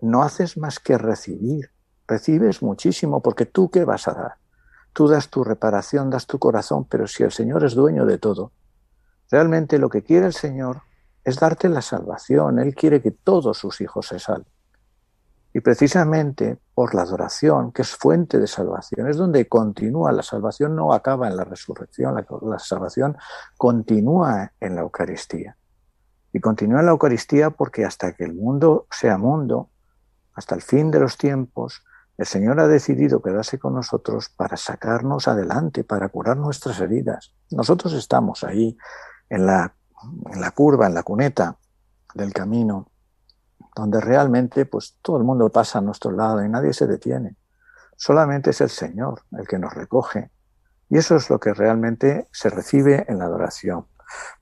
no 0.00 0.22
haces 0.22 0.56
más 0.56 0.78
que 0.78 0.98
recibir. 0.98 1.70
Recibes 2.06 2.62
muchísimo 2.62 3.22
porque 3.22 3.46
tú 3.46 3.70
qué 3.70 3.84
vas 3.84 4.08
a 4.08 4.14
dar. 4.14 4.34
Tú 4.98 5.06
das 5.06 5.30
tu 5.30 5.44
reparación, 5.44 6.10
das 6.10 6.26
tu 6.26 6.40
corazón, 6.40 6.84
pero 6.84 7.06
si 7.06 7.22
el 7.22 7.30
Señor 7.30 7.62
es 7.62 7.76
dueño 7.76 8.04
de 8.04 8.18
todo, 8.18 8.50
realmente 9.30 9.78
lo 9.78 9.88
que 9.88 10.02
quiere 10.02 10.26
el 10.26 10.32
Señor 10.32 10.82
es 11.22 11.38
darte 11.38 11.68
la 11.68 11.82
salvación. 11.82 12.58
Él 12.58 12.74
quiere 12.74 13.00
que 13.00 13.12
todos 13.12 13.58
sus 13.58 13.80
hijos 13.80 14.08
se 14.08 14.18
salven. 14.18 14.50
Y 15.54 15.60
precisamente 15.60 16.58
por 16.74 16.96
la 16.96 17.02
adoración, 17.02 17.70
que 17.70 17.82
es 17.82 17.94
fuente 17.94 18.40
de 18.40 18.48
salvación, 18.48 19.06
es 19.06 19.16
donde 19.16 19.46
continúa. 19.46 20.10
La 20.10 20.24
salvación 20.24 20.74
no 20.74 20.92
acaba 20.92 21.28
en 21.28 21.36
la 21.36 21.44
resurrección, 21.44 22.16
la, 22.16 22.58
salvación 22.58 23.16
continúa 23.56 24.50
en 24.58 24.74
la 24.74 24.80
Eucaristía. 24.80 25.56
Y 26.32 26.40
continúa 26.40 26.80
en 26.80 26.86
la 26.86 26.90
Eucaristía 26.90 27.50
porque 27.50 27.84
hasta 27.84 28.14
que 28.14 28.24
el 28.24 28.34
mundo 28.34 28.88
sea 28.90 29.16
mundo, 29.16 29.70
hasta 30.34 30.56
el 30.56 30.62
fin 30.62 30.90
de 30.90 30.98
los 30.98 31.16
tiempos, 31.16 31.84
el 32.18 32.26
Señor 32.26 32.58
ha 32.58 32.66
decidido 32.66 33.22
quedarse 33.22 33.60
con 33.60 33.74
nosotros 33.74 34.28
para 34.28 34.56
sacarnos 34.56 35.28
adelante, 35.28 35.84
para 35.84 36.08
curar 36.08 36.36
nuestras 36.36 36.80
heridas. 36.80 37.32
Nosotros 37.52 37.92
estamos 37.92 38.42
ahí 38.42 38.76
en 39.30 39.46
la, 39.46 39.72
en 40.32 40.40
la 40.40 40.50
curva, 40.50 40.88
en 40.88 40.94
la 40.94 41.04
cuneta 41.04 41.56
del 42.14 42.32
camino, 42.32 42.90
donde 43.76 44.00
realmente 44.00 44.66
pues 44.66 44.98
todo 45.00 45.18
el 45.18 45.22
mundo 45.22 45.48
pasa 45.50 45.78
a 45.78 45.82
nuestro 45.82 46.10
lado 46.10 46.44
y 46.44 46.48
nadie 46.48 46.72
se 46.72 46.88
detiene. 46.88 47.36
Solamente 47.96 48.50
es 48.50 48.60
el 48.62 48.70
Señor 48.70 49.22
el 49.38 49.46
que 49.46 49.60
nos 49.60 49.72
recoge. 49.72 50.32
Y 50.90 50.98
eso 50.98 51.14
es 51.14 51.30
lo 51.30 51.38
que 51.38 51.54
realmente 51.54 52.26
se 52.32 52.50
recibe 52.50 53.04
en 53.08 53.18
la 53.18 53.26
adoración. 53.26 53.86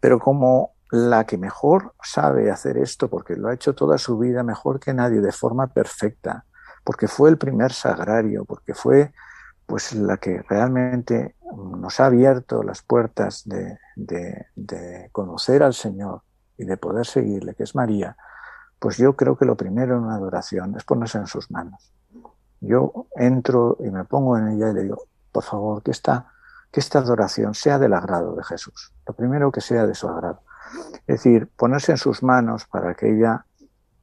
Pero 0.00 0.18
como 0.18 0.72
la 0.90 1.26
que 1.26 1.36
mejor 1.36 1.94
sabe 2.02 2.50
hacer 2.50 2.78
esto, 2.78 3.10
porque 3.10 3.36
lo 3.36 3.48
ha 3.48 3.54
hecho 3.54 3.74
toda 3.74 3.98
su 3.98 4.16
vida 4.16 4.42
mejor 4.42 4.80
que 4.80 4.94
nadie, 4.94 5.20
de 5.20 5.32
forma 5.32 5.66
perfecta, 5.66 6.46
porque 6.86 7.08
fue 7.08 7.30
el 7.30 7.36
primer 7.36 7.72
sagrario, 7.72 8.44
porque 8.44 8.72
fue 8.72 9.12
pues 9.66 9.92
la 9.92 10.18
que 10.18 10.42
realmente 10.48 11.34
nos 11.56 11.98
ha 11.98 12.06
abierto 12.06 12.62
las 12.62 12.80
puertas 12.80 13.42
de, 13.44 15.08
conocer 15.10 15.64
al 15.64 15.74
Señor 15.74 16.22
y 16.56 16.64
de 16.64 16.76
poder 16.76 17.04
seguirle, 17.04 17.56
que 17.56 17.64
es 17.64 17.74
María, 17.74 18.16
pues 18.78 18.98
yo 18.98 19.16
creo 19.16 19.36
que 19.36 19.44
lo 19.44 19.56
primero 19.56 19.96
en 19.96 20.04
una 20.04 20.14
adoración 20.14 20.76
es 20.76 20.84
ponerse 20.84 21.18
en 21.18 21.26
sus 21.26 21.50
manos. 21.50 21.92
Yo 22.60 23.08
entro 23.16 23.76
y 23.80 23.90
me 23.90 24.04
pongo 24.04 24.38
en 24.38 24.46
ella 24.46 24.70
y 24.70 24.74
le 24.74 24.82
digo, 24.84 25.08
por 25.32 25.42
favor, 25.42 25.82
que 25.82 25.90
esta, 25.90 26.28
que 26.70 26.78
esta 26.78 27.00
adoración 27.00 27.54
sea 27.54 27.80
del 27.80 27.94
agrado 27.94 28.36
de 28.36 28.44
Jesús. 28.44 28.92
Lo 29.04 29.12
primero 29.12 29.50
que 29.50 29.60
sea 29.60 29.88
de 29.88 29.96
su 29.96 30.08
agrado. 30.08 30.42
Es 31.08 31.24
decir, 31.24 31.48
ponerse 31.48 31.90
en 31.90 31.98
sus 31.98 32.22
manos 32.22 32.64
para 32.66 32.94
que 32.94 33.12
ella, 33.12 33.44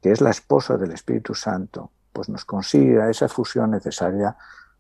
que 0.02 0.12
es 0.12 0.20
la 0.20 0.32
esposa 0.32 0.76
del 0.76 0.92
Espíritu 0.92 1.34
Santo, 1.34 1.90
pues 2.14 2.30
nos 2.30 2.45
consiga 2.45 3.10
esa 3.10 3.27
fusión 3.27 3.72
necesaria 3.72 4.38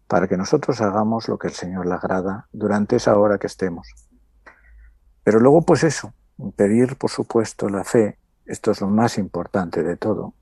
para 0.07 0.27
que 0.27 0.37
nosotros 0.37 0.79
hagamos 0.81 1.27
lo 1.27 1.37
que 1.37 1.47
el 1.47 1.53
Señor 1.53 1.87
le 1.87 1.95
agrada 1.95 2.47
durante 2.53 2.95
esa 2.95 3.17
hora 3.17 3.37
que 3.37 3.47
estemos. 3.47 3.87
Pero 5.23 5.39
luego, 5.39 5.63
pues 5.63 5.83
eso, 5.83 6.13
pedir, 6.55 6.97
por 6.97 7.09
supuesto, 7.09 7.67
la 7.67 7.83
fe 7.83 8.19
esto 8.45 8.71
es 8.71 8.81
lo 8.81 8.87
más 8.87 9.17
importante 9.17 9.83
de 9.83 9.97
todo. 9.97 10.33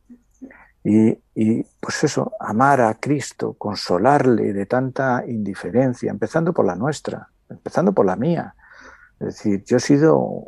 Y, 0.83 1.63
pues 1.79 2.03
eso, 2.03 2.33
amar 2.39 2.81
a 2.81 2.95
Cristo, 2.95 3.53
consolarle 3.53 4.51
de 4.51 4.65
tanta 4.65 5.23
indiferencia, 5.27 6.09
empezando 6.09 6.53
por 6.53 6.65
la 6.65 6.75
nuestra, 6.75 7.29
empezando 7.49 7.93
por 7.93 8.05
la 8.05 8.15
mía. 8.15 8.55
Es 9.19 9.27
decir, 9.27 9.63
yo 9.63 9.77
he 9.77 9.79
sido 9.79 10.43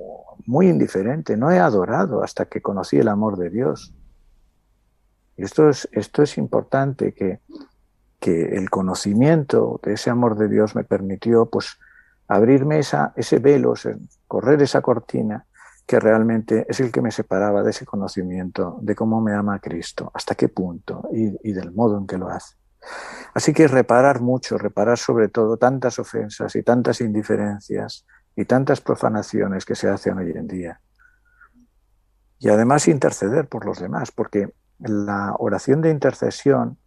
muy 0.48 0.70
indiferente, 0.70 1.38
no 1.38 1.52
he 1.52 1.60
adorado 1.60 2.24
hasta 2.24 2.46
que 2.46 2.62
conocí 2.62 2.98
el 2.98 3.10
amor 3.10 3.38
de 3.38 3.52
Dios. 3.52 3.94
Y 5.44 5.46
esto 5.46 5.68
es, 5.68 5.90
esto 5.92 6.24
es 6.24 6.38
importante, 6.38 7.14
que, 7.14 7.42
que 8.18 8.56
el 8.56 8.70
conocimiento 8.70 9.82
de 9.84 9.96
ese 9.96 10.10
amor 10.10 10.38
de 10.38 10.48
Dios 10.48 10.74
me 10.74 10.86
permitió 10.86 11.48
pues 11.48 11.78
abrirme 12.30 12.80
esa, 12.80 13.12
ese 13.18 13.40
velo, 13.40 13.74
correr 14.26 14.62
esa 14.62 14.82
cortina 14.82 15.46
que 15.86 16.00
realmente 16.00 16.66
es 16.70 16.80
el 16.80 16.94
que 16.94 17.02
me 17.02 17.12
separaba 17.12 17.62
de 17.62 17.72
ese 17.72 17.86
conocimiento 17.86 18.78
de 18.82 18.96
cómo 18.96 19.20
me 19.20 19.34
ama 19.34 19.60
Cristo, 19.60 20.10
hasta 20.14 20.34
qué 20.34 20.48
punto 20.48 21.10
y, 21.12 21.52
del 21.52 21.74
modo 21.74 21.98
en 21.98 22.08
que 22.08 22.18
lo 22.18 22.30
hace. 22.30 22.56
Así 23.34 23.52
que 23.52 23.68
reparar 23.68 24.22
mucho, 24.22 24.58
reparar 24.58 24.98
sobre 24.98 25.28
todo 25.28 25.58
tantas 25.58 26.00
ofensas 26.00 26.56
y 26.56 26.64
tantas 26.64 27.02
indiferencias 27.02 28.06
y 28.34 28.46
tantas 28.46 28.80
profanaciones 28.80 29.66
que 29.66 29.76
se 29.76 29.90
hacen 29.90 30.20
hoy 30.20 30.32
en 30.32 30.48
día. 30.48 30.80
Y 32.40 32.48
además 32.48 32.88
interceder 32.88 33.50
por 33.50 33.66
los 33.66 33.82
demás, 33.82 34.10
porque 34.10 34.54
la 34.84 35.36
oración 35.40 35.82
de 35.82 35.90
intercesión 35.90 36.78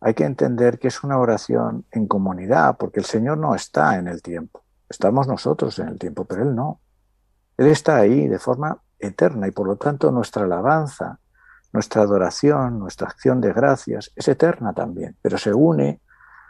hay 0.00 0.14
que 0.14 0.24
entender 0.24 0.78
que 0.78 0.88
es 0.88 1.02
una 1.04 1.18
oración 1.18 1.84
en 1.90 2.06
comunidad, 2.06 2.76
porque 2.78 3.00
el 3.00 3.06
Señor 3.06 3.38
no 3.38 3.54
está 3.54 3.98
en 3.98 4.08
el 4.08 4.22
tiempo. 4.22 4.62
Estamos 4.88 5.26
nosotros 5.26 5.78
en 5.78 5.88
el 5.88 5.98
tiempo, 5.98 6.24
pero 6.24 6.42
Él 6.42 6.54
no. 6.54 6.80
Él 7.56 7.66
está 7.66 7.96
ahí 7.96 8.28
de 8.28 8.38
forma 8.38 8.78
eterna 8.98 9.48
y 9.48 9.50
por 9.50 9.66
lo 9.66 9.76
tanto 9.76 10.10
nuestra 10.10 10.44
alabanza, 10.44 11.18
nuestra 11.72 12.02
adoración, 12.02 12.78
nuestra 12.78 13.08
acción 13.08 13.40
de 13.40 13.52
gracias 13.52 14.12
es 14.14 14.28
eterna 14.28 14.72
también, 14.72 15.16
pero 15.20 15.38
se 15.38 15.52
une 15.52 16.00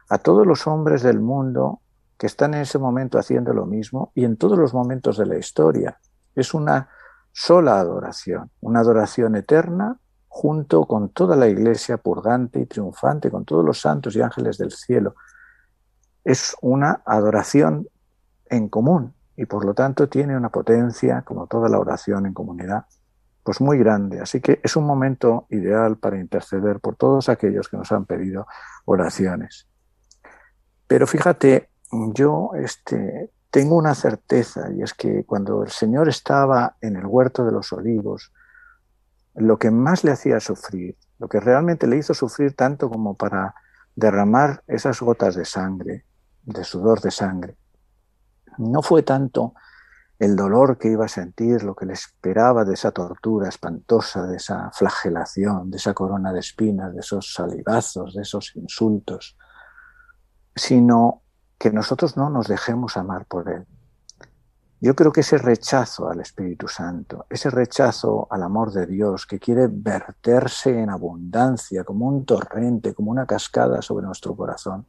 a 0.09 0.19
todos 0.19 0.47
los 0.47 0.67
hombres 0.67 1.03
del 1.03 1.21
mundo 1.21 1.81
que 2.19 2.27
están 2.27 2.55
en 2.55 2.63
ese 2.63 2.79
momento 2.79 3.19
haciendo 3.19 3.53
lo 3.53 3.67
mismo 3.67 4.13
y 4.15 4.25
en 4.25 4.37
todos 4.37 4.59
los 4.59 4.73
momentos 4.73 5.19
de 5.19 5.27
la 5.27 5.37
historia. 5.37 5.99
Es 6.35 6.55
una 6.55 6.89
sola 7.33 7.79
adoración, 7.79 8.51
una 8.61 8.81
adoración 8.81 9.37
eterna 9.37 9.99
junto 10.37 10.85
con 10.85 11.09
toda 11.09 11.35
la 11.35 11.49
iglesia 11.49 11.97
purgante 11.97 12.61
y 12.61 12.67
triunfante, 12.67 13.31
con 13.31 13.47
todos 13.47 13.65
los 13.65 13.81
santos 13.81 14.15
y 14.15 14.21
ángeles 14.21 14.59
del 14.59 14.71
cielo. 14.71 15.15
Es 16.25 16.55
una 16.61 17.01
adoración 17.07 17.89
en 18.51 18.69
común, 18.69 19.15
y 19.35 19.47
por 19.47 19.65
lo 19.65 19.73
tanto 19.73 20.11
tiene 20.11 20.37
una 20.37 20.51
potencia, 20.51 21.23
como 21.23 21.47
toda 21.47 21.71
la 21.71 21.79
oración 21.79 22.27
en 22.27 22.35
comunidad, 22.35 22.85
pues 23.43 23.63
muy 23.63 23.79
grande. 23.79 24.21
Así 24.21 24.43
que 24.43 24.61
es 24.63 24.77
un 24.77 24.85
momento 24.85 25.47
ideal 25.49 25.97
para 25.97 26.21
interceder 26.21 26.81
por 26.81 26.97
todos 26.97 27.31
aquellos 27.31 27.71
que 27.71 27.79
nos 27.79 27.91
han 27.91 28.05
pedido 28.05 28.47
oraciones. 28.85 29.67
Pero 30.87 31.07
fíjate, 31.07 31.71
yo 32.13 32.51
este, 32.57 33.31
tengo 33.51 33.77
una 33.77 33.95
certeza 33.95 34.71
y 34.71 34.83
es 34.83 34.93
que 34.93 35.25
cuando 35.25 35.63
el 35.63 35.71
Señor 35.71 36.11
estaba 36.11 36.77
en 36.83 36.97
el 36.97 37.07
huerto 37.07 37.43
de 37.47 37.53
los 37.53 37.73
olivos, 37.73 38.35
lo 39.37 39.59
que 39.59 39.71
más 39.71 40.05
le 40.05 40.13
hacía 40.13 40.41
sufrir, 40.41 40.97
lo 41.19 41.29
que 41.29 41.41
realmente 41.41 41.87
le 41.87 41.99
hizo 41.99 42.15
sufrir 42.15 42.55
tanto 42.55 42.89
como 42.91 43.15
para 43.15 43.55
derramar 43.95 44.63
esas 44.67 45.01
gotas 45.01 45.35
de 45.35 45.45
sangre, 45.45 46.05
de 46.45 46.65
sudor 46.65 47.01
de 47.01 47.11
sangre, 47.11 47.57
no 48.59 48.83
fue 48.83 49.03
tanto 49.03 49.55
el 50.19 50.35
dolor 50.35 50.79
que 50.79 50.89
iba 50.89 51.05
a 51.05 51.09
sentir, 51.09 51.63
lo 51.63 51.75
que 51.75 51.85
le 51.85 51.93
esperaba 51.93 52.65
de 52.65 52.75
esa 52.75 52.91
tortura 52.91 53.49
espantosa, 53.49 54.27
de 54.27 54.37
esa 54.37 54.71
flagelación, 54.73 55.71
de 55.71 55.77
esa 55.77 55.93
corona 55.93 56.33
de 56.33 56.41
espinas, 56.41 56.95
de 56.95 57.01
esos 57.01 57.35
salivazos, 57.35 58.15
de 58.15 58.23
esos 58.23 58.57
insultos, 58.57 59.37
sino 60.55 61.23
que 61.59 61.71
nosotros 61.71 62.17
no 62.17 62.31
nos 62.31 62.49
dejemos 62.49 62.97
amar 62.97 63.27
por 63.27 63.51
Él. 63.51 63.67
Yo 64.79 64.95
creo 64.95 65.11
que 65.11 65.23
ese 65.23 65.39
rechazo 65.39 66.11
al 66.11 66.21
Espíritu 66.21 66.69
Santo, 66.69 67.25
ese 67.31 67.49
rechazo 67.49 68.29
al 68.31 68.43
amor 68.43 68.73
de 68.73 68.87
Dios 68.87 69.25
que 69.25 69.39
quiere 69.39 69.69
verterse 69.71 70.79
en 70.79 70.91
abundancia 70.91 71.83
como 71.83 72.07
un 72.07 72.27
torrente, 72.27 72.93
como 72.93 73.11
una 73.11 73.25
cascada 73.25 73.81
sobre 73.81 74.05
nuestro 74.05 74.37
corazón, 74.37 74.87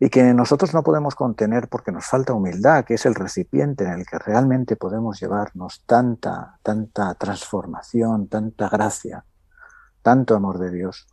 y 0.00 0.08
que 0.08 0.22
nosotros 0.32 0.72
no 0.72 0.82
podemos 0.82 1.14
contener 1.14 1.68
porque 1.68 1.92
nos 1.92 2.06
falta 2.06 2.32
humildad, 2.32 2.84
que 2.84 2.94
es 2.94 3.04
el 3.04 3.14
recipiente 3.14 3.84
en 3.84 3.92
el 3.92 4.06
que 4.06 4.18
realmente 4.18 4.76
podemos 4.76 5.20
llevarnos 5.20 5.82
tanta, 5.86 6.58
tanta 6.62 7.14
transformación, 7.14 8.28
tanta 8.28 8.68
gracia, 8.68 9.24
tanto 10.00 10.34
amor 10.34 10.58
de 10.58 10.70
Dios. 10.70 11.06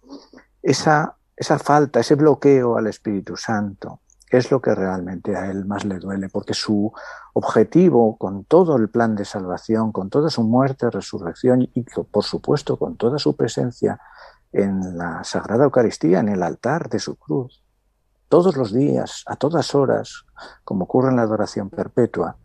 Esa, 0.61 1.17
esa 1.35 1.59
falta, 1.59 1.99
ese 1.99 2.15
bloqueo 2.15 2.77
al 2.77 2.87
Espíritu 2.87 3.35
Santo 3.35 3.99
es 4.37 4.49
lo 4.49 4.61
que 4.61 4.73
realmente 4.73 5.35
a 5.35 5.51
Él 5.51 5.65
más 5.65 5.85
le 5.85 5.99
duele, 5.99 6.27
porque 6.27 6.53
su 6.53 6.91
objetivo 7.33 8.17
con 8.17 8.45
todo 8.45 8.77
el 8.77 8.89
plan 8.89 9.15
de 9.15 9.25
salvación, 9.25 9.91
con 9.91 10.09
toda 10.09 10.29
su 10.29 10.43
muerte, 10.43 10.89
resurrección 10.89 11.61
y 11.61 11.83
por 11.83 12.23
supuesto 12.23 12.77
con 12.77 12.97
toda 12.97 13.19
su 13.19 13.35
presencia 13.35 13.99
en 14.51 14.97
la 14.97 15.23
Sagrada 15.23 15.65
Eucaristía, 15.65 16.19
en 16.19 16.29
el 16.29 16.41
altar 16.41 16.89
de 16.89 16.99
su 16.99 17.15
cruz, 17.15 17.63
todos 18.27 18.57
los 18.57 18.73
días, 18.73 19.23
a 19.27 19.35
todas 19.35 19.75
horas, 19.75 20.25
como 20.63 20.85
ocurre 20.85 21.09
en 21.09 21.17
la 21.17 21.21
adoración 21.21 21.69
perpetua, 21.69 22.37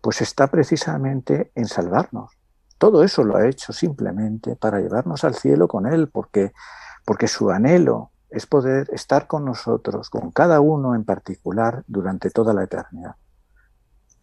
pues 0.00 0.22
está 0.22 0.46
precisamente 0.46 1.52
en 1.54 1.66
salvarnos. 1.66 2.32
Todo 2.78 3.04
eso 3.04 3.22
lo 3.22 3.36
ha 3.36 3.46
hecho 3.46 3.74
simplemente 3.74 4.56
para 4.56 4.80
llevarnos 4.80 5.24
al 5.24 5.34
cielo 5.34 5.68
con 5.68 5.86
Él, 5.86 6.08
porque, 6.08 6.52
porque 7.04 7.28
su 7.28 7.50
anhelo 7.50 8.11
es 8.32 8.46
poder 8.46 8.88
estar 8.92 9.26
con 9.26 9.44
nosotros, 9.44 10.10
con 10.10 10.30
cada 10.30 10.60
uno 10.60 10.94
en 10.94 11.04
particular, 11.04 11.84
durante 11.86 12.30
toda 12.30 12.54
la 12.54 12.64
eternidad. 12.64 13.14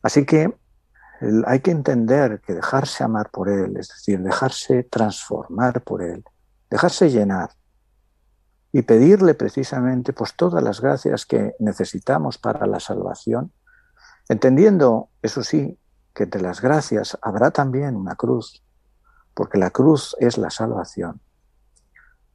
Así 0.02 0.26
que 0.26 0.53
hay 1.45 1.60
que 1.60 1.72
entender 1.72 2.41
que 2.41 2.53
dejarse 2.53 3.03
amar 3.03 3.30
por 3.30 3.49
Él, 3.49 3.77
es 3.77 3.90
decir, 3.90 4.22
dejarse 4.22 4.84
transformar 4.84 5.81
por 5.81 6.02
Él, 6.02 6.23
dejarse 6.69 7.10
llenar 7.10 7.52
y 8.72 8.84
pedirle 8.84 9.34
precisamente 9.34 10.14
pues 10.14 10.36
todas 10.36 10.64
las 10.64 10.80
gracias 10.80 11.26
que 11.26 11.56
necesitamos 11.60 12.38
para 12.38 12.65
la 12.68 12.80
salvación, 12.80 13.52
entendiendo, 14.30 15.10
eso 15.22 15.44
sí, 15.44 15.77
que 16.14 16.26
de 16.26 16.41
las 16.41 16.61
gracias 16.61 17.18
habrá 17.22 17.52
también 17.52 17.95
una 17.95 18.15
cruz, 18.15 18.64
porque 19.34 19.57
la 19.57 19.72
cruz 19.72 20.15
es 20.19 20.38
la 20.38 20.49
salvación. 20.49 21.22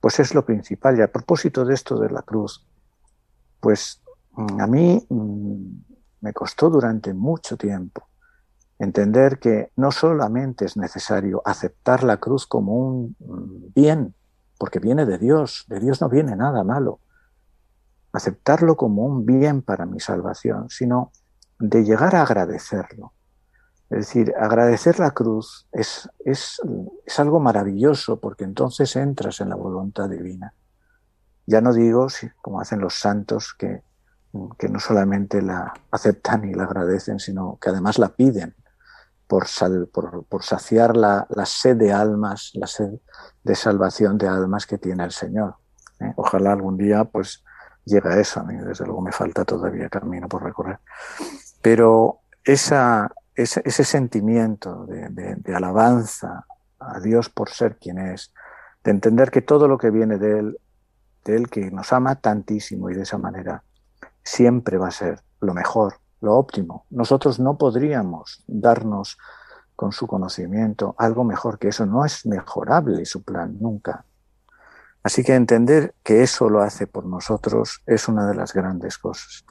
Pues 0.04 0.20
es 0.20 0.34
lo 0.34 0.44
principal. 0.44 0.98
Y 0.98 1.00
a 1.00 1.10
propósito 1.10 1.64
de 1.64 1.72
esto 1.72 1.98
de 1.98 2.10
la 2.10 2.20
cruz, 2.20 2.62
pues 3.58 4.02
mm, 4.32 4.60
a 4.60 4.66
mí 4.66 5.02
mm, 5.08 5.76
me 6.20 6.32
costó 6.34 6.68
durante 6.68 7.14
mucho 7.14 7.56
tiempo 7.56 8.06
entender 8.78 9.38
que 9.38 9.72
no 9.76 9.90
solamente 9.90 10.66
es 10.66 10.76
necesario 10.76 11.40
aceptar 11.46 12.04
la 12.04 12.18
cruz 12.18 12.46
como 12.46 12.76
un 12.76 13.16
mm, 13.18 13.72
bien, 13.74 14.14
porque 14.58 14.78
viene 14.78 15.06
de 15.06 15.16
Dios, 15.16 15.64
de 15.68 15.80
Dios 15.80 16.02
no 16.02 16.10
viene 16.10 16.36
nada 16.36 16.62
malo, 16.64 17.00
aceptarlo 18.12 18.76
como 18.76 19.06
un 19.06 19.24
bien 19.24 19.62
para 19.62 19.86
mi 19.86 20.00
salvación, 20.00 20.68
sino 20.68 21.12
de 21.58 21.82
llegar 21.82 22.14
a 22.14 22.24
agradecerlo. 22.24 23.13
Es 23.94 24.08
decir, 24.08 24.34
agradecer 24.36 24.98
la 24.98 25.12
cruz 25.12 25.68
es, 25.70 26.10
es, 26.24 26.60
es 27.06 27.20
algo 27.20 27.38
maravilloso 27.38 28.18
porque 28.18 28.42
entonces 28.42 28.96
entras 28.96 29.40
en 29.40 29.50
la 29.50 29.54
voluntad 29.54 30.08
divina. 30.08 30.52
Ya 31.46 31.60
no 31.60 31.72
digo, 31.72 32.08
como 32.42 32.60
hacen 32.60 32.80
los 32.80 32.94
santos, 32.94 33.54
que, 33.56 33.82
que 34.58 34.68
no 34.68 34.80
solamente 34.80 35.40
la 35.42 35.72
aceptan 35.92 36.44
y 36.44 36.54
la 36.54 36.64
agradecen, 36.64 37.20
sino 37.20 37.56
que 37.60 37.70
además 37.70 38.00
la 38.00 38.08
piden 38.08 38.56
por, 39.28 39.46
por, 40.28 40.42
saciar 40.42 40.96
la, 40.96 41.26
sed 41.44 41.76
de 41.76 41.92
almas, 41.92 42.50
la 42.54 42.66
sed 42.66 42.98
de 43.44 43.54
salvación 43.54 44.18
de 44.18 44.26
almas 44.26 44.66
que 44.66 44.78
tiene 44.78 45.04
el 45.04 45.12
Señor. 45.12 45.54
¿eh? 46.00 46.12
Ojalá 46.16 46.52
algún 46.52 46.76
día 46.76 47.04
pues 47.04 47.44
llegue 47.84 48.08
a 48.08 48.18
eso. 48.18 48.40
A 48.40 48.42
mí 48.42 48.56
desde 48.56 48.86
luego 48.86 49.02
me 49.02 49.12
falta 49.12 49.44
todavía 49.44 49.88
camino 49.88 50.28
por 50.28 50.42
recorrer. 50.42 50.80
Pero 51.62 52.22
esa, 52.42 53.08
ese, 53.34 53.62
ese 53.64 53.84
sentimiento 53.84 54.86
de, 54.86 55.08
de, 55.36 55.54
alabanza 55.54 56.46
a 56.78 57.00
Dios 57.00 57.28
por 57.30 57.50
ser 57.50 57.76
quien 57.76 57.98
es, 57.98 58.32
de 58.82 58.90
entender 58.90 59.30
que 59.30 59.42
todo 59.42 59.68
lo 59.68 59.78
que 59.78 59.90
viene 59.90 60.18
de 60.18 60.38
Él, 60.38 60.58
de 61.24 61.36
Él 61.36 61.48
que 61.48 61.70
nos 61.70 61.92
ama 61.92 62.16
tantísimo 62.16 62.90
y 62.90 62.94
de 62.94 63.02
esa 63.02 63.18
manera, 63.18 63.62
siempre 64.22 64.78
va 64.78 64.88
a 64.88 64.92
ser 64.92 65.20
lo 65.40 65.54
mejor, 65.54 65.94
lo 66.20 66.34
óptimo. 66.34 66.86
Nosotros 66.90 67.40
no 67.40 67.56
podríamos 67.58 68.42
darnos 68.46 69.18
con 69.76 69.92
su 69.92 70.06
conocimiento 70.06 70.94
algo 70.98 71.24
mejor 71.24 71.58
que 71.58 71.68
eso. 71.68 71.86
No 71.86 72.04
es 72.04 72.26
mejorable 72.26 73.04
su 73.04 73.22
plan, 73.22 73.56
nunca. 73.60 74.04
Así 75.04 75.22
que 75.22 75.34
entender 75.34 75.94
que 76.02 76.22
eso 76.22 76.48
lo 76.48 76.62
hace 76.62 76.86
por 76.86 77.04
nosotros 77.04 77.82
es 77.86 78.08
una 78.08 78.26
de 78.26 78.34
las 78.34 78.54
grandes 78.54 78.96
cosas. 78.96 79.44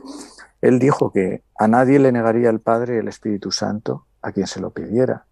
Él 0.62 0.80
dijo 0.80 1.12
que 1.12 1.44
a 1.60 1.68
nadie 1.68 2.00
le 2.00 2.12
negaría 2.12 2.50
el 2.50 2.60
Padre 2.60 2.98
el 2.98 3.08
Espíritu 3.08 3.52
Santo 3.52 4.08
a 4.24 4.32
quien 4.32 4.48
se 4.48 4.60
lo 4.60 4.72
pidiera. 4.72 5.28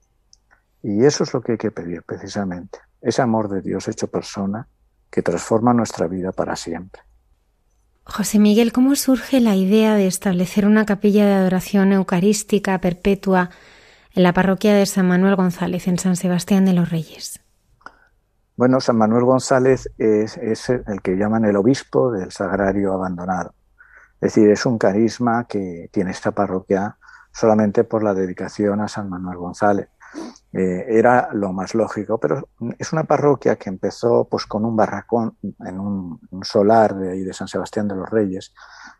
Y 0.83 1.05
eso 1.05 1.23
es 1.23 1.33
lo 1.33 1.41
que 1.41 1.53
hay 1.53 1.57
que 1.57 1.71
pedir 1.71 2.03
precisamente. 2.03 2.79
Ese 3.01 3.23
amor 3.23 3.49
de 3.49 3.61
Dios 3.61 3.87
hecho 3.87 4.07
persona 4.07 4.67
que 5.09 5.23
transforma 5.23 5.73
nuestra 5.73 6.07
vida 6.07 6.31
para 6.31 6.55
siempre. 6.55 7.01
José 8.03 8.37
Miguel, 8.37 8.71
¿cómo 8.71 8.95
surge 8.95 9.39
la 9.39 9.55
idea 9.55 9.95
de 9.95 10.05
establecer 10.05 10.67
una 10.67 10.85
capilla 10.85 11.25
de 11.25 11.33
adoración 11.33 11.93
eucarística 11.93 12.79
perpetua 12.79 13.49
en 14.13 14.23
la 14.23 14.33
parroquia 14.33 14.75
de 14.75 14.85
San 14.85 15.07
Manuel 15.07 15.35
González, 15.35 15.87
en 15.87 15.97
San 15.97 16.15
Sebastián 16.15 16.65
de 16.65 16.73
los 16.73 16.89
Reyes? 16.91 17.40
Bueno, 18.61 18.79
San 18.79 18.95
Manuel 18.95 19.23
González 19.23 19.89
es, 19.97 20.37
el 20.69 21.01
que 21.01 21.17
llaman 21.17 21.45
el 21.45 21.55
obispo 21.55 22.11
del 22.11 22.31
sagrario 22.31 22.93
abandonado. 22.93 23.55
Es 24.21 24.35
decir, 24.35 24.51
es 24.51 24.67
un 24.67 24.77
carisma 24.77 25.45
que 25.45 25.89
tiene 25.91 26.11
esta 26.11 26.29
parroquia 26.29 26.95
solamente 27.33 27.83
por 27.85 28.03
la 28.03 28.13
dedicación 28.13 28.79
a 28.81 28.87
San 28.87 29.09
Manuel 29.09 29.39
González. 29.39 29.89
Eh, 30.53 30.85
era 30.89 31.29
lo 31.33 31.53
más 31.53 31.73
lógico, 31.73 32.19
pero 32.19 32.49
es 32.77 32.93
una 32.93 33.05
parroquia 33.05 33.55
que 33.55 33.69
empezó 33.69 34.27
pues 34.29 34.45
con 34.45 34.63
un 34.63 34.75
barracón 34.75 35.35
en 35.41 35.79
un, 35.79 36.19
solar 36.43 36.93
de 36.95 37.13
ahí 37.13 37.23
de 37.23 37.33
San 37.33 37.47
Sebastián 37.47 37.87
de 37.87 37.95
los 37.95 38.11
Reyes 38.11 38.53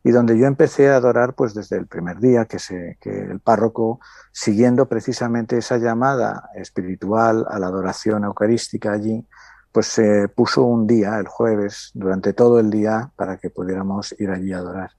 y 0.04 0.10
donde 0.10 0.40
yo 0.40 0.48
empecé 0.48 0.90
a 0.90 0.96
adorar 0.96 1.36
pues 1.36 1.54
desde 1.54 1.78
el 1.78 1.86
primer 1.86 2.20
día 2.20 2.46
que, 2.46 2.58
se, 2.58 2.98
que 3.00 3.12
el 3.12 3.40
párroco 3.42 4.00
siguiendo 4.32 4.88
precisamente 4.88 5.60
esa 5.60 5.78
llamada 5.78 6.50
espiritual 6.56 7.46
a 7.48 7.60
la 7.60 7.68
adoración 7.68 8.24
eucarística 8.24 8.92
allí 8.92 9.28
pues 9.72 9.88
se 9.88 10.28
puso 10.28 10.64
un 10.64 10.86
día, 10.88 11.18
el 11.18 11.28
jueves, 11.28 11.92
durante 11.94 12.34
todo 12.34 12.60
el 12.60 12.70
día 12.70 13.12
para 13.16 13.38
que 13.38 13.50
pudiéramos 13.50 14.14
ir 14.20 14.30
allí 14.30 14.54
a 14.54 14.58
adorar. 14.58 14.92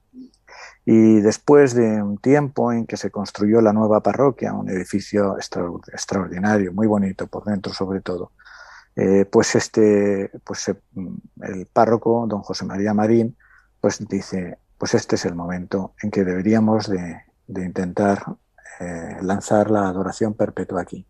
Y 0.85 1.21
después 1.21 1.73
de 1.73 2.01
un 2.01 2.17
tiempo 2.17 2.73
en 2.73 2.85
que 2.85 2.97
se 2.97 3.09
construyó 3.11 3.61
la 3.61 3.71
nueva 3.71 4.01
parroquia, 4.01 4.53
un 4.53 4.69
edificio 4.69 5.37
extraordinario, 5.37 6.73
muy 6.73 6.87
bonito 6.87 7.27
por 7.27 7.45
dentro 7.45 7.73
sobre 7.73 8.01
todo, 8.01 8.31
eh, 8.95 9.25
pues 9.25 9.55
este, 9.55 10.29
pues 10.43 10.67
el 10.67 11.65
párroco, 11.71 12.25
don 12.27 12.41
José 12.41 12.65
María 12.65 12.93
Marín, 12.93 13.37
pues 13.79 14.05
dice, 14.07 14.57
pues 14.77 14.93
este 14.93 15.15
es 15.15 15.25
el 15.25 15.35
momento 15.35 15.93
en 16.01 16.11
que 16.11 16.23
deberíamos 16.23 16.89
de, 16.89 17.21
intentar 17.47 18.23
eh, 18.79 19.17
lanzar 19.21 19.69
la 19.71 19.87
adoración 19.87 20.33
perpetua 20.33 20.81
aquí. 20.81 21.05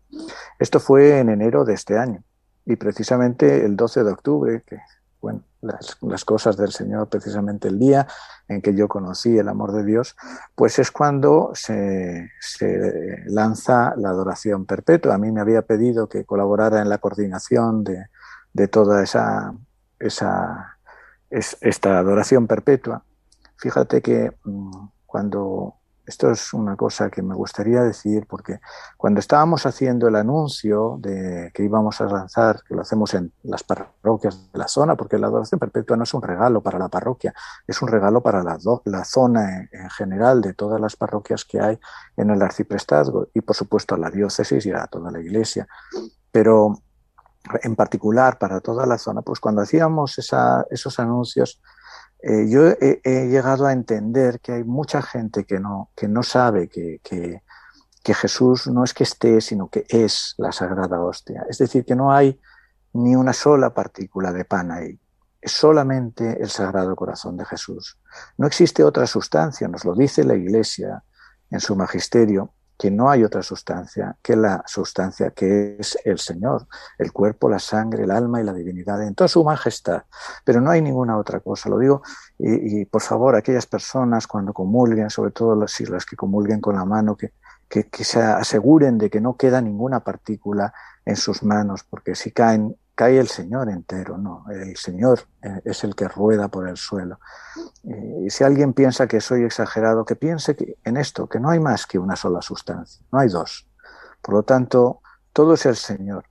Esto 0.58 0.78
fue 0.78 1.18
en 1.18 1.30
enero 1.30 1.64
de 1.64 1.74
este 1.74 1.98
año 1.98 2.22
y 2.66 2.76
precisamente 2.76 3.64
el 3.64 3.76
12 3.76 4.04
de 4.04 4.10
octubre, 4.10 4.62
que 4.66 4.78
bueno, 5.20 5.42
las, 5.62 6.24
cosas 6.24 6.56
del 6.56 6.72
Señor, 6.72 7.08
precisamente 7.08 7.68
el 7.68 7.78
día 7.78 8.06
en 8.46 8.60
que 8.60 8.74
yo 8.74 8.88
conocí 8.88 9.38
el 9.38 9.48
amor 9.48 9.72
de 9.72 9.82
Dios, 9.82 10.16
pues 10.54 10.78
es 10.78 10.90
cuando 10.90 11.52
se, 11.54 12.30
lanza 13.26 13.94
la 13.96 14.10
adoración 14.10 14.66
perpetua. 14.66 15.14
A 15.14 15.18
mí 15.18 15.32
me 15.32 15.40
había 15.40 15.62
pedido 15.62 16.08
que 16.10 16.24
colaborara 16.24 16.82
en 16.82 16.90
la 16.90 16.98
coordinación 16.98 17.84
de, 17.84 18.68
toda 18.68 19.02
esa, 19.02 19.54
esa 19.98 20.76
esta 21.30 21.98
adoración 21.98 22.46
perpetua. 22.46 23.02
Fíjate 23.56 24.02
que 24.02 24.32
mm, 24.44 24.88
cuando 25.06 25.76
esto 26.06 26.30
es 26.30 26.52
una 26.52 26.76
cosa 26.76 27.08
que 27.10 27.22
me 27.22 27.34
gustaría 27.34 27.82
decir 27.82 28.26
porque 28.28 28.60
cuando 28.96 29.20
estábamos 29.20 29.64
haciendo 29.64 30.06
el 30.06 30.16
anuncio 30.16 30.98
de 31.00 31.50
que 31.54 31.62
íbamos 31.62 32.00
a 32.00 32.04
lanzar, 32.04 32.62
que 32.62 32.74
lo 32.74 32.82
hacemos 32.82 33.14
en 33.14 33.32
las 33.42 33.62
parroquias 33.62 34.52
de 34.52 34.58
la 34.58 34.68
zona, 34.68 34.96
porque 34.96 35.18
la 35.18 35.28
adoración 35.28 35.58
perpetua 35.58 35.96
no 35.96 36.04
es 36.04 36.12
un 36.12 36.22
regalo 36.22 36.60
para 36.60 36.78
la 36.78 36.88
parroquia, 36.88 37.34
es 37.66 37.80
un 37.80 37.88
regalo 37.88 38.22
para 38.22 38.42
la, 38.42 38.58
la 38.84 39.04
zona 39.04 39.68
en, 39.72 39.90
general 39.90 40.42
de 40.42 40.52
todas 40.52 40.80
las 40.80 40.94
parroquias 40.96 41.44
que 41.44 41.60
hay 41.60 41.78
en 42.16 42.30
el 42.30 42.42
arciprestazgo 42.42 43.28
y 43.32 43.40
por 43.40 43.56
supuesto 43.56 43.94
a 43.94 43.98
la 43.98 44.10
diócesis 44.10 44.66
y 44.66 44.72
a 44.72 44.86
toda 44.86 45.10
la 45.10 45.20
iglesia. 45.20 45.66
Pero 46.30 46.82
en 47.62 47.76
particular 47.76 48.38
para 48.38 48.60
toda 48.60 48.84
la 48.86 48.98
zona, 48.98 49.22
pues 49.22 49.40
cuando 49.40 49.62
hacíamos 49.62 50.18
esos 50.18 50.98
anuncios, 50.98 51.60
eh, 52.26 52.48
yo 52.48 52.68
he, 52.68 53.28
llegado 53.28 53.66
a 53.66 53.72
entender 53.74 54.40
que 54.40 54.52
hay 54.52 54.64
mucha 54.64 55.02
gente 55.02 55.44
que 55.44 55.60
no, 55.60 55.90
que 55.94 56.08
no 56.08 56.22
sabe 56.22 56.68
que, 56.68 57.00
que, 57.02 57.42
Jesús 58.14 58.66
no 58.66 58.82
es 58.82 58.94
que 58.94 59.04
esté, 59.04 59.42
sino 59.42 59.68
que 59.68 59.84
es 59.90 60.34
la 60.38 60.50
sagrada 60.50 61.00
hostia. 61.02 61.44
Es 61.50 61.58
decir, 61.58 61.84
que 61.84 61.94
no 61.94 62.12
hay 62.12 62.40
ni 62.94 63.14
una 63.14 63.34
sola 63.34 63.74
partícula 63.74 64.32
de 64.32 64.46
pan 64.46 64.70
ahí. 64.72 64.98
Es 65.38 65.52
solamente 65.52 66.42
el 66.42 66.48
sagrado 66.48 66.96
corazón 66.96 67.36
de 67.36 67.44
Jesús. 67.44 67.98
No 68.38 68.46
existe 68.46 68.82
otra 68.82 69.06
sustancia, 69.06 69.68
nos 69.68 69.84
lo 69.84 69.94
dice 69.94 70.24
la 70.24 70.34
Iglesia 70.34 71.02
en 71.50 71.60
su 71.60 71.76
magisterio, 71.76 72.54
que 72.76 72.90
no 72.90 73.08
hay 73.08 73.24
otra 73.24 73.42
sustancia 73.42 74.16
que 74.22 74.36
la 74.36 74.62
sustancia 74.66 75.30
que 75.30 75.76
es 75.78 75.98
el 76.04 76.18
Señor, 76.18 76.66
el 76.98 77.12
cuerpo, 77.12 77.48
la 77.48 77.58
sangre, 77.58 78.04
el 78.04 78.10
alma 78.10 78.40
y 78.40 78.44
la 78.44 78.52
divinidad 78.52 79.02
en 79.02 79.14
toda 79.14 79.28
su 79.28 79.44
majestad. 79.44 80.02
Pero 80.44 80.60
no 80.60 80.70
hay 80.70 80.82
ninguna 80.82 81.16
otra 81.16 81.40
cosa. 81.40 81.68
Lo 81.68 81.78
digo 81.78 82.02
y, 82.38 82.84
por 82.86 83.02
favor, 83.02 83.36
aquellas 83.36 83.66
personas 83.66 84.26
cuando 84.26 84.52
comulguen, 84.52 85.10
sobre 85.10 85.30
todo 85.30 85.54
las, 85.54 85.80
las 85.80 86.04
que 86.04 86.16
comulguen 86.16 86.60
con 86.60 86.74
la 86.74 86.84
mano, 86.84 87.16
que, 87.16 87.32
que, 87.68 87.84
que 87.84 88.04
se 88.04 88.20
aseguren 88.20 88.98
de 88.98 89.08
que 89.08 89.20
no 89.20 89.36
queda 89.36 89.60
ninguna 89.60 90.00
partícula 90.00 90.74
en 91.04 91.16
sus 91.16 91.42
manos, 91.42 91.84
porque 91.84 92.14
si 92.14 92.32
caen 92.32 92.76
cae 92.94 93.18
el 93.18 93.28
Señor 93.28 93.68
entero, 93.68 94.18
no, 94.18 94.44
el 94.50 94.76
Señor 94.76 95.20
eh, 95.42 95.60
es 95.64 95.84
el 95.84 95.94
que 95.94 96.08
rueda 96.08 96.48
por 96.48 96.68
el 96.68 96.76
suelo. 96.76 97.18
Y 97.82 98.30
si 98.30 98.44
alguien 98.44 98.72
piensa 98.72 99.06
que 99.06 99.20
soy 99.20 99.44
exagerado, 99.44 100.04
que 100.04 100.16
piense 100.16 100.56
que 100.56 100.76
en 100.84 100.96
esto, 100.96 101.28
que 101.28 101.40
no 101.40 101.50
hay 101.50 101.60
más 101.60 101.86
que 101.86 101.98
una 101.98 102.16
sola 102.16 102.40
sustancia, 102.40 103.04
no 103.12 103.18
hay 103.18 103.28
dos. 103.28 103.66
Por 104.22 104.34
lo 104.34 104.42
tanto, 104.42 105.00
todo 105.32 105.54
es 105.54 105.66
el 105.66 105.76
Señor. 105.76 106.24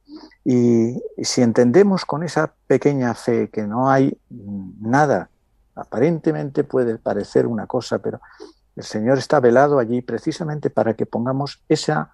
Y 0.44 1.02
si 1.22 1.42
entendemos 1.42 2.06
con 2.06 2.24
esa 2.24 2.54
pequeña 2.68 3.14
fe 3.14 3.50
que 3.50 3.64
no 3.64 3.90
hay 3.90 4.18
nada 4.30 5.30
Aparentemente 5.76 6.64
puede 6.64 6.98
parecer 6.98 7.48
una 7.48 7.66
cosa, 7.66 8.00
pero 8.00 8.22
el 8.76 8.84
Señor 8.84 9.18
está 9.18 9.40
velado 9.40 9.80
allí 9.80 10.02
precisamente 10.02 10.70
para 10.70 10.94
que 10.94 11.06
pongamos 11.06 11.64
esa 11.68 12.14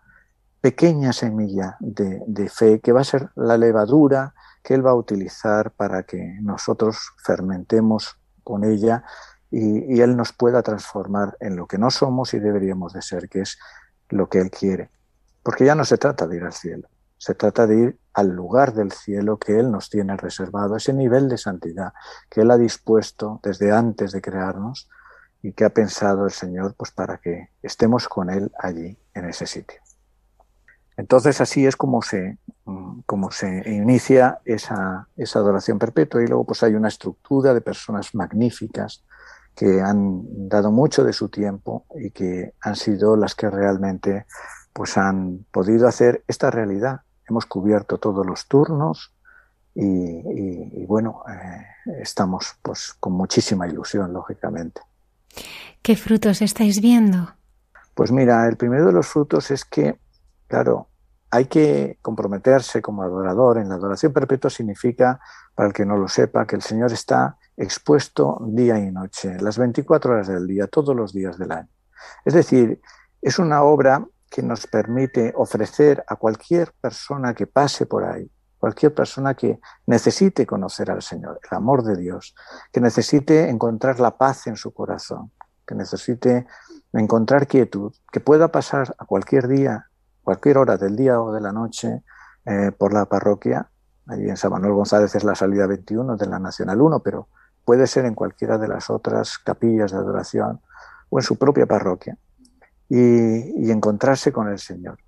pequeña 0.62 1.14
semilla 1.14 1.78
de, 1.80 2.50
fe 2.50 2.80
que 2.82 2.92
va 2.92 3.02
a 3.02 3.06
ser 3.06 3.30
la 3.36 3.58
levadura 3.58 4.34
que 4.64 4.74
Él 4.74 4.86
va 4.86 4.92
a 4.92 4.96
utilizar 4.96 5.72
para 5.72 6.04
que 6.04 6.38
nosotros 6.42 7.14
fermentemos 7.24 8.18
con 8.44 8.64
ella 8.64 9.04
y, 9.52 9.96
y, 9.96 10.02
Él 10.02 10.16
nos 10.18 10.34
pueda 10.34 10.62
transformar 10.62 11.38
en 11.40 11.56
lo 11.56 11.66
que 11.66 11.78
no 11.78 11.90
somos 11.90 12.34
y 12.34 12.40
deberíamos 12.40 12.94
de 12.94 13.02
ser, 13.02 13.30
que 13.30 13.42
es 13.42 13.58
lo 14.10 14.28
que 14.28 14.40
Él 14.40 14.52
quiere. 14.52 14.92
Porque 15.44 15.66
ya 15.66 15.76
no 15.76 15.86
se 15.86 15.98
trata 15.98 16.28
de 16.28 16.38
ir 16.38 16.44
al 16.44 16.54
cielo, 16.54 16.90
se 17.18 17.34
trata 17.36 17.66
de 17.66 17.76
ir 17.78 18.00
al 18.14 18.30
lugar 18.30 18.74
del 18.74 18.92
cielo 18.92 19.38
que 19.38 19.60
Él 19.60 19.72
nos 19.72 19.90
tiene 19.90 20.16
reservado, 20.18 20.76
ese 20.76 20.94
nivel 20.94 21.30
de 21.30 21.38
santidad 21.38 21.94
que 22.30 22.42
Él 22.42 22.52
ha 22.52 22.58
dispuesto 22.58 23.40
desde 23.44 23.72
antes 23.72 24.12
de 24.12 24.22
crearnos 24.22 24.90
y 25.42 25.54
que 25.54 25.64
ha 25.66 25.70
pensado 25.70 26.26
el 26.26 26.32
Señor 26.32 26.76
pues 26.76 26.92
para 26.92 27.18
que 27.18 27.50
estemos 27.64 28.08
con 28.08 28.30
Él 28.30 28.52
allí 28.60 28.98
en 29.14 29.26
ese 29.26 29.48
sitio. 29.48 29.80
Entonces 31.00 31.40
así 31.40 31.66
es 31.66 31.78
como 31.78 32.02
se, 32.02 32.40
como 33.06 33.32
se 33.32 33.64
inicia 33.70 34.40
esa, 34.44 35.08
esa 35.16 35.40
adoración 35.40 35.80
perpetua 35.80 36.22
y 36.22 36.28
luego 36.28 36.44
pues 36.44 36.62
hay 36.62 36.76
una 36.76 36.90
estructura 36.90 37.54
de 37.54 37.62
personas 37.62 38.14
magníficas 38.14 39.06
que 39.56 39.80
han 39.80 40.50
dado 40.50 40.72
mucho 40.72 41.06
de 41.06 41.14
su 41.14 41.30
tiempo 41.30 41.86
y 41.96 42.12
que 42.12 42.54
han 42.60 42.76
sido 42.76 43.16
las 43.16 43.34
que 43.34 43.50
realmente 43.50 44.26
pues 44.74 44.98
han 44.98 45.46
podido 45.52 45.88
hacer 45.88 46.26
esta 46.28 46.52
realidad. 46.52 47.00
Hemos 47.30 47.46
cubierto 47.46 47.98
todos 47.98 48.26
los 48.26 48.48
turnos 48.50 49.14
y, 49.76 50.86
bueno, 50.86 51.24
eh, 51.30 52.02
estamos 52.02 52.58
pues 52.62 52.94
con 53.00 53.14
muchísima 53.14 53.70
ilusión, 53.70 54.12
lógicamente. 54.12 54.82
¿Qué 55.82 55.96
frutos 55.96 56.42
estáis 56.42 56.82
viendo? 56.82 57.36
Pues 57.94 58.12
mira, 58.12 58.46
el 58.50 58.58
primero 58.58 58.88
de 58.88 58.92
los 58.92 59.08
frutos 59.08 59.50
es 59.52 59.64
que, 59.64 59.98
claro, 60.48 60.89
hay 61.32 61.46
que 61.46 62.00
comprometerse 62.02 62.82
como 62.82 63.04
adorador. 63.04 63.58
En 63.58 63.70
la 63.70 63.76
adoración 63.76 64.14
perpetua 64.14 64.50
significa, 64.50 65.20
para 65.56 65.68
el 65.68 65.74
que 65.74 65.86
no 65.86 65.98
lo 65.98 66.08
sepa, 66.08 66.48
que 66.48 66.56
el 66.56 66.62
Señor 66.62 66.92
está 66.92 67.38
expuesto 67.56 68.40
día 68.42 68.80
y 68.80 68.92
noche, 68.92 69.38
las 69.40 69.58
24 69.58 70.14
horas 70.14 70.28
del 70.28 70.48
día, 70.48 70.68
todos 70.68 70.96
los 70.96 71.14
días 71.14 71.38
del 71.38 71.52
año. 71.52 71.70
Es 72.26 72.34
decir, 72.34 72.82
es 73.22 73.38
una 73.38 73.64
obra 73.64 74.06
que 74.30 74.42
nos 74.42 74.68
permite 74.68 75.34
ofrecer 75.36 76.04
a 76.08 76.16
cualquier 76.16 76.72
persona 76.80 77.34
que 77.34 77.48
pase 77.48 77.86
por 77.86 78.04
ahí, 78.04 78.30
cualquier 78.58 78.94
persona 78.94 79.34
que 79.34 79.60
necesite 79.88 80.46
conocer 80.46 80.92
al 80.92 81.02
Señor, 81.02 81.40
el 81.50 81.58
amor 81.58 81.84
de 81.84 81.98
Dios, 81.98 82.36
que 82.72 82.80
necesite 82.80 83.50
encontrar 83.50 84.00
la 84.00 84.18
paz 84.18 84.48
en 84.48 84.56
su 84.56 84.72
corazón, 84.72 85.32
que 85.68 85.76
necesite 85.76 86.46
encontrar 86.94 87.48
quietud, 87.48 87.94
que 88.12 88.20
pueda 88.20 88.50
pasar 88.50 88.96
a 88.98 89.06
cualquier 89.06 89.48
día, 89.48 89.89
cualquier 90.30 90.60
hora 90.60 90.78
del 90.78 90.96
día 90.96 91.20
o 91.20 91.34
de 91.34 91.42
la 91.42 91.52
noche 91.52 92.04
eh, 92.46 92.72
por 92.78 92.94
la 92.94 93.06
parroquia. 93.06 93.68
Allí 94.06 94.30
en 94.30 94.38
San 94.38 94.52
Manuel 94.52 94.74
González 94.74 95.16
es 95.16 95.24
la 95.24 95.34
salida 95.34 95.66
21 95.66 96.18
de 96.18 96.28
la 96.28 96.38
Nacional 96.38 96.80
1, 96.80 97.00
pero 97.00 97.30
puede 97.66 97.88
ser 97.88 98.06
en 98.06 98.14
cualquiera 98.14 98.60
de 98.60 98.68
las 98.68 98.92
otras 98.92 99.40
capillas 99.40 99.92
de 99.92 99.98
adoración 99.98 100.62
o 101.10 101.18
en 101.18 101.24
su 101.24 101.36
propia 101.36 101.66
parroquia 101.66 102.16
y, 102.90 103.72
encontrarse 103.72 104.32
con 104.32 104.50
el 104.50 104.60
Señor. 104.60 105.00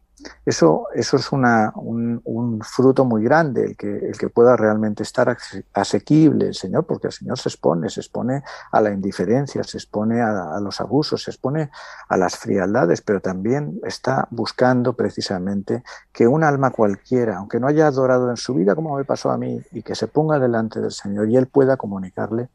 Eso, 0.46 0.88
eso 0.94 1.18
es 1.18 1.32
una, 1.32 1.72
un, 1.76 2.62
fruto 2.64 3.06
muy 3.06 3.24
grande, 3.24 3.66
el 3.66 3.78
que, 3.78 4.10
el 4.10 4.18
que 4.18 4.30
pueda 4.30 4.56
realmente 4.56 5.04
estar 5.04 5.36
asequible 5.74 6.48
el 6.48 6.56
Señor, 6.56 6.86
porque 6.86 7.08
el 7.08 7.14
Señor 7.14 7.40
se 7.40 7.50
expone, 7.50 7.90
se 7.90 8.02
expone 8.02 8.44
a 8.72 8.82
la 8.82 8.92
indiferencia, 8.92 9.64
se 9.64 9.78
expone 9.78 10.22
a, 10.22 10.56
a, 10.56 10.60
los 10.60 10.82
abusos, 10.82 11.24
se 11.24 11.32
expone 11.32 11.72
a 12.08 12.18
las 12.18 12.38
frialdades, 12.38 13.02
pero 13.02 13.20
también 13.22 13.80
está 13.84 14.28
buscando 14.32 14.94
precisamente 14.94 15.84
que 16.12 16.28
un 16.28 16.44
alma 16.44 16.72
cualquiera, 16.72 17.38
aunque 17.38 17.60
no 17.60 17.68
haya 17.68 17.88
adorado 17.88 18.30
en 18.30 18.38
su 18.38 18.54
vida 18.54 18.76
como 18.76 18.98
me 18.98 19.06
pasó 19.06 19.32
a 19.32 19.38
mí, 19.38 19.62
y 19.72 19.84
que 19.84 19.96
se 19.96 20.08
ponga 20.08 20.40
delante 20.40 20.82
del 20.82 20.92
Señor 20.92 21.30
y 21.30 21.38
Él 21.38 21.48
pueda 21.48 21.78
comunicarle 21.78 22.50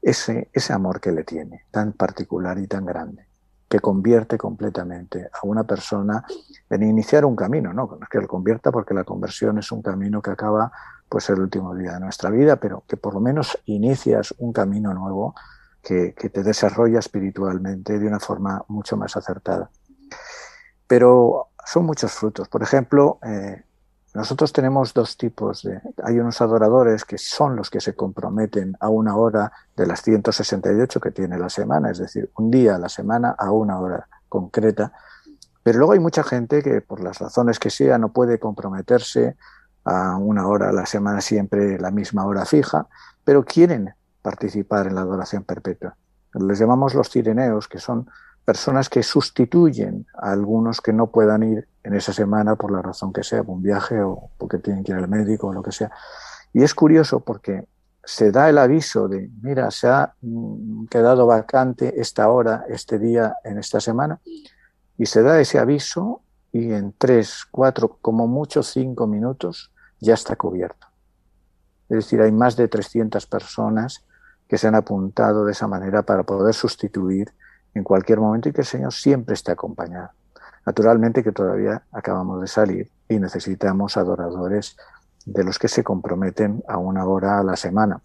ese, 0.00 0.48
ese 0.52 0.72
amor 0.72 1.00
que 1.00 1.12
le 1.12 1.24
tiene, 1.24 1.64
tan 1.70 1.92
particular 1.92 2.58
y 2.58 2.66
tan 2.66 2.86
grande 2.86 3.31
que 3.72 3.80
convierte 3.80 4.36
completamente 4.36 5.30
a 5.32 5.46
una 5.46 5.64
persona 5.64 6.22
en 6.68 6.82
iniciar 6.82 7.24
un 7.24 7.34
camino, 7.34 7.72
no, 7.72 7.98
que 8.10 8.18
lo 8.18 8.28
convierta 8.28 8.70
porque 8.70 8.92
la 8.92 9.02
conversión 9.02 9.56
es 9.56 9.72
un 9.72 9.80
camino 9.80 10.20
que 10.20 10.30
acaba 10.30 10.70
pues 11.08 11.30
el 11.30 11.40
último 11.40 11.74
día 11.74 11.92
de 11.92 12.00
nuestra 12.00 12.28
vida, 12.28 12.56
pero 12.56 12.84
que 12.86 12.98
por 12.98 13.14
lo 13.14 13.20
menos 13.20 13.58
inicias 13.64 14.34
un 14.36 14.52
camino 14.52 14.92
nuevo 14.92 15.34
que, 15.82 16.12
te 16.12 16.42
desarrolla 16.42 16.98
espiritualmente 16.98 17.98
de 17.98 18.06
una 18.06 18.20
forma 18.20 18.62
mucho 18.68 18.98
más 18.98 19.16
acertada. 19.16 19.70
Pero 20.86 21.48
son 21.64 21.86
muchos 21.86 22.12
frutos. 22.12 22.50
Por 22.50 22.62
ejemplo, 22.62 23.20
eh, 23.24 23.64
nosotros 24.14 24.52
tenemos 24.52 24.92
dos 24.92 25.16
tipos 25.16 25.62
de... 25.62 25.80
Hay 26.04 26.18
unos 26.18 26.40
adoradores 26.42 27.04
que 27.04 27.16
son 27.16 27.56
los 27.56 27.70
que 27.70 27.80
se 27.80 27.94
comprometen 27.94 28.76
a 28.78 28.90
una 28.90 29.16
hora 29.16 29.52
de 29.74 29.86
las 29.86 30.02
168 30.02 31.00
que 31.00 31.10
tiene 31.10 31.38
la 31.38 31.48
semana, 31.48 31.90
es 31.90 31.98
decir, 31.98 32.30
un 32.36 32.50
día 32.50 32.76
a 32.76 32.78
la 32.78 32.90
semana 32.90 33.34
a 33.38 33.50
una 33.50 33.80
hora 33.80 34.06
concreta. 34.28 34.92
Pero 35.62 35.78
luego 35.78 35.94
hay 35.94 36.00
mucha 36.00 36.22
gente 36.22 36.62
que 36.62 36.82
por 36.82 37.00
las 37.00 37.20
razones 37.20 37.58
que 37.58 37.70
sea 37.70 37.96
no 37.96 38.12
puede 38.12 38.38
comprometerse 38.38 39.36
a 39.84 40.16
una 40.16 40.46
hora 40.46 40.68
a 40.68 40.72
la 40.72 40.84
semana 40.84 41.20
siempre 41.22 41.78
la 41.78 41.90
misma 41.90 42.26
hora 42.26 42.44
fija, 42.44 42.86
pero 43.24 43.44
quieren 43.44 43.94
participar 44.20 44.88
en 44.88 44.94
la 44.94 45.00
adoración 45.00 45.44
perpetua. 45.44 45.96
Les 46.34 46.58
llamamos 46.58 46.94
los 46.94 47.08
cireneos, 47.08 47.66
que 47.66 47.78
son 47.78 48.08
personas 48.44 48.88
que 48.88 49.02
sustituyen 49.02 50.06
a 50.14 50.32
algunos 50.32 50.80
que 50.80 50.92
no 50.92 51.08
puedan 51.08 51.42
ir 51.42 51.68
en 51.84 51.94
esa 51.94 52.12
semana 52.12 52.56
por 52.56 52.70
la 52.70 52.82
razón 52.82 53.12
que 53.12 53.22
sea, 53.22 53.42
por 53.42 53.56
un 53.56 53.62
viaje 53.62 54.00
o 54.00 54.30
porque 54.38 54.58
tienen 54.58 54.84
que 54.84 54.92
ir 54.92 54.98
al 54.98 55.08
médico 55.08 55.48
o 55.48 55.52
lo 55.52 55.62
que 55.62 55.72
sea. 55.72 55.90
Y 56.52 56.62
es 56.62 56.74
curioso 56.74 57.20
porque 57.20 57.66
se 58.04 58.30
da 58.32 58.48
el 58.48 58.58
aviso 58.58 59.08
de, 59.08 59.30
mira, 59.42 59.70
se 59.70 59.88
ha 59.88 60.14
mm, 60.20 60.86
quedado 60.86 61.26
vacante 61.26 62.00
esta 62.00 62.28
hora, 62.28 62.64
este 62.68 62.98
día, 62.98 63.36
en 63.44 63.58
esta 63.58 63.80
semana, 63.80 64.20
y 64.98 65.06
se 65.06 65.22
da 65.22 65.40
ese 65.40 65.58
aviso 65.58 66.22
y 66.52 66.72
en 66.72 66.94
tres, 66.98 67.46
cuatro, 67.50 67.98
como 68.00 68.26
mucho 68.26 68.62
cinco 68.62 69.06
minutos 69.06 69.72
ya 70.00 70.14
está 70.14 70.36
cubierto. 70.36 70.86
Es 71.88 71.96
decir, 71.96 72.20
hay 72.20 72.32
más 72.32 72.56
de 72.56 72.68
300 72.68 73.26
personas 73.26 74.04
que 74.48 74.58
se 74.58 74.66
han 74.66 74.74
apuntado 74.74 75.44
de 75.44 75.52
esa 75.52 75.66
manera 75.66 76.02
para 76.02 76.24
poder 76.24 76.54
sustituir 76.54 77.32
en 77.74 77.84
cualquier 77.84 78.20
momento 78.20 78.48
y 78.48 78.52
que 78.52 78.62
el 78.62 78.66
Señor 78.66 78.92
siempre 78.92 79.34
esté 79.34 79.52
acompañado. 79.52 80.10
Naturalmente 80.64 81.22
que 81.22 81.32
todavía 81.32 81.82
acabamos 81.92 82.40
de 82.40 82.46
salir 82.46 82.90
y 83.08 83.18
necesitamos 83.18 83.96
adoradores 83.96 84.76
de 85.24 85.44
los 85.44 85.58
que 85.58 85.68
se 85.68 85.84
comprometen 85.84 86.62
a 86.68 86.78
una 86.78 87.04
hora 87.04 87.38
a 87.38 87.44
la 87.44 87.56
semana, 87.56 88.00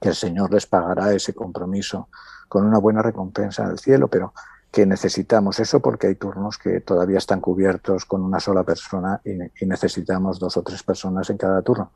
que 0.00 0.10
el 0.10 0.14
Señor 0.14 0.52
les 0.52 0.66
pagará 0.66 1.12
ese 1.12 1.34
compromiso 1.34 2.08
con 2.48 2.64
una 2.64 2.78
buena 2.78 3.02
recompensa 3.02 3.64
en 3.64 3.70
el 3.70 3.78
cielo, 3.78 4.08
pero 4.08 4.32
que 4.70 4.84
necesitamos 4.86 5.60
eso 5.60 5.80
porque 5.80 6.08
hay 6.08 6.14
turnos 6.16 6.58
que 6.58 6.80
todavía 6.80 7.18
están 7.18 7.40
cubiertos 7.40 8.04
con 8.04 8.22
una 8.22 8.38
sola 8.38 8.64
persona 8.64 9.20
y, 9.24 9.66
necesitamos 9.66 10.38
dos 10.38 10.56
o 10.56 10.62
tres 10.62 10.82
personas 10.82 11.30
en 11.30 11.38
cada 11.38 11.62
turno. 11.62 11.92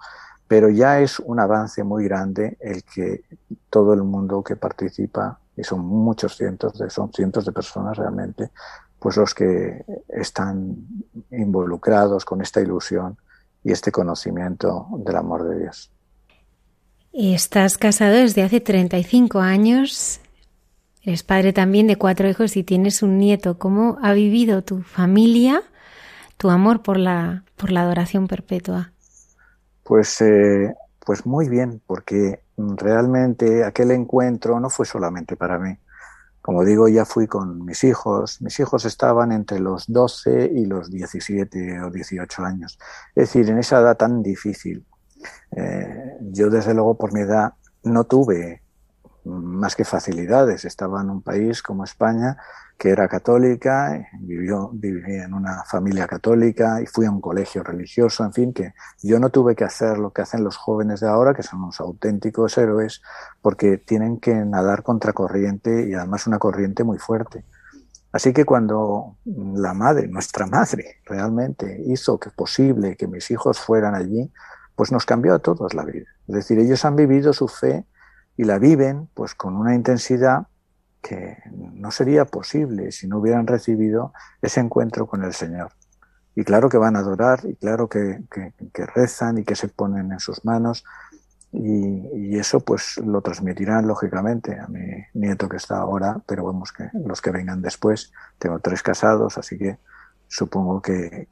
Pero 0.48 0.69
ya 0.69 1.01
es 1.01 1.19
un 1.20 1.39
avance 1.39 1.85
muy 1.85 2.05
grande 2.05 2.56
el 2.60 2.82
que 2.85 3.24
todo 3.70 3.94
el 3.94 4.02
mundo 4.02 4.43
que 4.43 4.56
participa, 4.56 5.39
y 5.56 5.64
son 5.64 5.81
muchos 5.81 6.36
cientos, 6.36 6.78
de, 6.78 6.89
son 6.89 7.12
cientos 7.12 7.44
de 7.44 7.52
personas 7.52 7.97
realmente, 7.97 8.51
pues 9.03 9.16
los 9.16 9.35
que 9.35 9.85
están 10.09 10.77
involucrados 11.31 12.24
con 12.24 12.41
esta 12.41 12.61
ilusión 12.61 13.16
y 13.65 13.73
este 13.73 13.91
conocimiento 13.91 14.87
del 14.99 15.16
amor 15.16 15.49
de 15.49 15.59
Dios. 15.59 15.91
Estás 17.12 17.77
casado 17.77 18.15
desde 18.15 18.43
hace 18.43 18.61
35 18.61 19.41
años, 19.41 20.20
eres 21.03 21.23
padre 21.24 21.53
también 21.53 21.89
de 21.89 21.97
cuatro 21.97 22.29
hijos 22.29 22.57
y 22.57 22.62
tienes 22.62 23.03
un 23.03 23.19
nieto. 23.19 23.59
¿Cómo 23.59 23.99
ha 24.03 24.12
vivido 24.12 24.62
tu 24.62 24.83
familia 24.83 25.62
tu 26.43 26.51
amor 26.51 26.83
por 26.83 26.99
la, 26.99 27.45
por 27.57 27.70
la 27.70 27.83
adoración 27.83 28.27
perpetua? 28.27 28.91
Pues, 29.85 30.20
eh, 30.20 30.74
pues 31.07 31.24
muy 31.24 31.49
bien, 31.49 31.81
porque 31.87 32.41
realmente 32.57 33.62
aquel 33.65 33.93
encuentro 33.93 34.59
no 34.59 34.69
fue 34.69 34.85
solamente 34.85 35.37
para 35.37 35.61
mí. 35.61 35.77
Como 36.43 36.64
digo, 36.64 36.89
ya 36.89 37.05
fui 37.05 37.28
con 37.28 37.64
mis 37.64 37.85
hijos. 37.85 38.43
Mis 38.43 38.59
hijos 38.59 38.85
estaban 38.85 39.31
entre 39.31 39.60
los 39.60 39.85
12 39.86 40.51
y 40.52 40.66
los 40.66 40.90
17 40.90 41.81
o 41.82 41.90
18 41.90 42.44
años. 42.44 42.78
Es 43.14 43.28
decir, 43.32 43.48
en 43.48 43.59
esa 43.59 43.81
edad 43.81 43.97
tan 43.97 44.23
difícil. 44.23 44.85
Eh, 45.52 46.16
yo, 46.20 46.51
desde 46.51 46.74
luego, 46.74 46.98
por 46.98 47.14
mi 47.14 47.20
edad, 47.20 47.55
no 47.85 48.05
tuve 48.05 48.61
más 49.24 49.77
que 49.77 49.85
facilidades. 49.85 50.65
Estaba 50.65 51.01
en 51.01 51.11
un 51.11 51.23
país 51.23 51.62
como 51.62 51.85
España 51.85 52.39
que 52.82 52.90
era 52.90 53.07
católica, 53.07 54.09
vivió, 54.19 54.70
viví 54.73 55.15
en 55.15 55.35
una 55.35 55.62
familia 55.65 56.09
católica 56.09 56.82
y 56.82 56.86
fui 56.86 57.07
a 57.07 57.12
un 57.12 57.20
colegio 57.20 57.62
religioso, 57.62 58.24
en 58.24 58.32
fin, 58.32 58.53
que 58.53 58.74
yo 59.01 59.20
no 59.20 59.31
tuve 59.31 59.55
que 59.55 59.62
hacer 59.62 59.99
lo 59.99 60.12
que 60.12 60.23
hacen 60.23 60.43
los 60.43 60.57
jóvenes 60.57 60.99
de 60.99 61.07
ahora, 61.07 61.32
que 61.32 61.44
son 61.44 61.62
unos 61.62 61.78
auténticos 61.81 62.59
héroes, 62.59 63.01
porque 63.40 63.78
tienen 63.78 64.19
que 64.19 64.35
nadar 64.35 64.82
contra 64.82 65.12
corriente 65.12 65.89
y 65.89 65.94
además 65.94 66.27
una 66.27 66.40
corriente 66.40 66.82
muy 66.82 66.99
fuerte. 66.99 67.44
Así 68.11 68.32
que 68.32 68.44
cuando 68.44 69.16
la 69.24 69.74
madre, 69.74 70.09
nuestra 70.09 70.47
madre, 70.47 70.97
realmente 71.05 71.81
hizo 71.86 72.19
que 72.19 72.31
posible 72.31 72.97
que 72.97 73.07
mis 73.07 73.31
hijos 73.31 73.61
fueran 73.61 73.94
allí, 73.94 74.32
pues 74.74 74.90
nos 74.90 75.07
cambió 75.07 75.35
a 75.35 75.39
todos 75.39 75.73
la 75.74 75.85
vida. 75.85 76.09
Es 76.27 76.35
decir, 76.35 76.59
ellos 76.59 76.85
han 76.85 76.97
vivido 76.97 77.32
su 77.32 77.47
fe 77.47 77.86
y 78.37 78.45
la 78.45 78.59
viven 78.59 79.09
pues 79.15 79.35
con 79.35 79.57
una 79.57 79.75
intensidad 79.75 80.47
que 81.03 81.37
no 81.53 81.91
sería 81.91 82.25
posible 82.25 82.93
si 82.93 83.09
no 83.09 83.19
hubieran 83.19 83.47
recibido 83.47 84.13
ese 84.41 84.61
encuentro 84.61 85.07
con 85.07 85.25
el 85.25 85.35
Señor. 85.35 85.73
Y 86.35 86.45
claro 86.45 86.69
que 86.69 86.79
van 86.79 86.97
a 86.97 87.01
adorar, 87.01 87.41
y 87.45 87.57
claro 87.57 87.89
que, 87.89 88.23
rezan 88.95 89.39
y 89.39 89.45
que 89.45 89.55
se 89.55 89.69
ponen 89.69 90.13
en 90.13 90.21
sus 90.21 90.45
manos, 90.45 90.85
y, 91.53 92.39
eso 92.39 92.61
pues 92.61 92.97
lo 93.05 93.21
transmitirán 93.21 93.87
lógicamente 93.87 94.59
a 94.59 94.67
mi 94.69 94.81
nieto 95.13 95.49
que 95.49 95.59
está 95.59 95.79
ahora, 95.79 96.21
pero 96.27 96.47
vemos 96.47 96.73
que 96.73 96.89
los 96.95 97.21
que 97.21 97.31
vengan 97.31 97.61
después, 97.61 98.13
tengo 98.39 98.59
tres 98.61 98.83
casados, 98.83 99.37
así 99.37 99.59
que 99.59 99.79
supongo 100.33 100.81
que, 100.81 101.29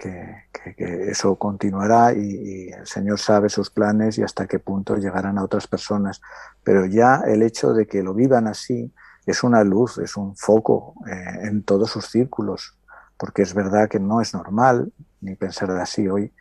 eso 0.76 1.36
continuará 1.36 2.12
y, 2.12 2.68
el 2.68 2.86
Señor 2.86 3.18
sabe 3.18 3.48
sus 3.48 3.70
planes 3.70 4.18
y 4.18 4.22
hasta 4.22 4.46
qué 4.46 4.58
punto 4.58 4.96
llegarán 4.96 5.38
a 5.38 5.44
otras 5.44 5.66
personas. 5.66 6.20
Pero 6.62 6.84
ya 6.84 7.22
el 7.26 7.42
hecho 7.42 7.72
de 7.72 7.86
que 7.86 8.02
lo 8.02 8.12
vivan 8.12 8.46
así 8.46 8.92
es 9.24 9.42
una 9.42 9.64
luz, 9.64 9.96
es 9.98 10.18
un 10.18 10.36
foco 10.36 10.94
eh, 11.10 11.48
en 11.48 11.62
todos 11.62 11.90
sus 11.90 12.06
círculos, 12.06 12.76
porque 13.16 13.40
es 13.42 13.54
verdad 13.54 13.88
que 13.88 13.98
no 13.98 14.20
es 14.20 14.34
normal 14.34 14.92
ni 15.22 15.34
pensar 15.34 15.70
así 15.70 16.06
hoy. 16.06 16.34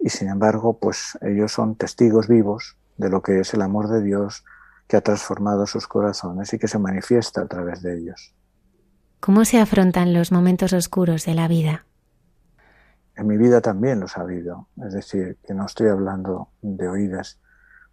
Y 0.00 0.08
sin 0.08 0.28
embargo, 0.28 0.78
pues 0.78 1.16
ellos 1.22 1.52
son 1.52 1.76
testigos 1.76 2.26
vivos 2.26 2.76
de 2.96 3.08
lo 3.08 3.22
que 3.22 3.38
es 3.38 3.54
el 3.54 3.62
amor 3.62 3.88
de 3.88 4.02
Dios 4.02 4.44
que 4.88 4.96
ha 4.96 5.00
transformado 5.00 5.64
sus 5.66 5.86
corazones 5.86 6.52
y 6.52 6.58
que 6.58 6.66
se 6.66 6.78
manifiesta 6.80 7.42
a 7.42 7.46
través 7.46 7.82
de 7.82 7.98
ellos. 7.98 8.34
¿Cómo 9.20 9.44
se 9.44 9.60
afrontan 9.60 10.12
los 10.12 10.32
momentos 10.32 10.72
oscuros 10.72 11.24
de 11.24 11.34
la 11.34 11.46
vida? 11.46 11.84
En 13.20 13.26
mi 13.26 13.36
vida 13.36 13.60
también 13.60 14.00
los 14.00 14.16
ha 14.16 14.22
habido, 14.22 14.68
es 14.82 14.94
decir, 14.94 15.36
que 15.46 15.52
no 15.52 15.66
estoy 15.66 15.88
hablando 15.88 16.48
de 16.62 16.88
oídas. 16.88 17.38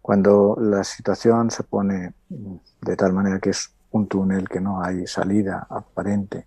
Cuando 0.00 0.56
la 0.58 0.82
situación 0.84 1.50
se 1.50 1.64
pone 1.64 2.14
de 2.30 2.96
tal 2.96 3.12
manera 3.12 3.38
que 3.38 3.50
es 3.50 3.74
un 3.90 4.08
túnel, 4.08 4.48
que 4.48 4.58
no 4.58 4.82
hay 4.82 5.06
salida 5.06 5.66
aparente, 5.68 6.46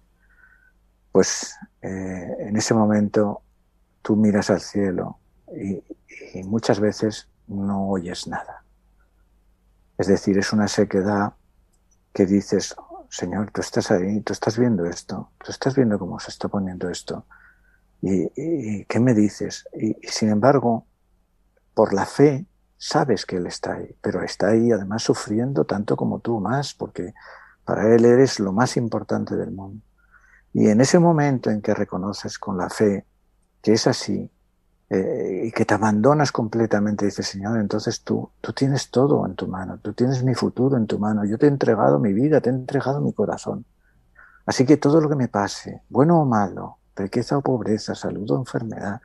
pues 1.11 1.55
eh, 1.83 2.37
en 2.39 2.57
ese 2.57 2.73
momento 2.73 3.43
tú 4.01 4.15
miras 4.15 4.49
al 4.49 4.61
cielo 4.61 5.19
y, 5.55 5.83
muchas 6.45 6.79
veces 6.79 7.29
no 7.47 7.87
oyes 7.87 8.25
nada. 8.25 8.63
Es 9.95 10.07
decir, 10.07 10.39
es 10.39 10.53
una 10.53 10.67
sequedad 10.67 11.33
que 12.13 12.25
dices, 12.25 12.75
Señor, 13.09 13.51
tú 13.51 13.61
estás 13.61 13.91
ahí, 13.91 14.21
tú 14.21 14.33
estás 14.33 14.57
viendo 14.57 14.85
esto, 14.85 15.29
tú 15.37 15.51
estás 15.51 15.75
viendo 15.75 15.99
cómo 15.99 16.19
se 16.19 16.31
está 16.31 16.47
poniendo 16.47 16.89
esto. 16.89 17.27
¿Y, 18.01 18.85
qué 18.85 18.99
me 18.99 19.13
dices? 19.13 19.65
y, 19.73 19.95
sin 20.07 20.29
embargo, 20.29 20.87
por 21.73 21.93
la 21.93 22.05
fe, 22.05 22.45
sabes 22.77 23.25
que 23.25 23.37
Él 23.37 23.45
está 23.45 23.75
ahí, 23.75 23.95
pero 24.01 24.23
está 24.23 24.49
ahí 24.49 24.71
además 24.71 25.03
sufriendo 25.03 25.65
tanto 25.65 25.95
como 25.95 26.19
tú, 26.19 26.39
más, 26.39 26.73
porque 26.73 27.13
para 27.63 27.93
Él 27.93 28.05
eres 28.05 28.39
lo 28.39 28.53
más 28.53 28.75
importante 28.75 29.35
del 29.35 29.51
mundo. 29.51 29.83
Y 30.53 30.67
en 30.67 30.81
ese 30.81 30.99
momento 30.99 31.49
en 31.49 31.61
que 31.61 31.73
reconoces 31.73 32.37
con 32.39 32.57
la 32.57 32.69
fe 32.69 33.05
que 33.61 33.73
es 33.73 33.85
así 33.87 34.29
eh, 34.89 35.43
y 35.45 35.51
que 35.51 35.63
te 35.63 35.75
abandonas 35.75 36.31
completamente, 36.31 37.05
dices, 37.05 37.27
Señor, 37.27 37.59
entonces 37.59 38.03
tú, 38.03 38.31
tú 38.41 38.51
tienes 38.51 38.89
todo 38.89 39.25
en 39.25 39.35
tu 39.35 39.47
mano, 39.47 39.77
tú 39.77 39.93
tienes 39.93 40.23
mi 40.23 40.33
futuro 40.33 40.75
en 40.75 40.87
tu 40.87 40.99
mano, 40.99 41.23
yo 41.23 41.37
te 41.37 41.45
he 41.45 41.49
entregado 41.49 41.99
mi 41.99 42.11
vida, 42.11 42.41
te 42.41 42.49
he 42.49 42.53
entregado 42.53 42.99
mi 42.99 43.13
corazón. 43.13 43.63
Así 44.45 44.65
que 44.65 44.77
todo 44.77 44.99
lo 44.99 45.07
que 45.07 45.15
me 45.15 45.27
pase, 45.27 45.83
bueno 45.87 46.19
o 46.21 46.25
malo, 46.25 46.79
riqueza 47.01 47.37
o 47.37 47.41
pobreza, 47.41 47.95
salud 47.95 48.29
o 48.31 48.37
enfermedad, 48.37 49.01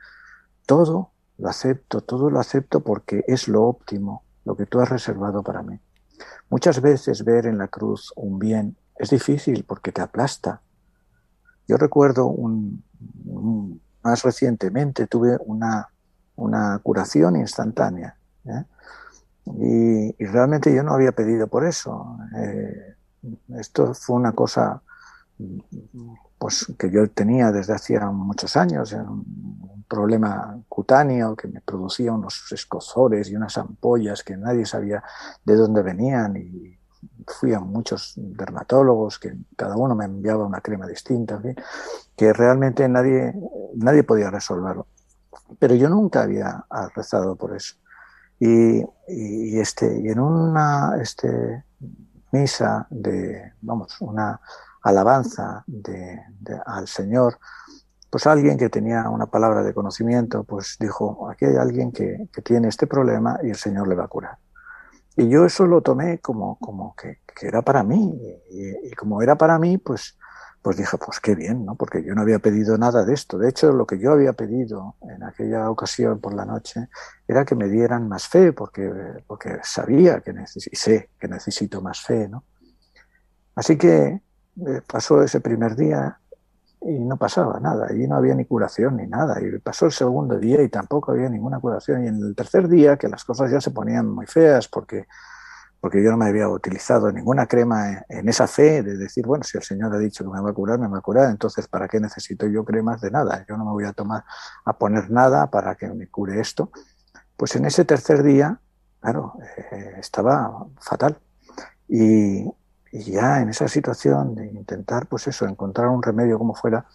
todo 0.65 1.11
lo 1.37 1.49
acepto, 1.49 2.01
todo 2.01 2.29
lo 2.29 2.39
acepto 2.39 2.81
porque 2.81 3.23
es 3.27 3.47
lo 3.47 3.63
óptimo, 3.63 4.23
lo 4.45 4.55
que 4.55 4.65
tú 4.65 4.79
has 4.79 4.89
reservado 4.89 5.43
para 5.43 5.61
mí. 5.63 5.79
Muchas 6.49 6.81
veces 6.81 7.23
ver 7.23 7.45
en 7.45 7.57
la 7.57 7.67
cruz 7.67 8.11
un 8.15 8.39
bien 8.39 8.77
es 8.95 9.09
difícil 9.09 9.63
porque 9.67 9.91
te 9.91 10.01
aplasta. 10.01 10.61
Yo 11.67 11.77
recuerdo 11.77 12.27
un, 12.27 12.83
más 14.03 14.23
recientemente 14.23 15.07
tuve 15.07 15.37
una, 15.45 15.89
una 16.35 16.79
curación 16.79 17.35
instantánea. 17.35 18.17
¿eh? 18.45 18.63
Y, 19.45 20.25
realmente 20.25 20.73
yo 20.73 20.83
no 20.83 20.93
había 20.93 21.11
pedido 21.11 21.47
por 21.47 21.65
eso. 21.65 22.17
Eh, 22.37 22.95
esto 23.57 23.93
fue 23.93 24.15
una 24.15 24.31
cosa 24.31 24.81
pues 26.37 26.71
que 26.77 26.89
yo 26.91 27.09
tenía 27.09 27.51
desde 27.51 27.73
hacía 27.73 28.05
muchos 28.07 28.55
años, 28.57 28.93
un, 28.93 29.67
problema 29.87 30.59
cutáneo 30.67 31.33
que 31.35 31.47
me 31.47 31.61
producía 31.61 32.11
unos 32.11 32.51
escozores 32.51 33.29
y 33.29 33.37
unas 33.37 33.57
ampollas 33.57 34.21
que 34.21 34.35
nadie 34.35 34.65
sabía 34.65 35.01
de 35.45 35.55
dónde 35.55 35.81
venían 35.81 36.35
y 36.35 36.77
fui 37.25 37.53
a 37.53 37.59
muchos 37.59 38.13
dermatólogos 38.17 39.19
que 39.19 39.37
cada 39.55 39.75
uno 39.75 39.95
me 39.95 40.05
enviaba 40.05 40.45
una 40.45 40.61
crema 40.61 40.87
distinta, 40.87 41.41
que 42.15 42.33
realmente 42.33 42.87
nadie, 42.89 43.33
nadie 43.75 44.03
podía 44.03 44.29
resolverlo. 44.29 44.87
Pero 45.59 45.75
yo 45.75 45.89
nunca 45.89 46.23
había 46.23 46.65
rezado 46.95 47.35
por 47.35 47.55
eso. 47.55 47.75
Y, 48.39 48.83
y, 49.07 49.59
este, 49.59 49.99
y 50.01 50.09
en 50.09 50.19
una 50.19 50.97
este, 51.01 51.63
misa 52.31 52.87
de, 52.89 53.53
vamos, 53.61 53.99
una 54.01 54.39
alabanza 54.83 55.63
de, 55.67 56.19
al 56.65 56.87
Señor, 56.87 57.39
pues 58.09 58.25
alguien 58.25 58.57
que 58.57 58.69
tenía 58.69 59.09
una 59.09 59.25
palabra 59.25 59.63
de 59.63 59.73
conocimiento, 59.73 60.43
pues 60.43 60.77
dijo, 60.79 61.29
aquí 61.29 61.45
hay 61.45 61.57
alguien 61.57 61.91
que, 61.91 62.29
tiene 62.43 62.69
este 62.69 62.87
problema 62.87 63.39
y 63.43 63.49
el 63.49 63.55
Señor 63.55 63.87
le 63.87 63.95
va 63.95 64.05
a 64.05 64.07
curar. 64.07 64.37
Y 65.15 65.29
yo 65.29 65.45
eso 65.45 65.65
lo 65.65 65.81
tomé 65.81 66.19
como, 66.19 66.57
como 66.59 66.95
que, 66.95 67.19
era 67.41 67.61
para 67.61 67.83
mí. 67.83 68.19
Y, 68.49 68.91
como 68.95 69.21
era 69.21 69.35
para 69.35 69.59
mí, 69.59 69.77
pues, 69.77 70.17
pues 70.61 70.77
dije, 70.77 70.97
pues 70.97 71.19
qué 71.19 71.35
bien, 71.35 71.65
¿no? 71.65 71.75
Porque 71.75 72.03
yo 72.03 72.13
no 72.15 72.21
había 72.21 72.39
pedido 72.39 72.77
nada 72.77 73.03
de 73.03 73.13
esto. 73.13 73.37
De 73.37 73.49
hecho, 73.49 73.71
lo 73.71 73.85
que 73.85 73.99
yo 73.99 74.11
había 74.11 74.33
pedido 74.33 74.95
en 75.01 75.23
aquella 75.23 75.69
ocasión 75.69 76.19
por 76.19 76.33
la 76.33 76.45
noche 76.45 76.87
era 77.27 77.45
que 77.45 77.55
me 77.55 77.67
dieran 77.67 78.07
más 78.07 78.27
fe, 78.27 78.53
porque, 78.53 78.89
porque 79.25 79.59
sabía 79.63 80.21
que 80.21 80.33
y 80.71 80.75
sé 80.75 81.09
que 81.19 81.27
necesito 81.27 81.81
más 81.81 82.01
fe, 82.01 82.27
¿no? 82.29 82.43
Así 83.55 83.75
que 83.75 84.21
pasó 84.87 85.21
ese 85.21 85.41
primer 85.41 85.75
día 85.75 86.19
y 86.81 86.99
no 86.99 87.17
pasaba 87.17 87.59
nada, 87.59 87.91
y 87.93 88.07
no 88.07 88.15
había 88.15 88.35
ni 88.35 88.45
curación 88.45 88.97
ni 88.97 89.07
nada, 89.07 89.41
y 89.41 89.57
pasó 89.59 89.87
el 89.87 89.91
segundo 89.91 90.37
día 90.37 90.61
y 90.61 90.69
tampoco 90.69 91.11
había 91.11 91.27
ninguna 91.27 91.59
curación, 91.59 92.03
y 92.03 92.07
en 92.07 92.15
el 92.23 92.35
tercer 92.35 92.67
día 92.67 92.97
que 92.97 93.07
las 93.07 93.23
cosas 93.25 93.51
ya 93.51 93.59
se 93.59 93.71
ponían 93.71 94.07
muy 94.07 94.27
feas 94.27 94.67
porque, 94.67 95.07
porque 95.81 96.03
yo 96.03 96.11
no 96.11 96.17
me 96.17 96.27
había 96.27 96.47
utilizado 96.47 97.11
ninguna 97.11 97.47
crema 97.47 98.03
en 98.07 98.29
esa 98.29 98.47
fe 98.47 98.83
de 98.83 98.95
decir, 98.95 99.25
bueno, 99.25 99.43
si 99.43 99.57
el 99.57 99.63
Señor 99.63 99.93
ha 99.95 99.97
dicho 99.97 100.23
que 100.23 100.29
me 100.29 100.39
va 100.39 100.51
a 100.51 100.53
curar, 100.53 100.77
me 100.79 100.87
va 100.87 100.99
a 100.99 101.01
curar, 101.01 101.29
entonces 101.31 101.67
¿para 101.67 101.87
qué 101.87 101.99
necesito 101.99 102.45
yo 102.47 102.63
cremas 102.63 103.01
de 103.01 103.11
nada? 103.11 103.43
Yo 103.49 103.57
no 103.57 103.65
me 103.65 103.71
voy 103.71 103.85
a 103.85 103.93
tomar 103.93 104.23
a 104.63 104.77
poner 104.77 105.09
nada 105.09 105.49
para 105.49 105.75
que 105.75 105.87
me 105.87 106.07
cure 106.07 106.39
esto. 106.39 106.71
Pues 107.35 107.55
en 107.55 107.65
ese 107.65 107.85
tercer 107.85 108.23
día, 108.23 108.59
claro, 108.99 109.33
eh, 109.71 109.95
estaba 109.99 110.65
fatal. 110.79 111.19
Y, 111.87 112.45
y 112.97 113.11
ya 113.11 113.41
en 113.41 113.49
esa 113.49 113.67
situación 113.67 114.33
de 114.33 114.47
intentar, 114.47 115.05
pues 115.05 115.27
eso, 115.27 115.45
encontrar 115.45 115.87
un 115.89 116.01
remedio 116.01 116.39
como 116.39 116.55
fuera, 116.55 116.85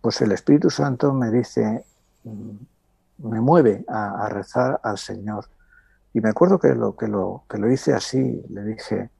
pues 0.00 0.20
el 0.20 0.32
Espíritu 0.32 0.68
Santo 0.68 1.14
me 1.14 1.30
dice, 1.30 1.84
mm, 2.24 3.28
me 3.28 3.40
mueve 3.40 3.84
a, 3.88 4.28
rezar 4.28 4.80
al 4.82 4.98
Señor. 4.98 5.46
Y 6.12 6.20
me 6.20 6.28
acuerdo 6.28 6.58
que 6.58 6.74
lo, 6.74 6.94
que, 6.94 7.08
lo, 7.08 7.44
que 7.48 7.56
lo 7.56 7.70
hice 7.70 7.94
así, 7.94 8.42
le 8.50 8.64
dije, 8.64 9.10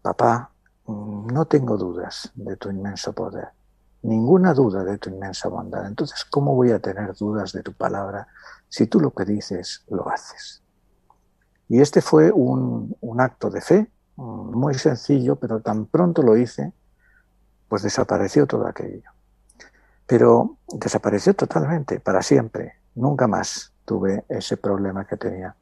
papá, 0.00 0.50
no 0.86 1.44
tengo 1.46 1.76
dudas 1.76 2.30
de 2.34 2.56
tu 2.56 2.70
inmenso 2.70 3.12
poder, 3.12 3.48
ninguna 4.02 4.54
duda 4.54 4.84
de 4.84 4.98
tu 4.98 5.10
inmensa 5.10 5.48
bondad. 5.48 5.86
Entonces, 5.86 6.24
¿cómo 6.24 6.54
voy 6.54 6.70
a 6.70 6.78
tener 6.78 7.14
dudas 7.14 7.52
de 7.52 7.62
tu 7.62 7.72
palabra 7.72 8.28
si 8.68 8.86
tú 8.86 9.00
lo 9.00 9.10
que 9.12 9.24
dices 9.24 9.84
lo 9.88 10.08
haces? 10.08 10.62
Y 11.68 11.80
este 11.80 12.00
fue 12.00 12.30
un, 12.30 12.96
un 13.00 13.20
acto 13.20 13.50
de 13.50 13.60
fe 13.60 13.90
muy 14.22 14.74
sencillo, 14.74 15.36
pero 15.36 15.60
tan 15.60 15.86
pronto 15.86 16.22
lo 16.22 16.36
hice, 16.36 16.72
pues 17.68 17.82
desapareció 17.82 18.46
todo 18.46 18.66
aquello. 18.66 19.10
Pero 20.06 20.58
desapareció 20.68 21.34
totalmente, 21.34 22.00
para 22.00 22.22
siempre. 22.22 22.74
Nunca 22.94 23.26
más 23.26 23.72
tuve 23.84 24.24
ese 24.28 24.56
problema 24.56 25.06
que 25.06 25.16
tenía. 25.16 25.56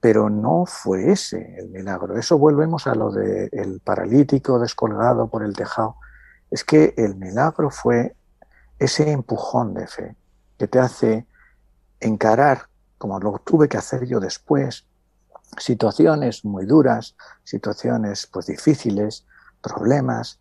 Pero 0.00 0.28
no 0.30 0.64
fue 0.66 1.12
ese 1.12 1.58
el 1.58 1.68
milagro. 1.68 2.16
Eso 2.16 2.38
volvemos 2.38 2.86
a 2.86 2.94
lo 2.94 3.12
del 3.12 3.80
paralítico 3.84 4.58
descolgado 4.58 5.28
por 5.28 5.42
el 5.42 5.54
tejado. 5.54 5.96
Es 6.50 6.64
que 6.64 6.94
el 6.96 7.16
milagro 7.16 7.70
fue 7.70 8.16
ese 8.78 9.10
empujón 9.12 9.74
de 9.74 9.86
fe 9.86 10.16
que 10.58 10.66
te 10.66 10.78
hace 10.78 11.26
encarar, 12.00 12.62
como 12.98 13.20
lo 13.20 13.38
tuve 13.44 13.68
que 13.68 13.76
hacer 13.76 14.06
yo 14.06 14.20
después, 14.20 14.86
situaciones 15.58 16.44
muy 16.44 16.66
duras, 16.66 17.16
situaciones 17.44 18.26
pues 18.26 18.46
difíciles, 18.46 19.26
problemas, 19.60 20.40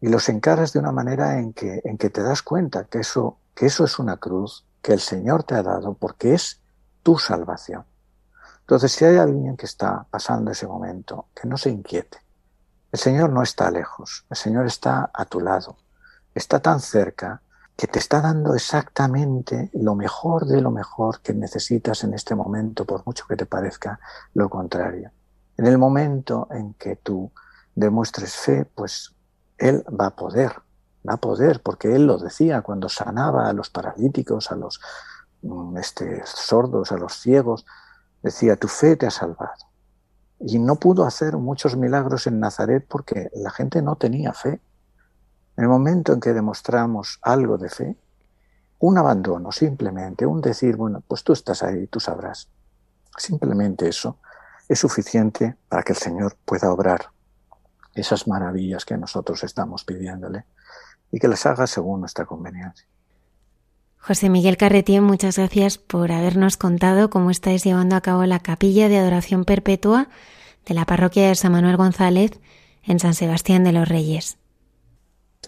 y 0.00 0.08
los 0.08 0.28
encaras 0.28 0.72
de 0.72 0.78
una 0.78 0.92
manera 0.92 1.38
en 1.38 1.52
que, 1.52 1.82
en 1.84 1.98
que 1.98 2.10
te 2.10 2.22
das 2.22 2.42
cuenta 2.42 2.84
que 2.84 3.00
eso, 3.00 3.38
que 3.54 3.66
eso 3.66 3.84
es 3.84 3.98
una 3.98 4.16
cruz 4.16 4.66
que 4.82 4.92
el 4.92 5.00
Señor 5.00 5.44
te 5.44 5.54
ha 5.54 5.62
dado 5.62 5.94
porque 5.94 6.34
es 6.34 6.60
tu 7.02 7.18
salvación. 7.18 7.84
Entonces, 8.60 8.92
si 8.92 9.04
hay 9.04 9.16
alguien 9.16 9.56
que 9.56 9.66
está 9.66 10.06
pasando 10.10 10.50
ese 10.50 10.66
momento, 10.66 11.26
que 11.34 11.48
no 11.48 11.56
se 11.56 11.70
inquiete. 11.70 12.18
El 12.92 12.98
Señor 12.98 13.30
no 13.30 13.42
está 13.42 13.70
lejos, 13.70 14.24
el 14.30 14.36
Señor 14.36 14.66
está 14.66 15.10
a 15.12 15.24
tu 15.24 15.40
lado, 15.40 15.76
está 16.34 16.60
tan 16.60 16.80
cerca 16.80 17.42
que 17.80 17.86
te 17.86 17.98
está 17.98 18.20
dando 18.20 18.54
exactamente 18.54 19.70
lo 19.72 19.94
mejor 19.94 20.44
de 20.44 20.60
lo 20.60 20.70
mejor 20.70 21.22
que 21.22 21.32
necesitas 21.32 22.04
en 22.04 22.12
este 22.12 22.34
momento, 22.34 22.84
por 22.84 23.06
mucho 23.06 23.24
que 23.26 23.36
te 23.36 23.46
parezca 23.46 23.98
lo 24.34 24.50
contrario. 24.50 25.12
En 25.56 25.66
el 25.66 25.78
momento 25.78 26.46
en 26.50 26.74
que 26.74 26.96
tú 26.96 27.32
demuestres 27.74 28.36
fe, 28.36 28.66
pues 28.66 29.14
Él 29.56 29.82
va 29.98 30.08
a 30.08 30.10
poder, 30.10 30.56
va 31.08 31.14
a 31.14 31.16
poder, 31.16 31.62
porque 31.62 31.94
Él 31.96 32.06
lo 32.06 32.18
decía 32.18 32.60
cuando 32.60 32.90
sanaba 32.90 33.48
a 33.48 33.54
los 33.54 33.70
paralíticos, 33.70 34.52
a 34.52 34.56
los 34.56 34.78
mm, 35.40 35.78
este, 35.78 36.22
sordos, 36.26 36.92
a 36.92 36.98
los 36.98 37.14
ciegos, 37.14 37.64
decía, 38.22 38.56
tu 38.56 38.68
fe 38.68 38.96
te 38.96 39.06
ha 39.06 39.10
salvado. 39.10 39.70
Y 40.38 40.58
no 40.58 40.76
pudo 40.76 41.06
hacer 41.06 41.38
muchos 41.38 41.78
milagros 41.78 42.26
en 42.26 42.40
Nazaret 42.40 42.84
porque 42.86 43.30
la 43.32 43.48
gente 43.48 43.80
no 43.80 43.96
tenía 43.96 44.34
fe. 44.34 44.60
En 45.60 45.64
el 45.64 45.68
momento 45.68 46.14
en 46.14 46.20
que 46.20 46.32
demostramos 46.32 47.18
algo 47.20 47.58
de 47.58 47.68
fe, 47.68 47.94
un 48.78 48.96
abandono 48.96 49.52
simplemente, 49.52 50.24
un 50.24 50.40
decir, 50.40 50.74
bueno, 50.74 51.02
pues 51.06 51.22
tú 51.22 51.34
estás 51.34 51.62
ahí, 51.62 51.86
tú 51.86 52.00
sabrás. 52.00 52.48
Simplemente 53.18 53.86
eso 53.86 54.16
es 54.70 54.78
suficiente 54.78 55.56
para 55.68 55.82
que 55.82 55.92
el 55.92 55.98
Señor 55.98 56.34
pueda 56.46 56.72
obrar 56.72 57.10
esas 57.94 58.26
maravillas 58.26 58.86
que 58.86 58.96
nosotros 58.96 59.44
estamos 59.44 59.84
pidiéndole 59.84 60.46
y 61.12 61.18
que 61.18 61.28
las 61.28 61.44
haga 61.44 61.66
según 61.66 62.00
nuestra 62.00 62.24
conveniencia. 62.24 62.86
José 63.98 64.30
Miguel 64.30 64.56
Carretien, 64.56 65.04
muchas 65.04 65.36
gracias 65.36 65.76
por 65.76 66.10
habernos 66.10 66.56
contado 66.56 67.10
cómo 67.10 67.30
estáis 67.30 67.64
llevando 67.64 67.96
a 67.96 68.00
cabo 68.00 68.24
la 68.24 68.38
capilla 68.38 68.88
de 68.88 68.96
adoración 68.96 69.44
perpetua 69.44 70.08
de 70.64 70.72
la 70.72 70.86
parroquia 70.86 71.28
de 71.28 71.34
San 71.34 71.52
Manuel 71.52 71.76
González 71.76 72.40
en 72.82 72.98
San 72.98 73.12
Sebastián 73.12 73.62
de 73.62 73.72
los 73.72 73.86
Reyes. 73.86 74.39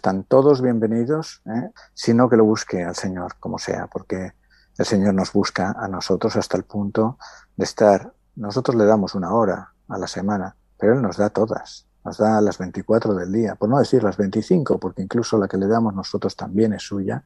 Están 0.02 0.24
todos 0.24 0.60
bienvenidos, 0.60 1.42
¿eh? 1.46 1.70
sino 1.94 2.28
que 2.28 2.36
lo 2.36 2.44
busque 2.44 2.82
al 2.82 2.96
Señor, 2.96 3.36
como 3.38 3.56
sea, 3.60 3.86
porque 3.86 4.32
el 4.76 4.84
Señor 4.84 5.14
nos 5.14 5.32
busca 5.32 5.76
a 5.78 5.86
nosotros 5.86 6.34
hasta 6.34 6.56
el 6.56 6.64
punto 6.64 7.18
de 7.56 7.62
estar, 7.62 8.12
nosotros 8.34 8.74
le 8.74 8.84
damos 8.84 9.14
una 9.14 9.32
hora 9.32 9.74
a 9.86 9.98
la 9.98 10.08
semana, 10.08 10.56
pero 10.76 10.94
Él 10.94 11.02
nos 11.02 11.18
da 11.18 11.30
todas, 11.30 11.86
nos 12.04 12.18
da 12.18 12.40
las 12.40 12.58
24 12.58 13.14
del 13.14 13.30
día, 13.30 13.54
por 13.54 13.68
no 13.68 13.78
decir 13.78 14.02
las 14.02 14.16
25, 14.16 14.80
porque 14.80 15.02
incluso 15.02 15.38
la 15.38 15.46
que 15.46 15.56
le 15.56 15.68
damos 15.68 15.94
nosotros 15.94 16.34
también 16.34 16.72
es 16.72 16.82
suya, 16.82 17.22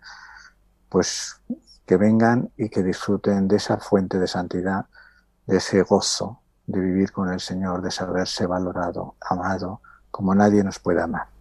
pues 0.90 1.40
que 1.86 1.96
vengan 1.96 2.50
y 2.58 2.68
que 2.68 2.82
disfruten 2.82 3.48
de 3.48 3.56
esa 3.56 3.78
fuente 3.78 4.18
de 4.18 4.26
santidad, 4.26 4.84
de 5.46 5.56
ese 5.56 5.80
gozo 5.80 6.42
de 6.66 6.78
vivir 6.78 7.10
con 7.10 7.32
el 7.32 7.40
Señor, 7.40 7.80
de 7.80 7.90
saberse 7.90 8.44
valorado, 8.44 9.14
amado, 9.22 9.80
como 10.10 10.34
nadie 10.34 10.62
nos 10.62 10.78
puede 10.78 11.00
amar. 11.00 11.35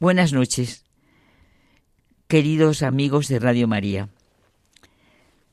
Buenas 0.00 0.32
noches, 0.32 0.86
queridos 2.26 2.82
amigos 2.82 3.28
de 3.28 3.38
Radio 3.38 3.68
María. 3.68 4.08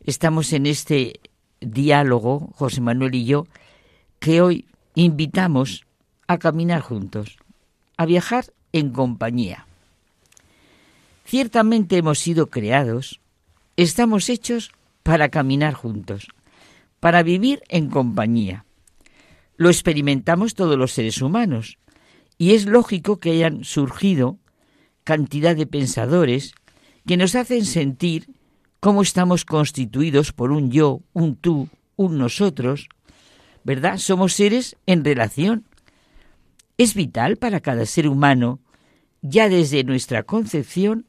Estamos 0.06 0.54
en 0.54 0.68
este 0.68 1.20
diálogo, 1.60 2.54
José 2.56 2.80
Manuel 2.80 3.14
y 3.16 3.26
yo, 3.26 3.46
que 4.20 4.40
hoy 4.40 4.66
invitamos 4.96 5.86
a 6.28 6.38
caminar 6.38 6.80
juntos, 6.80 7.36
a 7.98 8.06
viajar 8.06 8.46
en 8.72 8.92
compañía. 8.92 9.68
Ciertamente 11.26 11.98
hemos 11.98 12.18
sido 12.18 12.50
creados, 12.50 13.20
estamos 13.76 14.30
hechos 14.30 14.72
para 15.04 15.28
caminar 15.28 15.74
juntos, 15.74 16.30
para 17.02 17.22
vivir 17.22 17.64
en 17.68 17.90
compañía. 17.90 18.64
Lo 19.58 19.68
experimentamos 19.68 20.56
todos 20.56 20.78
los 20.78 20.94
seres 20.94 21.22
humanos, 21.22 21.78
y 22.38 22.54
es 22.54 22.66
lógico 22.66 23.20
que 23.20 23.32
hayan 23.32 23.64
surgido 23.64 24.38
cantidad 25.04 25.56
de 25.56 25.66
pensadores 25.66 26.54
que 27.06 27.18
nos 27.18 27.36
hacen 27.36 27.66
sentir 27.66 28.30
cómo 28.80 29.02
estamos 29.02 29.46
constituidos 29.46 30.34
por 30.34 30.52
un 30.52 30.72
yo, 30.72 31.02
un 31.14 31.36
tú, 31.36 31.70
un 31.96 32.18
nosotros, 32.18 32.90
¿verdad? 33.64 33.98
Somos 33.98 34.34
seres 34.34 34.76
en 34.86 35.04
relación. 35.04 35.66
Es 36.78 36.94
vital 36.94 37.38
para 37.38 37.60
cada 37.60 37.86
ser 37.86 38.08
humano, 38.08 38.60
ya 39.22 39.50
desde 39.50 39.84
nuestra 39.84 40.24
concepción, 40.24 41.06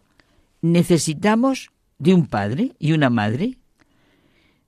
necesitamos 0.62 1.70
de 1.98 2.14
un 2.14 2.26
padre 2.26 2.74
y 2.78 2.92
una 2.92 3.10
madre. 3.10 3.58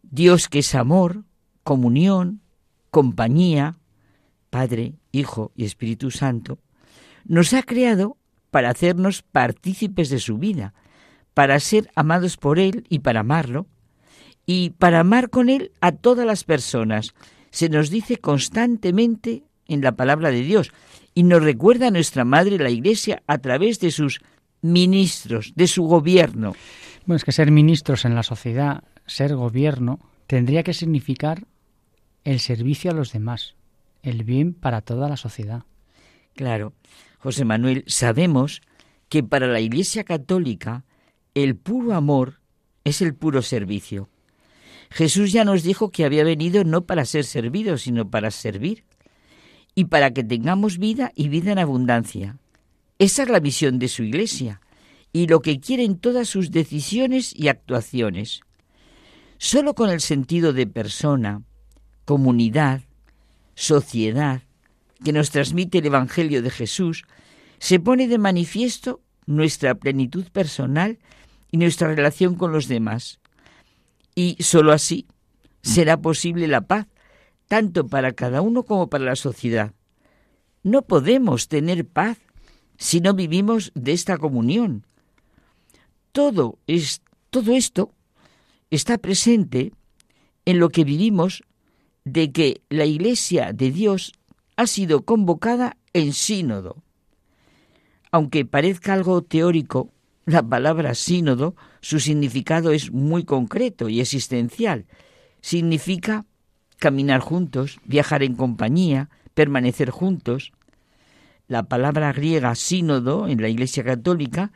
Dios 0.03 0.49
que 0.49 0.59
es 0.59 0.75
amor, 0.75 1.25
comunión, 1.63 2.43
compañía, 2.91 3.80
Padre, 4.51 4.95
Hijo 5.13 5.53
y 5.57 5.65
Espíritu 5.65 6.11
Santo, 6.11 6.59
nos 7.25 7.53
ha 7.55 7.63
creado 7.63 8.17
para 8.51 8.71
hacernos 8.71 9.23
partícipes 9.23 10.11
de 10.11 10.19
su 10.19 10.39
vida, 10.39 10.75
para 11.35 11.59
ser 11.61 11.91
amados 11.95 12.37
por 12.37 12.59
Él 12.59 12.85
y 12.89 12.99
para 12.99 13.21
amarlo, 13.21 13.67
y 14.47 14.71
para 14.71 15.01
amar 15.01 15.31
con 15.31 15.49
Él 15.49 15.73
a 15.81 15.93
todas 15.93 16.27
las 16.27 16.45
personas. 16.45 17.15
Se 17.51 17.69
nos 17.69 17.91
dice 17.91 18.17
constantemente 18.17 19.45
en 19.67 19.81
la 19.81 19.93
palabra 19.93 20.31
de 20.31 20.43
Dios, 20.43 20.73
y 21.15 21.23
nos 21.23 21.43
recuerda 21.43 21.91
nuestra 21.91 22.25
Madre 22.25 22.59
la 22.59 22.71
Iglesia 22.71 23.23
a 23.27 23.39
través 23.39 23.79
de 23.81 23.91
sus 23.91 24.21
ministros, 24.63 25.53
de 25.55 25.67
su 25.67 25.85
gobierno. 25.85 26.55
Bueno, 27.07 27.17
es 27.17 27.25
que 27.25 27.33
ser 27.33 27.51
ministros 27.51 28.05
en 28.05 28.15
la 28.15 28.23
sociedad, 28.23 28.85
ser 29.07 29.35
gobierno, 29.35 30.01
tendría 30.27 30.63
que 30.63 30.75
significar 30.75 31.45
el 32.25 32.41
servicio 32.41 32.91
a 32.91 32.95
los 32.95 33.13
demás, 33.13 33.57
el 34.03 34.25
bien 34.25 34.55
para 34.55 34.81
toda 34.81 35.09
la 35.09 35.17
sociedad. 35.17 35.65
Claro, 36.35 36.73
José 37.19 37.45
Manuel, 37.45 37.85
sabemos 37.87 38.63
que 39.09 39.23
para 39.23 39.47
la 39.47 39.61
Iglesia 39.61 40.05
Católica 40.05 40.85
el 41.35 41.57
puro 41.57 41.95
amor 41.95 42.41
es 42.85 43.03
el 43.03 43.15
puro 43.15 43.43
servicio. 43.43 44.09
Jesús 44.91 45.33
ya 45.33 45.45
nos 45.45 45.63
dijo 45.63 45.91
que 45.91 46.05
había 46.05 46.25
venido 46.25 46.65
no 46.65 46.85
para 46.85 47.05
ser 47.05 47.25
servido, 47.25 47.79
sino 47.79 48.11
para 48.11 48.31
servir, 48.31 48.85
y 49.75 49.85
para 49.85 50.13
que 50.13 50.25
tengamos 50.25 50.79
vida 50.79 51.13
y 51.15 51.29
vida 51.29 51.53
en 51.53 51.59
abundancia. 51.59 52.39
Esa 52.99 53.23
es 53.23 53.29
la 53.29 53.41
visión 53.41 53.79
de 53.79 53.89
su 53.89 54.03
Iglesia, 54.03 54.61
y 55.13 55.27
lo 55.27 55.41
que 55.41 55.61
quieren 55.61 55.99
todas 55.99 56.29
sus 56.29 56.51
decisiones 56.51 57.33
y 57.37 57.49
actuaciones. 57.49 58.41
Solo 59.39 59.75
con 59.75 59.91
el 59.91 60.01
sentido 60.01 60.53
de 60.53 60.67
persona, 60.67 61.43
comunidad, 62.05 62.83
sociedad, 63.61 64.43
que 65.05 65.13
nos 65.13 65.31
transmite 65.31 65.79
el 65.79 65.87
Evangelio 65.87 66.41
de 66.41 66.51
Jesús, 66.51 67.05
se 67.59 67.79
pone 67.79 68.09
de 68.09 68.17
manifiesto 68.17 69.03
nuestra 69.27 69.75
plenitud 69.75 70.25
personal 70.33 70.99
y 71.53 71.59
nuestra 71.59 71.89
relación 71.95 72.37
con 72.37 72.53
los 72.53 72.69
demás. 72.69 73.21
Y 74.15 74.37
sólo 74.41 74.73
así 74.73 75.07
será 75.63 76.01
posible 76.01 76.49
la 76.49 76.63
paz, 76.63 76.87
tanto 77.49 77.87
para 77.87 78.13
cada 78.13 78.41
uno 78.41 78.63
como 78.63 78.89
para 78.89 79.05
la 79.05 79.17
sociedad. 79.17 79.75
No 80.63 80.81
podemos 80.81 81.49
tener 81.49 81.87
paz 81.87 82.17
si 82.79 83.01
no 83.01 83.13
vivimos 83.13 83.73
de 83.75 83.93
esta 83.93 84.17
comunión. 84.17 84.87
Todo, 86.13 86.59
es, 86.67 87.03
todo 87.29 87.53
esto 87.53 87.93
está 88.71 88.97
presente 88.97 89.73
en 90.47 90.59
lo 90.59 90.71
que 90.71 90.85
vivimos 90.85 91.43
de 92.13 92.33
que 92.33 92.63
la 92.69 92.85
Iglesia 92.85 93.53
de 93.53 93.71
Dios 93.71 94.13
ha 94.57 94.67
sido 94.67 95.05
convocada 95.05 95.77
en 95.93 96.13
sínodo. 96.13 96.83
Aunque 98.11 98.45
parezca 98.45 98.95
algo 98.95 99.23
teórico, 99.23 99.91
la 100.27 100.43
palabra 100.43 100.95
sínodo, 100.95 101.55
su 101.81 102.01
significado 102.01 102.73
es 102.73 102.91
muy 102.93 103.25
concreto 103.25 103.89
y 103.89 104.01
existencial. 104.01 104.87
Significa 105.41 106.27
caminar 106.79 107.21
juntos, 107.21 107.79
viajar 107.85 108.23
en 108.23 108.35
compañía, 108.35 109.09
permanecer 109.35 109.91
juntos. 109.91 110.53
La 111.47 111.65
palabra 111.65 112.13
griega 112.13 112.55
sínodo 112.55 113.29
en 113.29 113.41
la 113.41 113.49
Iglesia 113.49 113.85
Católica 113.85 114.53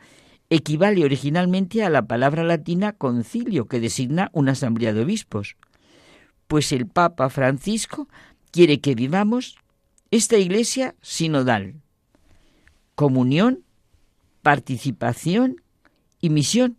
equivale 0.49 1.03
originalmente 1.03 1.83
a 1.83 1.89
la 1.89 2.05
palabra 2.05 2.43
latina 2.43 2.91
concilio, 2.93 3.65
que 3.65 3.79
designa 3.79 4.29
una 4.33 4.51
asamblea 4.51 4.93
de 4.93 5.01
obispos. 5.01 5.55
Pues 6.47 6.71
el 6.71 6.87
Papa 6.87 7.29
Francisco 7.29 8.07
quiere 8.51 8.79
que 8.79 8.95
vivamos 8.95 9.57
esta 10.11 10.37
Iglesia 10.37 10.95
sinodal. 11.01 11.75
Comunión, 12.95 13.63
participación 14.41 15.61
y 16.21 16.29
misión. 16.29 16.77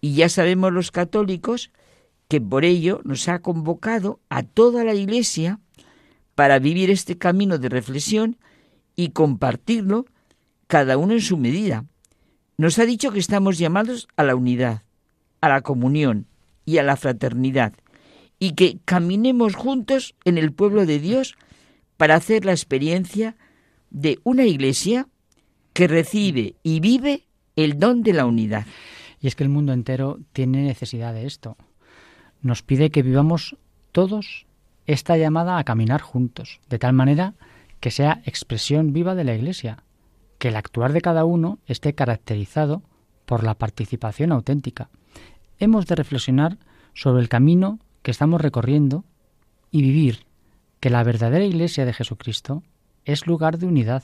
Y 0.00 0.14
ya 0.14 0.28
sabemos 0.28 0.72
los 0.72 0.90
católicos 0.90 1.70
que 2.28 2.40
por 2.40 2.64
ello 2.64 3.00
nos 3.04 3.28
ha 3.28 3.40
convocado 3.40 4.20
a 4.28 4.42
toda 4.42 4.84
la 4.84 4.94
Iglesia 4.94 5.58
para 6.34 6.58
vivir 6.58 6.90
este 6.90 7.18
camino 7.18 7.58
de 7.58 7.68
reflexión 7.68 8.38
y 8.94 9.10
compartirlo 9.10 10.06
cada 10.68 10.96
uno 10.96 11.14
en 11.14 11.20
su 11.20 11.36
medida. 11.36 11.84
Nos 12.56 12.78
ha 12.78 12.86
dicho 12.86 13.10
que 13.10 13.18
estamos 13.18 13.58
llamados 13.58 14.06
a 14.16 14.22
la 14.22 14.36
unidad, 14.36 14.82
a 15.40 15.48
la 15.48 15.62
comunión 15.62 16.26
y 16.64 16.78
a 16.78 16.82
la 16.82 16.96
fraternidad, 16.96 17.74
y 18.40 18.52
que 18.52 18.78
caminemos 18.84 19.54
juntos 19.54 20.16
en 20.24 20.38
el 20.38 20.52
pueblo 20.52 20.86
de 20.86 20.98
Dios 20.98 21.36
para 21.96 22.16
hacer 22.16 22.44
la 22.44 22.52
experiencia 22.52 23.36
de 23.90 24.18
una 24.24 24.46
iglesia 24.46 25.06
que 25.74 25.86
recibe 25.86 26.56
y 26.62 26.80
vive 26.80 27.26
el 27.54 27.78
don 27.78 28.02
de 28.02 28.14
la 28.14 28.24
unidad. 28.24 28.66
Y 29.20 29.28
es 29.28 29.36
que 29.36 29.44
el 29.44 29.50
mundo 29.50 29.74
entero 29.74 30.18
tiene 30.32 30.62
necesidad 30.64 31.12
de 31.12 31.26
esto. 31.26 31.56
Nos 32.40 32.62
pide 32.62 32.90
que 32.90 33.02
vivamos 33.02 33.56
todos 33.92 34.46
esta 34.86 35.18
llamada 35.18 35.58
a 35.58 35.64
caminar 35.64 36.00
juntos, 36.00 36.60
de 36.70 36.78
tal 36.78 36.94
manera 36.94 37.34
que 37.80 37.90
sea 37.90 38.22
expresión 38.24 38.94
viva 38.94 39.14
de 39.14 39.24
la 39.24 39.34
Iglesia, 39.34 39.84
que 40.38 40.48
el 40.48 40.56
actuar 40.56 40.94
de 40.94 41.02
cada 41.02 41.26
uno 41.26 41.58
esté 41.66 41.94
caracterizado 41.94 42.82
por 43.26 43.44
la 43.44 43.54
participación 43.54 44.32
auténtica. 44.32 44.88
Hemos 45.58 45.86
de 45.86 45.96
reflexionar 45.96 46.56
sobre 46.94 47.22
el 47.22 47.28
camino 47.28 47.78
que 48.02 48.10
estamos 48.10 48.40
recorriendo 48.40 49.04
y 49.70 49.82
vivir 49.82 50.26
que 50.80 50.90
la 50.90 51.04
verdadera 51.04 51.44
Iglesia 51.44 51.84
de 51.84 51.92
Jesucristo 51.92 52.62
es 53.04 53.26
lugar 53.26 53.58
de 53.58 53.66
unidad, 53.66 54.02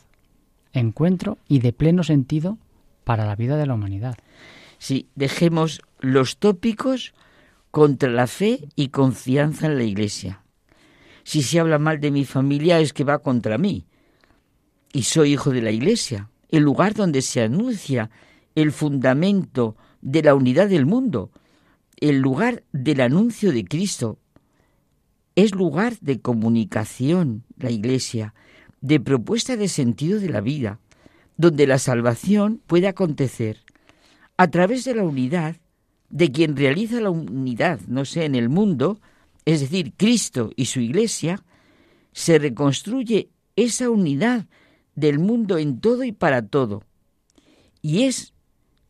encuentro 0.73 1.39
y 1.49 1.61
de 1.61 1.73
pleno 1.73 2.03
sentido 2.03 2.59
para 3.05 3.25
la 3.25 3.37
vida 3.37 3.57
de 3.57 3.67
la 3.67 3.75
humanidad. 3.75 4.17
Sí, 4.79 5.09
dejemos 5.15 5.81
los 6.01 6.37
tópicos 6.37 7.15
contra 7.71 8.11
la 8.11 8.27
fe 8.27 8.69
y 8.75 8.89
confianza 8.89 9.67
en 9.67 9.79
la 9.79 9.85
Iglesia. 9.85 10.43
Si 11.25 11.43
se 11.43 11.59
habla 11.59 11.79
mal 11.79 12.01
de 12.01 12.11
mi 12.11 12.25
familia 12.25 12.79
es 12.79 12.93
que 12.93 13.05
va 13.05 13.19
contra 13.19 13.59
mí. 13.59 13.87
Y 14.93 15.03
soy 15.03 15.33
hijo 15.33 15.51
de 15.51 15.63
la 15.63 15.71
Iglesia, 15.71 16.31
el 16.51 16.63
lugar 16.63 16.95
donde 16.95 17.23
se 17.23 17.43
anuncia 17.43 18.11
el 18.55 18.73
fundamento 18.73 19.77
de 20.01 20.23
la 20.23 20.35
unidad 20.35 20.69
del 20.69 20.87
mundo, 20.87 21.31
el 21.97 22.19
lugar 22.19 22.65
del 22.73 23.01
anuncio 23.01 23.53
de 23.53 23.65
Cristo. 23.65 24.19
Es 25.35 25.55
lugar 25.55 25.99
de 26.01 26.21
comunicación, 26.21 27.45
la 27.59 27.71
Iglesia, 27.71 28.35
de 28.81 29.01
propuesta 29.01 29.57
de 29.57 29.69
sentido 29.69 30.21
de 30.21 30.29
la 30.29 30.41
vida, 30.41 30.81
donde 31.37 31.67
la 31.67 31.79
salvación 31.79 32.61
puede 32.67 32.89
acontecer 32.89 33.59
a 34.37 34.49
través 34.51 34.85
de 34.85 34.95
la 34.95 35.03
unidad 35.03 35.57
de 36.09 36.31
quien 36.31 36.57
realiza 36.57 37.01
la 37.01 37.11
unidad, 37.11 37.81
no 37.89 38.05
sé, 38.05 38.25
en 38.25 38.35
el 38.35 38.49
mundo, 38.49 39.01
es 39.45 39.61
decir, 39.61 39.93
Cristo 39.97 40.51
y 40.57 40.67
su 40.67 40.81
Iglesia, 40.81 41.43
se 42.13 42.39
reconstruye 42.39 43.31
esa 43.57 43.91
unidad 43.91 44.47
del 44.95 45.19
mundo 45.19 45.59
en 45.59 45.81
todo 45.81 46.05
y 46.05 46.13
para 46.13 46.47
todo. 46.47 46.83
Y 47.83 48.05
es 48.05 48.35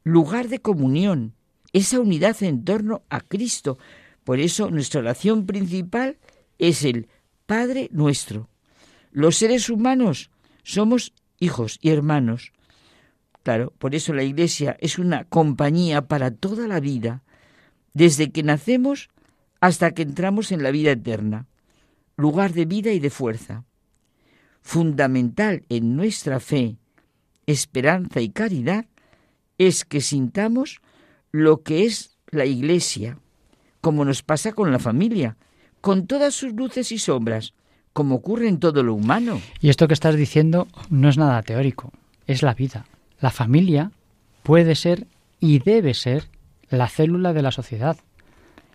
lugar 0.05 0.49
de 0.49 0.61
comunión, 0.61 1.36
esa 1.77 2.01
unidad 2.01 2.43
en 2.43 2.65
torno 2.65 3.03
a 3.11 3.21
Cristo. 3.21 3.79
Por 4.25 4.41
eso 4.41 4.71
nuestra 4.71 5.01
oración 5.01 5.45
principal 5.45 6.17
es 6.59 6.85
el 6.85 7.09
Padre 7.45 7.91
nuestro. 7.93 8.49
Los 9.13 9.37
seres 9.37 9.69
humanos 9.69 10.31
somos 10.63 11.13
hijos 11.39 11.79
y 11.83 11.91
hermanos. 11.91 12.53
Claro, 13.43 13.75
por 13.79 13.95
eso 13.95 14.15
la 14.15 14.23
Iglesia 14.23 14.79
es 14.81 14.99
una 14.99 15.25
compañía 15.25 16.09
para 16.09 16.31
toda 16.31 16.67
la 16.67 16.81
vida, 16.81 17.23
desde 17.93 18.33
que 18.33 18.43
nacemos 18.43 19.11
hasta 19.61 19.91
que 19.93 20.03
entramos 20.03 20.53
en 20.53 20.63
la 20.63 20.71
vida 20.71 20.93
eterna, 20.93 21.47
lugar 22.17 22.55
de 22.55 22.65
vida 22.65 22.93
y 22.93 23.01
de 23.01 23.11
fuerza. 23.11 23.65
Fundamental 24.63 25.67
en 25.69 25.95
nuestra 25.95 26.41
fe, 26.41 26.79
esperanza 27.45 28.23
y 28.23 28.31
caridad 28.31 28.87
es 29.59 29.85
que 29.85 30.01
sintamos 30.01 30.81
lo 31.37 31.63
que 31.63 31.85
es 31.85 32.17
la 32.31 32.47
Iglesia, 32.47 33.19
como 33.83 34.05
nos 34.05 34.23
pasa 34.23 34.53
con 34.53 34.73
la 34.73 34.79
familia, 34.79 35.37
con 35.83 36.07
todas 36.07 36.35
sus 36.35 36.55
luces 36.55 36.93
y 36.93 36.99
sombras, 36.99 37.53
como 37.93 38.17
ocurre 38.17 38.49
en 38.49 38.59
todo 38.59 38.83
lo 38.83 38.95
humano. 38.95 39.41
Y 39.61 39.69
esto 39.69 39.87
que 39.87 39.95
estás 39.95 40.17
diciendo 40.17 40.67
no 40.89 41.11
es 41.11 41.19
nada 41.19 41.43
teórico, 41.43 41.93
es 42.27 42.43
la 42.43 42.55
vida. 42.55 42.87
La 43.21 43.31
familia 43.31 43.93
puede 44.43 44.75
ser 44.75 45.07
y 45.39 45.59
debe 45.59 45.93
ser 45.93 46.25
la 46.71 46.89
célula 46.89 47.35
de 47.35 47.43
la 47.43 47.53
sociedad, 47.53 47.99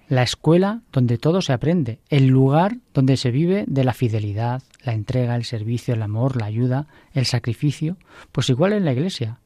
la 0.08 0.22
escuela 0.22 0.82
donde 0.92 1.18
todo 1.18 1.42
se 1.42 1.54
aprende, 1.54 2.00
el 2.10 2.28
lugar 2.28 2.78
donde 2.94 3.18
se 3.18 3.32
vive 3.32 3.66
de 3.68 3.84
la 3.84 3.94
fidelidad, 3.94 4.62
la 4.84 4.94
entrega, 4.94 5.36
el 5.36 5.46
servicio, 5.46 5.96
el 5.96 6.04
amor, 6.04 6.40
la 6.40 6.46
ayuda, 6.46 6.88
el 7.14 7.26
sacrificio, 7.26 7.98
pues 8.32 8.50
igual 8.50 8.74
en 8.74 8.86
la 8.86 8.94
iglesia. 8.94 9.40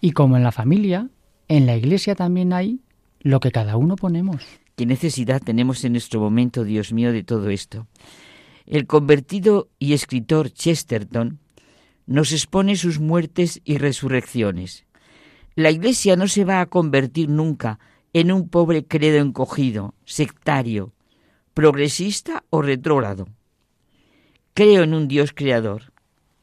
Y 0.00 0.12
como 0.12 0.36
en 0.36 0.44
la 0.44 0.52
familia, 0.52 1.08
en 1.48 1.66
la 1.66 1.76
iglesia 1.76 2.14
también 2.14 2.52
hay 2.52 2.80
lo 3.20 3.40
que 3.40 3.50
cada 3.50 3.76
uno 3.76 3.96
ponemos. 3.96 4.44
¿Qué 4.76 4.86
necesidad 4.86 5.42
tenemos 5.42 5.84
en 5.84 5.92
nuestro 5.92 6.20
momento, 6.20 6.62
Dios 6.62 6.92
mío, 6.92 7.12
de 7.12 7.24
todo 7.24 7.50
esto? 7.50 7.86
El 8.66 8.86
convertido 8.86 9.68
y 9.78 9.94
escritor 9.94 10.50
Chesterton 10.52 11.40
nos 12.06 12.32
expone 12.32 12.76
sus 12.76 13.00
muertes 13.00 13.60
y 13.64 13.78
resurrecciones. 13.78 14.84
La 15.54 15.70
Iglesia 15.70 16.16
no 16.16 16.28
se 16.28 16.44
va 16.44 16.60
a 16.60 16.66
convertir 16.66 17.28
nunca 17.28 17.80
en 18.12 18.30
un 18.30 18.48
pobre 18.48 18.84
credo 18.84 19.18
encogido, 19.18 19.94
sectario, 20.04 20.92
progresista 21.54 22.44
o 22.50 22.62
retrógrado. 22.62 23.28
Creo 24.54 24.84
en 24.84 24.94
un 24.94 25.08
Dios 25.08 25.32
creador, 25.34 25.92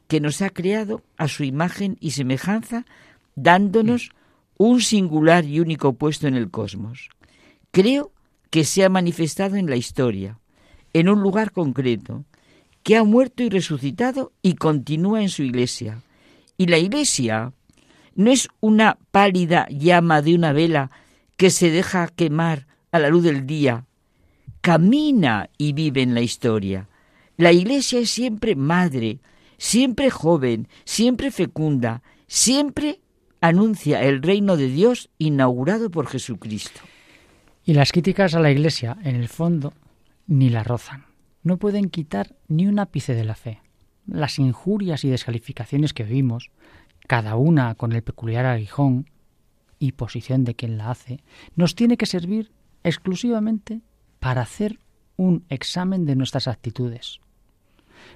que 0.07 0.19
nos 0.19 0.41
ha 0.41 0.49
creado 0.49 1.03
a 1.18 1.27
su 1.27 1.44
imagen 1.44 1.98
y 1.99 2.11
semejanza, 2.11 2.86
dándonos 3.36 4.11
un 4.57 4.82
singular 4.82 5.45
y 5.45 5.60
único 5.60 5.94
puesto 5.94 6.27
en 6.27 6.36
el 6.36 6.49
cosmos. 6.49 7.10
Creo 7.72 8.11
que 8.49 8.64
se 8.64 8.84
ha 8.84 8.90
manifestado 8.90 9.56
en 9.56 9.69
la 9.69 9.76
historia, 9.76 10.40
en 10.94 11.10
un 11.10 11.22
lugar 11.22 11.52
concreto, 11.52 12.26
que 12.84 12.95
ha 12.95 13.03
muerto 13.03 13.44
y 13.44 13.49
resucitado 13.49 14.32
y 14.41 14.53
continúa 14.56 15.22
en 15.22 15.30
su 15.30 15.44
iglesia. 15.44 16.02
Y 16.57 16.68
la 16.68 16.77
iglesia 16.77 17.52
no 18.15 18.32
es 18.32 18.48
una 18.61 18.98
pálida 19.11 19.68
llama 19.69 20.22
de 20.22 20.36
una 20.36 20.53
vela 20.53 20.91
que 21.36 21.49
se 21.49 21.69
deja 21.69 22.07
quemar 22.07 22.68
a 22.91 22.99
la 22.99 23.10
luz 23.10 23.23
del 23.23 23.45
día. 23.45 23.86
Camina 24.61 25.49
y 25.57 25.73
vive 25.73 26.02
en 26.02 26.14
la 26.14 26.22
historia. 26.22 26.88
La 27.38 27.52
iglesia 27.52 27.99
es 27.99 28.10
siempre 28.10 28.56
madre, 28.56 29.19
siempre 29.57 30.10
joven, 30.10 30.69
siempre 30.86 31.32
fecunda, 31.32 32.02
siempre 32.27 33.02
anuncia 33.47 34.03
el 34.03 34.22
reino 34.22 34.57
de 34.57 34.67
Dios 34.67 35.09
inaugurado 35.17 35.89
por 35.89 36.07
Jesucristo. 36.07 36.81
Y 37.63 37.73
las 37.73 37.91
críticas 37.91 38.35
a 38.35 38.39
la 38.39 38.51
iglesia, 38.51 38.97
en 39.03 39.15
el 39.15 39.27
fondo, 39.27 39.73
ni 40.27 40.49
la 40.49 40.63
rozan 40.63 41.15
no 41.45 41.57
pueden 41.57 41.91
quitar 41.91 42.35
ni 42.47 42.65
un 42.65 42.80
ápice 42.80 43.13
de 43.13 43.23
la 43.23 43.35
fe. 43.35 43.61
Las 44.07 44.39
injurias 44.39 45.03
y 45.05 45.09
descalificaciones 45.09 45.93
que 45.93 46.03
vimos, 46.03 46.49
cada 47.07 47.35
una 47.35 47.76
con 47.76 47.91
el 47.93 48.01
peculiar 48.01 48.47
aguijón 48.47 49.11
y 49.77 49.91
posición 49.91 50.43
de 50.43 50.55
quien 50.55 50.80
la 50.80 50.89
hace, 50.89 51.23
nos 51.55 51.76
tiene 51.76 51.97
que 51.97 52.07
servir 52.07 52.51
exclusivamente 52.84 53.81
para 54.19 54.41
hacer 54.41 54.80
un 55.17 55.45
examen 55.49 56.05
de 56.05 56.15
nuestras 56.15 56.47
actitudes. 56.47 57.19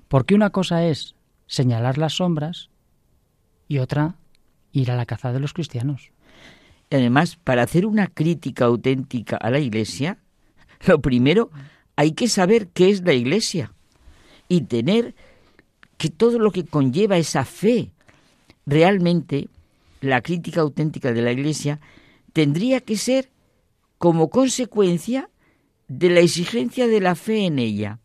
Porque 0.08 0.34
una 0.34 0.50
cosa 0.50 0.86
es 0.86 1.16
señalar 1.46 2.00
las 2.00 2.14
sombras 2.14 2.72
y 3.68 3.78
otra 3.78 4.16
ir 4.72 4.92
a 4.92 4.96
la 4.96 5.06
caza 5.06 5.32
de 5.32 5.40
los 5.40 5.54
cristianos. 5.54 6.12
Además, 6.92 7.36
para 7.36 7.64
hacer 7.64 7.86
una 7.86 8.08
crítica 8.08 8.66
auténtica 8.66 9.38
a 9.38 9.52
la 9.52 9.60
Iglesia, 9.60 10.18
lo 10.88 11.02
primero 11.02 11.52
hay 11.96 12.14
que 12.14 12.28
saber 12.28 12.68
qué 12.68 12.90
es 12.90 13.02
la 13.04 13.14
Iglesia 13.14 13.74
y 14.48 14.62
tener 14.62 15.16
que 15.98 16.10
todo 16.10 16.40
lo 16.40 16.52
que 16.52 16.66
conlleva 16.66 17.18
esa 17.18 17.46
fe. 17.46 17.92
Realmente, 18.66 19.50
la 20.02 20.22
crítica 20.22 20.62
auténtica 20.62 21.12
de 21.12 21.22
la 21.22 21.32
Iglesia 21.32 21.80
tendría 22.34 22.80
que 22.82 22.98
ser 22.98 23.30
como 23.98 24.30
consecuencia 24.30 25.30
de 25.88 26.10
la 26.10 26.22
exigencia 26.22 26.88
de 26.88 27.02
la 27.02 27.16
fe 27.16 27.46
en 27.46 27.60
ella. 27.60 28.00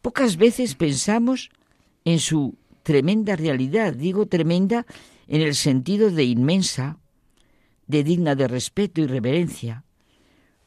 Pocas 0.00 0.36
veces 0.36 0.74
pensamos 0.74 1.50
en 2.04 2.18
su 2.18 2.56
tremenda 2.82 3.36
realidad, 3.36 3.92
digo 3.92 4.26
tremenda 4.26 4.86
en 5.28 5.40
el 5.40 5.54
sentido 5.54 6.10
de 6.10 6.24
inmensa, 6.24 6.98
de 7.86 8.04
digna 8.04 8.34
de 8.34 8.48
respeto 8.48 9.00
y 9.00 9.06
reverencia. 9.06 9.84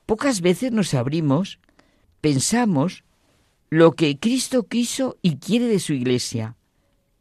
Pocas 0.05 0.41
veces 0.41 0.71
nos 0.71 0.93
abrimos 0.93 1.59
pensamos 2.21 3.03
lo 3.69 3.93
que 3.93 4.19
Cristo 4.19 4.67
quiso 4.67 5.17
y 5.21 5.37
quiere 5.37 5.65
de 5.65 5.79
su 5.79 5.93
iglesia, 5.93 6.55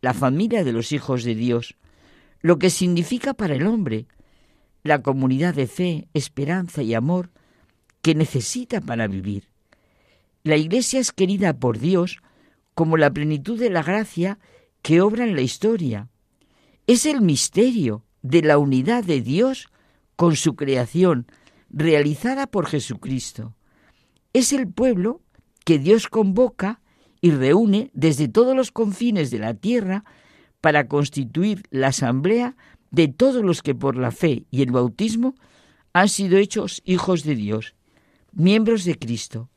la 0.00 0.14
familia 0.14 0.64
de 0.64 0.72
los 0.72 0.92
hijos 0.92 1.24
de 1.24 1.34
Dios, 1.34 1.76
lo 2.40 2.58
que 2.58 2.70
significa 2.70 3.34
para 3.34 3.54
el 3.54 3.66
hombre, 3.66 4.06
la 4.82 5.02
comunidad 5.02 5.54
de 5.54 5.66
fe, 5.66 6.08
esperanza 6.14 6.82
y 6.82 6.94
amor 6.94 7.30
que 8.00 8.14
necesita 8.14 8.80
para 8.80 9.06
vivir. 9.06 9.48
La 10.44 10.56
iglesia 10.56 11.00
es 11.00 11.12
querida 11.12 11.58
por 11.58 11.78
Dios 11.78 12.18
como 12.74 12.96
la 12.96 13.10
plenitud 13.10 13.58
de 13.58 13.70
la 13.70 13.82
gracia 13.82 14.38
que 14.82 15.00
obra 15.00 15.24
en 15.24 15.34
la 15.34 15.42
historia. 15.42 16.08
Es 16.88 17.06
el 17.06 17.20
misterio 17.20 18.04
de 18.22 18.42
la 18.42 18.58
unidad 18.58 19.04
de 19.04 19.20
Dios 19.20 19.68
con 20.16 20.34
su 20.34 20.56
creación, 20.56 21.28
realizada 21.70 22.48
por 22.48 22.66
Jesucristo 22.66 23.54
es 24.32 24.52
el 24.52 24.68
pueblo 24.68 25.22
que 25.64 25.78
Dios 25.78 26.08
convoca 26.08 26.80
y 27.20 27.30
reúne 27.30 27.90
desde 27.94 28.28
todos 28.28 28.56
los 28.56 28.70
confines 28.70 29.30
de 29.30 29.38
la 29.38 29.54
tierra 29.54 30.04
para 30.60 30.88
constituir 30.88 31.64
la 31.70 31.88
asamblea 31.88 32.56
de 32.90 33.08
todos 33.08 33.44
los 33.44 33.62
que 33.62 33.74
por 33.74 33.96
la 33.96 34.10
fe 34.10 34.46
y 34.50 34.62
el 34.62 34.70
bautismo 34.70 35.34
han 35.92 36.08
sido 36.08 36.38
hechos 36.38 36.82
hijos 36.84 37.24
de 37.24 37.34
Dios, 37.34 37.74
miembros 38.32 38.84
de 38.84 38.98
Cristo, 38.98 39.50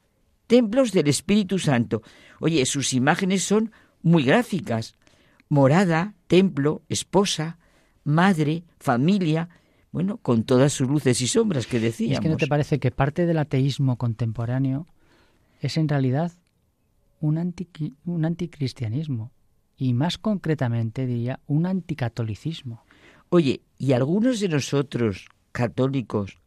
templos 0.47 0.91
del 0.91 1.07
Espíritu 1.07 1.59
Santo. 1.59 2.01
Oye, 2.39 2.65
sus 2.65 2.93
imágenes 2.93 3.43
son 3.43 3.71
muy 4.01 4.23
gráficas. 4.23 4.95
Morada, 5.49 6.15
templo, 6.31 6.81
esposa, 6.87 7.57
madre, 8.05 8.63
familia, 8.79 9.49
bueno, 9.91 10.15
con 10.15 10.45
todas 10.45 10.71
sus 10.71 10.87
luces 10.87 11.19
y 11.19 11.27
sombras 11.27 11.67
que 11.67 11.81
decíamos. 11.81 12.19
¿Es 12.19 12.21
que 12.21 12.29
no 12.29 12.37
te 12.37 12.47
parece 12.47 12.79
que 12.79 12.89
parte 12.89 13.25
del 13.25 13.37
ateísmo 13.37 13.97
contemporáneo 13.97 14.87
es 15.59 15.75
en 15.75 15.89
realidad 15.89 16.31
un, 17.19 17.53
un 18.05 18.25
anticristianismo? 18.25 19.33
Y 19.75 19.93
más 19.93 20.17
concretamente 20.17 21.05
diría 21.05 21.41
un 21.47 21.65
anticatolicismo. 21.65 22.85
Oye, 23.27 23.59
¿y 23.77 23.91
algunos 23.91 24.39
de 24.39 24.47
nosotros, 24.47 25.27
católicos, 25.51 26.37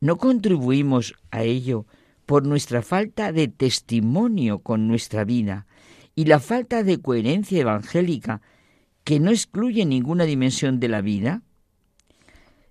no 0.00 0.16
contribuimos 0.18 1.14
a 1.30 1.44
ello 1.44 1.86
por 2.26 2.44
nuestra 2.44 2.82
falta 2.82 3.30
de 3.30 3.46
testimonio 3.46 4.58
con 4.58 4.88
nuestra 4.88 5.22
vida 5.22 5.68
y 6.16 6.24
la 6.24 6.40
falta 6.40 6.82
de 6.82 7.00
coherencia 7.00 7.60
evangélica 7.60 8.42
que 9.04 9.20
no 9.20 9.30
excluye 9.30 9.84
ninguna 9.84 10.24
dimensión 10.24 10.80
de 10.80 10.88
la 10.88 11.00
vida? 11.00 11.42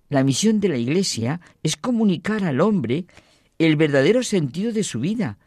La 0.08 0.24
misión 0.24 0.60
de 0.60 0.68
la 0.68 0.76
Iglesia 0.76 1.40
es 1.62 1.76
comunicar 1.76 2.44
al 2.44 2.60
hombre 2.60 3.06
el 3.58 3.76
verdadero 3.76 4.22
sentido 4.22 4.72
de 4.72 4.82
su 4.82 5.00
vida, 5.00 5.38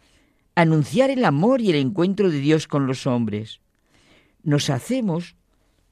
anunciar 0.56 1.10
el 1.10 1.26
amor 1.26 1.62
y 1.62 1.72
el 1.72 1.76
encuentro 1.76 2.30
de 2.30 2.40
Dios 2.40 2.68
con 2.68 2.88
los 2.88 3.08
hombres. 3.08 3.60
Nos 4.44 4.70
hacemos 4.70 5.36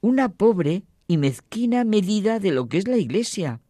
una 0.00 0.30
pobre 0.30 0.84
y 1.06 1.16
mezquina 1.16 1.84
medida 1.84 2.38
de 2.38 2.52
lo 2.52 2.68
que 2.68 2.78
es 2.78 2.88
la 2.88 2.96
Iglesia. 2.96 3.60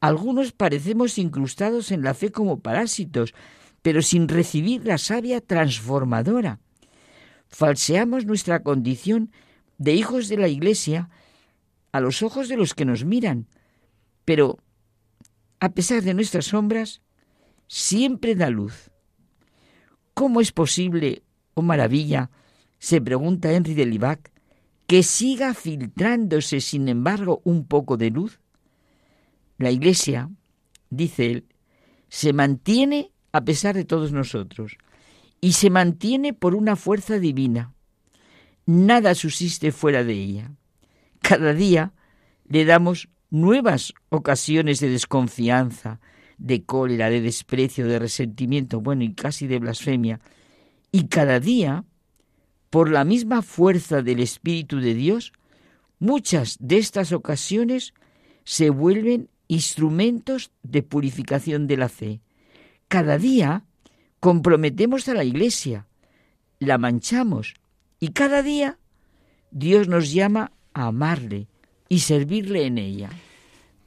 Algunos 0.00 0.52
parecemos 0.52 1.18
incrustados 1.18 1.90
en 1.90 2.02
la 2.02 2.14
fe 2.14 2.32
como 2.32 2.60
parásitos, 2.60 3.34
pero 3.82 4.00
sin 4.00 4.28
recibir 4.28 4.86
la 4.86 4.98
savia 4.98 5.40
transformadora. 5.40 6.60
Falseamos 7.48 8.24
nuestra 8.24 8.62
condición 8.62 9.30
de 9.82 9.94
hijos 9.94 10.28
de 10.28 10.36
la 10.36 10.46
Iglesia 10.46 11.10
a 11.90 12.00
los 12.00 12.22
ojos 12.22 12.48
de 12.48 12.56
los 12.56 12.72
que 12.72 12.84
nos 12.84 13.04
miran, 13.04 13.48
pero 14.24 14.58
a 15.58 15.70
pesar 15.70 16.02
de 16.02 16.14
nuestras 16.14 16.46
sombras, 16.46 17.02
siempre 17.66 18.36
da 18.36 18.48
luz. 18.48 18.90
¿Cómo 20.14 20.40
es 20.40 20.52
posible, 20.52 21.24
oh 21.54 21.62
maravilla, 21.62 22.30
se 22.78 23.00
pregunta 23.00 23.52
Henry 23.52 23.74
de 23.74 23.86
Libac, 23.86 24.30
que 24.86 25.02
siga 25.02 25.52
filtrándose, 25.52 26.60
sin 26.60 26.88
embargo, 26.88 27.40
un 27.44 27.66
poco 27.66 27.96
de 27.96 28.10
luz? 28.10 28.38
La 29.58 29.72
Iglesia, 29.72 30.30
dice 30.90 31.26
él, 31.26 31.46
se 32.08 32.32
mantiene 32.32 33.10
a 33.32 33.44
pesar 33.44 33.74
de 33.74 33.84
todos 33.84 34.12
nosotros 34.12 34.76
y 35.40 35.54
se 35.54 35.70
mantiene 35.70 36.34
por 36.34 36.54
una 36.54 36.76
fuerza 36.76 37.18
divina. 37.18 37.74
Nada 38.66 39.14
subsiste 39.14 39.72
fuera 39.72 40.04
de 40.04 40.14
ella. 40.14 40.52
Cada 41.20 41.52
día 41.52 41.92
le 42.48 42.64
damos 42.64 43.08
nuevas 43.30 43.94
ocasiones 44.08 44.80
de 44.80 44.90
desconfianza, 44.90 46.00
de 46.38 46.64
cólera, 46.64 47.10
de 47.10 47.20
desprecio, 47.20 47.86
de 47.86 47.98
resentimiento, 47.98 48.80
bueno, 48.80 49.04
y 49.04 49.14
casi 49.14 49.46
de 49.46 49.58
blasfemia. 49.58 50.20
Y 50.92 51.08
cada 51.08 51.40
día, 51.40 51.84
por 52.70 52.90
la 52.90 53.04
misma 53.04 53.42
fuerza 53.42 54.02
del 54.02 54.20
Espíritu 54.20 54.80
de 54.80 54.94
Dios, 54.94 55.32
muchas 55.98 56.56
de 56.60 56.78
estas 56.78 57.12
ocasiones 57.12 57.94
se 58.44 58.70
vuelven 58.70 59.28
instrumentos 59.48 60.50
de 60.62 60.82
purificación 60.82 61.66
de 61.66 61.76
la 61.76 61.88
fe. 61.88 62.20
Cada 62.88 63.18
día 63.18 63.64
comprometemos 64.20 65.08
a 65.08 65.14
la 65.14 65.24
Iglesia, 65.24 65.86
la 66.58 66.78
manchamos 66.78 67.54
y 68.02 68.08
cada 68.08 68.42
día 68.42 68.78
Dios 69.52 69.86
nos 69.86 70.12
llama 70.12 70.50
a 70.74 70.86
amarle 70.86 71.46
y 71.88 72.00
servirle 72.00 72.66
en 72.66 72.78
ella. 72.78 73.10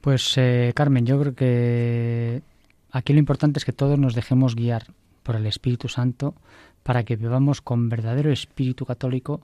Pues 0.00 0.38
eh, 0.38 0.72
Carmen, 0.74 1.04
yo 1.04 1.20
creo 1.20 1.34
que 1.34 2.40
aquí 2.90 3.12
lo 3.12 3.18
importante 3.18 3.58
es 3.58 3.66
que 3.66 3.74
todos 3.74 3.98
nos 3.98 4.14
dejemos 4.14 4.56
guiar 4.56 4.86
por 5.22 5.36
el 5.36 5.44
Espíritu 5.44 5.88
Santo 5.88 6.34
para 6.82 7.04
que 7.04 7.16
vivamos 7.16 7.60
con 7.60 7.90
verdadero 7.90 8.32
espíritu 8.32 8.86
católico 8.86 9.42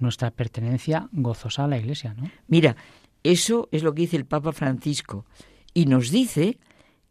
nuestra 0.00 0.30
pertenencia 0.30 1.08
gozosa 1.12 1.64
a 1.64 1.68
la 1.68 1.78
Iglesia, 1.78 2.12
¿no? 2.12 2.30
Mira, 2.46 2.76
eso 3.22 3.70
es 3.72 3.82
lo 3.82 3.94
que 3.94 4.02
dice 4.02 4.18
el 4.18 4.26
Papa 4.26 4.52
Francisco 4.52 5.24
y 5.72 5.86
nos 5.86 6.10
dice 6.10 6.58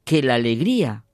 que 0.04 0.22
la 0.22 0.36
alegría 0.36 1.06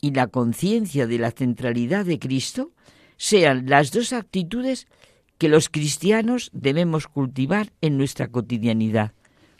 y 0.00 0.10
la 0.10 0.26
conciencia 0.26 1.06
de 1.06 1.18
la 1.18 1.30
centralidad 1.30 2.06
de 2.06 2.18
Cristo 2.18 2.72
sean 3.16 3.66
las 3.68 3.92
dos 3.92 4.12
actitudes 4.12 4.88
que 5.38 5.48
los 5.48 5.68
cristianos 5.68 6.50
debemos 6.52 7.06
cultivar 7.06 7.72
en 7.80 7.98
nuestra 7.98 8.28
cotidianidad. 8.28 9.12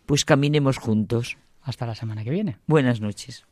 Pues 0.06 0.24
caminemos 0.24 0.78
juntos. 0.78 1.36
Hasta 1.62 1.86
la 1.86 1.94
semana 1.94 2.24
que 2.24 2.30
viene. 2.30 2.58
Buenas 2.66 3.00
noches. 3.00 3.46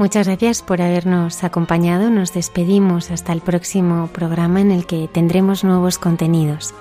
Muchas 0.00 0.26
gracias 0.26 0.62
por 0.62 0.80
habernos 0.80 1.44
acompañado. 1.44 2.08
Nos 2.08 2.32
despedimos 2.32 3.10
hasta 3.10 3.34
el 3.34 3.42
próximo 3.42 4.06
programa 4.06 4.62
en 4.62 4.70
el 4.70 4.86
que 4.86 5.08
tendremos 5.12 5.62
nuevos 5.62 5.98
contenidos. 5.98 6.72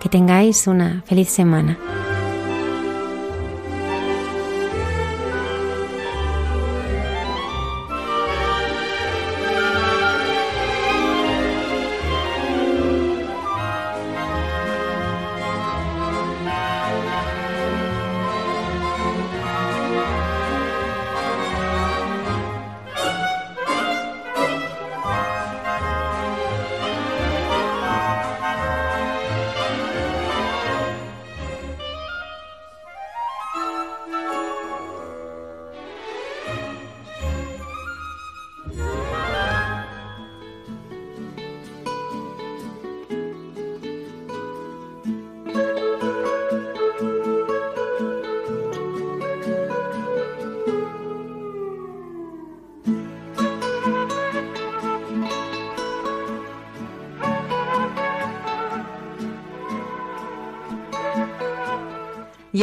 Que 0.00 0.08
tengáis 0.08 0.66
una 0.66 1.04
feliz 1.06 1.28
semana. 1.28 1.78